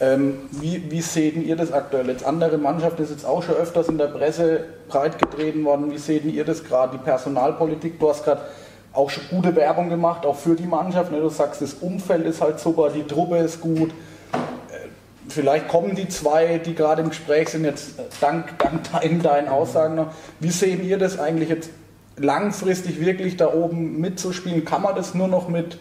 Ähm, 0.00 0.38
wie, 0.52 0.90
wie 0.90 1.02
seht 1.02 1.36
ihr 1.36 1.56
das 1.56 1.72
aktuell? 1.72 2.08
Jetzt 2.08 2.24
andere 2.24 2.56
Mannschaften 2.56 3.02
ist 3.02 3.10
jetzt 3.10 3.26
auch 3.26 3.42
schon 3.42 3.56
öfters 3.56 3.88
in 3.88 3.98
der 3.98 4.06
Presse 4.06 4.64
breitgetreten 4.88 5.62
worden. 5.64 5.90
Wie 5.90 5.98
seht 5.98 6.24
ihr 6.24 6.44
das 6.44 6.64
gerade? 6.64 6.96
Die 6.96 7.04
Personalpolitik, 7.04 8.00
du 8.00 8.08
hast 8.08 8.24
gerade 8.24 8.40
auch 8.94 9.10
schon 9.10 9.24
gute 9.28 9.54
Werbung 9.54 9.90
gemacht, 9.90 10.24
auch 10.24 10.36
für 10.36 10.54
die 10.56 10.66
Mannschaft. 10.66 11.12
Ne? 11.12 11.20
Du 11.20 11.28
sagst, 11.28 11.60
das 11.60 11.74
Umfeld 11.74 12.24
ist 12.24 12.40
halt 12.40 12.60
super, 12.60 12.88
die 12.88 13.02
Truppe 13.02 13.36
ist 13.38 13.60
gut. 13.60 13.90
Äh, 13.90 14.88
vielleicht 15.28 15.68
kommen 15.68 15.94
die 15.94 16.08
zwei, 16.08 16.56
die 16.56 16.74
gerade 16.74 17.02
im 17.02 17.10
Gespräch 17.10 17.50
sind, 17.50 17.64
jetzt 17.64 17.98
äh, 17.98 18.04
dank, 18.22 18.58
dank 18.58 18.90
deinen, 18.92 19.22
deinen 19.22 19.48
Aussagen 19.48 19.96
noch. 19.96 20.12
Wie 20.40 20.50
sehen 20.50 20.82
ihr 20.82 20.96
das 20.96 21.18
eigentlich 21.18 21.50
jetzt 21.50 21.70
langfristig 22.16 23.00
wirklich 23.00 23.36
da 23.36 23.52
oben 23.52 24.00
mitzuspielen? 24.00 24.64
Kann 24.64 24.80
man 24.80 24.94
das 24.94 25.14
nur 25.14 25.28
noch 25.28 25.48
mit 25.50 25.78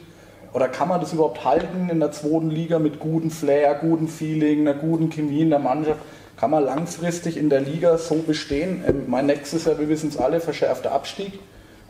oder 0.54 0.68
kann 0.68 0.88
man 0.88 1.00
das 1.00 1.14
überhaupt 1.14 1.46
halten 1.46 1.90
in 1.90 2.00
der 2.00 2.12
zweiten 2.12 2.50
Liga 2.50 2.80
mit 2.80 3.00
gutem 3.00 3.32
Flair, 3.32 3.76
gutem 3.76 4.08
Feeling, 4.08 4.62
einer 4.62 4.74
guten 4.74 5.10
Chemie 5.10 5.42
in 5.42 5.50
der 5.50 5.60
Mannschaft? 5.60 6.00
Kann 6.38 6.52
man 6.52 6.64
langfristig 6.64 7.38
in 7.38 7.50
der 7.50 7.62
Liga 7.62 7.98
so 7.98 8.16
bestehen? 8.16 8.84
Ähm, 8.88 9.04
mein 9.08 9.26
nächstes 9.26 9.66
Jahr, 9.66 9.78
wir 9.78 9.90
wissen 9.90 10.10
es 10.10 10.18
alle, 10.18 10.40
verschärfter 10.40 10.92
Abstieg. 10.92 11.40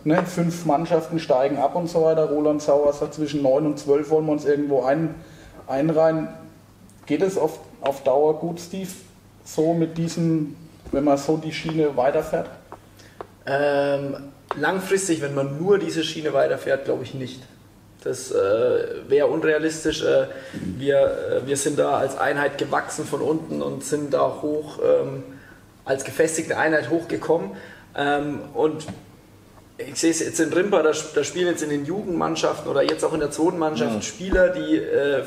Ne? 0.04 0.24
Fünf 0.26 0.66
Mannschaften 0.66 1.20
steigen 1.20 1.58
ab 1.58 1.76
und 1.76 1.88
so 1.88 2.04
weiter. 2.04 2.30
Roland 2.30 2.62
Sauer 2.62 2.92
sagt, 2.94 3.14
zwischen 3.14 3.44
neun 3.44 3.66
und 3.66 3.80
zwölf 3.80 4.10
wollen 4.10 4.26
wir 4.26 4.32
uns 4.32 4.46
irgendwo 4.46 4.84
ein, 4.84 5.16
einreihen. 5.68 6.30
Geht 7.06 7.22
es 7.22 7.38
auf, 7.38 7.60
auf 7.82 8.04
Dauer 8.04 8.40
gut, 8.40 8.60
Steve, 8.60 8.90
so 9.44 9.74
mit 9.74 9.98
diesem, 9.98 10.56
wenn 10.92 11.04
man 11.04 11.18
so 11.18 11.38
die 11.38 11.52
Schiene 11.52 11.96
weiterfährt? 11.96 12.50
Ähm, 13.46 14.16
langfristig, 14.56 15.22
wenn 15.22 15.36
man 15.36 15.60
nur 15.60 15.80
diese 15.80 16.04
Schiene 16.04 16.34
weiterfährt, 16.34 16.86
glaube 16.86 17.04
ich 17.04 17.14
nicht. 17.14 17.42
Das 18.04 18.32
äh, 18.32 18.36
wäre 19.10 19.28
unrealistisch. 19.28 20.04
Äh, 20.04 20.28
wir, 20.78 21.42
äh, 21.44 21.48
wir 21.48 21.58
sind 21.58 21.78
da 21.80 21.98
als 21.98 22.18
Einheit 22.18 22.58
gewachsen 22.58 23.06
von 23.06 23.22
unten 23.22 23.62
und 23.62 23.84
sind 23.84 24.14
da 24.14 24.42
hoch, 24.42 24.80
ähm, 24.84 25.24
als 25.84 26.06
gefestigte 26.06 26.58
Einheit 26.58 26.90
hochgekommen. 26.90 27.52
Ähm, 27.98 28.40
und 28.54 28.86
ich 29.78 29.96
sehe 30.00 30.12
es 30.12 30.20
jetzt 30.20 30.40
in 30.40 30.52
Rimper, 30.54 30.84
da, 30.84 30.92
da, 31.16 31.24
spielen 31.24 31.48
jetzt 31.48 31.64
in 31.64 31.70
den 31.70 31.86
Jugendmannschaften 31.86 32.70
oder 32.70 32.84
jetzt 32.84 33.04
auch 33.04 33.14
in 33.14 33.20
der 33.20 33.32
zweiten 33.32 33.58
Mannschaft 33.58 33.96
ja. 33.96 34.02
Spieler, 34.02 34.50
die, 34.50 34.78
äh, 34.78 35.24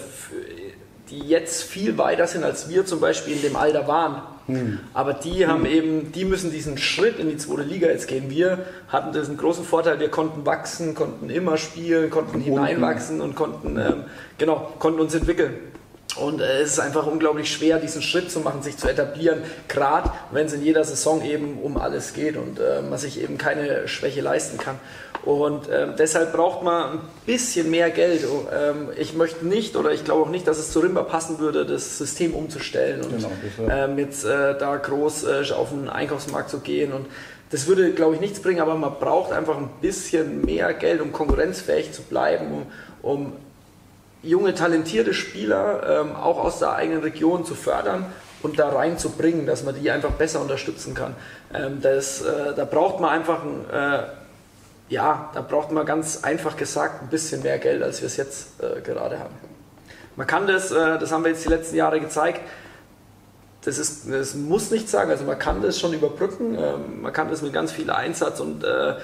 die 1.13 1.29
jetzt 1.29 1.63
viel 1.63 1.99
weiter 1.99 2.27
sind, 2.27 2.43
als 2.43 2.71
wir 2.71 2.87
zum 2.87 2.99
Beispiel 2.99 3.35
in 3.35 3.43
dem 3.43 3.57
Alter 3.57 3.87
waren. 3.87 4.23
Hm. 4.47 4.81
Aber 4.95 5.13
die 5.13 5.47
haben 5.47 5.67
eben, 5.67 6.11
die 6.11 6.25
müssen 6.25 6.51
diesen 6.51 6.79
Schritt 6.79 7.19
in 7.19 7.29
die 7.29 7.37
zweite 7.37 7.63
Liga 7.63 7.89
jetzt 7.89 8.09
gehen. 8.09 8.31
Wir 8.31 8.65
hatten 8.89 9.13
diesen 9.13 9.37
großen 9.37 9.65
Vorteil, 9.65 10.01
wir 10.01 10.09
konnten 10.09 10.47
wachsen, 10.47 10.95
konnten 10.95 11.29
immer 11.29 11.59
spielen, 11.59 12.11
konnten 12.11 12.41
hineinwachsen 12.41 13.21
und 13.21 13.37
konnten, 13.37 13.79
ähm, 13.79 14.05
genau, 14.39 14.73
konnten 14.79 15.01
uns 15.01 15.15
entwickeln. 15.15 15.55
Und 16.17 16.41
äh, 16.41 16.61
es 16.61 16.73
ist 16.73 16.81
einfach 16.81 17.07
unglaublich 17.07 17.51
schwer, 17.51 17.79
diesen 17.79 18.03
Schritt 18.03 18.31
zu 18.31 18.41
machen, 18.41 18.63
sich 18.63 18.77
zu 18.77 18.89
etablieren, 18.89 19.43
gerade 19.69 20.11
wenn 20.31 20.47
es 20.47 20.53
in 20.53 20.63
jeder 20.63 20.85
Saison 20.85 21.25
eben 21.25 21.59
um 21.59 21.77
alles 21.77 22.13
geht 22.13 22.37
und 22.37 22.59
äh, 22.59 22.83
man 22.83 22.99
sich 22.99 23.21
eben 23.23 23.39
keine 23.39 23.89
Schwäche 23.89 24.21
leisten 24.21 24.59
kann. 24.59 24.79
Und 25.25 25.69
äh, 25.69 25.89
deshalb 25.97 26.33
braucht 26.33 26.63
man 26.63 26.93
ein 26.93 27.01
bisschen 27.27 27.71
mehr 27.71 27.91
Geld. 27.91 28.25
Ähm, 28.53 28.89
ich 28.97 29.15
möchte 29.15 29.47
nicht 29.47 29.77
oder 29.77 29.93
ich 29.93 30.05
glaube 30.05 30.23
auch 30.23 30.31
nicht, 30.31 30.47
dass 30.49 30.59
es 30.59 30.73
zu 30.73 30.81
Rimba 30.81 31.03
passen 31.03 31.39
würde, 31.39 31.65
das 31.65 31.99
System 31.99 32.35
umzustellen 32.35 33.03
und 33.03 33.17
genau, 33.17 33.31
ähm, 33.71 33.99
jetzt 33.99 34.25
äh, 34.25 34.59
da 34.59 34.77
groß 34.77 35.25
äh, 35.25 35.53
auf 35.53 35.71
den 35.71 35.89
Einkaufsmarkt 35.89 36.51
zu 36.51 36.59
gehen. 36.59 36.93
Und 36.93 37.07
das 37.51 37.67
würde, 37.67 37.93
glaube 37.93 38.17
ich, 38.17 38.21
nichts 38.21 38.41
bringen, 38.41 38.61
aber 38.61 38.75
man 38.75 38.99
braucht 38.99 39.33
einfach 39.33 39.57
ein 39.57 39.71
bisschen 39.81 40.45
mehr 40.45 40.75
Geld, 40.75 41.01
um 41.01 41.13
konkurrenzfähig 41.13 41.93
zu 41.93 42.03
bleiben, 42.03 42.47
um, 42.53 42.67
um 43.03 43.33
junge, 44.23 44.55
talentierte 44.55 45.15
Spieler 45.15 46.01
ähm, 46.01 46.17
auch 46.17 46.39
aus 46.39 46.59
der 46.59 46.73
eigenen 46.73 47.03
Region 47.03 47.45
zu 47.45 47.55
fördern 47.55 48.07
und 48.43 48.59
da 48.59 48.69
reinzubringen, 48.69 49.47
dass 49.47 49.65
man 49.65 49.75
die 49.81 49.91
einfach 49.91 50.13
besser 50.13 50.41
unterstützen 50.41 50.95
kann. 50.95 51.15
Ähm, 51.55 51.81
das, 51.81 52.23
äh, 52.23 52.55
da 52.55 52.65
braucht 52.65 53.01
man 53.01 53.11
einfach 53.11 53.43
ein, 53.43 53.65
äh, 53.71 54.03
ja, 54.89 55.31
da 55.35 55.41
braucht 55.41 55.73
man 55.73 55.87
ganz 55.87 56.23
einfach 56.23 56.57
gesagt 56.57 57.03
ein 57.03 57.09
bisschen 57.09 57.43
mehr 57.43 57.59
Geld, 57.59 57.83
als 57.83 58.01
wir 58.01 58.07
es 58.07 58.17
jetzt 58.17 58.61
äh, 58.61 58.81
gerade 58.81 59.19
haben. 59.19 59.35
Man 60.17 60.27
kann 60.27 60.47
das, 60.47 60.71
äh, 60.71 60.99
das 60.99 61.13
haben 61.13 61.25
wir 61.25 61.31
jetzt 61.31 61.45
die 61.45 61.49
letzten 61.49 61.77
Jahre 61.77 62.01
gezeigt, 62.01 62.41
das, 63.65 63.79
ist, 63.79 64.11
das 64.11 64.35
muss 64.35 64.71
nicht 64.71 64.89
sagen, 64.89 65.11
also 65.11 65.25
man 65.25 65.39
kann 65.39 65.63
das 65.63 65.79
schon 65.79 65.93
überbrücken, 65.93 66.57
ähm, 66.59 67.03
man 67.03 67.13
kann 67.13 67.31
das 67.31 67.43
mit 67.43 67.53
ganz 67.53 67.71
viel 67.73 67.91
Einsatz 67.91 68.41
und 68.41 68.65
äh, 68.65 68.95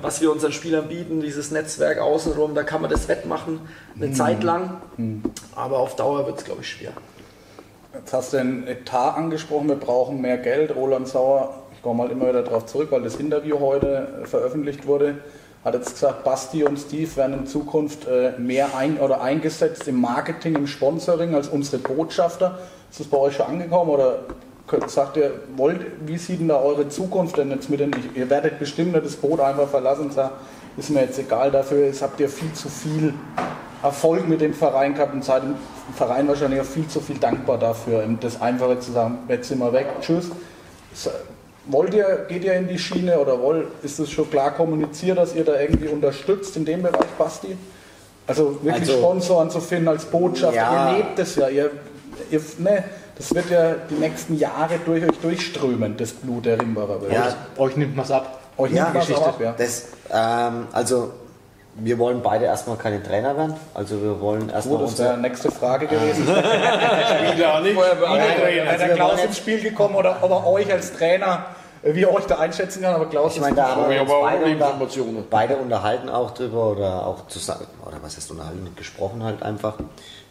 was 0.00 0.20
wir 0.20 0.32
unseren 0.32 0.52
Spielern 0.52 0.88
bieten, 0.88 1.20
dieses 1.20 1.50
Netzwerk 1.50 1.98
außenrum, 1.98 2.54
da 2.54 2.62
kann 2.62 2.80
man 2.80 2.90
das 2.90 3.08
wettmachen, 3.08 3.60
eine 3.94 4.08
mhm. 4.08 4.14
Zeit 4.14 4.42
lang. 4.42 4.80
Mhm. 4.96 5.22
Aber 5.54 5.78
auf 5.78 5.96
Dauer 5.96 6.26
wird 6.26 6.38
es, 6.38 6.44
glaube 6.44 6.62
ich, 6.62 6.68
schwer. 6.68 6.92
Jetzt 7.94 8.12
hast 8.12 8.32
du 8.32 8.38
den 8.38 8.66
Etat 8.66 9.16
angesprochen, 9.16 9.68
wir 9.68 9.76
brauchen 9.76 10.20
mehr 10.20 10.38
Geld. 10.38 10.74
Roland 10.74 11.08
Sauer, 11.08 11.62
ich 11.72 11.82
komme 11.82 12.04
mal 12.04 12.10
immer 12.10 12.28
wieder 12.28 12.42
darauf 12.42 12.66
zurück, 12.66 12.88
weil 12.90 13.02
das 13.02 13.16
Interview 13.16 13.58
heute 13.60 14.22
äh, 14.22 14.26
veröffentlicht 14.26 14.86
wurde, 14.86 15.18
hat 15.64 15.74
jetzt 15.74 15.94
gesagt, 15.94 16.22
Basti 16.22 16.62
und 16.62 16.78
Steve 16.78 17.16
werden 17.16 17.40
in 17.40 17.46
Zukunft 17.46 18.06
äh, 18.06 18.32
mehr 18.38 18.76
ein 18.76 18.98
oder 18.98 19.20
eingesetzt 19.22 19.88
im 19.88 20.00
Marketing, 20.00 20.54
im 20.54 20.66
Sponsoring 20.66 21.34
als 21.34 21.48
unsere 21.48 21.78
Botschafter. 21.78 22.58
Ist 22.90 23.00
das 23.00 23.06
bei 23.08 23.16
euch 23.18 23.36
schon 23.36 23.46
angekommen 23.46 23.90
oder 23.90 24.20
sagt 24.86 25.16
ihr, 25.16 25.32
wollt, 25.56 25.80
wie 26.06 26.18
sieht 26.18 26.40
denn 26.40 26.48
da 26.48 26.60
eure 26.60 26.88
Zukunft 26.88 27.36
denn 27.38 27.50
jetzt 27.50 27.70
mit 27.70 27.80
den, 27.80 27.92
ihr 28.14 28.28
werdet 28.28 28.58
bestimmt 28.58 28.92
nicht 28.92 29.04
das 29.04 29.16
Boot 29.16 29.40
einfach 29.40 29.68
verlassen 29.68 30.06
und 30.06 30.12
sagen, 30.12 30.32
ist 30.76 30.90
mir 30.90 31.02
jetzt 31.02 31.18
egal, 31.18 31.50
dafür 31.50 31.86
ist, 31.86 32.02
habt 32.02 32.20
ihr 32.20 32.28
viel 32.28 32.52
zu 32.52 32.68
viel 32.68 33.14
Erfolg 33.82 34.28
mit 34.28 34.40
dem 34.40 34.52
Verein 34.52 34.94
gehabt 34.94 35.14
und 35.14 35.24
seid 35.24 35.42
dem 35.42 35.54
Verein 35.94 36.26
wahrscheinlich 36.28 36.60
auch 36.60 36.66
viel 36.66 36.88
zu 36.88 37.00
viel 37.00 37.18
dankbar 37.18 37.58
dafür, 37.58 38.04
das 38.20 38.40
Einfache 38.40 38.78
zu 38.80 38.92
sagen, 38.92 39.18
jetzt 39.28 39.48
sind 39.48 39.58
wir 39.58 39.72
weg, 39.72 39.86
tschüss. 40.00 40.30
Wollt 41.66 41.94
ihr, 41.94 42.26
geht 42.28 42.44
ihr 42.44 42.54
in 42.54 42.68
die 42.68 42.78
Schiene 42.78 43.18
oder 43.18 43.40
wollt, 43.40 43.68
ist 43.82 43.98
es 43.98 44.10
schon 44.10 44.30
klar 44.30 44.52
kommuniziert, 44.52 45.18
dass 45.18 45.34
ihr 45.34 45.44
da 45.44 45.58
irgendwie 45.58 45.88
unterstützt 45.88 46.56
in 46.56 46.64
dem 46.64 46.82
Bereich, 46.82 47.06
Basti? 47.18 47.56
Also 48.26 48.58
wirklich 48.62 48.88
also, 48.88 48.98
Sponsoren 48.98 49.50
zu 49.50 49.60
finden 49.60 49.88
als 49.88 50.04
Botschafter, 50.04 50.56
ja. 50.56 50.92
ihr 50.92 50.98
lebt 50.98 51.18
es 51.18 51.36
ja, 51.36 51.48
ihr, 51.48 51.70
ihr 52.30 52.40
ne, 52.58 52.84
das 53.16 53.34
wird 53.34 53.50
ja 53.50 53.74
die 53.90 53.94
nächsten 53.94 54.36
Jahre 54.36 54.78
durch 54.84 55.04
euch 55.04 55.18
durchströmen, 55.20 55.96
das 55.96 56.12
Blut 56.12 56.44
der 56.44 56.60
Rimbacher 56.60 57.00
Welt. 57.02 57.12
Ja, 57.12 57.34
euch 57.56 57.76
nimmt 57.76 57.96
man 57.96 58.04
es 58.04 58.10
ab. 58.10 58.40
Euch 58.58 58.72
ja, 58.72 58.90
nimmt 58.90 59.08
man 59.08 59.22
ab, 59.22 59.40
ja. 59.40 59.54
Das, 59.56 59.86
ähm, 60.12 60.68
also 60.72 61.12
wir 61.78 61.98
wollen 61.98 62.22
beide 62.22 62.46
erstmal 62.46 62.76
keine 62.76 63.02
Trainer 63.02 63.36
werden. 63.36 63.54
Also 63.74 64.02
wir 64.02 64.20
wollen 64.20 64.48
erstmal. 64.48 64.82
das 64.82 64.98
wäre 64.98 65.18
nächste 65.18 65.50
Frage 65.50 65.86
gewesen. 65.86 66.24
Spieler 66.24 67.60
nicht. 67.60 67.76
Wäre 67.76 68.68
also 68.68 68.86
der 68.86 68.94
Klaus 68.94 69.24
ins 69.24 69.36
Spiel 69.36 69.60
gekommen 69.60 69.94
oder 69.94 70.18
ob 70.22 70.30
er 70.30 70.46
euch 70.46 70.70
als 70.72 70.92
Trainer 70.94 71.46
wie 71.82 72.00
ihr 72.00 72.12
euch 72.12 72.24
da 72.24 72.38
einschätzen 72.38 72.82
kann, 72.82 72.94
aber 72.94 73.06
Klaus, 73.06 73.36
ich 73.36 73.40
meine, 73.40 73.54
da 73.54 73.76
haben 73.76 73.88
wir 73.88 74.00
uns 74.00 74.10
beide, 74.10 74.44
unter, 74.44 75.22
beide 75.30 75.56
unterhalten 75.56 76.08
auch 76.08 76.32
drüber 76.32 76.70
oder 76.72 77.06
auch 77.06 77.28
zusammen, 77.28 77.66
oder 77.84 77.98
was 78.02 78.16
heißt 78.16 78.30
unterhalten, 78.30 78.68
gesprochen 78.74 79.22
halt 79.22 79.42
einfach 79.42 79.74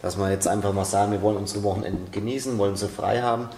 dass 0.05 0.17
wir 0.19 0.29
jetzt 0.29 0.47
einfach 0.47 0.71
mal 0.71 0.85
sagen, 0.85 1.11
wir 1.13 1.23
wollen 1.23 1.37
unsere 1.37 1.63
Wochenenden 1.63 2.11
genießen, 2.11 2.59
wollen 2.59 2.75
sie 2.75 2.87
frei 2.87 3.23
haben. 3.23 3.49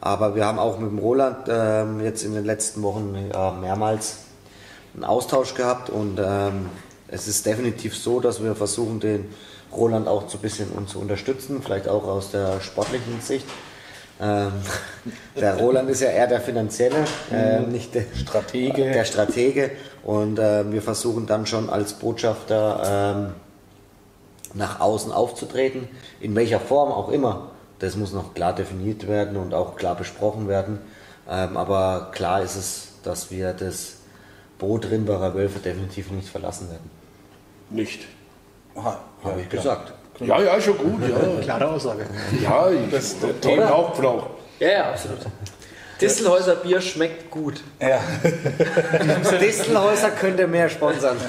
Aber 0.00 0.36
wir 0.36 0.46
haben 0.46 0.60
auch 0.60 0.78
mit 0.78 0.92
dem 0.92 1.00
Roland 1.00 1.48
äh, 1.48 1.84
jetzt 2.04 2.22
in 2.22 2.34
den 2.34 2.44
letzten 2.44 2.82
Wochen 2.84 3.16
ja, 3.34 3.50
mehrmals 3.50 4.18
einen 4.94 5.02
Austausch 5.02 5.54
gehabt 5.54 5.90
und 5.90 6.20
ähm, 6.24 6.66
es 7.08 7.26
ist 7.26 7.44
definitiv 7.44 7.96
so, 7.96 8.20
dass 8.20 8.40
wir 8.40 8.54
versuchen, 8.54 9.00
den 9.00 9.34
Roland 9.72 10.06
auch 10.06 10.28
so 10.28 10.38
ein 10.38 10.40
bisschen 10.40 10.70
uns 10.70 10.92
zu 10.92 11.00
unterstützen, 11.00 11.62
vielleicht 11.64 11.88
auch 11.88 12.04
aus 12.04 12.30
der 12.30 12.60
sportlichen 12.60 13.20
Sicht. 13.20 13.46
Ähm, 14.20 14.52
der 15.40 15.56
Roland 15.56 15.90
ist 15.90 16.00
ja 16.00 16.10
eher 16.10 16.28
der 16.28 16.40
Finanzielle, 16.40 17.06
äh, 17.32 17.58
nicht 17.62 17.96
der 17.96 18.04
Stratege. 18.14 18.84
Der 18.84 19.04
Stratege. 19.04 19.72
Und 20.04 20.38
äh, 20.38 20.70
wir 20.70 20.80
versuchen 20.80 21.26
dann 21.26 21.44
schon 21.44 21.68
als 21.68 21.94
Botschafter 21.94 23.16
ähm, 23.16 23.47
nach 24.54 24.80
außen 24.80 25.12
aufzutreten, 25.12 25.88
in 26.20 26.34
welcher 26.34 26.60
Form 26.60 26.90
auch 26.90 27.10
immer. 27.10 27.50
Das 27.78 27.96
muss 27.96 28.12
noch 28.12 28.34
klar 28.34 28.54
definiert 28.54 29.06
werden 29.06 29.36
und 29.36 29.54
auch 29.54 29.76
klar 29.76 29.94
besprochen 29.94 30.48
werden. 30.48 30.80
Ähm, 31.30 31.56
aber 31.56 32.10
klar 32.12 32.42
ist 32.42 32.56
es, 32.56 32.88
dass 33.02 33.30
wir 33.30 33.52
das 33.52 33.98
Boot 34.58 34.90
Rimbacher 34.90 35.34
Wölfe 35.34 35.60
definitiv 35.60 36.10
nicht 36.10 36.28
verlassen 36.28 36.70
werden. 36.70 36.90
Nicht. 37.70 38.06
Aha, 38.74 38.98
Habe 39.22 39.40
ich 39.42 39.48
gesagt. 39.48 39.92
Ja, 40.20 40.40
ja, 40.40 40.60
schon 40.60 40.78
gut, 40.78 41.00
ja. 41.08 41.40
Klare 41.42 41.68
Aussage. 41.68 42.06
Ja, 42.42 42.68
ich, 42.70 42.90
das 42.90 43.16
Thema 43.40 43.72
auch 43.72 43.94
gefragt. 43.94 44.30
Ja, 44.58 44.68
ja, 44.68 44.90
absolut. 44.90 45.18
Distelhäuser 46.00 46.54
Bier 46.56 46.80
schmeckt 46.80 47.30
gut. 47.30 47.60
Ja. 47.80 47.98
Distelhäuser 49.40 50.10
könnte 50.10 50.46
mehr 50.46 50.68
sponsern. 50.68 51.16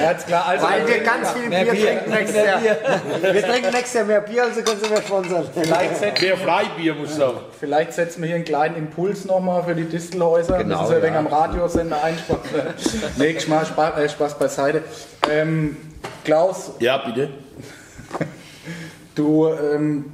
Ja, 0.00 0.10
ist 0.12 0.26
klar. 0.28 0.46
Also, 0.46 0.64
Weil 0.66 0.86
wir 0.86 0.98
ganz 1.00 1.30
viel 1.32 1.48
Bier, 1.48 1.66
trinken 1.68 2.10
nächstes 2.10 2.44
Jahr. 2.44 2.60
Wir 2.62 3.42
trinken 3.42 3.70
nächstes 3.72 3.94
Jahr 3.94 4.04
mehr 4.04 4.20
Bier, 4.20 4.44
also 4.44 4.62
können 4.62 4.80
sie 4.82 4.88
mehr 4.88 5.02
sponsern. 5.02 5.46
vielleicht, 5.52 6.00
Mehr 6.22 6.36
Freibier 6.36 6.94
muss 6.94 7.16
sein. 7.16 7.32
vielleicht 7.58 7.92
setzen 7.94 8.20
wir 8.22 8.28
hier 8.28 8.36
einen 8.36 8.44
kleinen 8.44 8.76
Impuls 8.76 9.24
nochmal 9.24 9.64
für 9.64 9.74
die 9.74 9.84
Distelhäuser. 9.84 10.58
Genau, 10.58 10.82
Müssen 10.82 10.88
Sie 10.88 10.94
ja 10.98 11.02
wegen 11.02 11.16
am 11.16 11.26
Radiosender 11.26 12.02
einsparen. 12.02 12.40
nee, 13.16 13.38
Spaß, 13.40 13.68
äh, 13.98 14.08
Spaß 14.08 14.38
beiseite. 14.38 14.82
Ähm, 15.28 15.76
Klaus, 16.24 16.72
Ja, 16.78 16.98
bitte. 16.98 17.30
du, 19.14 19.48
ähm, 19.48 20.04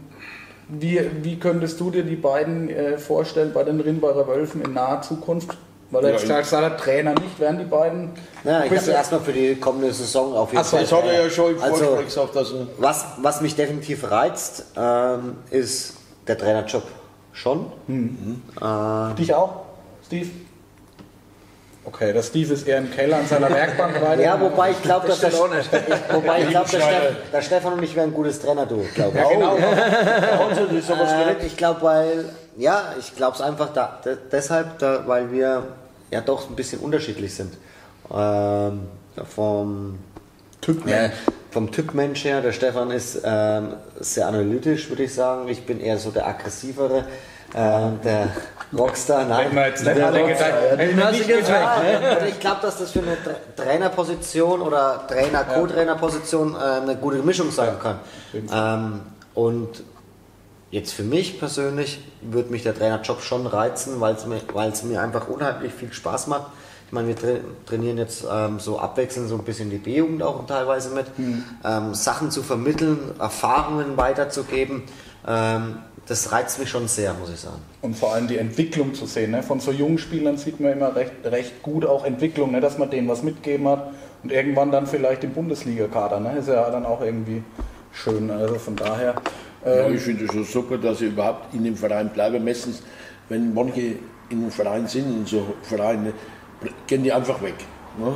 wie, 0.81 1.01
wie 1.23 1.39
könntest 1.39 1.81
du 1.81 1.91
dir 1.91 2.03
die 2.05 2.17
beiden 2.17 2.69
äh, 2.71 2.99
vorstellen 2.99 3.53
bei 3.53 3.63
den 3.65 3.81
Rimbacher 3.81 4.27
Wölfen 4.27 4.63
in 4.63 4.75
naher 4.75 5.03
Zukunft? 5.03 5.57
Weil 5.91 6.03
er 6.05 6.09
Ja, 6.11 6.15
jetzt 6.17 6.23
gesagt 6.23 6.53
hat, 6.53 6.81
Trainer 6.81 7.15
nicht, 7.15 7.39
werden 7.39 7.59
die 7.59 7.65
beiden. 7.67 8.11
Ja, 8.43 8.65
ich 8.65 8.77
habe 8.77 8.91
erstmal 8.91 9.21
für 9.21 9.33
die 9.33 9.55
kommende 9.55 9.93
Saison 9.93 10.35
auf 10.35 10.51
jeden 10.51 10.61
Ach 10.61 10.65
so, 10.65 10.77
Fall. 10.77 10.85
Das 10.87 10.93
hat 10.93 11.05
er 11.07 11.23
ja 11.25 11.31
schon 11.31 11.55
im 11.57 11.63
Also- 11.63 11.99
dass 12.35 12.53
er. 12.53 12.67
Was, 12.79 13.05
was 13.23 13.41
mich 13.41 13.55
definitiv 13.55 14.11
reizt, 14.11 14.65
ähm, 14.77 15.37
ist 15.51 15.95
der 16.27 16.37
Trainerjob 16.39 16.83
schon. 17.33 17.67
Dich 19.19 19.35
auch, 19.35 19.53
Steve? 20.07 20.31
Okay, 21.87 22.13
der 22.13 22.23
Steve 22.23 22.55
ist 22.55 22.67
eher 22.67 22.79
im 22.79 22.91
Keller 22.91 23.19
an 23.19 23.27
seiner 23.27 23.51
Werkbank 23.51 24.01
weiter. 24.01 24.23
Ja, 24.23 24.41
wobei 24.41 24.71
ich 24.71 24.81
glaube, 24.83 25.07
dass 25.07 25.23
ich, 25.23 25.33
wobei 25.35 26.43
ich 26.43 26.49
glaub. 26.49 26.67
Steff, 26.67 26.83
der 27.33 27.43
Stefan 27.43 27.75
und 27.75 27.83
ich 27.83 27.95
wären 27.95 28.11
ein 28.11 28.15
gutes 28.15 28.41
Trainer-Duo, 28.41 28.87
glaube 28.95 29.19
ich. 29.19 29.23
Ja, 29.23 29.31
genau. 29.31 29.57
Das 29.59 30.89
was 30.89 31.13
Äh, 31.13 31.47
ich 31.47 31.57
glaube, 31.57 31.83
weil, 31.83 32.25
ja, 32.57 32.95
ich 32.99 33.15
glaube 33.15 33.35
es 33.35 33.43
einfach 33.43 33.73
da, 33.75 34.01
de, 34.05 34.17
deshalb, 34.33 34.79
da, 34.79 35.07
weil 35.07 35.31
wir 35.31 35.65
ja 36.11 36.21
doch 36.23 36.49
ein 36.49 36.57
bisschen 36.57 36.81
unterschiedlich 36.81 37.35
sind. 37.35 37.55
Ähm, 38.11 38.89
vom 39.35 39.99
Typ 40.61 40.87
ja, 40.89 41.11
vom 41.51 41.71
Typ 41.71 41.95
Mensch 41.95 42.25
her, 42.25 42.41
der 42.41 42.53
Stefan 42.53 42.91
ist 42.91 43.21
ähm, 43.23 43.75
sehr 44.01 44.27
analytisch, 44.27 44.89
würde 44.89 45.05
ich 45.05 45.15
sagen. 45.15 45.49
Ich 45.49 45.67
bin 45.67 45.81
eher 45.81 45.99
so 45.99 46.11
der 46.11 46.27
aggressivere, 46.27 47.05
der 47.55 48.29
Rockstar. 48.77 49.25
Nein, 49.25 49.45
Hätten 49.45 49.57
wir 49.57 49.67
jetzt 49.69 49.85
nicht 49.85 49.97
der 49.97 50.07
alle 50.07 50.21
Rockstar. 50.21 50.49
gedacht. 50.49 50.79
Hätten 50.79 50.99
wir 50.99 51.11
nicht 51.13 51.29
gedacht. 51.29 51.51
Ja, 51.53 52.19
und 52.19 52.29
ich 52.29 52.41
glaube, 52.41 52.59
dass 52.63 52.79
das 52.79 52.91
für 52.91 53.01
eine 53.01 53.17
Tra 53.23 53.35
Trainerposition 53.63 54.61
oder 54.61 55.07
Trainer-Co-Trainer-Position 55.09 56.55
äh, 56.55 56.59
eine 56.83 56.97
gute 56.97 57.19
Mischung 57.19 57.51
sein 57.51 57.75
kann. 57.81 57.99
Ähm, 58.53 59.01
und 59.35 59.83
jetzt 60.71 60.93
für 60.93 61.05
mich 61.05 61.39
persönlich 61.39 62.05
würde 62.21 62.51
mich 62.51 62.63
der 62.65 62.75
Trainerjob 62.77 63.23
schon 63.23 63.47
reizen, 63.47 64.01
weil 64.01 64.15
es 64.15 64.27
mir, 64.27 64.41
weil's 64.53 64.83
mir 64.83 65.01
einfach 65.01 65.29
unheimlich 65.29 65.73
viel 65.73 65.93
Spaß 65.93 66.27
macht. 66.27 66.47
Ich 66.87 66.93
meine, 66.93 67.09
wir 67.09 67.17
tra 67.17 67.29
trainieren 67.67 67.99
jetzt 67.99 68.25
ähm, 68.31 68.59
so 68.61 68.79
abwechselnd 68.79 69.29
so 69.29 69.37
ein 69.37 69.45
bisschen 69.45 69.71
die 69.71 69.79
B-Jugend 69.79 70.23
auch 70.23 70.47
teilweise 70.47 70.91
mit, 70.91 71.07
ähm, 71.65 71.95
Sachen 71.95 72.31
zu 72.31 72.43
vermitteln, 72.43 72.99
Erfahrungen 73.19 73.97
weiterzugeben. 73.97 74.83
Ähm, 75.27 75.79
das 76.07 76.33
reizt 76.33 76.59
mich 76.59 76.69
schon 76.69 76.87
sehr, 76.87 77.15
muss 77.15 77.31
ich 77.31 77.41
sagen. 77.41 77.63
Und 77.81 77.97
vor 77.97 78.13
allem 78.13 78.27
die 78.27 78.37
Entwicklung 78.37 78.95
zu 78.95 79.07
sehen. 79.07 79.31
Ne? 79.31 79.43
Von 79.43 79.61
so 79.61 79.71
jungen 79.71 79.99
Spielern 79.99 80.37
sieht 80.37 80.61
man 80.61 80.73
immer 80.73 80.95
recht, 80.95 81.13
recht 81.25 81.63
gut 81.63 81.87
auch 81.87 82.05
Entwicklung, 82.05 82.53
ne? 82.53 82.61
dass 82.61 82.79
man 82.79 82.91
denen 82.91 83.09
was 83.09 83.23
mitgeben 83.23 83.69
hat 83.69 83.91
und 84.23 84.31
irgendwann 84.31 84.71
dann 84.71 84.87
vielleicht 84.87 85.25
im 85.25 85.33
Bundesliga-Kader. 85.33 86.21
Ne? 86.21 86.39
Ist 86.39 86.49
ja 86.49 86.69
dann 86.71 86.85
auch 86.85 87.01
irgendwie 87.01 87.43
schön. 87.93 88.31
Also 88.31 88.57
von 88.57 88.77
daher. 88.77 89.15
Ja, 89.65 89.71
Ähm, 89.87 89.95
ich 89.95 90.03
finde 90.03 90.25
es 90.27 90.33
schon 90.33 90.45
super, 90.45 90.77
dass 90.77 90.99
sie 90.99 91.07
überhaupt 91.07 91.55
in 91.55 91.65
dem 91.65 91.77
Verein 91.77 92.11
bleiben. 92.11 92.45
Meistens, 92.45 92.83
wenn 93.31 93.55
manche 93.55 93.97
in 94.29 94.43
einem 94.43 94.51
Verein 94.51 94.87
sind, 94.87 95.07
in 95.07 95.27
so 95.27 95.55
Vereinen, 95.63 96.13
gehen 96.87 97.03
die 97.03 97.13
einfach 97.13 97.41
weg. 97.43 97.55
Ne? 97.99 98.13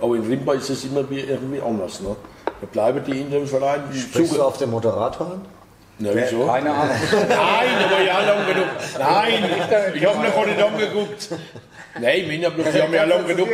Aber 0.00 0.16
in 0.16 0.22
Rimba 0.22 0.54
ist 0.54 0.70
es 0.70 0.84
immer 0.84 1.08
wie, 1.08 1.20
irgendwie 1.20 1.60
anders. 1.60 2.00
Ne? 2.00 2.16
Da 2.60 2.66
bleiben 2.66 3.00
die 3.06 3.20
in 3.20 3.30
dem 3.30 3.46
Verein. 3.46 3.82
Sprichst 3.92 4.36
du 4.36 4.42
auf 4.42 4.58
den 4.58 4.70
Moderator 4.70 5.32
an? 5.32 5.57
Na, 6.00 6.10
wieso? 6.14 6.46
keine 6.46 6.70
Ahnung. 6.70 6.96
Nein, 7.12 7.84
aber 7.84 8.02
ja 8.02 8.20
lang 8.20 8.46
genug. 8.46 8.66
Nein, 8.98 9.44
ich 9.94 10.06
habe 10.06 10.18
noch 10.18 10.46
nicht 10.46 10.62
angeguckt. 10.62 11.28
Nein, 12.00 12.30
ich 12.30 12.44
habe 12.44 12.62
noch, 12.62 12.72
haben 12.72 12.94
ja 12.94 13.04
lang 13.04 13.26
genug. 13.26 13.48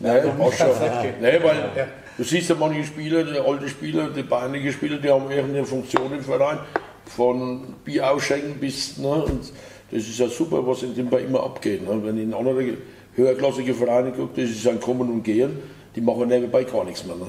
Nein, 0.00 0.22
das 0.24 0.38
passt 0.38 0.58
schon. 0.58 1.12
Nein, 1.20 1.42
weil 1.42 1.88
du 2.16 2.24
siehst 2.24 2.48
ja 2.48 2.56
manche 2.58 2.84
Spieler, 2.84 3.24
die 3.24 3.38
alte 3.38 3.68
Spieler, 3.68 4.08
die 4.08 4.22
beinige 4.22 4.72
Spieler, 4.72 4.96
die 4.96 5.10
haben 5.10 5.30
irgendeine 5.30 5.66
Funktion 5.66 6.12
im 6.12 6.22
Verein, 6.22 6.58
von 7.04 7.74
Bier 7.84 8.10
ausschenken 8.10 8.54
bis, 8.58 8.96
ne, 8.96 9.08
und 9.08 9.52
das 9.90 10.02
ist 10.02 10.18
ja 10.18 10.28
super, 10.28 10.66
was 10.66 10.82
in 10.82 10.94
dem 10.94 11.10
Fall 11.10 11.20
immer 11.20 11.42
abgeht. 11.42 11.82
Ne. 11.86 12.00
Wenn 12.02 12.16
ich 12.16 12.22
in 12.22 12.32
andere 12.34 12.76
höherklassige 13.16 13.74
Vereine 13.74 14.12
gucke, 14.12 14.40
das 14.40 14.50
ist 14.50 14.66
ein 14.66 14.80
Kommen 14.80 15.10
und 15.10 15.22
Gehen, 15.24 15.58
die 15.96 16.00
machen 16.00 16.28
nebenbei 16.28 16.64
gar 16.64 16.84
nichts 16.84 17.04
mehr. 17.04 17.16
Ne. 17.16 17.26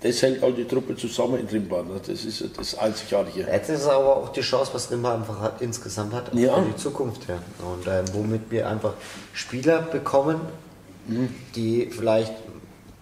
Das 0.00 0.22
hält 0.22 0.42
all 0.44 0.52
die 0.52 0.64
Truppe 0.64 0.94
zusammen 0.94 1.40
in 1.40 1.46
Rimba, 1.48 1.82
ne. 1.82 2.00
das 2.06 2.24
ist 2.24 2.44
das 2.56 2.78
Einzigartige. 2.78 3.40
Jetzt 3.50 3.68
ist 3.68 3.84
aber 3.86 4.16
auch 4.16 4.28
die 4.28 4.42
Chance, 4.42 4.70
was 4.72 4.90
Rimba 4.92 5.14
einfach 5.14 5.40
hat, 5.40 5.60
insgesamt 5.60 6.12
hat, 6.14 6.32
Ja. 6.34 6.54
für 6.54 6.68
die 6.70 6.76
Zukunft 6.76 7.26
her. 7.26 7.40
Und 7.60 7.86
ähm, 7.88 8.04
womit 8.12 8.42
wir 8.50 8.68
einfach 8.68 8.92
Spieler 9.32 9.82
bekommen, 9.82 10.40
die 11.56 11.86
vielleicht 11.90 12.32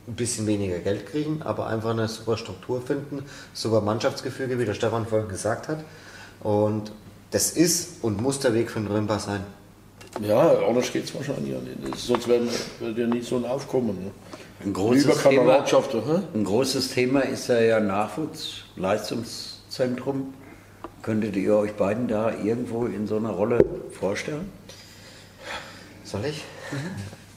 ein 0.08 0.14
bisschen 0.14 0.46
weniger 0.46 0.78
Geld 0.78 1.06
kriegen, 1.06 1.42
aber 1.42 1.66
einfach 1.66 1.90
eine 1.90 2.08
super 2.08 2.38
Struktur 2.38 2.80
finden, 2.80 3.24
super 3.52 3.80
Mannschaftsgefüge, 3.82 4.58
wie 4.58 4.64
der 4.64 4.74
Stefan 4.74 5.06
vorhin 5.06 5.28
gesagt 5.28 5.68
hat. 5.68 5.84
Und 6.42 6.92
das 7.30 7.50
ist 7.50 8.02
und 8.02 8.22
muss 8.22 8.38
der 8.38 8.54
Weg 8.54 8.70
für 8.70 8.80
den 8.80 8.90
Rimba 8.90 9.18
sein. 9.18 9.44
Ja, 10.22 10.50
anders 10.66 10.90
geht 10.92 11.04
es 11.04 11.14
wahrscheinlich 11.14 11.54
nicht. 11.60 11.98
Sonst 11.98 12.26
werden 12.26 12.48
wir 12.80 12.90
ja 12.92 13.06
nicht 13.06 13.28
so 13.28 13.36
ein 13.36 13.44
Aufkommen. 13.44 14.04
Ne? 14.04 14.10
Ein 14.64 14.72
großes, 14.72 15.22
Thema, 15.22 15.64
ein 16.34 16.44
großes 16.44 16.90
Thema 16.90 17.20
ist 17.20 17.48
ja, 17.48 17.60
ja 17.60 17.80
Nachwuchs, 17.80 18.64
Leistungszentrum. 18.76 20.34
Könntet 21.02 21.36
ihr 21.36 21.54
euch 21.56 21.74
beiden 21.74 22.08
da 22.08 22.32
irgendwo 22.32 22.86
in 22.86 23.06
so 23.06 23.16
einer 23.16 23.30
Rolle 23.30 23.64
vorstellen? 23.92 24.50
Soll 26.04 26.24
ich? 26.24 26.42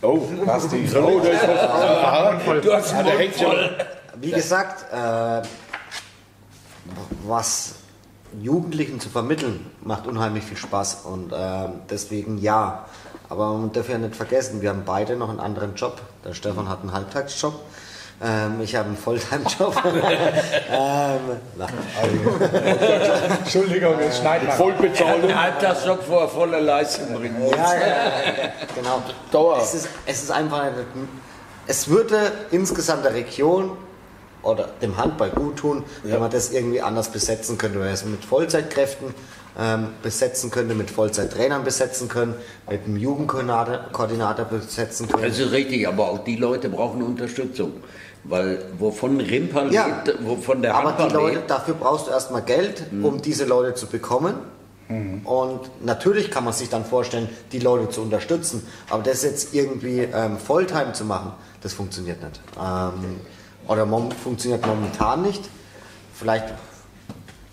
Oh, 0.01 0.21
hast 0.45 0.71
die. 0.71 0.87
Oh, 0.95 1.19
da 1.19 1.29
ist 1.29 2.45
was. 2.45 2.61
Du 2.63 2.73
hast 2.73 2.93
hängt 2.95 3.39
ja. 3.39 3.53
Wie 4.15 4.31
gesagt, 4.31 4.85
äh, 4.91 5.45
was 7.27 7.75
Jugendlichen 8.41 8.99
zu 8.99 9.09
vermitteln, 9.09 9.65
macht 9.81 10.07
unheimlich 10.07 10.45
viel 10.45 10.57
Spaß 10.57 11.05
und 11.05 11.33
ähm, 11.35 11.81
deswegen 11.89 12.37
ja. 12.37 12.85
Aber 13.29 13.53
man 13.53 13.71
darf 13.71 13.87
ja 13.89 13.97
nicht 13.97 14.15
vergessen, 14.15 14.61
wir 14.61 14.69
haben 14.69 14.83
beide 14.85 15.15
noch 15.15 15.29
einen 15.29 15.39
anderen 15.39 15.75
Job. 15.75 16.01
Der 16.25 16.33
Stefan 16.33 16.67
hat 16.67 16.81
einen 16.81 16.93
Halbtagsjob, 16.93 17.53
ähm, 18.21 18.59
ich 18.61 18.75
habe 18.75 18.87
einen 18.87 18.97
Volltime-Job. 18.97 19.75
ähm, 20.71 21.19
Entschuldigung, 23.39 23.99
jetzt 24.01 24.19
schneiden 24.19 24.47
wir. 24.47 24.53
Vollbezahlung. 24.55 25.33
Halbtagsjob, 25.33 25.99
wo 26.09 26.15
er 26.15 26.27
volle 26.27 26.59
Leistung 26.59 27.13
bringen 27.13 27.39
muss. 27.39 27.51
ja, 27.51 27.75
ja, 27.75 28.51
genau. 28.75 29.01
Dauer. 29.31 29.59
Es 29.61 29.73
ist, 29.73 29.89
es 30.05 30.23
ist 30.23 30.31
einfach, 30.31 30.65
es 31.67 31.87
würde 31.87 32.31
insgesamt 32.51 33.05
der 33.05 33.13
Region 33.13 33.77
oder 34.41 34.69
dem 34.81 34.97
Handball 34.97 35.29
gut 35.29 35.57
tun, 35.57 35.83
wenn 36.03 36.19
man 36.19 36.31
das 36.31 36.51
irgendwie 36.51 36.81
anders 36.81 37.09
besetzen 37.09 37.57
könnte, 37.57 37.77
man 37.77 37.89
es 37.89 38.03
mit 38.03 38.23
Vollzeitkräften 38.25 39.13
ähm, 39.59 39.87
besetzen 40.01 40.51
könnte, 40.51 40.73
mit 40.73 40.89
Vollzeittrainern 40.89 41.63
besetzen 41.63 42.07
können, 42.07 42.35
mit 42.69 42.85
einem 42.85 42.97
Jugendkoordinator 42.97 44.45
besetzen 44.45 45.07
können. 45.07 45.23
Das 45.23 45.37
ist 45.37 45.51
richtig, 45.51 45.87
aber 45.87 46.09
auch 46.09 46.23
die 46.23 46.37
Leute 46.37 46.69
brauchen 46.69 47.01
Unterstützung. 47.01 47.73
Weil 48.23 48.65
wovon 48.77 49.19
Rimper 49.19 49.71
Ja, 49.71 50.03
lebt, 50.03 50.25
wovon 50.25 50.61
der 50.61 50.75
Aber 50.75 50.91
die 50.91 51.13
Leute, 51.13 51.35
lebt, 51.37 51.49
dafür 51.49 51.73
brauchst 51.73 52.07
du 52.07 52.11
erstmal 52.11 52.41
Geld, 52.41 52.83
um 53.01 53.21
diese 53.21 53.45
Leute 53.45 53.75
zu 53.75 53.87
bekommen. 53.87 54.35
Und 55.23 55.85
natürlich 55.85 56.31
kann 56.31 56.43
man 56.43 56.53
sich 56.53 56.67
dann 56.69 56.83
vorstellen, 56.83 57.29
die 57.51 57.59
Leute 57.59 57.89
zu 57.89 58.01
unterstützen. 58.01 58.65
Aber 58.89 59.03
das 59.03 59.21
jetzt 59.21 59.53
irgendwie 59.53 59.99
ähm, 59.99 60.37
Volltime 60.37 60.93
zu 60.93 61.05
machen, 61.05 61.33
das 61.61 61.73
funktioniert 61.73 62.23
nicht. 62.23 62.41
Ähm, 62.59 63.19
oder 63.67 63.85
mom 63.85 64.09
funktioniert 64.09 64.65
momentan 64.65 65.21
nicht. 65.21 65.43
Vielleicht 66.15 66.55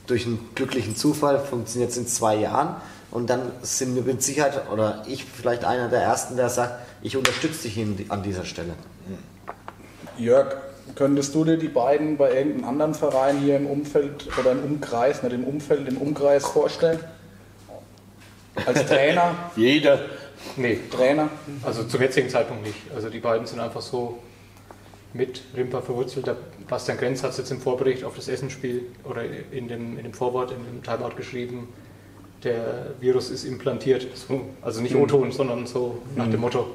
durch 0.06 0.26
einen 0.26 0.50
glücklichen 0.54 0.96
Zufall 0.96 1.38
funktioniert 1.38 1.90
es 1.90 1.96
in 1.96 2.06
zwei 2.06 2.36
Jahren 2.36 2.76
und 3.10 3.30
dann 3.30 3.52
sind 3.62 3.94
wir 3.94 4.02
mit 4.02 4.22
Sicherheit 4.22 4.70
oder 4.70 5.04
ich 5.06 5.24
vielleicht 5.24 5.64
einer 5.64 5.88
der 5.88 6.02
Ersten, 6.02 6.36
der 6.36 6.48
sagt, 6.48 6.74
ich 7.02 7.16
unterstütze 7.16 7.68
dich 7.68 8.10
an 8.10 8.22
dieser 8.22 8.44
Stelle. 8.44 8.74
Jörg, 10.18 10.56
könntest 10.94 11.34
du 11.34 11.44
dir 11.44 11.56
die 11.56 11.68
beiden 11.68 12.16
bei 12.16 12.32
irgendeinem 12.32 12.68
anderen 12.68 12.94
Verein 12.94 13.38
hier 13.38 13.56
im 13.56 13.66
Umfeld 13.66 14.28
oder 14.38 14.52
im 14.52 14.64
Umkreis, 14.64 15.22
nicht 15.22 15.34
im 15.34 15.44
Umfeld, 15.44 15.88
im 15.88 15.98
Umkreis 15.98 16.46
vorstellen? 16.46 17.00
Als 18.64 18.86
Trainer? 18.86 19.34
Jeder. 19.56 20.00
Nee, 20.56 20.78
Trainer? 20.90 21.28
also 21.62 21.84
zum 21.84 22.00
jetzigen 22.00 22.30
Zeitpunkt 22.30 22.64
nicht. 22.64 22.78
Also 22.94 23.10
die 23.10 23.18
beiden 23.18 23.46
sind 23.46 23.60
einfach 23.60 23.82
so 23.82 24.18
mit 25.12 25.42
Rimper 25.56 25.82
verwurzelt. 25.82 26.26
Der 26.26 26.36
Bastian 26.68 26.98
Grenz 26.98 27.22
hat 27.22 27.30
es 27.30 27.38
jetzt 27.38 27.50
im 27.50 27.60
Vorbericht 27.60 28.04
auf 28.04 28.16
das 28.16 28.28
Essenspiel 28.28 28.86
oder 29.04 29.22
in 29.50 29.68
dem, 29.68 29.96
in 29.96 30.04
dem 30.04 30.12
Vorwort, 30.12 30.50
in 30.50 30.58
dem 30.64 30.82
Timeout 30.82 31.16
geschrieben, 31.16 31.68
der 32.44 32.94
Virus 33.00 33.30
ist 33.30 33.44
implantiert. 33.44 34.06
So, 34.14 34.42
also 34.62 34.80
nicht 34.80 34.94
O-Ton, 34.94 35.32
sondern 35.32 35.66
so 35.66 35.98
nach 36.14 36.28
dem 36.28 36.40
Motto. 36.40 36.66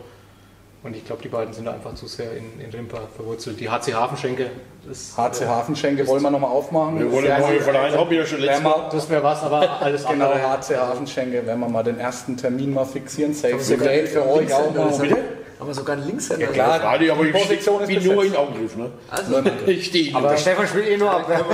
Und 0.84 0.96
ich 0.96 1.06
glaube, 1.06 1.22
die 1.22 1.28
beiden 1.28 1.54
sind 1.54 1.66
da 1.66 1.74
einfach 1.74 1.94
zu 1.94 2.08
sehr 2.08 2.32
in, 2.36 2.60
in 2.60 2.72
Rimper 2.72 3.02
verwurzelt. 3.16 3.60
Die 3.60 3.70
HC 3.70 3.94
Hafenschenke, 3.94 4.50
das, 4.88 5.16
HC 5.16 5.46
Hafenschenke 5.46 6.08
wollen 6.08 6.24
wir 6.24 6.32
nochmal 6.32 6.50
aufmachen. 6.50 6.98
Wir 6.98 7.12
wollen 7.12 7.28
neuen 7.28 7.62
Verein, 7.62 7.94
habe 7.94 8.14
ich 8.16 8.20
ja 8.20 8.26
schon 8.26 8.40
letztes 8.40 8.64
Mal. 8.64 8.90
das 8.92 9.08
wäre 9.08 9.22
was, 9.22 9.44
aber 9.44 9.70
alles 9.82 10.08
genau, 10.08 10.32
andere. 10.32 10.42
HC 10.42 10.78
Hafenschenke, 10.78 11.44
wenn 11.46 11.60
wir 11.60 11.70
mal 11.70 11.84
den 11.84 12.00
ersten 12.00 12.36
Termin 12.36 12.74
mal 12.74 12.86
fixieren. 12.86 13.36
Save 13.36 13.60
the 13.60 13.78
date 13.78 14.10
für 14.10 14.28
euch 14.28 14.52
auch 14.52 14.74
mal. 14.74 14.98
Bitte? 14.98 15.18
Aber 15.62 15.76
sogar 15.76 15.96
ein 15.96 16.08
Linkshänder. 16.08 16.48
Ja, 16.48 16.52
klar. 16.52 16.80
Frage, 16.80 17.12
aber 17.12 17.24
Die 17.24 17.30
ich 17.30 17.36
Position 17.36 17.84
ist 17.84 18.06
nur 18.06 18.26
in. 18.26 18.36
Angriff. 18.36 18.76
Ne? 18.76 18.90
Also, 19.12 19.44
Ich 19.68 19.86
stehe 19.86 20.16
Aber 20.16 20.36
Stefan 20.36 20.68
spielt 20.68 20.88
eh 20.90 20.98
nur 20.98 21.12
Abwehr. 21.12 21.46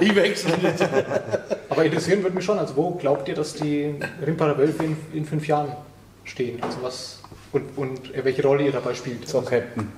Ich 0.00 0.16
wechsle 0.16 0.56
nicht. 0.56 0.88
Aber 1.68 1.84
interessieren 1.84 2.22
würde 2.22 2.34
mich 2.34 2.44
schon, 2.44 2.58
also 2.58 2.74
wo 2.76 2.92
glaubt 2.92 3.28
ihr, 3.28 3.34
dass 3.34 3.52
die 3.52 3.94
Wölfe 4.24 4.84
in, 4.84 4.96
in 5.12 5.26
fünf 5.26 5.46
Jahren 5.46 5.72
stehen? 6.24 6.62
Also 6.62 6.78
was 6.80 7.20
und, 7.52 7.76
und 7.76 8.24
welche 8.24 8.42
Rolle 8.42 8.64
ihr 8.64 8.72
dabei 8.72 8.94
spielt? 8.94 9.28
So, 9.28 9.42
Captain. 9.42 9.92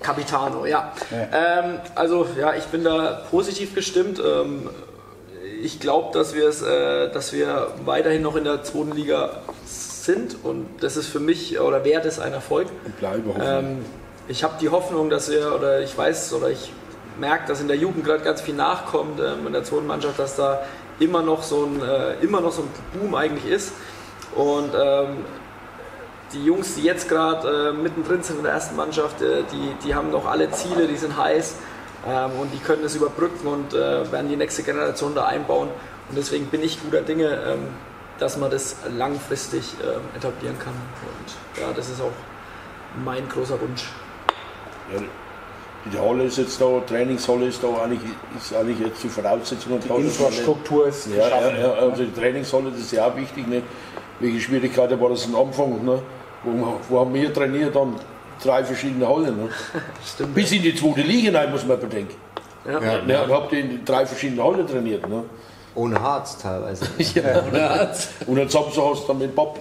Capitano, 0.00 0.66
ja. 0.66 0.92
Ähm, 1.10 1.80
also 1.94 2.26
ja, 2.38 2.54
ich 2.54 2.64
bin 2.64 2.84
da 2.84 3.22
positiv 3.30 3.74
gestimmt. 3.74 4.20
Ähm, 4.20 4.68
ich 5.62 5.80
glaube, 5.80 6.12
dass 6.12 6.34
wir 6.34 6.48
es, 6.48 6.60
äh, 6.60 7.10
dass 7.12 7.32
wir 7.32 7.68
weiterhin 7.86 8.20
noch 8.20 8.36
in 8.36 8.44
der 8.44 8.62
zweiten 8.62 8.92
Liga 8.92 9.42
sind 10.08 10.36
und 10.42 10.66
das 10.80 10.96
ist 10.96 11.08
für 11.08 11.20
mich 11.20 11.60
oder 11.60 11.84
wäre 11.84 12.02
das 12.02 12.18
ein 12.18 12.32
Erfolg. 12.32 12.68
Ähm, 13.40 13.84
ich 14.26 14.42
habe 14.42 14.54
die 14.60 14.70
Hoffnung, 14.70 15.10
dass 15.10 15.30
wir 15.30 15.54
oder 15.54 15.80
ich 15.80 15.96
weiß 15.96 16.32
oder 16.32 16.48
ich 16.48 16.72
merke, 17.20 17.46
dass 17.48 17.60
in 17.60 17.68
der 17.68 17.76
Jugend 17.76 18.04
gerade 18.06 18.24
ganz 18.24 18.40
viel 18.40 18.54
nachkommt 18.54 19.20
ähm, 19.20 19.46
in 19.46 19.52
der 19.52 19.64
zweiten 19.64 19.86
Mannschaft, 19.86 20.18
dass 20.18 20.34
da 20.36 20.62
immer 20.98 21.22
noch 21.22 21.42
so 21.42 21.66
ein 21.66 21.82
äh, 21.82 22.24
immer 22.24 22.40
noch 22.40 22.52
so 22.52 22.62
ein 22.62 22.68
Boom 22.92 23.14
eigentlich 23.14 23.46
ist 23.52 23.72
und 24.34 24.70
ähm, 24.74 25.24
die 26.32 26.44
Jungs, 26.44 26.74
die 26.74 26.82
jetzt 26.82 27.08
gerade 27.08 27.70
äh, 27.70 27.72
mittendrin 27.72 28.22
sind 28.22 28.38
in 28.38 28.44
der 28.44 28.52
ersten 28.52 28.76
Mannschaft, 28.76 29.20
äh, 29.20 29.42
die, 29.52 29.86
die 29.86 29.94
haben 29.94 30.10
noch 30.10 30.26
alle 30.26 30.50
Ziele, 30.50 30.86
die 30.86 30.96
sind 30.96 31.16
heiß 31.16 31.56
ähm, 32.06 32.30
und 32.40 32.52
die 32.52 32.58
können 32.58 32.82
das 32.82 32.94
überbrücken 32.94 33.46
und 33.46 33.74
äh, 33.74 34.10
werden 34.10 34.28
die 34.28 34.36
nächste 34.36 34.62
Generation 34.62 35.14
da 35.14 35.26
einbauen. 35.26 35.68
Und 36.08 36.16
deswegen 36.16 36.46
bin 36.46 36.62
ich 36.62 36.82
guter 36.82 37.02
Dinge, 37.02 37.26
ähm, 37.46 37.68
dass 38.18 38.36
man 38.36 38.50
das 38.50 38.76
langfristig 38.96 39.62
ähm, 39.82 40.00
etablieren 40.16 40.58
kann. 40.58 40.72
Und 40.74 41.60
ja, 41.62 41.72
das 41.74 41.88
ist 41.88 42.00
auch 42.00 42.12
mein 43.04 43.28
großer 43.28 43.60
Wunsch. 43.60 43.84
Ja, 44.92 45.00
die 45.92 45.98
Halle 45.98 46.24
ist 46.24 46.38
jetzt 46.38 46.60
da, 46.60 46.80
Trainingshalle 46.86 47.46
ist 47.46 47.62
da, 47.62 47.68
eigentlich, 47.82 48.00
ist 48.36 48.54
eigentlich 48.54 48.80
jetzt 48.80 49.02
die 49.02 49.08
Voraussetzung. 49.08 49.74
und 49.74 49.84
Die 49.84 49.88
Infrastruktur 49.88 50.88
ist 50.88 51.06
Ja, 51.06 51.16
ja, 51.16 51.24
geschaffen. 51.28 51.60
ja, 51.60 51.72
also 51.72 52.04
die 52.04 52.12
Trainingshalle, 52.12 52.70
das 52.70 52.80
ist 52.80 52.92
ja 52.92 53.06
auch 53.06 53.16
wichtig. 53.16 53.46
Ne? 53.46 53.62
Welche 54.20 54.40
Schwierigkeiten 54.40 55.00
war 55.00 55.10
das 55.10 55.24
am 55.26 55.36
Anfang? 55.36 55.84
Ne? 55.84 56.02
Wo, 56.42 56.78
wo 56.88 57.00
haben 57.00 57.14
wir 57.14 57.32
trainiert? 57.32 57.74
Dann 57.76 57.94
drei 58.42 58.64
verschiedene 58.64 59.08
Hallen. 59.08 59.36
Ne? 59.36 59.48
Stimmt. 60.04 60.34
Bis 60.34 60.50
in 60.52 60.62
die 60.62 60.74
zweite 60.74 61.02
Liga 61.02 61.38
rein, 61.38 61.52
muss 61.52 61.64
man 61.64 61.78
bedenken. 61.78 62.14
Ja. 62.66 62.80
Ja. 62.82 63.02
Ja, 63.06 63.28
habt 63.28 63.52
ihr 63.52 63.60
in 63.60 63.84
drei 63.84 64.04
verschiedenen 64.04 64.44
Hallen 64.44 64.66
trainiert. 64.66 65.08
Ne? 65.08 65.22
Ohne 65.74 66.00
Harz 66.00 66.38
teilweise. 66.38 66.86
Und 68.26 68.38
am 68.38 68.48
Samstag 68.48 68.84
hast 68.84 69.02
du 69.04 69.06
dann 69.08 69.18
mit 69.18 69.34
Bob 69.34 69.58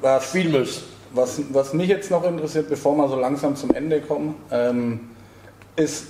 Was, 0.00 0.24
spielen 0.24 0.52
müssen. 0.52 0.82
was, 1.12 1.40
was 1.52 1.72
mich 1.72 1.88
jetzt 1.88 2.10
noch 2.10 2.24
interessiert, 2.24 2.68
bevor 2.68 2.96
wir 2.96 3.08
so 3.08 3.16
langsam 3.16 3.56
zum 3.56 3.70
Ende 3.72 4.00
kommen, 4.00 4.36
ähm, 4.50 5.10
ist, 5.76 6.06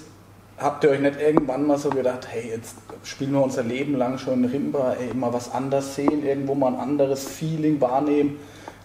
habt 0.59 0.85
ihr 0.85 0.91
euch 0.91 1.01
nicht 1.01 1.21
irgendwann 1.21 1.67
mal 1.67 1.79
so 1.79 1.91
gedacht, 1.91 2.29
hey, 2.29 2.51
jetzt 2.51 2.77
spielen 3.05 3.33
wir 3.33 3.43
unser 3.43 3.63
Leben 3.63 3.97
lang 3.97 4.19
schon 4.19 4.45
in 4.45 4.51
Rimba, 4.51 4.95
ey, 4.95 5.15
mal 5.15 5.33
was 5.33 5.53
anders 5.53 5.95
sehen, 5.95 6.25
irgendwo 6.25 6.55
mal 6.55 6.69
ein 6.75 6.81
anderes 6.81 7.25
Feeling 7.27 7.81
wahrnehmen. 7.81 8.39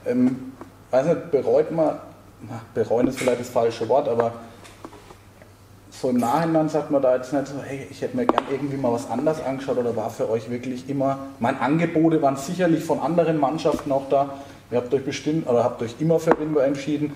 Ähm, 0.05 0.53
weiß 0.91 1.07
nicht, 1.07 1.31
bereut 1.31 1.71
man, 1.71 1.99
bereuen 2.73 3.07
ist 3.07 3.19
vielleicht 3.19 3.41
das 3.41 3.49
falsche 3.49 3.87
Wort, 3.89 4.07
aber 4.07 4.33
so 6.05 6.11
im 6.11 6.17
Nachhinein 6.17 6.69
sagt 6.69 6.91
man 6.91 7.01
da 7.01 7.15
jetzt 7.15 7.33
nicht 7.33 7.47
so, 7.47 7.55
hey, 7.63 7.87
ich 7.89 7.99
hätte 7.99 8.15
mir 8.15 8.27
gern 8.27 8.43
irgendwie 8.51 8.77
mal 8.77 8.91
was 8.91 9.09
anders 9.09 9.43
angeschaut 9.43 9.79
oder 9.79 9.95
war 9.95 10.11
für 10.11 10.29
euch 10.29 10.51
wirklich 10.51 10.87
immer, 10.87 11.17
meine 11.39 11.59
Angebote 11.59 12.21
waren 12.21 12.37
sicherlich 12.37 12.83
von 12.83 12.99
anderen 12.99 13.39
Mannschaften 13.39 13.91
auch 13.91 14.07
da. 14.07 14.29
Ihr 14.69 14.77
habt 14.77 14.93
euch 14.93 15.03
bestimmt 15.03 15.49
oder 15.49 15.63
habt 15.63 15.81
euch 15.81 15.95
immer 15.99 16.19
für 16.19 16.39
Rimba 16.39 16.61
entschieden. 16.61 17.13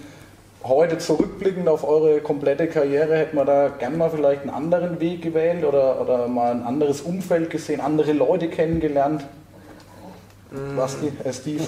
Heute 0.64 0.98
zurückblickend 0.98 1.70
auf 1.70 1.88
eure 1.88 2.20
komplette 2.20 2.66
Karriere, 2.66 3.16
hätte 3.16 3.36
man 3.36 3.46
da 3.46 3.68
gern 3.68 3.96
mal 3.96 4.10
vielleicht 4.10 4.42
einen 4.42 4.50
anderen 4.50 5.00
Weg 5.00 5.22
gewählt 5.22 5.64
oder, 5.64 6.02
oder 6.02 6.28
mal 6.28 6.50
ein 6.50 6.64
anderes 6.64 7.02
Umfeld 7.02 7.52
gesehen, 7.52 7.82
andere 7.82 8.14
Leute 8.14 8.50
kennengelernt? 8.50 9.24
Basti, 10.76 11.12
äh 11.24 11.32
Steve, 11.32 11.64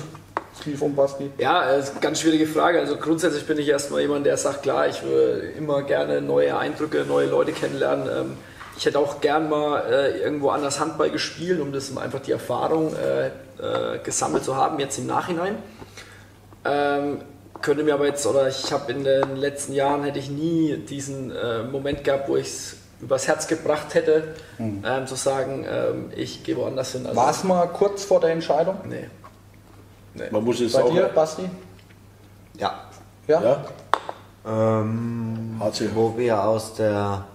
Steve 0.59 0.83
und 0.85 0.95
Basti. 0.95 1.31
Ja, 1.37 1.65
das 1.71 1.85
ist 1.85 1.91
eine 1.91 2.01
ganz 2.01 2.19
schwierige 2.21 2.45
Frage. 2.47 2.79
Also 2.79 2.97
grundsätzlich 2.97 3.45
bin 3.47 3.57
ich 3.57 3.67
erstmal 3.67 4.01
jemand, 4.01 4.25
der 4.25 4.37
sagt, 4.37 4.63
klar, 4.63 4.87
ich 4.87 5.01
würde 5.03 5.47
immer 5.57 5.83
gerne 5.83 6.21
neue 6.21 6.57
Eindrücke, 6.57 7.05
neue 7.07 7.27
Leute 7.27 7.51
kennenlernen. 7.51 8.07
Ähm, 8.07 8.37
Ich 8.77 8.85
hätte 8.85 8.99
auch 8.99 9.21
gern 9.21 9.49
mal 9.49 9.83
äh, 9.91 10.19
irgendwo 10.21 10.49
anders 10.49 10.79
Handball 10.79 11.11
gespielt, 11.11 11.59
um 11.59 11.71
das 11.71 11.95
einfach 11.95 12.19
die 12.21 12.31
Erfahrung 12.31 12.93
äh, 12.95 13.27
äh, 13.27 13.99
gesammelt 14.03 14.43
zu 14.43 14.55
haben, 14.55 14.79
jetzt 14.79 14.97
im 14.97 15.05
Nachhinein. 15.07 15.55
Ähm, 16.65 17.21
könnte 17.61 17.83
mir 17.83 17.93
aber 17.93 18.07
jetzt, 18.07 18.25
oder 18.25 18.47
ich 18.47 18.71
habe 18.71 18.91
in 18.91 19.03
den 19.03 19.35
letzten 19.35 19.73
Jahren 19.73 20.03
hätte 20.03 20.17
ich 20.19 20.29
nie 20.29 20.77
diesen 20.77 21.31
äh, 21.31 21.63
Moment 21.63 22.03
gehabt, 22.03 22.27
wo 22.27 22.37
ich 22.37 22.47
es 22.47 22.75
übers 23.01 23.27
Herz 23.27 23.47
gebracht 23.47 23.93
hätte, 23.93 24.35
ähm, 24.59 25.05
zu 25.05 25.15
sagen, 25.15 25.65
ähm, 25.69 26.11
ich 26.15 26.43
gehe 26.43 26.55
woanders 26.55 26.93
hin. 26.93 27.05
Also, 27.05 27.19
War 27.19 27.29
es 27.31 27.43
mal 27.43 27.67
kurz 27.67 28.03
vor 28.03 28.19
der 28.19 28.31
Entscheidung? 28.31 28.77
Nee. 28.87 29.09
Man 30.31 30.43
muss 30.43 30.59
es 30.59 30.73
Bei 30.73 30.83
auch. 30.83 30.91
dir, 30.91 31.03
Basti? 31.07 31.49
Ja. 32.57 32.81
Ja? 33.27 33.41
Ja, 33.41 33.65
Ähm, 34.45 35.57
HC. 35.59 35.89
wo 35.93 36.17
wir 36.17 36.43
aus 36.43 36.73
der 36.73 37.25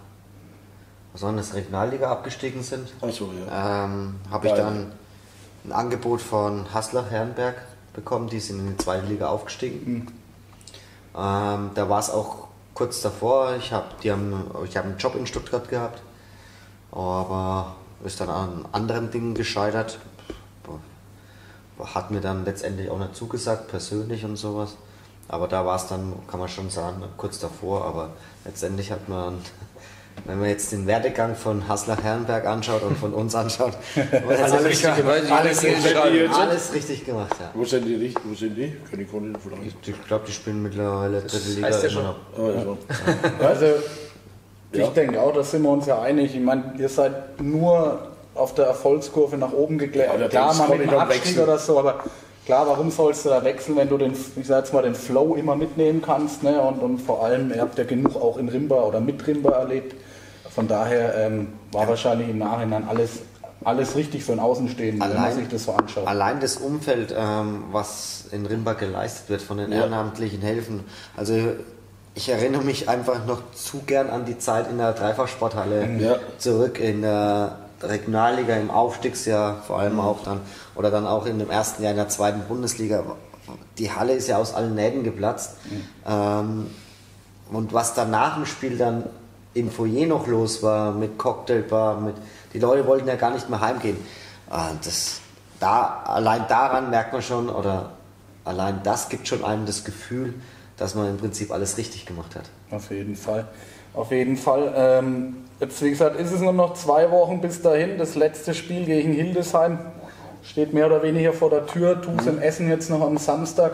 was 1.17 1.23
war 1.23 1.31
denn 1.31 1.39
das, 1.39 1.55
Regionalliga 1.55 2.11
abgestiegen 2.11 2.63
sind, 2.63 2.93
Achso, 3.01 3.31
ja. 3.49 3.85
ähm, 3.87 4.17
habe 4.31 4.49
ich 4.49 4.53
dann 4.53 4.93
ein 5.65 5.73
Angebot 5.73 6.21
von 6.21 6.67
Haslach 6.75 7.11
Herrenberg 7.11 7.55
bekommen, 7.95 8.29
die 8.29 8.39
sind 8.39 8.61
in 8.61 8.69
die 8.69 8.77
zweite 8.77 9.07
Liga 9.07 9.29
aufgestiegen. 9.29 10.09
Ähm, 11.17 11.71
da 11.75 11.89
war 11.89 12.01
es 12.01 12.11
auch 12.11 12.49
kurz 12.75 13.01
davor, 13.01 13.55
ich 13.57 13.73
habe 13.73 13.87
hab 14.05 14.85
einen 14.85 14.97
Job 14.99 15.15
in 15.15 15.27
Stuttgart 15.27 15.67
gehabt, 15.71 16.03
aber 16.93 17.77
ist 18.05 18.21
dann 18.21 18.29
an 18.29 18.69
anderen 18.73 19.11
Dingen 19.11 19.33
gescheitert. 19.33 19.99
Hat 21.79 22.11
mir 22.11 22.21
dann 22.21 22.45
letztendlich 22.45 22.89
auch 22.91 22.99
nicht 22.99 23.15
zugesagt, 23.15 23.69
persönlich 23.69 24.25
und 24.25 24.37
sowas. 24.37 24.77
Aber 25.29 25.49
da 25.49 25.67
war 25.67 25.77
es 25.77 25.87
dann, 25.89 26.15
kann 26.31 26.41
man 26.41 26.49
schon 26.49 26.71
sagen, 26.71 27.03
kurz 27.17 27.39
davor. 27.39 27.85
Aber 27.85 28.11
letztendlich 28.45 28.91
hat 28.93 29.09
man, 29.09 29.35
wenn 30.25 30.39
man 30.39 30.49
jetzt 30.49 30.73
den 30.73 30.87
Werdegang 30.87 31.35
von 31.35 31.69
Haslach 31.69 32.03
Herrenberg 32.03 32.47
anschaut 32.47 32.83
und 32.83 32.97
von 32.97 33.13
uns 33.13 33.35
anschaut, 33.35 33.73
alles, 34.29 34.65
richtig 34.65 34.97
gemacht. 34.97 35.23
Alles, 35.31 35.63
richtig, 35.63 35.99
alles 35.99 36.73
richtig 36.73 37.05
gemacht. 37.05 37.35
Ja. 37.41 37.51
Wo 37.55 37.65
sind 37.65 37.85
die 37.85 37.97
richtig? 37.97 38.25
Wo 38.25 38.35
sind 38.35 38.55
die? 38.57 38.73
Kann 38.91 39.01
ich 39.01 39.13
nicht 39.13 39.43
fragen. 39.43 39.73
Ich 39.83 40.07
glaube, 40.07 40.25
die 40.27 40.33
spielen 40.33 40.63
mittlerweile 40.63 41.21
dritte 41.21 41.49
Liga 41.51 41.67
heißt 41.67 41.83
ja 41.83 41.89
immer 41.91 42.15
schon. 42.37 42.65
noch. 42.65 42.77
Ja. 43.41 43.47
Also, 43.49 43.67
Ja. 44.73 44.85
ich 44.85 44.89
denke 44.91 45.21
auch, 45.21 45.33
da 45.35 45.43
sind 45.43 45.63
wir 45.63 45.71
uns 45.71 45.87
ja 45.87 46.01
einig. 46.03 46.35
Ich 46.35 46.41
meine, 46.41 46.73
ihr 46.79 46.89
seid 46.89 47.41
nur 47.41 48.13
auf 48.37 48.55
der 48.55 48.67
Erfolgskurve 48.67 49.37
nach 49.37 49.53
oben 49.53 49.79
Ja, 49.79 49.87
geklärt. 49.87 50.21
da 50.21 50.29
klar, 50.29 50.55
mal 50.55 50.77
mit 50.79 50.89
am 50.93 50.99
Abstieg 51.01 51.25
Wechsel. 51.27 51.43
oder 51.45 51.59
so, 51.59 51.79
aber 51.79 51.95
klar, 52.45 52.67
warum 52.67 52.91
sollst 52.91 53.25
du 53.25 53.31
da 53.31 53.43
wechseln, 53.45 53.77
wenn 53.77 53.89
du 53.89 53.99
den, 53.99 54.13
ich 54.13 54.47
sag 54.47 54.59
jetzt 54.65 54.73
mal, 54.73 54.83
den 54.83 54.95
Flow 54.95 55.35
immer 55.35 55.57
mitnehmen 55.57 56.03
kannst, 56.03 56.43
ne? 56.43 56.61
Und, 56.61 56.81
und 56.81 56.99
vor 56.99 57.25
allem, 57.25 57.51
ihr 57.53 57.61
habt 57.61 57.77
ja 57.79 57.85
genug 57.85 58.17
auch 58.17 58.37
in 58.39 58.49
Rimba 58.49 58.83
oder 58.83 59.01
mit 59.01 59.27
Rimba 59.27 59.51
erlebt. 59.51 59.95
Von 60.55 60.69
daher 60.69 61.15
ähm, 61.17 61.49
war 61.73 61.87
wahrscheinlich 61.89 62.29
im 62.31 62.39
Nachhinein 62.39 62.87
alles, 62.89 63.11
alles 63.65 63.95
richtig 63.97 64.25
für 64.25 64.33
einen 64.33 64.41
Außenstehenden, 64.41 65.01
wenn 65.03 65.09
man 65.15 65.25
Allein- 65.25 65.35
sich 65.37 65.49
das 65.49 65.65
so 65.65 65.73
anschaut. 65.73 66.07
Allein 66.07 66.41
das 66.41 66.57
Umfeld, 66.57 67.15
ähm, 67.17 67.65
was 67.73 68.25
in 68.33 68.47
Rimbach 68.47 68.79
geleistet 68.79 69.29
wird 69.29 69.43
von 69.43 69.59
den 69.59 69.71
Ja. 69.73 69.79
ehrenamtlichen 69.81 70.41
Helfen. 70.41 70.85
Also 71.17 71.35
ich 72.15 72.29
erinnere 72.31 72.63
mich 72.63 72.89
einfach 72.89 73.27
noch 73.27 73.43
zu 73.55 73.81
gern 73.87 74.09
an 74.09 74.25
die 74.25 74.39
Zeit 74.39 74.71
in 74.71 74.79
der 74.79 74.93
Dreifachsporthalle 74.93 75.87
Ja. 75.99 76.17
zurück 76.39 76.81
in 76.81 77.03
der 77.03 77.57
Regionalliga 77.83 78.57
im 78.57 78.71
Aufstiegsjahr 78.71 79.63
vor 79.67 79.79
allem 79.79 80.01
auch 80.01 80.23
dann 80.23 80.41
oder 80.75 80.91
dann 80.91 81.07
auch 81.07 81.27
in 81.27 81.39
dem 81.39 81.51
ersten 81.51 81.83
Jahr 81.83 81.93
in 81.93 81.99
der 81.99 82.09
zweiten 82.09 82.43
Bundesliga. 82.49 83.03
Die 83.79 83.93
Halle 83.93 84.15
ist 84.15 84.29
ja 84.29 84.39
aus 84.39 84.55
allen 84.55 84.75
Nähten 84.75 85.05
geplatzt. 85.05 85.57
Ähm, 86.07 86.67
und 87.51 87.73
was 87.73 87.95
dann 87.95 88.11
nach 88.11 88.35
dem 88.35 88.47
Spiel 88.47 88.77
dann 88.77 89.05
im 89.55 89.71
Foyer 89.71 90.07
noch 90.07 90.27
los 90.27 90.63
war 90.63 90.93
mit 90.93 91.19
Cocktailbar, 91.19 92.01
mit 92.01 92.17
die 92.53 92.59
Leute 92.59 92.87
wollten 92.87 93.09
ja 93.09 93.17
gar 93.17 93.31
nicht 93.31 93.49
mehr 93.49 93.61
heimgehen. 93.61 93.97
Ah, 94.49 94.71
das, 94.83 95.21
da, 95.61 96.03
allein 96.05 96.47
daran 96.49 96.91
merkt 96.91 97.13
man 97.13 97.23
schon 97.23 97.49
oder 97.49 97.93
allein 98.45 98.83
das 98.83 99.09
gibt 99.09 99.29
schon 99.29 99.45
einem 99.45 99.67
das 99.67 99.85
Gefühl, 99.85 100.35
dass 100.77 100.95
man 100.95 101.09
im 101.09 101.17
Prinzip 101.17 101.51
alles 101.51 101.79
richtig 101.79 102.07
gemacht 102.07 102.35
hat. 102.37 102.45
Auf 102.71 102.91
jeden 102.91 103.17
Fall. 103.17 103.47
Auf 103.97 104.11
jeden 104.11 104.37
Fall. 104.37 104.75
Ähm, 104.77 105.37
jetzt, 105.59 105.83
wie 105.83 105.89
gesagt, 105.89 106.21
ist 106.21 106.31
es 106.31 106.41
nur 106.41 106.53
noch 106.53 106.75
zwei 106.75 107.11
Wochen 107.11 107.41
bis 107.41 107.63
dahin. 107.63 107.97
Das 107.97 108.15
letzte 108.15 108.53
Spiel 108.53 108.85
gegen 108.85 109.13
Hildesheim 109.13 109.79
steht 110.43 110.75
mehr 110.75 110.87
oder 110.87 111.03
weniger 111.03 111.33
vor 111.33 111.49
der 111.49 111.67
Tür. 111.67 112.01
Tu's 112.03 112.27
im 112.27 112.39
Essen 112.39 112.69
jetzt 112.69 112.91
noch 112.91 113.01
am 113.01 113.17
Samstag. 113.17 113.73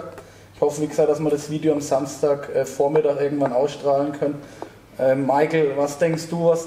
Ich 0.55 0.61
hoffe, 0.61 0.81
wie 0.81 0.86
gesagt, 0.86 1.09
dass 1.09 1.19
wir 1.19 1.28
das 1.28 1.51
Video 1.51 1.73
am 1.73 1.81
Samstag 1.81 2.55
äh, 2.55 2.65
Vormittag 2.65 3.20
irgendwann 3.20 3.53
ausstrahlen 3.53 4.12
können. 4.12 4.36
Ähm, 4.97 5.27
Michael, 5.27 5.73
was 5.77 5.99
denkst 5.99 6.28
du, 6.31 6.47
was 6.47 6.66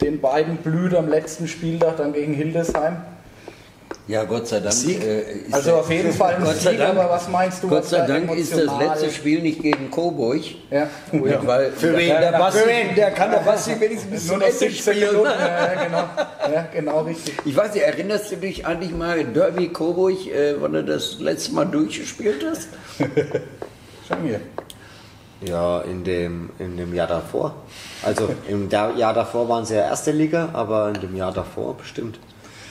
den 0.00 0.20
beiden 0.20 0.56
blüht 0.56 0.92
am 0.96 1.08
letzten 1.08 1.46
Spieltag 1.46 1.98
dann 1.98 2.12
gegen 2.12 2.34
Hildesheim? 2.34 2.96
Ja, 4.08 4.24
Gott 4.24 4.48
sei 4.48 4.58
Dank. 4.58 4.74
äh, 4.84 5.20
ist 5.46 5.54
Also 5.54 5.70
der- 5.70 5.78
auf 5.80 5.90
jeden 5.90 6.12
Fall 6.12 6.34
ein 6.34 6.42
Gott 6.42 6.56
sei 6.56 6.70
Sieg, 6.70 6.78
Dank, 6.80 6.98
aber 6.98 7.08
was 7.10 7.28
meinst 7.28 7.62
du? 7.62 7.68
Gott 7.68 7.84
sei 7.84 7.98
da 7.98 8.06
Dank 8.08 8.34
ist 8.36 8.52
das 8.52 8.66
letzte 8.80 9.10
Spiel 9.12 9.40
nicht 9.40 9.62
gegen 9.62 9.90
Coburg. 9.92 10.40
Ja. 10.70 10.88
Weil 11.12 11.70
Für 11.70 11.96
wen? 11.96 12.08
Der, 12.08 12.32
Basti, 12.32 12.58
Für 12.60 12.66
wen? 12.68 12.94
der 12.96 13.10
kann 13.12 13.30
der 13.30 13.38
Basti 13.38 13.70
wenigstens 13.80 14.10
bis 14.10 14.22
Nur 14.26 14.32
zum 14.32 14.38
noch 14.40 14.46
Ende 14.46 14.58
17 14.58 14.92
spielen. 14.94 15.08
Minuten. 15.12 15.30
Ja, 15.38 15.72
ja, 15.74 15.84
genau. 15.84 16.04
Ja, 16.52 16.66
genau, 16.74 17.00
richtig. 17.02 17.34
Ich 17.44 17.56
weiß 17.56 17.74
nicht, 17.74 17.84
erinnerst 17.84 18.32
du 18.32 18.36
dich 18.36 18.66
eigentlich 18.66 18.92
mal 18.92 19.22
Derby 19.24 19.68
Coburg, 19.68 20.26
äh, 20.26 20.54
wann 20.60 20.72
du 20.72 20.82
das 20.82 21.20
letzte 21.20 21.52
Mal 21.54 21.66
durchgespielt 21.66 22.44
hast? 22.50 22.68
Schon 24.08 24.16
hier. 24.24 24.40
Ja, 25.44 25.80
in 25.82 26.02
dem, 26.04 26.50
in 26.58 26.76
dem 26.76 26.92
Jahr 26.94 27.06
davor. 27.06 27.54
Also 28.04 28.28
im 28.48 28.68
Jahr 28.68 29.14
davor 29.14 29.48
waren 29.48 29.64
sie 29.64 29.74
ja 29.74 29.82
erste 29.82 30.10
Liga, 30.10 30.48
aber 30.52 30.88
in 30.88 31.00
dem 31.00 31.16
Jahr 31.16 31.32
davor 31.32 31.76
bestimmt. 31.76 32.18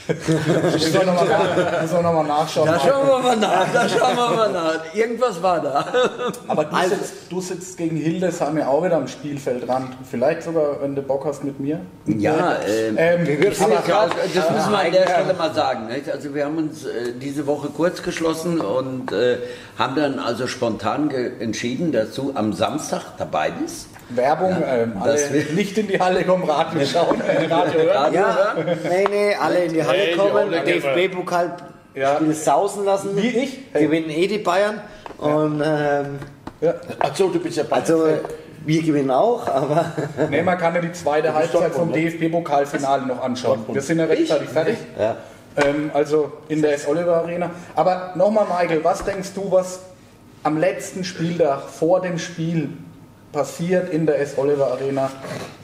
Müssen 0.08 0.94
wir 0.94 1.04
nochmal 1.04 1.28
nach, 1.28 2.02
noch 2.02 2.12
mal 2.12 2.24
nachschauen. 2.24 2.66
Da 2.66 2.80
schauen 2.80 3.06
wir 3.06 3.18
mal 3.18 3.36
nach, 3.36 3.72
da 3.72 3.88
schauen 3.88 4.16
wir 4.16 4.36
mal 4.36 4.52
nach. 4.52 4.94
Irgendwas 4.94 5.42
war 5.42 5.60
da. 5.60 5.86
Aber 6.48 6.64
du, 6.64 6.76
sitzt, 6.88 7.14
du 7.30 7.40
sitzt 7.40 7.76
gegen 7.76 7.96
Hildesheim 7.96 8.58
ja 8.58 8.68
auch 8.68 8.84
wieder 8.84 8.96
am 8.96 9.06
Spielfeldrand. 9.06 9.96
Vielleicht 10.10 10.42
sogar, 10.42 10.82
wenn 10.82 10.94
du 10.94 11.02
Bock 11.02 11.24
hast 11.24 11.44
mit 11.44 11.60
mir. 11.60 11.80
Ja, 12.06 12.56
ähm, 12.66 12.96
Ähm, 12.98 13.26
wir 13.26 13.40
wissen 13.40 13.64
aber 13.64 13.74
das 13.76 14.50
müssen 14.50 14.70
wir 14.70 14.78
an 14.78 14.92
der 14.92 15.08
Stelle 15.08 15.34
mal 15.34 15.54
sagen. 15.54 15.86
Nicht? 15.86 16.10
Also 16.10 16.34
wir 16.34 16.44
haben 16.44 16.58
uns 16.58 16.84
äh, 16.84 17.12
diese 17.20 17.46
Woche 17.46 17.68
kurz 17.68 18.02
geschlossen 18.02 18.60
und 18.60 19.12
äh, 19.12 19.38
haben 19.82 19.96
dann 19.96 20.18
also 20.18 20.46
spontan 20.46 21.10
entschieden, 21.40 21.92
dass 21.92 22.14
du 22.14 22.32
am 22.34 22.52
Samstag 22.52 23.02
dabei 23.18 23.50
bist. 23.50 23.88
Werbung, 24.10 24.54
ähm, 24.66 24.92
alle 25.00 25.12
das 25.12 25.32
will- 25.32 25.46
nicht 25.54 25.76
in 25.78 25.88
die 25.88 25.98
Halle 25.98 26.22
kommen, 26.24 26.44
Radio 26.44 26.84
schauen, 26.92 27.20
äh, 27.20 27.46
Radio 27.52 27.80
hören. 27.80 28.12
Ja, 28.14 28.54
nee, 28.88 29.06
nee, 29.10 29.34
alle 29.34 29.64
in 29.64 29.72
die 29.72 29.82
Halle 29.84 30.06
die 30.12 30.16
kommen, 30.16 30.50
DFB-Pokal 30.50 31.52
Ja. 31.94 32.18
Sausen 32.32 32.84
lassen. 32.84 33.16
Wie 33.16 33.28
ich? 33.28 33.58
Hey. 33.72 33.84
Gewinnen 33.86 34.10
eh 34.10 34.26
die 34.26 34.38
Bayern. 34.38 34.80
Und 35.18 35.62
ähm, 35.64 36.18
Ja. 36.60 36.74
Achso, 37.00 37.28
du 37.28 37.38
bist 37.40 37.56
ja 37.56 37.64
bei 37.68 37.76
also 37.76 38.06
wir 38.64 38.82
gewinnen 38.82 39.10
auch, 39.10 39.48
aber 39.48 39.86
Nee, 40.30 40.42
man 40.42 40.56
kann 40.58 40.74
ja 40.74 40.80
die 40.80 40.92
zweite 40.92 41.32
Halbzeit 41.34 41.72
vom 41.72 41.90
Dortmund, 41.92 41.96
DFB-Pokalfinale 41.96 43.06
noch 43.06 43.22
anschauen. 43.22 43.64
Wir 43.72 43.80
sind 43.82 43.98
ja 43.98 44.04
rechtzeitig 44.04 44.48
fertig. 44.48 44.76
ja. 44.98 45.16
Ähm, 45.56 45.90
also 45.92 46.32
in 46.48 46.62
der 46.62 46.74
S-Oliver 46.74 47.16
Arena. 47.18 47.50
Aber 47.74 48.12
nochmal, 48.16 48.46
Michael, 48.46 48.82
was 48.84 49.04
denkst 49.04 49.30
du, 49.34 49.50
was 49.50 49.80
am 50.42 50.56
letzten 50.58 51.04
Spieltag 51.04 51.62
vor 51.68 52.00
dem 52.00 52.18
Spiel 52.18 52.70
passiert 53.32 53.90
in 53.92 54.04
der 54.04 54.20
S-Oliver 54.20 54.72
Arena, 54.72 55.10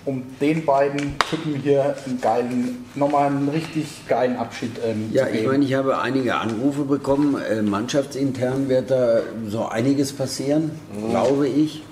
um 0.05 0.23
den 0.41 0.65
beiden 0.65 1.19
Typen 1.19 1.55
hier 1.57 1.95
einen 2.07 2.21
geilen, 2.21 2.87
nochmal 2.95 3.27
einen 3.27 3.49
richtig 3.49 4.07
geilen 4.09 4.37
Abschied 4.37 4.73
ähm, 4.87 5.11
Ja, 5.13 5.25
zu 5.25 5.31
ich 5.31 5.37
geben? 5.41 5.53
meine, 5.53 5.65
ich 5.65 5.75
habe 5.75 5.99
einige 5.99 6.35
Anrufe 6.37 6.85
bekommen. 6.85 7.37
Äh, 7.41 7.61
mannschaftsintern 7.63 8.69
wird 8.69 8.91
da 8.91 9.21
so 9.49 9.67
einiges 9.67 10.13
passieren, 10.15 10.71
glaube 11.11 11.47
ich. 11.49 11.83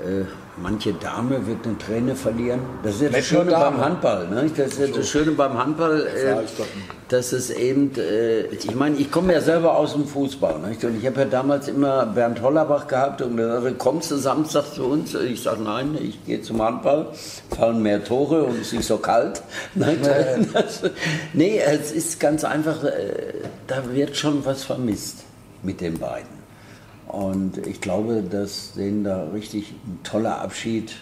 Äh, 0.00 0.24
manche 0.56 0.92
Dame 0.92 1.46
wird 1.46 1.66
eine 1.66 1.78
Träne 1.78 2.14
verlieren. 2.14 2.60
Das 2.82 2.96
ist 2.96 3.02
ja 3.02 3.08
das 3.08 3.24
Schöne 3.24 3.50
beim. 3.50 3.78
Handball. 3.78 4.28
Ne? 4.28 4.50
Das 4.56 4.68
ist 4.68 4.78
ja 4.78 4.86
das 4.86 5.08
Schöne 5.08 5.32
beim 5.32 5.58
Handball, 5.58 6.06
äh, 6.06 6.36
dass 7.08 7.32
es 7.32 7.50
eben, 7.50 7.92
äh, 7.96 8.46
ich 8.46 8.74
meine, 8.74 8.96
ich 8.96 9.10
komme 9.10 9.32
ja 9.32 9.40
selber 9.40 9.76
aus 9.76 9.92
dem 9.92 10.06
Fußball. 10.06 10.60
Nicht? 10.68 10.84
Und 10.84 10.98
ich 10.98 11.06
habe 11.06 11.20
ja 11.20 11.26
damals 11.26 11.68
immer 11.68 12.06
Bernd 12.06 12.40
Hollerbach 12.42 12.86
gehabt 12.86 13.22
und 13.22 13.38
er 13.38 13.60
sagte, 13.60 13.74
kommst 13.74 14.10
du 14.10 14.16
Samstag 14.16 14.72
zu 14.72 14.84
uns? 14.84 15.14
Ich 15.14 15.42
sage, 15.42 15.62
nein, 15.62 15.98
ich 16.00 16.24
gehe 16.24 16.40
zum 16.42 16.62
Handball, 16.62 17.08
fallen 17.56 17.82
mehr 17.82 18.04
Tore 18.04 18.44
und 18.44 18.60
es 18.60 18.72
ist 18.72 18.88
so 18.88 18.98
kalt. 18.98 19.42
Nein, 19.74 19.98
nee, 21.32 21.58
es 21.58 21.92
ist 21.92 22.20
ganz 22.20 22.44
einfach, 22.44 22.84
äh, 22.84 23.34
da 23.66 23.82
wird 23.92 24.16
schon 24.16 24.44
was 24.44 24.64
vermisst 24.64 25.24
mit 25.62 25.80
den 25.80 25.98
beiden. 25.98 26.33
Und 27.14 27.64
ich 27.66 27.80
glaube, 27.80 28.22
dass 28.28 28.72
denen 28.72 29.04
da 29.04 29.28
richtig 29.32 29.72
ein 29.86 30.00
toller 30.02 30.40
Abschied, 30.40 30.92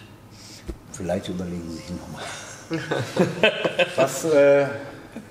vielleicht 0.91 1.27
überlegen 1.27 1.63
sie 1.69 1.77
sich 1.77 1.85
nochmal. 1.89 2.23
Was, 3.95 4.25
äh, 4.25 4.65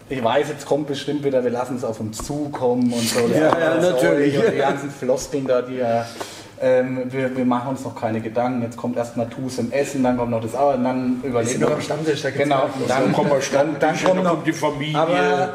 ich 0.08 0.22
weiß, 0.22 0.48
jetzt 0.48 0.66
kommt 0.66 0.88
bestimmt 0.88 1.22
wieder, 1.24 1.44
wir 1.44 1.52
lassen 1.52 1.76
es 1.76 1.84
auf 1.84 2.00
uns 2.00 2.18
zukommen 2.18 2.92
und 2.92 3.08
so. 3.08 3.20
Ja, 3.28 3.56
ja, 3.58 3.80
natürlich. 3.80 4.36
Und 4.36 4.52
die 4.52 4.58
ganzen 4.58 4.90
Floskeln 4.90 5.46
da, 5.46 5.62
die 5.62 5.76
ja, 5.76 6.04
ähm, 6.60 7.12
wir, 7.12 7.36
wir 7.36 7.44
machen 7.44 7.70
uns 7.70 7.84
noch 7.84 7.98
keine 7.98 8.20
Gedanken. 8.20 8.62
Jetzt 8.62 8.76
kommt 8.76 8.96
erstmal 8.96 9.28
Tus 9.28 9.58
im 9.58 9.70
Essen, 9.70 10.02
dann 10.02 10.16
kommt 10.16 10.32
noch 10.32 10.42
das 10.42 10.54
Aber 10.56 10.74
und 10.74 10.84
dann 10.84 11.20
überlegen 11.22 11.60
wir. 11.60 11.68
noch 11.68 11.76
am 11.76 11.80
Stammtisch, 11.80 12.22
da 12.22 12.30
Genau, 12.30 12.68
dann, 12.88 13.12
kommen 13.12 13.30
wir 13.30 13.40
dann, 13.52 13.78
dann 13.78 13.96
kommt 13.96 14.16
dann 14.16 14.24
noch 14.24 14.30
kommt 14.32 14.46
die 14.48 14.52
Familie. 14.52 14.98
Aber 14.98 15.54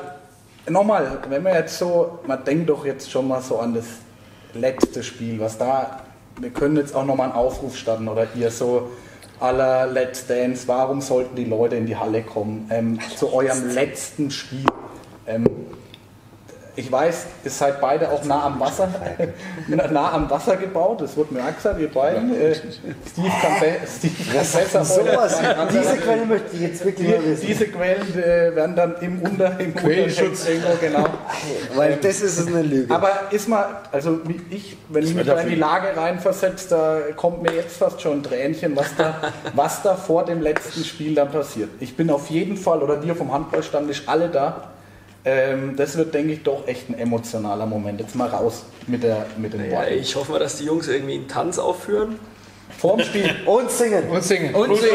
nochmal, 0.70 1.20
wenn 1.28 1.44
wir 1.44 1.54
jetzt 1.54 1.78
so, 1.78 2.20
man 2.26 2.44
denkt 2.46 2.70
doch 2.70 2.86
jetzt 2.86 3.12
schon 3.12 3.28
mal 3.28 3.42
so 3.42 3.60
an 3.60 3.74
das 3.74 3.86
letzte 4.58 5.04
Spiel, 5.04 5.40
was 5.40 5.58
da, 5.58 6.04
wir 6.40 6.50
können 6.50 6.78
jetzt 6.78 6.96
auch 6.96 7.06
nochmal 7.06 7.30
einen 7.30 7.38
Aufruf 7.38 7.78
starten 7.78 8.08
oder 8.08 8.28
ihr 8.36 8.52
so 8.52 8.92
aller 9.40 9.88
Let's 9.88 10.26
Dance, 10.28 10.68
warum 10.68 11.02
sollten 11.02 11.36
die 11.36 11.46
Leute 11.46 11.76
in 11.76 11.86
die 11.86 11.96
Halle 11.96 12.24
kommen, 12.24 12.70
ähm, 12.72 13.00
zu 13.16 13.34
eurem 13.34 13.70
letzten 13.70 14.32
Spiel. 14.32 14.66
Ähm, 15.28 15.46
ich 16.78 16.92
weiß, 16.92 17.26
ihr 17.44 17.50
seid 17.50 17.82
beide 17.82 18.12
auch 18.12 18.24
nah 18.24 18.46
am 18.46 18.60
Wasser, 18.60 18.88
nah 19.68 20.12
am 20.12 20.30
Wasser 20.30 20.58
gebaut, 20.58 21.02
das 21.02 21.18
wurde 21.18 21.34
mir 21.34 21.42
auch 21.42 21.56
gesagt, 21.56 21.80
ihr 21.80 21.92
beiden. 21.92 22.40
Äh, 22.40 22.54
Steve 22.54 23.32
kann, 23.42 23.60
be 23.60 23.76
Steve 23.88 24.14
kann 24.24 24.38
besser 24.38 24.86
sowas. 24.86 25.40
Diese 25.72 25.98
Quelle 25.98 26.26
möchte 26.28 26.56
ich 26.56 26.62
jetzt 26.62 26.86
wirklich 26.86 27.08
die, 27.08 27.26
wissen. 27.26 27.48
diese 27.48 27.68
Quellen 27.68 28.08
äh, 28.16 28.56
werden 28.56 28.76
dann 28.76 28.96
im 29.02 29.24
Unter 29.24 29.60
im 29.60 29.74
Quellenschutz 29.74 30.48
irgendwo 30.50 30.78
genau. 30.80 31.06
Weil 31.74 31.96
das 31.96 32.22
ist 32.22 32.48
eine 32.48 32.62
Lüge. 32.62 32.94
Aber 32.94 33.12
ist 33.32 33.50
mal, 33.50 33.82
also 33.92 34.20
wie 34.28 34.40
ich, 34.56 34.78
wenn 34.90 35.04
ich 35.04 35.16
mich 35.16 35.26
wird 35.26 35.36
da 35.36 35.42
in 35.42 35.50
die 35.50 35.56
Lage 35.56 35.98
reinversetze, 35.98 36.68
da 36.70 37.00
kommt 37.16 37.42
mir 37.42 37.56
jetzt 37.56 37.78
fast 37.78 38.02
schon 38.02 38.20
ein 38.20 38.24
Tränchen, 38.24 38.76
was 38.76 38.96
da, 38.96 39.16
was 39.56 39.82
da 39.82 39.96
vor 39.96 40.26
dem 40.26 40.42
letzten 40.42 40.84
Spiel 40.84 41.16
dann 41.16 41.32
passiert. 41.32 41.70
Ich 41.80 41.98
bin 41.98 42.12
auf 42.12 42.30
jeden 42.30 42.56
Fall, 42.56 42.84
oder 42.84 43.02
wir 43.02 43.16
vom 43.16 43.34
Handballstammtisch 43.34 44.04
alle 44.06 44.30
da. 44.30 44.70
Ähm, 45.30 45.76
das 45.76 45.98
wird, 45.98 46.14
denke 46.14 46.32
ich, 46.34 46.44
doch 46.44 46.66
echt 46.68 46.90
ein 46.90 46.98
emotionaler 46.98 47.66
Moment. 47.66 48.00
Jetzt 48.00 48.16
mal 48.16 48.30
raus 48.30 48.64
mit, 48.88 49.04
der, 49.04 49.26
mit 49.38 49.52
den 49.54 49.70
Ja, 49.70 49.80
Worten. 49.80 49.94
ich 49.96 50.16
hoffe 50.16 50.32
mal, 50.32 50.40
dass 50.40 50.56
die 50.58 50.64
Jungs 50.66 50.88
irgendwie 50.88 51.16
einen 51.16 51.28
Tanz 51.28 51.60
aufführen. 51.60 52.18
Vorm 52.78 53.00
Spiel. 53.02 53.30
und 53.46 53.70
singen. 53.72 54.10
Und 54.10 54.24
singen. 54.24 54.54
Und 54.56 54.76
singen. 54.78 54.94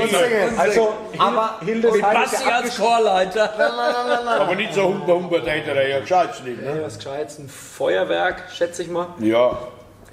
Also, 0.56 0.94
Aber 1.18 1.58
Hildesheim 1.64 2.22
ist 2.24 2.32
Basti 2.32 2.50
als 2.50 2.76
Chorleiter. 2.78 4.40
Aber 4.40 4.54
nicht 4.54 4.72
so 4.72 4.84
Humper, 4.84 5.14
Humper, 5.14 5.44
Täter, 5.44 5.86
ja, 5.86 6.00
gescheit's 6.00 6.42
nicht. 6.42 6.62
Nee, 6.62 6.74
Ne? 6.74 6.82
was 6.82 6.96
Gescheites, 6.96 7.38
ein 7.38 7.48
Feuerwerk, 7.48 8.44
schätze 8.54 8.82
ich 8.82 8.88
mal. 8.88 9.08
Ja, 9.18 9.58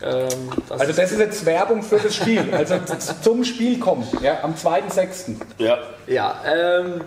Ähm, 0.02 0.28
das 0.68 0.82
Also 0.82 0.94
das 0.94 1.12
ist 1.12 1.20
jetzt 1.20 1.46
Werbung 1.46 1.84
für 1.84 1.98
das 1.98 2.16
Spiel. 2.16 2.44
Also 2.54 2.76
zum 3.22 3.44
Spiel 3.44 3.80
kommen, 3.80 4.08
ja, 4.22 4.40
am 4.42 4.56
2.6. 4.56 5.36
ja. 5.60 5.78
ja, 6.08 6.36
ähm, 6.46 7.02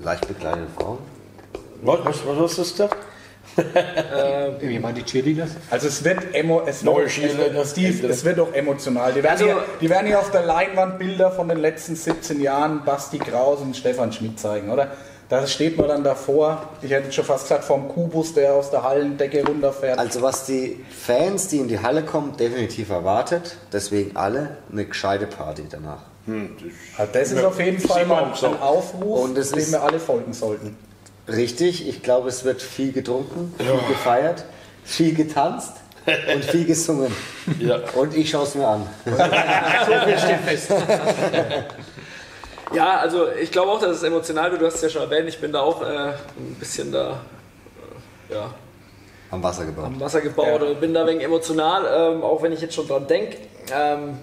Leicht 0.00 0.26
bekleidete 0.28 0.66
Frauen. 0.78 0.98
Was, 1.82 1.98
was, 2.04 2.16
was 2.26 2.38
hast 2.38 2.58
du 2.58 2.62
gesagt? 2.62 2.96
Wie 4.60 4.78
meinen 4.78 4.94
die 4.94 5.02
Cheerleaders? 5.02 5.50
Also 5.70 5.88
es 5.88 6.04
wird 6.04 6.34
emo, 6.34 6.62
es 6.66 6.82
Neue 6.82 6.96
wird, 6.96 7.06
es 7.06 7.12
Schieler, 7.12 7.38
wird, 7.38 7.56
das 7.56 8.18
es 8.18 8.24
wird 8.24 8.38
auch 8.40 8.52
emotional. 8.52 9.12
Die 9.12 9.22
werden, 9.22 9.32
Also- 9.32 9.44
hier, 9.44 9.56
die 9.80 9.90
werden 9.90 10.06
hier 10.06 10.18
auf 10.20 10.30
der 10.30 10.42
Leinwand 10.44 10.98
Bilder 10.98 11.30
von 11.32 11.48
den 11.48 11.58
letzten 11.58 11.96
17 11.96 12.40
Jahren 12.40 12.84
Basti 12.84 13.18
Kraus 13.18 13.60
und 13.60 13.76
Stefan 13.76 14.12
Schmidt 14.12 14.38
zeigen, 14.38 14.70
oder? 14.70 14.88
Da 15.28 15.46
steht 15.46 15.76
man 15.78 15.86
dann 15.86 16.02
davor, 16.02 16.70
ich 16.82 16.90
hätte 16.90 17.12
schon 17.12 17.24
fast 17.24 17.44
gesagt, 17.44 17.62
vom 17.64 17.88
Kubus, 17.88 18.34
der 18.34 18.52
aus 18.54 18.70
der 18.70 18.82
Hallendecke 18.82 19.46
runterfährt. 19.46 19.96
Also 19.98 20.22
was 20.22 20.44
die 20.46 20.84
Fans, 20.90 21.46
die 21.46 21.58
in 21.58 21.68
die 21.68 21.78
Halle 21.78 22.02
kommen, 22.02 22.36
definitiv 22.36 22.90
erwartet, 22.90 23.56
deswegen 23.72 24.16
alle 24.16 24.56
eine 24.72 24.86
gescheite 24.86 25.26
Party 25.26 25.62
danach. 25.70 26.02
Also 26.96 27.12
das 27.12 27.30
ist 27.32 27.44
auf 27.44 27.60
jeden 27.60 27.78
Fall 27.80 28.06
mal 28.06 28.24
ein 28.24 28.60
Aufruf, 28.60 29.24
Und 29.24 29.38
es 29.38 29.50
dem 29.50 29.58
ist- 29.60 29.72
wir 29.72 29.82
alle 29.82 29.98
folgen 30.00 30.32
sollten. 30.32 30.76
Richtig, 31.30 31.88
ich 31.88 32.02
glaube, 32.02 32.28
es 32.28 32.44
wird 32.44 32.60
viel 32.62 32.92
getrunken, 32.92 33.54
viel 33.58 33.88
gefeiert, 33.88 34.44
viel 34.84 35.14
getanzt 35.14 35.72
und 36.34 36.44
viel 36.44 36.64
gesungen. 36.66 37.14
Ja. 37.58 37.80
Und 37.96 38.14
ich 38.14 38.30
schaue 38.30 38.44
es 38.44 38.54
mir 38.54 38.66
an. 38.68 38.86
Ja, 42.72 42.98
also 42.98 43.28
ich 43.32 43.50
glaube 43.50 43.72
auch, 43.72 43.80
dass 43.80 43.96
es 43.96 44.02
emotional 44.04 44.50
wird. 44.52 44.62
Du 44.62 44.66
hast 44.66 44.76
es 44.76 44.82
ja 44.82 44.88
schon 44.88 45.02
erwähnt, 45.02 45.28
ich 45.28 45.40
bin 45.40 45.50
da 45.50 45.60
auch 45.60 45.82
äh, 45.82 46.10
ein 46.38 46.56
bisschen 46.60 46.92
da 46.92 47.20
äh, 48.30 48.34
ja, 48.34 48.54
Am 49.32 49.42
Wasser 49.42 49.64
gebaut. 49.64 49.86
am 49.86 49.98
Wasser 50.00 50.20
gebaut 50.20 50.62
und 50.62 50.80
bin 50.80 50.94
da 50.94 51.04
wegen 51.06 51.20
emotional, 51.20 52.14
ähm, 52.14 52.22
auch 52.22 52.42
wenn 52.42 52.52
ich 52.52 52.60
jetzt 52.60 52.74
schon 52.74 52.86
dran 52.86 53.06
denke. 53.08 53.38
Ähm, 53.72 54.18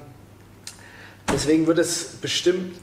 deswegen 1.34 1.68
wird 1.68 1.78
es 1.80 2.16
bestimmt 2.22 2.78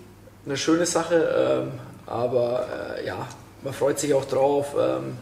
eine 0.45 0.57
schöne 0.59 0.85
Sache, 0.85 1.63
ähm, 1.65 1.73
aber 2.07 2.67
äh, 2.99 3.07
ja, 3.07 3.27
man 3.65 3.73
freut 3.73 3.99
sich 3.99 4.15
auch 4.15 4.25
drauf. 4.25 4.75
Ähm, 4.79 5.19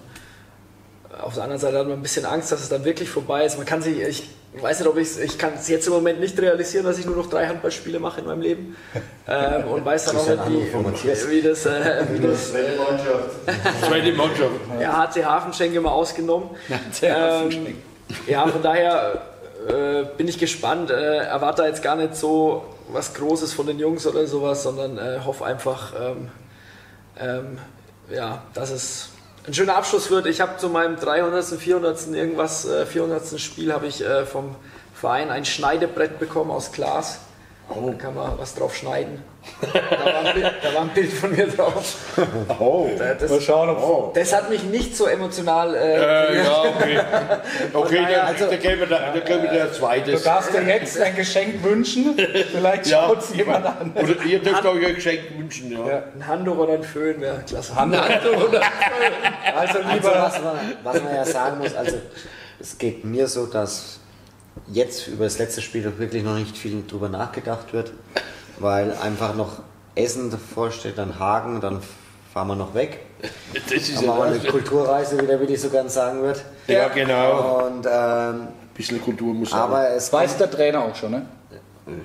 auf 1.20 1.34
der 1.34 1.44
anderen 1.44 1.60
Seite 1.60 1.78
hat 1.78 1.86
man 1.86 1.98
ein 1.98 2.02
bisschen 2.02 2.24
Angst, 2.24 2.52
dass 2.52 2.60
es 2.60 2.68
dann 2.68 2.84
wirklich 2.84 3.08
vorbei 3.08 3.44
ist. 3.44 3.56
Man 3.56 3.66
kann 3.66 3.82
sich, 3.82 4.00
ich 4.00 4.28
weiß 4.60 4.80
nicht, 4.80 4.88
ob 4.88 4.96
ich 4.96 5.18
ich 5.18 5.38
kann 5.38 5.52
es 5.54 5.68
jetzt 5.68 5.86
im 5.86 5.92
Moment 5.92 6.20
nicht 6.20 6.38
realisieren, 6.40 6.84
dass 6.84 6.98
ich 6.98 7.06
nur 7.06 7.16
noch 7.16 7.28
drei 7.28 7.46
Handballspiele 7.46 7.98
mache 7.98 8.20
in 8.20 8.26
meinem 8.26 8.42
Leben 8.42 8.76
ähm, 9.28 9.68
und 9.68 9.84
weiß 9.84 10.06
dann 10.06 10.16
auch 10.16 10.26
Das 10.26 10.46
ist 10.46 10.48
nicht, 10.48 11.04
wie, 11.04 11.30
wie 11.30 11.42
das, 11.42 11.66
äh, 11.66 12.04
wie 12.12 12.26
das 12.26 12.50
Zweite 12.50 12.76
Mannschaft. 12.76 13.86
Zweite 13.86 14.12
Mannschaft. 14.12 14.50
ja, 14.80 15.08
HC 15.08 15.24
Hafenschenke 15.24 15.80
mal 15.80 15.90
ausgenommen. 15.90 16.50
Ähm, 17.02 17.76
ja, 18.26 18.46
von 18.46 18.62
daher 18.62 19.22
äh, 19.68 20.04
bin 20.16 20.28
ich 20.28 20.38
gespannt. 20.38 20.90
Äh, 20.90 21.18
erwarte 21.18 21.62
da 21.62 21.68
jetzt 21.68 21.82
gar 21.82 21.96
nicht 21.96 22.16
so 22.16 22.64
was 22.88 23.14
Großes 23.14 23.52
von 23.52 23.66
den 23.66 23.78
Jungs 23.78 24.06
oder 24.06 24.26
sowas, 24.26 24.62
sondern 24.62 24.98
äh, 24.98 25.20
hoffe 25.24 25.44
einfach, 25.44 25.92
ähm, 25.98 26.28
ähm, 27.18 27.58
ja, 28.14 28.42
dass 28.54 28.70
es 28.70 29.08
ein 29.46 29.54
schöner 29.54 29.76
Abschluss 29.76 30.10
wird. 30.10 30.26
Ich 30.26 30.40
habe 30.40 30.56
zu 30.58 30.68
meinem 30.68 30.96
300., 30.96 31.44
400., 31.44 32.08
irgendwas, 32.08 32.64
äh, 32.64 32.86
400. 32.86 33.40
Spiel 33.40 33.72
habe 33.72 33.86
ich 33.86 34.02
äh, 34.04 34.24
vom 34.24 34.54
Verein 34.94 35.30
ein 35.30 35.44
Schneidebrett 35.44 36.18
bekommen 36.18 36.50
aus 36.50 36.72
Glas. 36.72 37.18
Da 37.74 37.92
kann 37.94 38.14
man 38.14 38.38
was 38.38 38.54
drauf 38.54 38.74
schneiden. 38.76 39.22
Da 39.60 39.72
war 40.04 40.24
ein 40.24 40.34
Bild, 40.34 40.52
da 40.62 40.74
war 40.74 40.82
ein 40.82 40.88
Bild 40.90 41.12
von 41.12 41.30
mir 41.32 41.46
drauf. 41.48 41.96
Oh. 42.60 42.88
Das, 42.96 43.30
Mal 43.30 43.40
schauen, 43.40 43.68
ob 43.70 43.78
oh. 43.82 44.12
das 44.14 44.32
hat 44.32 44.48
mich 44.50 44.62
nicht 44.64 44.96
so 44.96 45.06
emotional. 45.06 45.74
Äh, 45.74 45.78
Äh, 45.96 46.44
ja, 46.44 46.62
okay. 46.62 47.00
Okay, 47.72 47.96
daher, 48.02 48.16
dann, 48.18 48.26
also- 48.26 48.46
dann 48.50 48.60
gehen 48.60 48.78
wir 48.78 48.86
da, 48.86 48.98
dann 49.12 49.24
gehen 49.24 49.42
wir 49.42 49.50
der 49.50 49.66
Du 49.66 49.72
zweites. 49.72 50.22
darfst 50.22 50.52
dir 50.54 50.62
jetzt 50.62 51.00
ein 51.00 51.16
Geschenk 51.16 51.62
wünschen. 51.64 52.16
Vielleicht 52.52 52.86
Ja. 52.86 53.04
schaut 53.06 53.18
es 53.18 53.34
jemand 53.34 53.66
an. 53.66 53.92
Oder 53.94 54.22
ihr 54.24 54.38
dürft 54.38 54.64
euch 54.64 54.86
ein 54.86 54.94
Geschenk 54.94 55.20
wünschen, 55.36 55.72
ja. 55.72 56.02
ein 56.14 56.26
Handtuch 56.26 56.58
oder 56.58 56.74
ein 56.74 56.84
Föhn 56.84 57.20
wäre 57.20 57.42
klasse. 57.46 57.72
Also 57.76 57.96
Also 59.54 59.78
lieber. 59.92 60.12
was 60.22 60.40
man, 60.42 60.58
was 60.84 61.02
man 61.02 61.14
ja 61.14 61.24
sagen 61.24 61.58
muss, 61.58 61.74
also 61.74 61.96
es 62.60 62.78
geht 62.78 63.04
mir 63.04 63.26
so, 63.26 63.46
dass 63.46 63.98
jetzt 64.68 65.08
über 65.08 65.24
das 65.24 65.38
letzte 65.38 65.60
Spiel 65.62 65.82
doch 65.82 65.98
wirklich 65.98 66.22
noch 66.22 66.36
nicht 66.36 66.56
viel 66.56 66.84
drüber 66.86 67.08
nachgedacht 67.08 67.72
wird, 67.72 67.92
weil 68.58 68.92
einfach 69.02 69.34
noch 69.34 69.60
Essen 69.94 70.30
davor 70.30 70.70
steht, 70.70 70.98
dann 70.98 71.18
Hagen, 71.18 71.60
dann 71.60 71.80
fahren 72.32 72.48
wir 72.48 72.56
noch 72.56 72.74
weg. 72.74 73.00
Das 73.52 73.72
ist 73.72 73.96
Dann 73.96 74.06
machen 74.06 74.18
wir 74.18 74.24
eine 74.26 74.44
ja 74.44 74.50
Kulturreise 74.50 75.20
wieder, 75.20 75.40
wie 75.40 75.52
ich 75.52 75.60
so 75.60 75.68
gern 75.68 75.88
sagen 75.88 76.22
würde. 76.22 76.40
Ja, 76.66 76.88
genau. 76.88 77.66
Und 77.66 77.86
ähm, 77.86 77.92
Ein 77.92 78.48
bisschen 78.74 79.00
Kultur 79.02 79.34
muss 79.34 79.50
sein. 79.50 79.60
aber 79.60 79.90
es 79.90 80.12
Weiß 80.12 80.36
der 80.38 80.50
Trainer 80.50 80.80
auch 80.84 80.94
schon, 80.94 81.12
ne? 81.12 81.26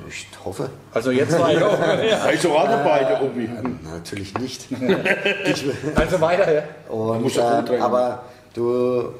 ich 0.09 0.27
hoffe, 0.43 0.69
Also 0.91 1.11
jetzt 1.11 1.39
weiter. 1.39 1.69
Er 2.01 2.31
ist 2.31 2.45
auch 2.47 2.65
dabei, 2.65 3.03
der 3.03 3.21
Obi. 3.21 3.47
natürlich 3.83 4.33
nicht. 4.39 4.67
Also 5.95 6.19
weiter, 6.19 6.51
ja. 6.51 6.63
Und, 6.89 7.37
rumdrehen. 7.37 7.81
aber 7.81 8.23
du, 8.53 9.13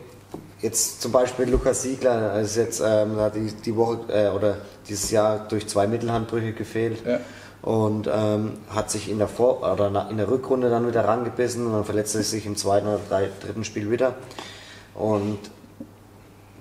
jetzt 0.62 1.02
zum 1.02 1.12
Beispiel 1.12 1.50
Lukas 1.50 1.84
Siegler, 1.84 2.40
ist 2.42 2.56
jetzt 2.56 2.82
ähm, 2.86 3.18
hat 3.18 3.36
die, 3.36 3.52
die 3.52 3.76
Woche 3.76 4.00
äh, 4.10 4.30
oder 4.30 4.58
dieses 4.88 5.12
Jahr 5.12 5.48
durch 5.48 5.68
zwei 5.68 5.88
Mittelhandbrüche 5.88 6.54
gefehlt 6.54 7.06
Ja. 7.06 7.20
und 7.62 8.10
ähm, 8.12 8.54
hat 8.70 8.90
sich 8.90 9.10
in 9.10 9.18
der, 9.20 9.28
Vor 9.28 9.60
oder 9.72 10.08
in 10.10 10.18
der 10.18 10.30
Rückrunde 10.30 10.70
dann 10.70 10.88
wieder 10.88 11.06
rangebissen 11.06 11.66
und 11.68 11.74
dann 11.74 11.86
verletzte 11.86 12.20
er 12.20 12.24
sich 12.24 12.46
im 12.46 12.56
zweiten 12.56 12.88
oder 12.88 13.00
drei, 13.08 13.30
dritten 13.42 13.64
Spiel 13.64 13.92
wieder. 13.92 14.16
Und 14.96 15.38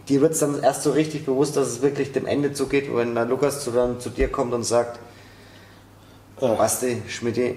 dir 0.09 0.21
wird 0.21 0.33
es 0.33 0.41
dann 0.41 0.63
erst 0.63 0.83
so 0.83 0.91
richtig 0.91 1.25
bewusst, 1.25 1.57
dass 1.57 1.69
es 1.69 1.83
wirklich 1.83 2.13
dem 2.13 2.27
Ende 2.27 2.53
zugeht, 2.53 2.95
wenn 2.95 3.15
dann 3.15 3.29
Lukas 3.29 3.65
zu, 3.65 3.71
dann 3.71 3.99
zu 3.99 4.11
dir 4.11 4.29
kommt 4.29 4.53
und 4.53 4.63
sagt, 4.63 4.99
Basti, 6.39 7.03
Schmidti, 7.09 7.57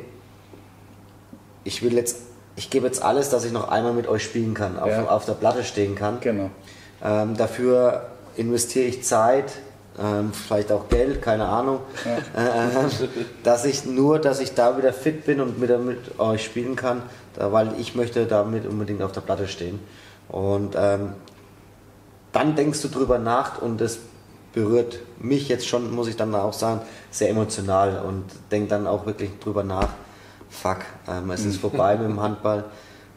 ich 1.65 1.83
will 1.83 1.93
jetzt, 1.95 2.15
ich 2.59 2.69
gebe 2.69 2.85
jetzt 2.87 3.01
alles, 3.01 3.29
dass 3.29 3.45
ich 3.45 3.53
noch 3.53 3.69
einmal 3.69 3.93
mit 3.93 4.05
euch 4.09 4.21
spielen 4.21 4.53
kann, 4.53 4.77
auf, 4.77 4.89
Ja. 4.89 5.05
auf 5.07 5.23
der 5.25 5.33
Platte 5.33 5.63
stehen 5.63 5.95
kann. 5.95 6.19
Genau. 6.19 6.49
Ähm, 7.01 7.37
dafür 7.37 8.07
investiere 8.35 8.85
ich 8.85 9.01
Zeit, 9.01 9.53
ähm, 9.97 10.33
vielleicht 10.33 10.69
auch 10.73 10.89
Geld, 10.89 11.21
keine 11.21 11.45
Ahnung, 11.45 11.79
äh, 12.05 12.89
dass 13.43 13.63
ich 13.63 13.85
nur, 13.85 14.19
dass 14.19 14.41
ich 14.41 14.55
da 14.55 14.77
wieder 14.77 14.91
fit 14.91 15.25
bin 15.25 15.39
und 15.39 15.57
mit, 15.57 15.69
mit 15.85 16.19
euch 16.19 16.43
spielen 16.43 16.75
kann, 16.75 17.01
da, 17.33 17.53
weil 17.53 17.71
ich 17.79 17.95
möchte 17.95 18.25
damit 18.25 18.65
unbedingt 18.67 19.01
auf 19.03 19.13
der 19.13 19.21
Platte 19.21 19.47
stehen. 19.47 19.79
Und 20.27 20.75
ähm, 20.77 21.13
dann 22.33 22.57
denkst 22.57 22.81
du 22.81 22.89
drüber 22.89 23.19
nach 23.19 23.61
und 23.61 23.79
das 23.79 23.99
berührt 24.51 24.99
mich 25.17 25.47
jetzt 25.47 25.65
schon, 25.65 25.95
muss 25.95 26.09
ich 26.09 26.17
dann 26.17 26.35
auch 26.35 26.51
sagen, 26.51 26.81
sehr 27.09 27.29
emotional 27.29 28.03
und 28.05 28.25
denk 28.51 28.67
dann 28.67 28.85
auch 28.85 29.05
wirklich 29.05 29.29
drüber 29.39 29.63
nach. 29.63 29.87
Fuck, 30.49 30.79
ähm, 31.07 31.31
es 31.31 31.45
ist 31.45 31.57
vorbei 31.57 31.95
mit 31.95 32.07
dem 32.07 32.19
Handball, 32.19 32.65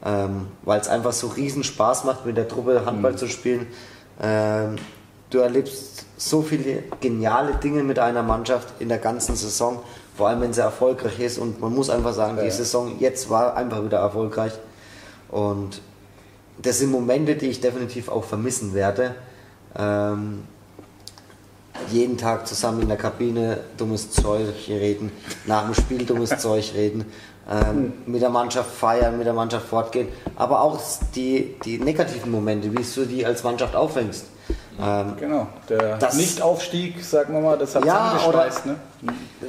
ähm, 0.04 0.48
weil 0.62 0.80
es 0.80 0.88
einfach 0.88 1.12
so 1.12 1.28
riesen 1.28 1.64
Spaß 1.64 2.04
macht, 2.04 2.26
mit 2.26 2.36
der 2.36 2.46
Truppe 2.46 2.84
Handball 2.84 3.16
zu 3.16 3.26
spielen. 3.26 3.66
Ähm, 4.20 4.76
du 5.30 5.38
erlebst 5.38 6.04
so 6.16 6.42
viele 6.42 6.84
geniale 7.00 7.54
Dinge 7.54 7.82
mit 7.82 7.98
einer 7.98 8.22
Mannschaft 8.22 8.68
in 8.80 8.88
der 8.88 8.98
ganzen 8.98 9.34
Saison, 9.34 9.80
vor 10.16 10.28
allem 10.28 10.42
wenn 10.42 10.52
sie 10.52 10.60
erfolgreich 10.60 11.18
ist. 11.20 11.38
Und 11.38 11.60
man 11.60 11.74
muss 11.74 11.90
einfach 11.90 12.12
sagen, 12.12 12.38
die 12.42 12.50
Saison 12.50 12.98
jetzt 13.00 13.30
war 13.30 13.56
einfach 13.56 13.82
wieder 13.82 13.98
erfolgreich. 13.98 14.52
Und 15.30 15.80
das 16.60 16.78
sind 16.78 16.90
Momente, 16.90 17.34
die 17.34 17.46
ich 17.46 17.60
definitiv 17.60 18.08
auch 18.08 18.24
vermissen 18.24 18.74
werde. 18.74 19.14
Ähm, 19.76 20.44
jeden 21.90 22.16
Tag 22.18 22.46
zusammen 22.46 22.82
in 22.82 22.88
der 22.88 22.96
Kabine 22.96 23.58
dummes 23.76 24.10
Zeug 24.10 24.46
reden, 24.68 25.10
nach 25.46 25.64
dem 25.64 25.74
Spiel 25.74 26.04
dummes 26.04 26.30
Zeug 26.38 26.72
reden, 26.74 27.04
ähm, 27.50 27.92
mit 28.06 28.22
der 28.22 28.30
Mannschaft 28.30 28.70
feiern, 28.70 29.16
mit 29.18 29.26
der 29.26 29.34
Mannschaft 29.34 29.66
fortgehen, 29.66 30.08
aber 30.36 30.60
auch 30.60 30.78
die, 31.14 31.56
die 31.64 31.78
negativen 31.78 32.30
Momente, 32.30 32.70
wie 32.72 32.82
du 32.84 33.04
die 33.06 33.26
als 33.26 33.42
Mannschaft 33.42 33.74
aufhängst. 33.74 34.26
Ähm, 34.80 35.14
Genau. 35.18 35.46
Der 35.68 35.98
Das- 35.98 36.14
Nichtaufstieg, 36.16 37.04
sagen 37.04 37.34
wir 37.34 37.40
mal, 37.40 37.58
das 37.58 37.74
hat 37.74 37.84
Ja, 37.84 38.12
zusammengeschweißt, 38.14 38.66
ne? 38.66 38.76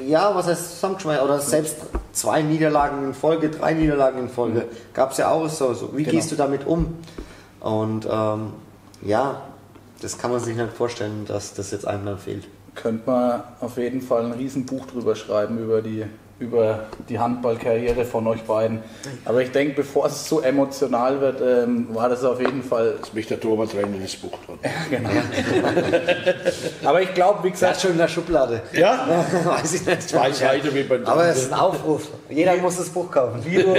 ja, 0.07 0.35
was 0.35 0.47
heißt 0.47 0.71
zusammengeschmeißt? 0.75 1.21
Oder 1.23 1.39
selbst 1.39 1.77
zwei 2.11 2.41
Niederlagen 2.41 3.03
in 3.05 3.13
Folge, 3.13 3.49
drei 3.49 3.73
Niederlagen 3.73 4.19
in 4.19 4.29
Folge, 4.29 4.65
gab 4.93 5.11
es 5.11 5.17
ja 5.17 5.29
auch 5.29 5.47
so. 5.49 5.73
so. 5.73 5.91
Wie 5.95 6.03
Genau. 6.03 6.15
gehst 6.17 6.31
du 6.31 6.35
damit 6.35 6.65
um? 6.67 6.97
Und 7.61 8.05
ähm, 8.11 8.53
ja, 9.01 9.41
das 10.03 10.17
kann 10.17 10.31
man 10.31 10.39
sich 10.39 10.55
nicht 10.55 10.73
vorstellen, 10.73 11.25
dass 11.25 11.53
das 11.53 11.71
jetzt 11.71 11.87
einem 11.87 12.05
dann 12.05 12.17
fehlt. 12.17 12.47
Könnte 12.75 13.09
man 13.09 13.43
auf 13.61 13.77
jeden 13.77 14.01
Fall 14.01 14.25
ein 14.25 14.33
Riesenbuch 14.33 14.85
drüber 14.87 15.15
schreiben, 15.15 15.57
über 15.57 15.81
die, 15.81 16.05
über 16.39 16.87
die 17.09 17.19
Handballkarriere 17.19 18.05
von 18.05 18.27
euch 18.27 18.41
beiden. 18.43 18.79
Aber 19.23 19.41
ich 19.41 19.51
denke, 19.51 19.75
bevor 19.75 20.07
es 20.07 20.27
so 20.27 20.41
emotional 20.41 21.21
wird, 21.21 21.41
ähm, 21.41 21.87
war 21.93 22.09
das 22.09 22.23
auf 22.23 22.39
jeden 22.39 22.63
Fall. 22.63 22.95
Jetzt 22.97 23.13
mich 23.13 23.27
der 23.27 23.39
Torwarttrainer 23.39 23.97
das 24.01 24.15
Buch 24.15 24.37
dran. 24.45 24.59
Genau. 24.89 25.09
Aber 26.83 27.01
ich 27.01 27.13
glaube, 27.13 27.43
wie 27.43 27.49
Das 27.51 27.59
gesagt, 27.59 27.81
schon 27.81 27.91
in 27.91 27.97
der 27.97 28.07
Schublade. 28.07 28.61
Ja? 28.73 29.07
Weiß 29.45 29.73
ich 29.75 29.85
nicht. 29.85 30.09
Zwei 30.09 30.31
Seiten 30.31 30.73
wie 30.73 30.83
beim 30.83 31.05
Aber 31.05 31.25
es 31.25 31.43
ist 31.43 31.53
ein 31.53 31.59
Aufruf. 31.59 32.09
Jeder 32.29 32.55
muss 32.57 32.77
das 32.77 32.89
Buch 32.89 33.09
kaufen. 33.09 33.41
wie 33.45 33.61
du, 33.61 33.73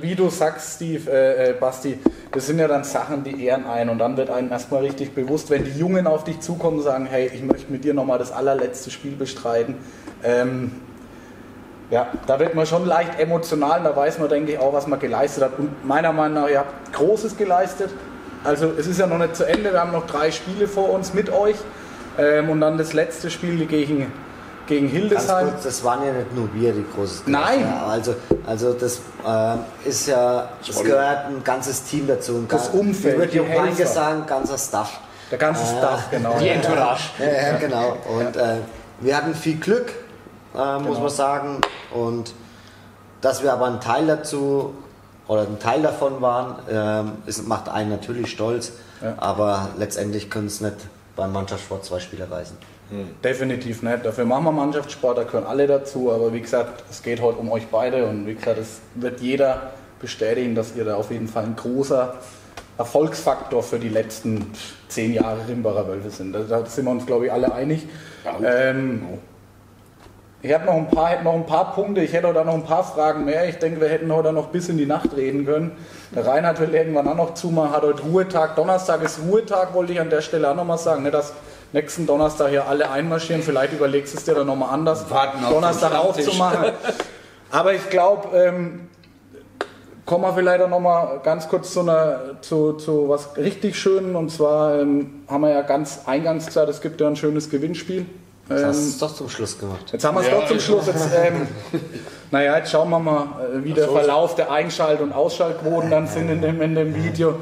wie 0.00 0.14
du 0.14 0.30
sagst, 0.30 0.76
Steve, 0.76 1.10
äh, 1.10 1.50
äh, 1.50 1.52
Basti, 1.54 1.98
das 2.32 2.46
sind 2.46 2.58
ja 2.58 2.68
dann 2.68 2.84
Sachen, 2.84 3.24
die 3.24 3.44
ehren 3.44 3.66
ein 3.66 3.88
und 3.88 3.98
dann 3.98 4.16
wird 4.16 4.30
einem 4.30 4.50
erstmal 4.50 4.82
richtig 4.82 5.14
bewusst, 5.14 5.50
wenn 5.50 5.64
die 5.64 5.78
Jungen 5.78 6.06
auf 6.06 6.24
dich 6.24 6.40
zukommen 6.40 6.78
und 6.78 6.84
sagen, 6.84 7.06
hey, 7.06 7.30
ich 7.32 7.42
möchte 7.42 7.70
mit 7.70 7.84
dir 7.84 7.94
nochmal 7.94 8.18
das 8.18 8.32
allerletzte 8.32 8.90
Spiel 8.90 9.12
bestreiten. 9.12 9.76
Ähm, 10.22 10.72
ja, 11.90 12.06
da 12.26 12.38
wird 12.38 12.54
man 12.54 12.66
schon 12.66 12.84
leicht 12.86 13.18
emotional, 13.18 13.82
da 13.82 13.94
weiß 13.96 14.18
man, 14.18 14.28
denke 14.28 14.52
ich, 14.52 14.58
auch, 14.58 14.72
was 14.72 14.86
man 14.86 14.98
geleistet 14.98 15.44
hat. 15.44 15.58
Und 15.58 15.86
meiner 15.86 16.12
Meinung 16.12 16.42
nach, 16.42 16.48
ihr 16.50 16.58
habt 16.60 16.92
Großes 16.92 17.36
geleistet. 17.36 17.90
Also 18.44 18.72
es 18.78 18.86
ist 18.86 19.00
ja 19.00 19.06
noch 19.06 19.18
nicht 19.18 19.34
zu 19.36 19.44
Ende, 19.44 19.72
wir 19.72 19.80
haben 19.80 19.92
noch 19.92 20.06
drei 20.06 20.30
Spiele 20.30 20.68
vor 20.68 20.90
uns 20.90 21.14
mit 21.14 21.30
euch. 21.30 21.56
Ähm, 22.18 22.50
und 22.50 22.60
dann 22.60 22.76
das 22.78 22.92
letzte 22.92 23.30
Spiel 23.30 23.64
gegen, 23.66 24.12
gegen 24.66 24.86
Ganz 24.86 24.92
Hildesheim. 24.92 25.48
kurz, 25.50 25.62
das 25.64 25.82
waren 25.84 26.04
ja 26.04 26.12
nicht 26.12 26.34
nur 26.36 26.48
wir, 26.52 26.72
die 26.72 26.84
großes 26.94 27.22
Nein. 27.26 27.60
Ja, 27.60 27.86
also, 27.86 28.14
also 28.46 28.72
das 28.74 29.00
äh, 29.26 29.88
ist 29.88 30.08
ja, 30.08 30.48
es 30.68 30.82
gehört 30.82 31.26
ein 31.26 31.42
ganzes 31.44 31.84
Team 31.84 32.06
dazu. 32.06 32.32
Ein 32.36 32.48
Das 32.48 32.70
gan- 32.70 32.80
Umfeld, 32.80 33.18
würde 33.18 33.32
die 33.32 33.40
Helfer. 33.42 33.86
sagen, 33.86 34.24
ganzer 34.26 34.58
Staff. 34.58 35.00
Der 35.30 35.38
ganze 35.38 35.64
Staff, 35.64 36.10
genau. 36.10 36.36
Die 36.40 36.48
Entourage. 36.48 37.10
Ja, 37.18 37.50
ja 37.52 37.56
genau. 37.58 37.96
Und 38.08 38.36
äh, 38.36 38.56
wir 39.00 39.16
hatten 39.16 39.34
viel 39.34 39.56
Glück, 39.58 39.92
äh, 40.54 40.74
muss 40.78 40.86
Genau. 40.86 41.00
man 41.00 41.08
sagen. 41.10 41.60
Und 41.94 42.34
dass 43.20 43.42
wir 43.42 43.52
aber 43.52 43.66
ein 43.66 43.80
Teil 43.80 44.06
dazu 44.06 44.74
oder 45.26 45.42
ein 45.42 45.58
Teil 45.58 45.82
davon 45.82 46.20
waren, 46.20 46.56
ähm, 46.70 47.12
es 47.26 47.42
macht 47.46 47.68
einen 47.68 47.90
natürlich 47.90 48.30
stolz, 48.30 48.72
aber 49.18 49.68
letztendlich 49.76 50.30
können 50.30 50.46
es 50.46 50.60
nicht 50.60 50.76
beim 51.16 51.32
Mannschaftssport 51.32 51.84
zwei 51.84 52.00
Spieler 52.00 52.30
reißen. 52.30 52.56
Definitiv 53.22 53.82
nicht. 53.82 54.06
Dafür 54.06 54.24
machen 54.24 54.44
wir 54.44 54.52
Mannschaftssport, 54.52 55.18
da 55.18 55.24
gehören 55.24 55.46
alle 55.46 55.66
dazu. 55.66 56.10
Aber 56.10 56.32
wie 56.32 56.40
gesagt, 56.40 56.84
es 56.90 57.02
geht 57.02 57.20
heute 57.20 57.38
um 57.38 57.50
euch 57.52 57.66
beide 57.66 58.06
und 58.06 58.26
wie 58.26 58.34
gesagt, 58.34 58.58
es 58.58 58.80
wird 58.94 59.20
jeder 59.20 59.72
bestätigen, 60.00 60.54
dass 60.54 60.74
ihr 60.74 60.84
da 60.86 60.94
auf 60.96 61.10
jeden 61.10 61.28
Fall 61.28 61.44
ein 61.44 61.54
großer 61.56 62.14
Erfolgsfaktor 62.78 63.62
für 63.62 63.78
die 63.78 63.88
letzten 63.88 64.52
zehn 64.88 65.12
Jahre 65.12 65.46
Rimbacher 65.48 65.86
Wölfe 65.88 66.10
sind. 66.10 66.32
Da, 66.32 66.64
sind 66.64 66.84
wir 66.86 66.90
uns, 66.92 67.04
glaube 67.04 67.26
ich, 67.26 67.32
alle 67.32 67.52
einig. 67.52 67.86
Ähm, 68.42 69.02
ich 70.40 70.54
habe 70.54 70.66
noch 70.66 70.74
ein 70.74 70.88
paar, 70.88 71.08
hätte 71.08 71.24
noch 71.24 71.34
ein 71.34 71.46
paar 71.46 71.72
Punkte, 71.72 72.00
ich 72.00 72.12
hätte 72.12 72.28
auch 72.28 72.34
da 72.34 72.44
noch 72.44 72.54
ein 72.54 72.62
paar 72.62 72.84
Fragen 72.84 73.24
mehr. 73.24 73.48
Ich 73.48 73.56
denke, 73.56 73.80
wir 73.80 73.88
hätten 73.88 74.12
heute 74.12 74.32
noch 74.32 74.48
bis 74.48 74.68
in 74.68 74.78
die 74.78 74.86
Nacht 74.86 75.16
reden 75.16 75.44
können. 75.44 75.72
Der 76.14 76.24
Reinhard 76.26 76.60
will 76.60 76.72
irgendwann 76.74 77.08
auch 77.08 77.16
noch 77.16 77.34
zumachen, 77.34 77.72
hat 77.72 77.82
heute 77.82 78.02
Ruhetag. 78.02 78.54
Donnerstag 78.54 79.02
ist 79.02 79.18
Ruhetag, 79.28 79.74
wollte 79.74 79.92
ich 79.92 80.00
an 80.00 80.10
der 80.10 80.20
Stelle 80.20 80.48
auch 80.48 80.54
noch 80.54 80.64
mal 80.64 80.78
sagen. 80.78 81.02
Nicht, 81.02 81.14
dass 81.14 81.32
nächsten 81.72 82.06
Donnerstag 82.06 82.50
hier 82.50 82.68
alle 82.68 82.88
einmarschieren. 82.88 83.42
Vielleicht 83.42 83.72
überlegst 83.72 84.14
du 84.14 84.18
es 84.18 84.24
dir 84.24 84.34
dann 84.36 84.46
nochmal 84.46 84.72
anders, 84.72 85.10
Warten 85.10 85.44
auf 85.44 85.52
Donnerstag 85.52 85.92
aufzumachen. 85.92 86.72
Aber 87.50 87.74
ich 87.74 87.90
glaube, 87.90 88.28
ähm, 88.36 88.88
kommen 90.06 90.22
wir 90.22 90.34
vielleicht 90.34 90.62
auch 90.62 90.68
noch 90.68 90.80
mal 90.80 91.18
ganz 91.24 91.48
kurz 91.48 91.72
zu, 91.72 91.80
einer, 91.80 92.40
zu, 92.42 92.74
zu 92.74 93.08
was 93.08 93.36
richtig 93.36 93.76
Schönen. 93.76 94.14
Und 94.14 94.30
zwar 94.30 94.78
ähm, 94.78 95.24
haben 95.26 95.40
wir 95.40 95.50
ja 95.50 95.62
ganz 95.62 96.02
eingangs 96.06 96.46
gesagt, 96.46 96.68
es 96.68 96.80
gibt 96.80 97.00
ja 97.00 97.08
ein 97.08 97.16
schönes 97.16 97.50
Gewinnspiel. 97.50 98.06
Ähm, 98.50 98.64
hast 98.64 98.80
du 98.80 98.88
es 98.88 98.98
doch 98.98 99.14
zum 99.14 99.28
Schluss 99.28 99.58
gemacht. 99.58 99.92
Jetzt 99.92 100.04
haben 100.04 100.16
wir 100.16 100.22
es 100.22 100.30
doch 100.30 100.46
zum 100.46 100.60
Schluss. 100.60 100.86
Jetzt, 100.86 101.08
ähm, 101.14 101.46
naja, 102.30 102.58
jetzt 102.58 102.70
schauen 102.70 102.88
wir 102.90 102.98
mal, 102.98 103.24
äh, 103.54 103.64
wie 103.64 103.72
der 103.72 103.88
Verlauf 103.88 104.34
der 104.34 104.50
Einschalt- 104.50 105.00
und 105.00 105.12
Ausschaltquoten 105.12 105.90
dann 105.90 106.06
sind 106.06 106.30
in 106.30 106.40
dem, 106.40 106.62
in 106.62 106.74
dem 106.74 106.94
Video. 106.94 107.36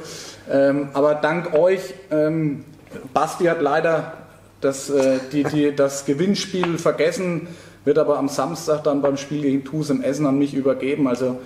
Ähm, 0.50 0.88
aber 0.92 1.14
dank 1.14 1.54
euch, 1.54 1.94
ähm, 2.10 2.64
Basti 3.12 3.44
hat 3.44 3.60
leider 3.60 4.14
das, 4.60 4.90
äh, 4.90 5.18
die, 5.32 5.44
die, 5.44 5.74
das 5.74 6.04
Gewinnspiel 6.06 6.78
vergessen, 6.78 7.48
wird 7.84 7.98
aber 7.98 8.18
am 8.18 8.28
Samstag 8.28 8.84
dann 8.84 9.02
beim 9.02 9.16
Spiel 9.16 9.42
gegen 9.42 9.64
TuS 9.64 9.90
im 9.90 10.02
Essen 10.02 10.26
an 10.26 10.38
mich 10.38 10.54
übergeben. 10.54 11.06
Also 11.06 11.38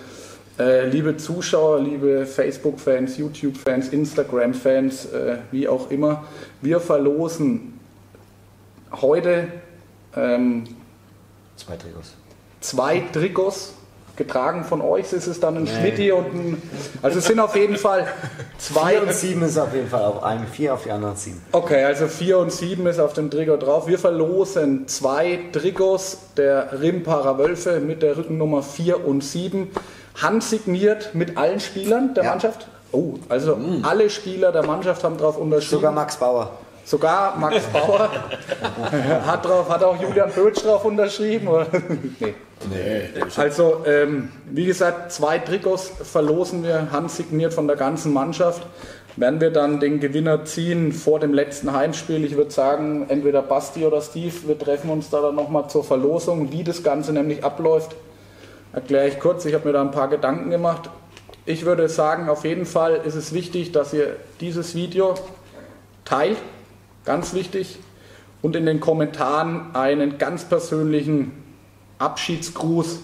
äh, 0.58 0.86
liebe 0.86 1.16
Zuschauer, 1.16 1.80
liebe 1.80 2.24
Facebook-Fans, 2.24 3.18
YouTube-Fans, 3.18 3.88
Instagram-Fans, 3.88 5.06
äh, 5.06 5.36
wie 5.50 5.68
auch 5.68 5.90
immer, 5.90 6.24
wir 6.62 6.80
verlosen 6.80 7.79
heute 8.92 9.48
ähm, 10.16 10.64
Zwei 11.56 11.76
Trikots. 11.76 12.14
zwei 12.60 13.00
Trikots 13.12 13.74
getragen 14.16 14.64
von 14.64 14.82
euch. 14.82 15.12
Es 15.12 15.26
ist 15.26 15.42
dann 15.42 15.56
ein 15.56 15.66
Schmitti 15.66 16.12
und 16.12 16.26
ein. 16.34 16.62
Also 17.00 17.18
es 17.20 17.26
sind 17.26 17.38
auf 17.40 17.54
jeden 17.56 17.76
Fall 17.76 18.06
zwei. 18.58 18.90
Vier 18.92 19.02
und 19.02 19.12
sieben 19.14 19.42
ist 19.42 19.56
auf 19.58 19.72
jeden 19.74 19.88
Fall 19.88 20.02
auf 20.04 20.22
einem, 20.22 20.46
vier 20.46 20.74
auf 20.74 20.82
die 20.82 20.90
anderen 20.90 21.16
sieben. 21.16 21.40
Okay, 21.52 21.84
also 21.84 22.06
4 22.06 22.38
und 22.38 22.52
7 22.52 22.86
ist 22.86 22.98
auf 22.98 23.12
dem 23.14 23.30
Trikot 23.30 23.56
drauf. 23.58 23.86
Wir 23.86 23.98
verlosen 23.98 24.86
zwei 24.88 25.38
Trikots 25.52 26.18
der 26.36 26.80
Rimparer 26.82 27.38
Wölfe 27.38 27.80
mit 27.80 28.02
der 28.02 28.16
Rückennummer 28.16 28.62
4 28.62 29.06
und 29.06 29.22
7. 29.24 29.70
Handsigniert 30.20 31.14
mit 31.14 31.36
allen 31.38 31.60
Spielern 31.60 32.12
der 32.14 32.24
Ja. 32.24 32.30
Mannschaft. 32.30 32.66
Oh, 32.92 33.14
also 33.28 33.56
alle 33.84 34.10
Spieler 34.10 34.50
der 34.52 34.66
Mannschaft 34.66 35.02
haben 35.04 35.16
drauf 35.16 35.38
unterschrieben. 35.38 35.70
Sogar 35.80 35.92
Max 35.92 36.16
Bauer. 36.16 36.58
Sogar 36.84 37.36
Max 37.38 37.64
Bauer 37.72 38.10
hat, 39.26 39.44
drauf, 39.44 39.68
hat 39.68 39.82
auch 39.82 40.00
Julian 40.00 40.30
Bötsch 40.32 40.62
drauf 40.64 40.84
unterschrieben. 40.84 41.48
Oder? 41.48 41.66
nee. 42.70 43.02
Also, 43.36 43.84
ähm, 43.86 44.30
wie 44.46 44.66
gesagt, 44.66 45.12
zwei 45.12 45.38
Trikots 45.38 45.92
verlosen 46.02 46.64
wir, 46.64 46.90
handsigniert 46.90 47.54
von 47.54 47.66
der 47.66 47.76
ganzen 47.76 48.12
Mannschaft. 48.12 48.66
Werden 49.16 49.40
wir 49.40 49.50
dann 49.50 49.80
den 49.80 50.00
Gewinner 50.00 50.44
ziehen 50.44 50.92
vor 50.92 51.18
dem 51.18 51.34
letzten 51.34 51.72
Heimspiel? 51.72 52.24
Ich 52.24 52.36
würde 52.36 52.50
sagen, 52.50 53.06
entweder 53.08 53.42
Basti 53.42 53.84
oder 53.84 54.00
Steve, 54.00 54.32
wir 54.46 54.58
treffen 54.58 54.88
uns 54.90 55.10
da 55.10 55.20
dann 55.20 55.34
nochmal 55.34 55.68
zur 55.68 55.84
Verlosung. 55.84 56.52
Wie 56.52 56.62
das 56.62 56.82
Ganze 56.82 57.12
nämlich 57.12 57.44
abläuft, 57.44 57.96
erkläre 58.72 59.08
ich 59.08 59.18
kurz. 59.18 59.44
Ich 59.44 59.54
habe 59.54 59.66
mir 59.66 59.72
da 59.72 59.80
ein 59.80 59.90
paar 59.90 60.08
Gedanken 60.08 60.50
gemacht. 60.50 60.90
Ich 61.44 61.64
würde 61.64 61.88
sagen, 61.88 62.28
auf 62.28 62.44
jeden 62.44 62.66
Fall 62.66 63.00
ist 63.04 63.16
es 63.16 63.32
wichtig, 63.32 63.72
dass 63.72 63.92
ihr 63.92 64.16
dieses 64.40 64.74
Video 64.74 65.14
teilt, 66.04 66.38
ganz 67.10 67.34
wichtig, 67.34 67.76
und 68.40 68.54
in 68.54 68.66
den 68.66 68.78
Kommentaren 68.78 69.74
einen 69.74 70.16
ganz 70.18 70.44
persönlichen 70.44 71.32
Abschiedsgruß, 71.98 73.00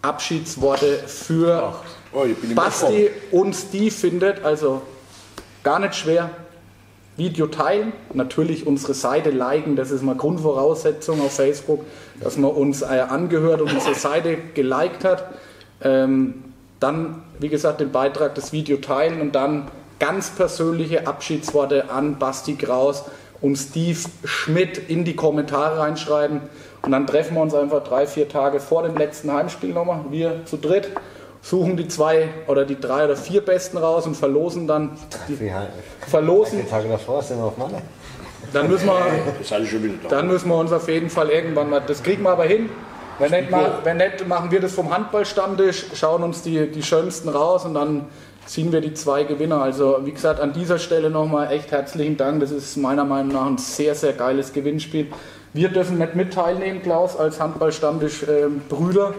Abschiedsworte 0.00 0.98
für 1.08 1.74
Oh, 2.12 2.24
Basti 2.54 3.10
und 3.32 3.54
Steve 3.54 3.90
findet. 3.90 4.44
Also 4.44 4.82
gar 5.64 5.80
nicht 5.80 5.96
schwer. 5.96 6.30
Video 7.16 7.48
teilen, 7.48 7.92
natürlich 8.14 8.64
unsere 8.64 8.94
Seite 8.94 9.30
liken, 9.30 9.74
das 9.74 9.90
ist 9.90 10.04
mal 10.04 10.14
Grundvoraussetzung 10.14 11.20
auf 11.20 11.32
Facebook, 11.32 11.84
dass 12.20 12.36
man 12.36 12.52
uns 12.52 12.82
äh, 12.82 12.86
angehört 12.86 13.60
und 13.60 13.72
unsere 13.72 13.96
Seite 13.96 14.38
geliked 14.54 15.04
hat. 15.04 15.32
Ähm, 15.82 16.44
dann, 16.78 17.24
wie 17.40 17.48
gesagt, 17.48 17.80
den 17.80 17.90
Beitrag, 17.90 18.36
das 18.36 18.52
Video 18.52 18.76
teilen 18.76 19.20
und 19.20 19.34
dann 19.34 19.68
ganz 19.98 20.30
persönliche 20.30 21.08
Abschiedsworte 21.08 21.90
an 21.90 22.20
Basti 22.20 22.54
Kraus 22.54 23.04
und 23.40 23.56
Steve 23.56 23.98
Schmidt 24.24 24.88
in 24.88 25.04
die 25.04 25.14
Kommentare 25.14 25.78
reinschreiben. 25.78 26.40
Und 26.82 26.92
dann 26.92 27.06
treffen 27.06 27.34
wir 27.34 27.42
uns 27.42 27.54
einfach 27.54 27.84
drei, 27.84 28.06
vier 28.06 28.28
Tage 28.28 28.60
vor 28.60 28.82
dem 28.82 28.96
letzten 28.96 29.32
Heimspiel 29.32 29.70
nochmal, 29.72 30.00
wir 30.10 30.44
zu 30.44 30.56
dritt, 30.56 30.90
suchen 31.42 31.76
die 31.76 31.88
zwei 31.88 32.28
oder 32.46 32.64
die 32.64 32.78
drei 32.78 33.04
oder 33.04 33.16
vier 33.16 33.44
Besten 33.44 33.78
raus 33.78 34.06
und 34.06 34.16
verlosen 34.16 34.66
dann, 34.66 34.90
die, 35.28 35.52
halt. 35.52 35.70
verlosen, 36.06 36.60
Die 36.62 36.68
Tage 36.68 36.88
davor 36.88 37.22
sind 37.22 37.38
wir 37.38 37.44
auf 37.44 37.56
Malle. 37.56 37.82
dann 38.52 38.68
müssen 38.68 38.86
wir, 38.86 38.96
dann 40.08 40.26
müssen 40.28 40.48
wir 40.48 40.56
uns 40.56 40.72
auf 40.72 40.88
jeden 40.88 41.10
Fall 41.10 41.30
irgendwann 41.30 41.70
mal, 41.70 41.82
das 41.86 42.02
kriegen 42.02 42.22
wir 42.22 42.30
aber 42.30 42.44
hin. 42.44 42.70
Wenn 43.18 43.32
nicht, 43.32 43.48
wenn 43.82 43.96
nicht 43.96 44.28
machen 44.28 44.50
wir 44.52 44.60
das 44.60 44.72
vom 44.72 44.94
Handballstammtisch, 44.94 45.86
schauen 45.94 46.22
uns 46.22 46.42
die, 46.42 46.70
die 46.70 46.82
schönsten 46.84 47.28
raus 47.28 47.64
und 47.64 47.74
dann 47.74 48.06
ziehen 48.48 48.72
wir 48.72 48.80
die 48.80 48.94
zwei 48.94 49.24
Gewinner. 49.24 49.62
Also 49.62 50.00
wie 50.04 50.12
gesagt, 50.12 50.40
an 50.40 50.52
dieser 50.52 50.78
Stelle 50.78 51.10
nochmal 51.10 51.52
echt 51.52 51.70
herzlichen 51.70 52.16
Dank. 52.16 52.40
Das 52.40 52.50
ist 52.50 52.76
meiner 52.76 53.04
Meinung 53.04 53.32
nach 53.32 53.46
ein 53.46 53.58
sehr, 53.58 53.94
sehr 53.94 54.14
geiles 54.14 54.52
Gewinnspiel. 54.52 55.08
Wir 55.54 55.70
dürfen 55.70 55.98
nicht 55.98 56.14
mit 56.14 56.32
teilnehmen, 56.32 56.82
Klaus, 56.82 57.16
als 57.16 57.40
Handballstammtisch 57.40 58.22
ähm, 58.28 58.60
Brüder. 58.68 59.14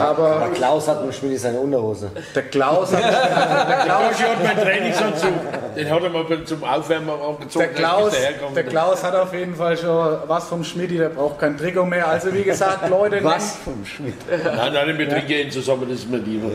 Aber 0.00 0.36
Aber 0.36 0.48
Klaus 0.54 0.88
hat 0.88 1.04
im 1.04 1.12
Spiel 1.12 1.36
seine 1.38 1.58
Unterhose. 1.60 2.10
der 2.34 2.42
Klaus, 2.44 2.90
der 2.92 3.00
Klaus 3.00 4.12
Ich 4.18 4.24
hatte 4.24 4.42
meinen 4.42 4.60
Trainingsanzug, 4.60 5.32
den 5.76 5.90
hat 5.90 6.02
er 6.02 6.10
mal 6.10 6.44
zum 6.44 6.64
Aufwärmen 6.64 7.10
angezogen. 7.10 7.64
Der 7.66 7.68
Klaus, 7.68 8.12
der 8.54 8.64
Klaus 8.64 9.04
hat 9.04 9.14
auf 9.14 9.34
jeden 9.34 9.54
Fall 9.54 9.76
schon 9.76 10.18
was 10.26 10.48
vom 10.48 10.64
Schmidti, 10.64 10.96
der 10.96 11.10
braucht 11.10 11.38
kein 11.40 11.56
Trikot 11.58 11.84
mehr. 11.84 12.08
Also 12.08 12.32
wie 12.32 12.42
gesagt, 12.42 12.88
Leute, 12.88 13.22
Was 13.22 13.56
vom 13.56 13.84
Schmidt? 13.84 14.14
Nein, 14.30 14.72
nein, 14.72 14.98
wir 14.98 15.08
trinken 15.08 15.32
ihn 15.32 15.50
zusammen, 15.50 15.86
das 15.88 15.98
ist 15.98 16.10
mir 16.10 16.18
lieber. 16.18 16.48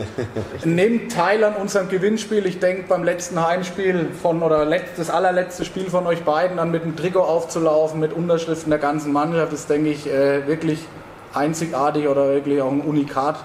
nehmt, 0.64 0.76
nehmt 0.76 1.12
teil 1.12 1.44
an 1.44 1.54
unserem 1.54 1.88
Gewinnspiel. 1.88 2.44
Ich 2.46 2.58
denke 2.58 2.84
beim 2.88 3.04
letzten 3.04 3.40
Heimspiel 3.44 4.08
von 4.20 4.42
oder 4.42 4.64
letzt, 4.64 4.98
das 4.98 5.10
allerletzte 5.10 5.64
Spiel 5.64 5.88
von 5.88 6.06
euch 6.06 6.22
beiden 6.24 6.56
dann 6.56 6.70
mit 6.70 6.84
dem 6.84 6.96
Trikot 6.96 7.20
aufzulaufen, 7.22 8.00
mit 8.00 8.12
Unterschriften 8.12 8.70
der 8.70 8.78
ganzen 8.80 9.11
Mannschaft, 9.12 9.52
ist 9.52 9.68
denke 9.70 9.90
ich 9.90 10.06
äh, 10.06 10.46
wirklich 10.46 10.80
einzigartig 11.34 12.08
oder 12.08 12.28
wirklich 12.28 12.60
auch 12.60 12.70
ein 12.70 12.80
Unikat. 12.80 13.36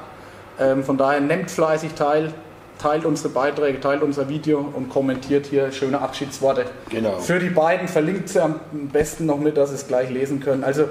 Ähm, 0.60 0.84
von 0.84 0.98
daher 0.98 1.19
nehmt 1.22 1.52
fleißig 1.52 1.94
teil, 1.94 2.34
teilt 2.80 3.06
unsere 3.06 3.30
Beiträge, 3.30 3.80
teilt 3.80 4.02
unser 4.02 4.30
Video 4.30 4.65
und 4.73 4.89
kommentiert 4.89 5.45
hier 5.45 5.72
schöne 5.72 6.02
Abschiedsworte. 6.02 6.65
Genau. 6.89 7.18
Für 7.19 7.39
die 7.39 7.49
beiden 7.49 7.88
verlinkt 7.88 8.30
sie 8.30 8.41
am 8.41 8.60
besten 8.91 9.26
noch 9.26 9.39
mit, 9.39 9.57
dass 9.57 9.69
sie 9.69 9.76
es 9.76 9.88
gleich 9.88 10.10
lesen 10.10 10.39
können. 10.39 10.64
Also 10.64 10.85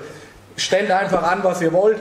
stellt 0.56 0.90
einfach 0.90 1.22
an, 1.22 1.40
was 1.42 1.60
ihr 1.60 1.72
wollt. 1.72 2.00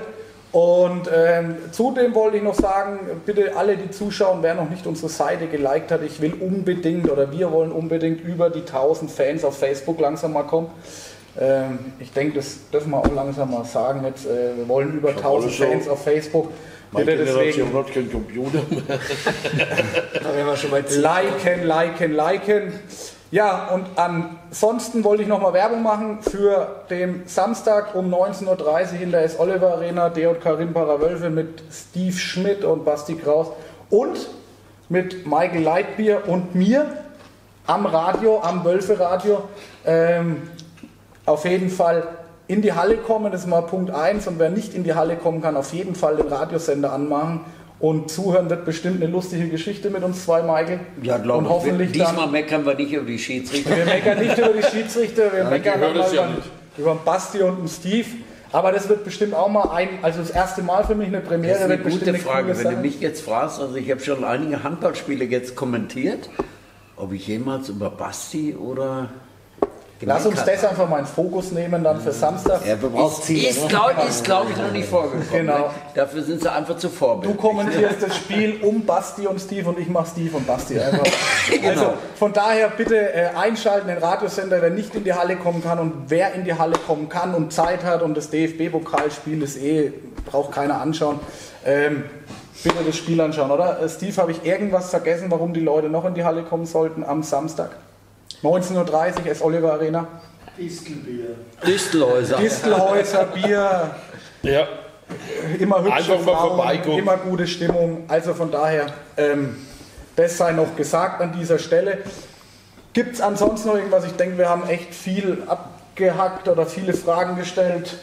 Und 0.52 1.10
ähm, 1.14 1.57
zudem 1.72 2.15
wollte 2.15 2.38
ich 2.38 2.43
noch 2.43 2.56
sagen, 2.56 2.99
bitte 3.26 3.57
alle, 3.57 3.76
die 3.76 3.91
zuschauen, 3.91 4.38
wer 4.41 4.56
noch 4.56 4.69
nicht 4.69 4.88
unsere 4.88 5.10
Seite 5.10 5.47
geliked 5.47 5.91
hat, 5.91 6.02
ich 6.02 6.22
will 6.22 6.34
unbedingt 6.34 7.11
oder 7.11 7.30
wir 7.34 7.52
wollen 7.52 7.73
unbedingt 7.73 8.22
über 8.22 8.49
die 8.49 8.61
1000 8.61 9.11
Fans 9.11 9.43
auf 9.43 9.60
Facebook 9.60 9.99
langsam 9.99 10.31
mal 10.31 10.43
kommen. 10.43 10.69
Ähm, 11.40 11.80
ich 11.99 12.12
denke, 12.12 12.36
das 12.36 12.70
dürfen 12.72 12.91
wir 12.91 12.98
auch 12.98 13.14
langsam 13.14 13.52
mal 13.52 13.66
sagen. 13.66 14.06
Jetzt, 14.06 14.26
äh, 14.26 14.56
wir 14.57 14.68
wollen 14.68 14.94
über 14.94 15.10
1000 15.10 15.26
alles 15.28 15.57
so. 15.57 15.64
Fans 15.64 15.88
auf 15.88 16.03
Facebook. 16.03 16.52
Meine 16.91 17.06
Bitte 17.06 17.26
Generation 17.26 17.68
deswegen 17.74 17.78
hat 17.78 17.94
keinen 17.94 18.12
Computer 18.12 18.62
mehr. 18.70 18.84
Da 20.24 20.34
wären 20.34 20.48
wir 20.48 20.56
schon 20.56 20.72
bei 20.72 20.80
liken, 20.80 21.68
liken, 21.68 22.14
liken. 22.14 22.74
Ja, 23.32 23.70
und 23.74 23.86
ansonsten 23.98 25.03
wollte 25.03 25.24
ich 25.24 25.28
nochmal 25.28 25.52
Werbung 25.52 25.84
machen 25.84 26.20
für 26.22 26.84
den 26.90 27.24
Samstag 27.26 27.95
um 27.95 28.14
19.30 28.14 28.48
Uhr 28.48 29.02
in 29.02 29.12
der 29.12 29.24
S. 29.24 29.40
Oliver 29.40 29.74
Arena, 29.74 30.10
DJK 30.10 30.45
Rimparer 30.57 31.02
Wölfe 31.02 31.30
mit 31.30 31.64
Steve 31.70 32.16
Schmidt 32.16 32.64
und 32.64 32.86
Basti 32.86 33.16
Kraus 33.16 33.48
und 33.90 34.30
mit 34.88 35.26
Michael 35.26 35.64
Leitbier 35.64 36.22
und 36.28 36.56
mir 36.56 36.86
am 37.68 37.86
Radio, 37.88 38.40
am 38.41 38.64
Wölfe 38.64 38.99
Radio. 38.99 39.44
Ähm, 39.86 40.44
auf 41.26 41.45
jeden 41.45 41.69
Fall 41.69 42.07
in 42.47 42.61
die 42.61 42.73
Halle 42.73 42.97
kommen, 42.97 43.31
das 43.31 43.41
ist 43.41 43.47
mal 43.47 43.61
Punkt 43.61 43.91
1. 43.91 44.27
Und 44.27 44.39
wer 44.39 44.49
nicht 44.49 44.73
in 44.73 44.84
die 44.84 44.93
Halle 44.93 45.15
kommen 45.15 45.41
kann, 45.41 45.57
auf 45.57 45.73
jeden 45.73 45.95
Fall 45.95 46.15
den 46.18 46.27
Radiosender 46.27 46.91
anmachen. 46.93 47.41
Und 47.80 48.10
zuhören 48.10 48.49
wird 48.49 48.64
bestimmt 48.65 49.02
eine 49.03 49.11
lustige 49.11 49.49
Geschichte 49.49 49.89
mit 49.89 50.02
uns 50.03 50.23
zwei, 50.23 50.41
Michael. 50.41 50.80
Ja, 51.02 51.18
glaube 51.18 51.39
Und 51.39 51.45
ich. 51.45 51.52
hoffentlich 51.52 51.91
Diesmal 51.91 52.15
dann, 52.15 52.31
meckern 52.31 52.65
wir 52.65 52.76
nicht 52.76 52.93
über 52.93 53.06
die 53.06 53.19
Schiedsrichter. 53.19 53.76
wir 53.76 53.85
meckern 53.85 54.19
nicht 54.19 54.38
über 54.38 54.49
die 54.49 54.64
Schiedsrichter, 54.72 55.23
wir 55.34 55.43
meckern 55.45 55.80
hören 55.80 55.97
mal 55.97 56.06
es 56.06 56.14
ja 56.14 56.23
über, 56.26 56.35
nicht. 56.35 56.49
über 56.77 56.91
den 56.91 57.03
Basti 57.03 57.41
und 57.41 57.60
den 57.60 57.68
Steve. 57.68 58.07
Aber 58.53 58.72
das 58.72 58.88
wird 58.88 59.03
bestimmt 59.03 59.34
auch 59.34 59.49
mal 59.49 59.69
ein, 59.72 59.89
also 60.02 60.19
das 60.19 60.30
erste 60.30 60.61
Mal 60.61 60.85
für 60.85 60.95
mich 60.95 61.07
eine 61.07 61.19
Premiere. 61.19 61.56
Das 61.56 61.64
ist 61.65 61.72
eine 61.72 61.77
gute 61.80 62.14
Frage. 62.14 62.57
Wenn 62.57 62.76
du 62.76 62.77
mich 62.77 63.02
jetzt 63.02 63.22
fragst, 63.26 63.60
also 63.60 63.76
ich 63.76 63.91
habe 63.91 63.99
schon 63.99 64.23
einige 64.23 64.64
Handballspiele 64.64 65.26
jetzt 65.26 65.57
kommentiert, 65.57 66.30
ob 66.95 67.11
ich 67.11 67.27
jemals 67.27 67.68
über 67.68 67.89
Basti 67.89 68.56
oder 68.56 69.10
Lass 70.02 70.26
uns 70.26 70.44
das 70.44 70.64
einfach 70.66 70.90
mal 70.90 71.00
in 71.00 71.06
Fokus 71.06 71.52
nehmen 71.52 71.84
dann 71.84 72.02
für 72.02 72.12
Samstag. 72.12 72.66
Ja, 72.66 72.76
brauchst 72.76 73.20
ist, 73.20 73.26
Ziele, 73.26 73.50
ist, 73.50 73.62
ne? 73.62 73.68
glaub, 73.70 74.08
ist 74.08 74.24
glaube 74.24 74.52
ich, 74.52 74.58
noch 74.58 74.72
nicht 74.72 74.90
vorgekommen. 74.90 75.28
Genau. 75.32 75.58
Ne? 75.58 75.70
Dafür 75.94 76.24
sind 76.24 76.42
sie 76.42 76.52
einfach 76.52 76.76
zu 76.78 76.88
Du 76.90 76.94
vorbildlich. 76.94 77.42
kommentierst 77.42 78.02
das 78.02 78.16
Spiel 78.18 78.60
um 78.62 78.86
Basti 78.86 79.26
und 79.26 79.40
Steve 79.40 79.70
und 79.70 79.80
ich 79.80 79.88
mache 79.88 80.08
Steve 80.12 80.36
und 80.36 80.46
Basti 80.46 80.80
einfach. 80.80 81.06
Genau. 81.50 81.70
Also 81.70 81.94
von 82.18 82.34
daher 82.34 82.70
bitte 82.70 83.14
äh, 83.14 83.28
einschalten 83.36 83.88
den 83.88 84.00
Radiosender, 84.00 84.62
wer 84.62 84.72
nicht 84.72 84.96
in 84.96 85.04
die 85.04 85.14
Halle 85.14 85.36
kommen 85.36 85.64
kann 85.64 85.80
und 85.80 85.94
wer 86.08 86.34
in 86.34 86.44
die 86.44 86.54
Halle 86.56 86.76
kommen 86.86 87.08
kann 87.08 87.36
und 87.36 87.54
Zeit 87.54 87.84
hat 87.84 88.02
und 88.02 88.18
das 88.18 88.30
DFB-Pokalspiel 88.32 89.42
ist 89.44 89.58
eh, 89.58 89.94
braucht 90.26 90.52
keiner 90.52 90.82
anschauen. 90.82 91.20
Ähm, 91.66 92.04
bitte 92.64 92.84
das 92.86 92.98
Spiel 92.98 93.22
anschauen, 93.22 93.52
oder? 93.52 93.80
Äh, 93.82 93.90
Steve, 93.90 94.18
habe 94.18 94.32
ich 94.32 94.44
irgendwas 94.44 94.90
vergessen, 94.90 95.28
warum 95.30 95.54
die 95.54 95.60
Leute 95.60 95.88
noch 95.88 96.06
in 96.06 96.16
die 96.16 96.24
Halle 96.24 96.44
kommen 96.44 96.66
sollten 96.66 97.04
am 97.04 97.24
Samstag? 97.24 97.70
19.30 98.44 98.76
Uhr, 99.26 99.32
S. 99.32 99.41
Oliver 99.41 99.74
Arena. 99.74 100.07
Distelbier. 100.57 101.36
Distelhäuser. 101.66 102.38
Distelhäuser, 102.38 103.26
Bier, 103.26 103.91
Ja, 104.44 104.68
immer 105.60 105.80
hübsche 105.84 105.94
Einfach 105.94 106.16
mal 106.20 106.24
Frauen, 106.24 106.56
vorbeigucken. 106.57 106.99
immer 106.99 107.18
gute 107.18 107.45
Stimmung. 107.48 108.06
Also 108.07 108.34
von 108.34 108.52
daher, 108.52 108.88
ähm, 109.18 109.56
das 110.16 110.38
sei 110.38 110.53
noch 110.53 110.76
gesagt 110.76 111.22
an 111.22 111.34
dieser 111.38 111.60
Stelle. 111.60 111.99
Gibt 112.94 113.16
es 113.16 113.22
ansonsten 113.22 113.68
noch 113.68 113.76
irgendwas? 113.76 114.06
Ich 114.06 114.14
denke, 114.14 114.38
wir 114.38 114.48
haben 114.49 114.68
echt 114.70 114.94
viel 114.94 115.44
abgehackt 115.48 116.48
oder 116.48 116.66
viele 116.66 116.94
Fragen 116.94 117.36
gestellt. 117.36 117.98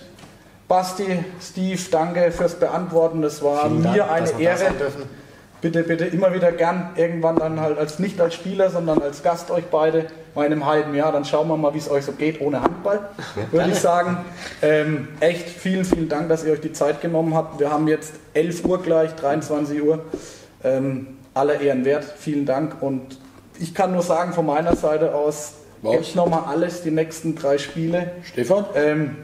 Basti, 0.69 1.25
Steve, 1.41 1.81
danke 1.91 2.31
fürs 2.33 2.55
Beantworten. 2.55 3.23
Das 3.23 3.43
war 3.43 3.63
Vielen 3.69 3.81
mir 3.83 4.05
Dank, 4.05 4.11
eine 4.11 4.31
Ehre. 4.41 4.73
Bitte, 5.63 5.85
bitte 5.85 6.07
immer 6.07 6.35
wieder 6.35 6.51
gern. 6.51 6.91
Irgendwann 6.97 7.37
dann 7.37 7.61
halt 7.61 7.79
als 7.79 8.01
nicht 8.01 8.21
als 8.21 8.35
Spieler, 8.35 8.69
sondern 8.69 9.01
als 9.01 9.23
Gast 9.23 9.49
euch 9.53 9.65
beide 9.67 10.07
mal 10.35 10.45
in 10.45 10.53
einem 10.53 10.67
halben 10.67 10.93
Jahr. 10.93 11.13
Dann 11.13 11.25
schauen 11.25 11.47
wir 11.47 11.57
mal, 11.57 11.73
wie 11.73 11.79
es 11.79 11.89
euch 11.89 12.05
so 12.05 12.11
geht 12.11 12.41
ohne 12.41 12.61
Handball, 12.61 12.99
würde 13.53 13.71
ich 13.71 13.79
sagen. 13.79 14.19
Ähm, 14.61 15.07
echt 15.21 15.49
vielen, 15.49 15.85
vielen 15.85 16.09
Dank, 16.09 16.29
dass 16.29 16.45
ihr 16.45 16.53
euch 16.53 16.61
die 16.61 16.73
Zeit 16.73 17.01
genommen 17.01 17.35
habt. 17.35 17.61
Wir 17.61 17.71
haben 17.71 17.87
jetzt 17.87 18.15
11 18.35 18.65
Uhr 18.65 18.83
gleich, 18.83 19.15
23 19.15 19.81
Uhr. 19.81 20.05
Ähm, 20.65 21.17
aller 21.33 21.61
Ehren 21.61 21.85
wert. 21.85 22.05
Vielen 22.19 22.45
Dank. 22.45 22.83
Und 22.83 23.19
ich 23.61 23.73
kann 23.73 23.93
nur 23.93 24.03
sagen, 24.03 24.33
von 24.33 24.47
meiner 24.47 24.75
Seite 24.75 25.15
aus, 25.15 25.55
jetzt 25.85 26.17
nochmal 26.17 26.43
alles, 26.49 26.83
die 26.83 26.91
nächsten 26.91 27.37
drei 27.37 27.59
Spiele. 27.59 28.11
Stefan? 28.25 28.65
Ähm, 28.75 29.17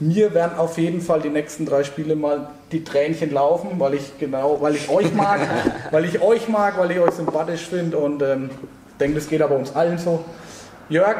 mir 0.00 0.32
werden 0.34 0.58
auf 0.58 0.78
jeden 0.78 1.00
Fall 1.00 1.20
die 1.20 1.28
nächsten 1.28 1.66
drei 1.66 1.84
Spiele 1.84 2.16
mal 2.16 2.48
die 2.72 2.82
Tränchen 2.84 3.32
laufen, 3.32 3.78
weil 3.78 3.94
ich 3.94 4.18
genau, 4.18 4.56
weil 4.60 4.74
ich 4.74 4.88
euch 4.88 5.12
mag, 5.14 5.40
weil 5.90 6.04
ich 6.06 6.20
euch 6.22 6.48
mag, 6.48 6.78
weil 6.78 6.90
ich 6.90 6.98
euch 6.98 7.12
sympathisch 7.12 7.66
finde 7.68 7.98
und 7.98 8.22
ähm, 8.22 8.50
denke, 8.98 9.16
das 9.16 9.28
geht 9.28 9.42
aber 9.42 9.56
uns 9.56 9.74
allen 9.76 9.98
so. 9.98 10.24
Jörg, 10.88 11.16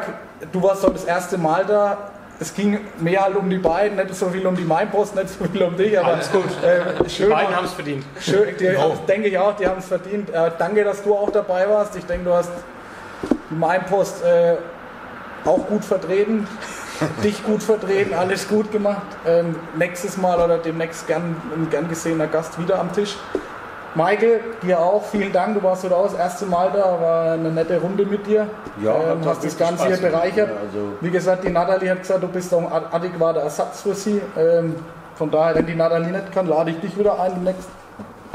du 0.51 0.61
warst 0.63 0.83
heute 0.83 0.93
das 0.93 1.05
erste 1.05 1.37
Mal 1.37 1.65
da. 1.65 2.11
Es 2.39 2.55
ging 2.55 2.79
mehr 2.99 3.23
halt 3.23 3.35
um 3.35 3.47
die 3.51 3.59
beiden, 3.59 3.97
nicht 3.97 4.15
so 4.15 4.27
viel 4.29 4.45
um 4.47 4.55
die 4.55 4.63
Mainpost, 4.63 5.15
nicht 5.15 5.29
so 5.29 5.45
viel 5.45 5.61
um 5.61 5.77
dich, 5.77 5.97
aber 5.99 6.13
Alles 6.15 6.31
gut. 6.31 6.43
Äh, 6.63 7.03
Die 7.03 7.09
schön, 7.11 7.29
beiden 7.29 7.55
haben 7.55 7.65
es 7.65 7.73
verdient. 7.73 8.03
schön 8.19 8.47
die, 8.59 8.75
denke 9.07 9.27
ich 9.27 9.37
auch, 9.37 9.55
die 9.55 9.67
haben 9.67 9.77
es 9.77 9.85
verdient. 9.85 10.31
Äh, 10.31 10.49
danke, 10.57 10.83
dass 10.83 11.03
du 11.03 11.13
auch 11.13 11.29
dabei 11.29 11.69
warst. 11.69 11.95
Ich 11.95 12.05
denke, 12.05 12.25
du 12.25 12.33
hast 12.33 12.49
die 13.51 13.53
Mainpost 13.53 14.23
äh, 14.23 14.55
auch 15.45 15.67
gut 15.67 15.85
vertreten, 15.85 16.47
dich 17.23 17.43
gut 17.43 17.63
vertreten, 17.63 18.13
alles 18.13 18.47
gut 18.47 18.71
gemacht. 18.71 19.01
Ähm, 19.25 19.55
nächstes 19.77 20.17
Mal 20.17 20.39
oder 20.39 20.57
demnächst 20.57 21.07
gern, 21.07 21.35
ein 21.55 21.69
gern 21.69 21.87
gesehener 21.89 22.27
Gast 22.27 22.59
wieder 22.59 22.79
am 22.79 22.91
Tisch. 22.93 23.17
Michael, 23.93 24.39
dir 24.63 24.79
auch, 24.79 25.03
vielen 25.03 25.33
Dank. 25.33 25.53
Du 25.55 25.63
warst 25.63 25.83
heute 25.83 25.97
auch 25.97 26.05
das 26.05 26.13
erste 26.13 26.45
Mal 26.45 26.69
da, 26.73 26.79
war 27.01 27.31
eine 27.33 27.49
nette 27.51 27.77
Runde 27.77 28.05
mit 28.05 28.25
dir. 28.25 28.47
Ja, 28.81 28.95
ähm, 29.11 29.19
hast 29.25 29.43
das 29.43 29.57
Ganze 29.57 29.85
hier 29.85 29.95
Spaß 29.97 29.99
gemacht. 30.01 30.21
bereichert. 30.23 30.49
Also- 30.49 30.93
Wie 31.01 31.09
gesagt, 31.11 31.43
die 31.43 31.49
Natalie 31.49 31.91
hat 31.91 31.99
gesagt, 32.01 32.23
du 32.23 32.27
bist 32.29 32.53
auch 32.53 32.59
ein 32.59 32.71
ad- 32.71 32.85
adäquater 32.91 33.41
Ersatz 33.41 33.81
für 33.81 33.93
sie. 33.93 34.21
Ähm, 34.37 34.75
von 35.15 35.29
daher, 35.29 35.55
wenn 35.55 35.65
die 35.65 35.75
Natalie 35.75 36.09
nicht 36.11 36.31
kann, 36.31 36.47
lade 36.47 36.71
ich 36.71 36.79
dich 36.79 36.97
wieder 36.97 37.19
ein 37.19 37.33
demnächst. 37.35 37.67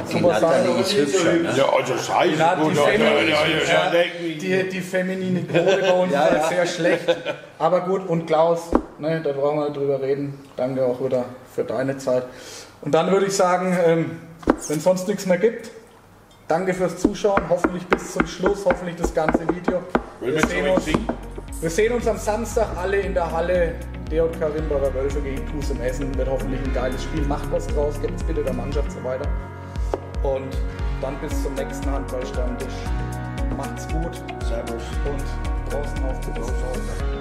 Die 0.09 0.13
Super 0.13 0.33
Natalie 0.33 0.73
sein. 0.73 0.81
ist 0.83 0.97
hübscher. 0.97 1.33
Ne? 1.33 1.53
Ja, 1.57 1.65
also 1.69 1.97
sei 1.97 2.27
Ja, 2.27 2.55
die, 2.55 2.63
gut. 2.63 2.77
Ja, 2.77 2.91
ja, 2.91 2.99
ja, 2.99 3.21
ja, 3.23 3.93
ja, 3.93 4.05
die, 4.41 4.69
die 4.69 4.81
feminine 4.81 5.43
Quote 5.43 5.81
bei 5.81 5.93
uns 5.93 6.13
ist 6.13 6.19
halt 6.19 6.45
sehr 6.49 6.67
schlecht. 6.67 7.17
Aber 7.59 7.81
gut, 7.83 8.09
und 8.09 8.27
Klaus, 8.27 8.71
ne, 8.99 9.21
da 9.23 9.33
brauchen 9.33 9.59
wir 9.59 9.71
drüber 9.71 10.01
reden. 10.01 10.39
Danke 10.57 10.85
auch 10.85 11.03
wieder 11.05 11.25
für 11.55 11.65
deine 11.65 11.97
Zeit. 11.99 12.25
Und 12.83 12.95
dann 12.95 13.11
würde 13.11 13.27
ich 13.27 13.35
sagen, 13.35 13.77
ähm, 13.85 14.21
wenn 14.69 14.79
es 14.79 14.85
sonst 14.85 15.09
nichts 15.09 15.27
mehr 15.27 15.39
gibt, 15.39 15.71
danke 16.49 16.73
fürs 16.75 16.99
Zuschauen. 16.99 17.43
Hoffentlich 17.49 17.87
bis 17.87 18.13
zum 18.13 18.27
Schluss, 18.27 18.65
hoffentlich 18.65 18.97
das 18.97 19.13
ganze 19.15 19.41
Video. 19.49 19.83
Will 20.21 20.35
Wir 20.35 20.47
sehen, 20.47 20.69
uns, 20.69 20.85
singen? 20.85 21.09
wir 21.61 21.71
sehen 21.71 21.93
uns 21.93 22.07
am 22.07 22.19
Samstag 22.19 22.69
alle 22.77 22.99
in 22.99 23.15
der 23.15 23.31
Halle. 23.31 23.75
DJK 24.11 24.55
Rimbacher 24.55 24.95
Wölfe 24.95 25.21
gegen 25.21 25.43
TuS 25.51 25.71
im 25.71 25.81
Essen. 25.81 26.17
Wird 26.17 26.29
hoffentlich 26.29 26.61
ein 26.63 26.73
geiles 26.73 27.03
Spiel. 27.03 27.23
Macht 27.23 27.51
was 27.51 27.67
draus, 27.67 28.01
gebt 28.01 28.15
es 28.17 28.23
bitte 28.23 28.45
der 28.45 28.53
Mannschaft 28.53 28.93
so 28.93 29.03
weiter. 29.03 29.29
Und 30.23 30.57
dann 31.01 31.19
bis 31.21 31.43
zum 31.43 31.55
nächsten 31.55 31.91
Handballstammtisch. 31.91 32.75
Macht's 33.57 33.87
gut. 33.89 34.15
Servus. 34.47 34.83
Und 35.05 35.73
draußen 35.73 36.05
auf 36.05 36.21
die 36.21 36.33
Großschau. 36.33 37.16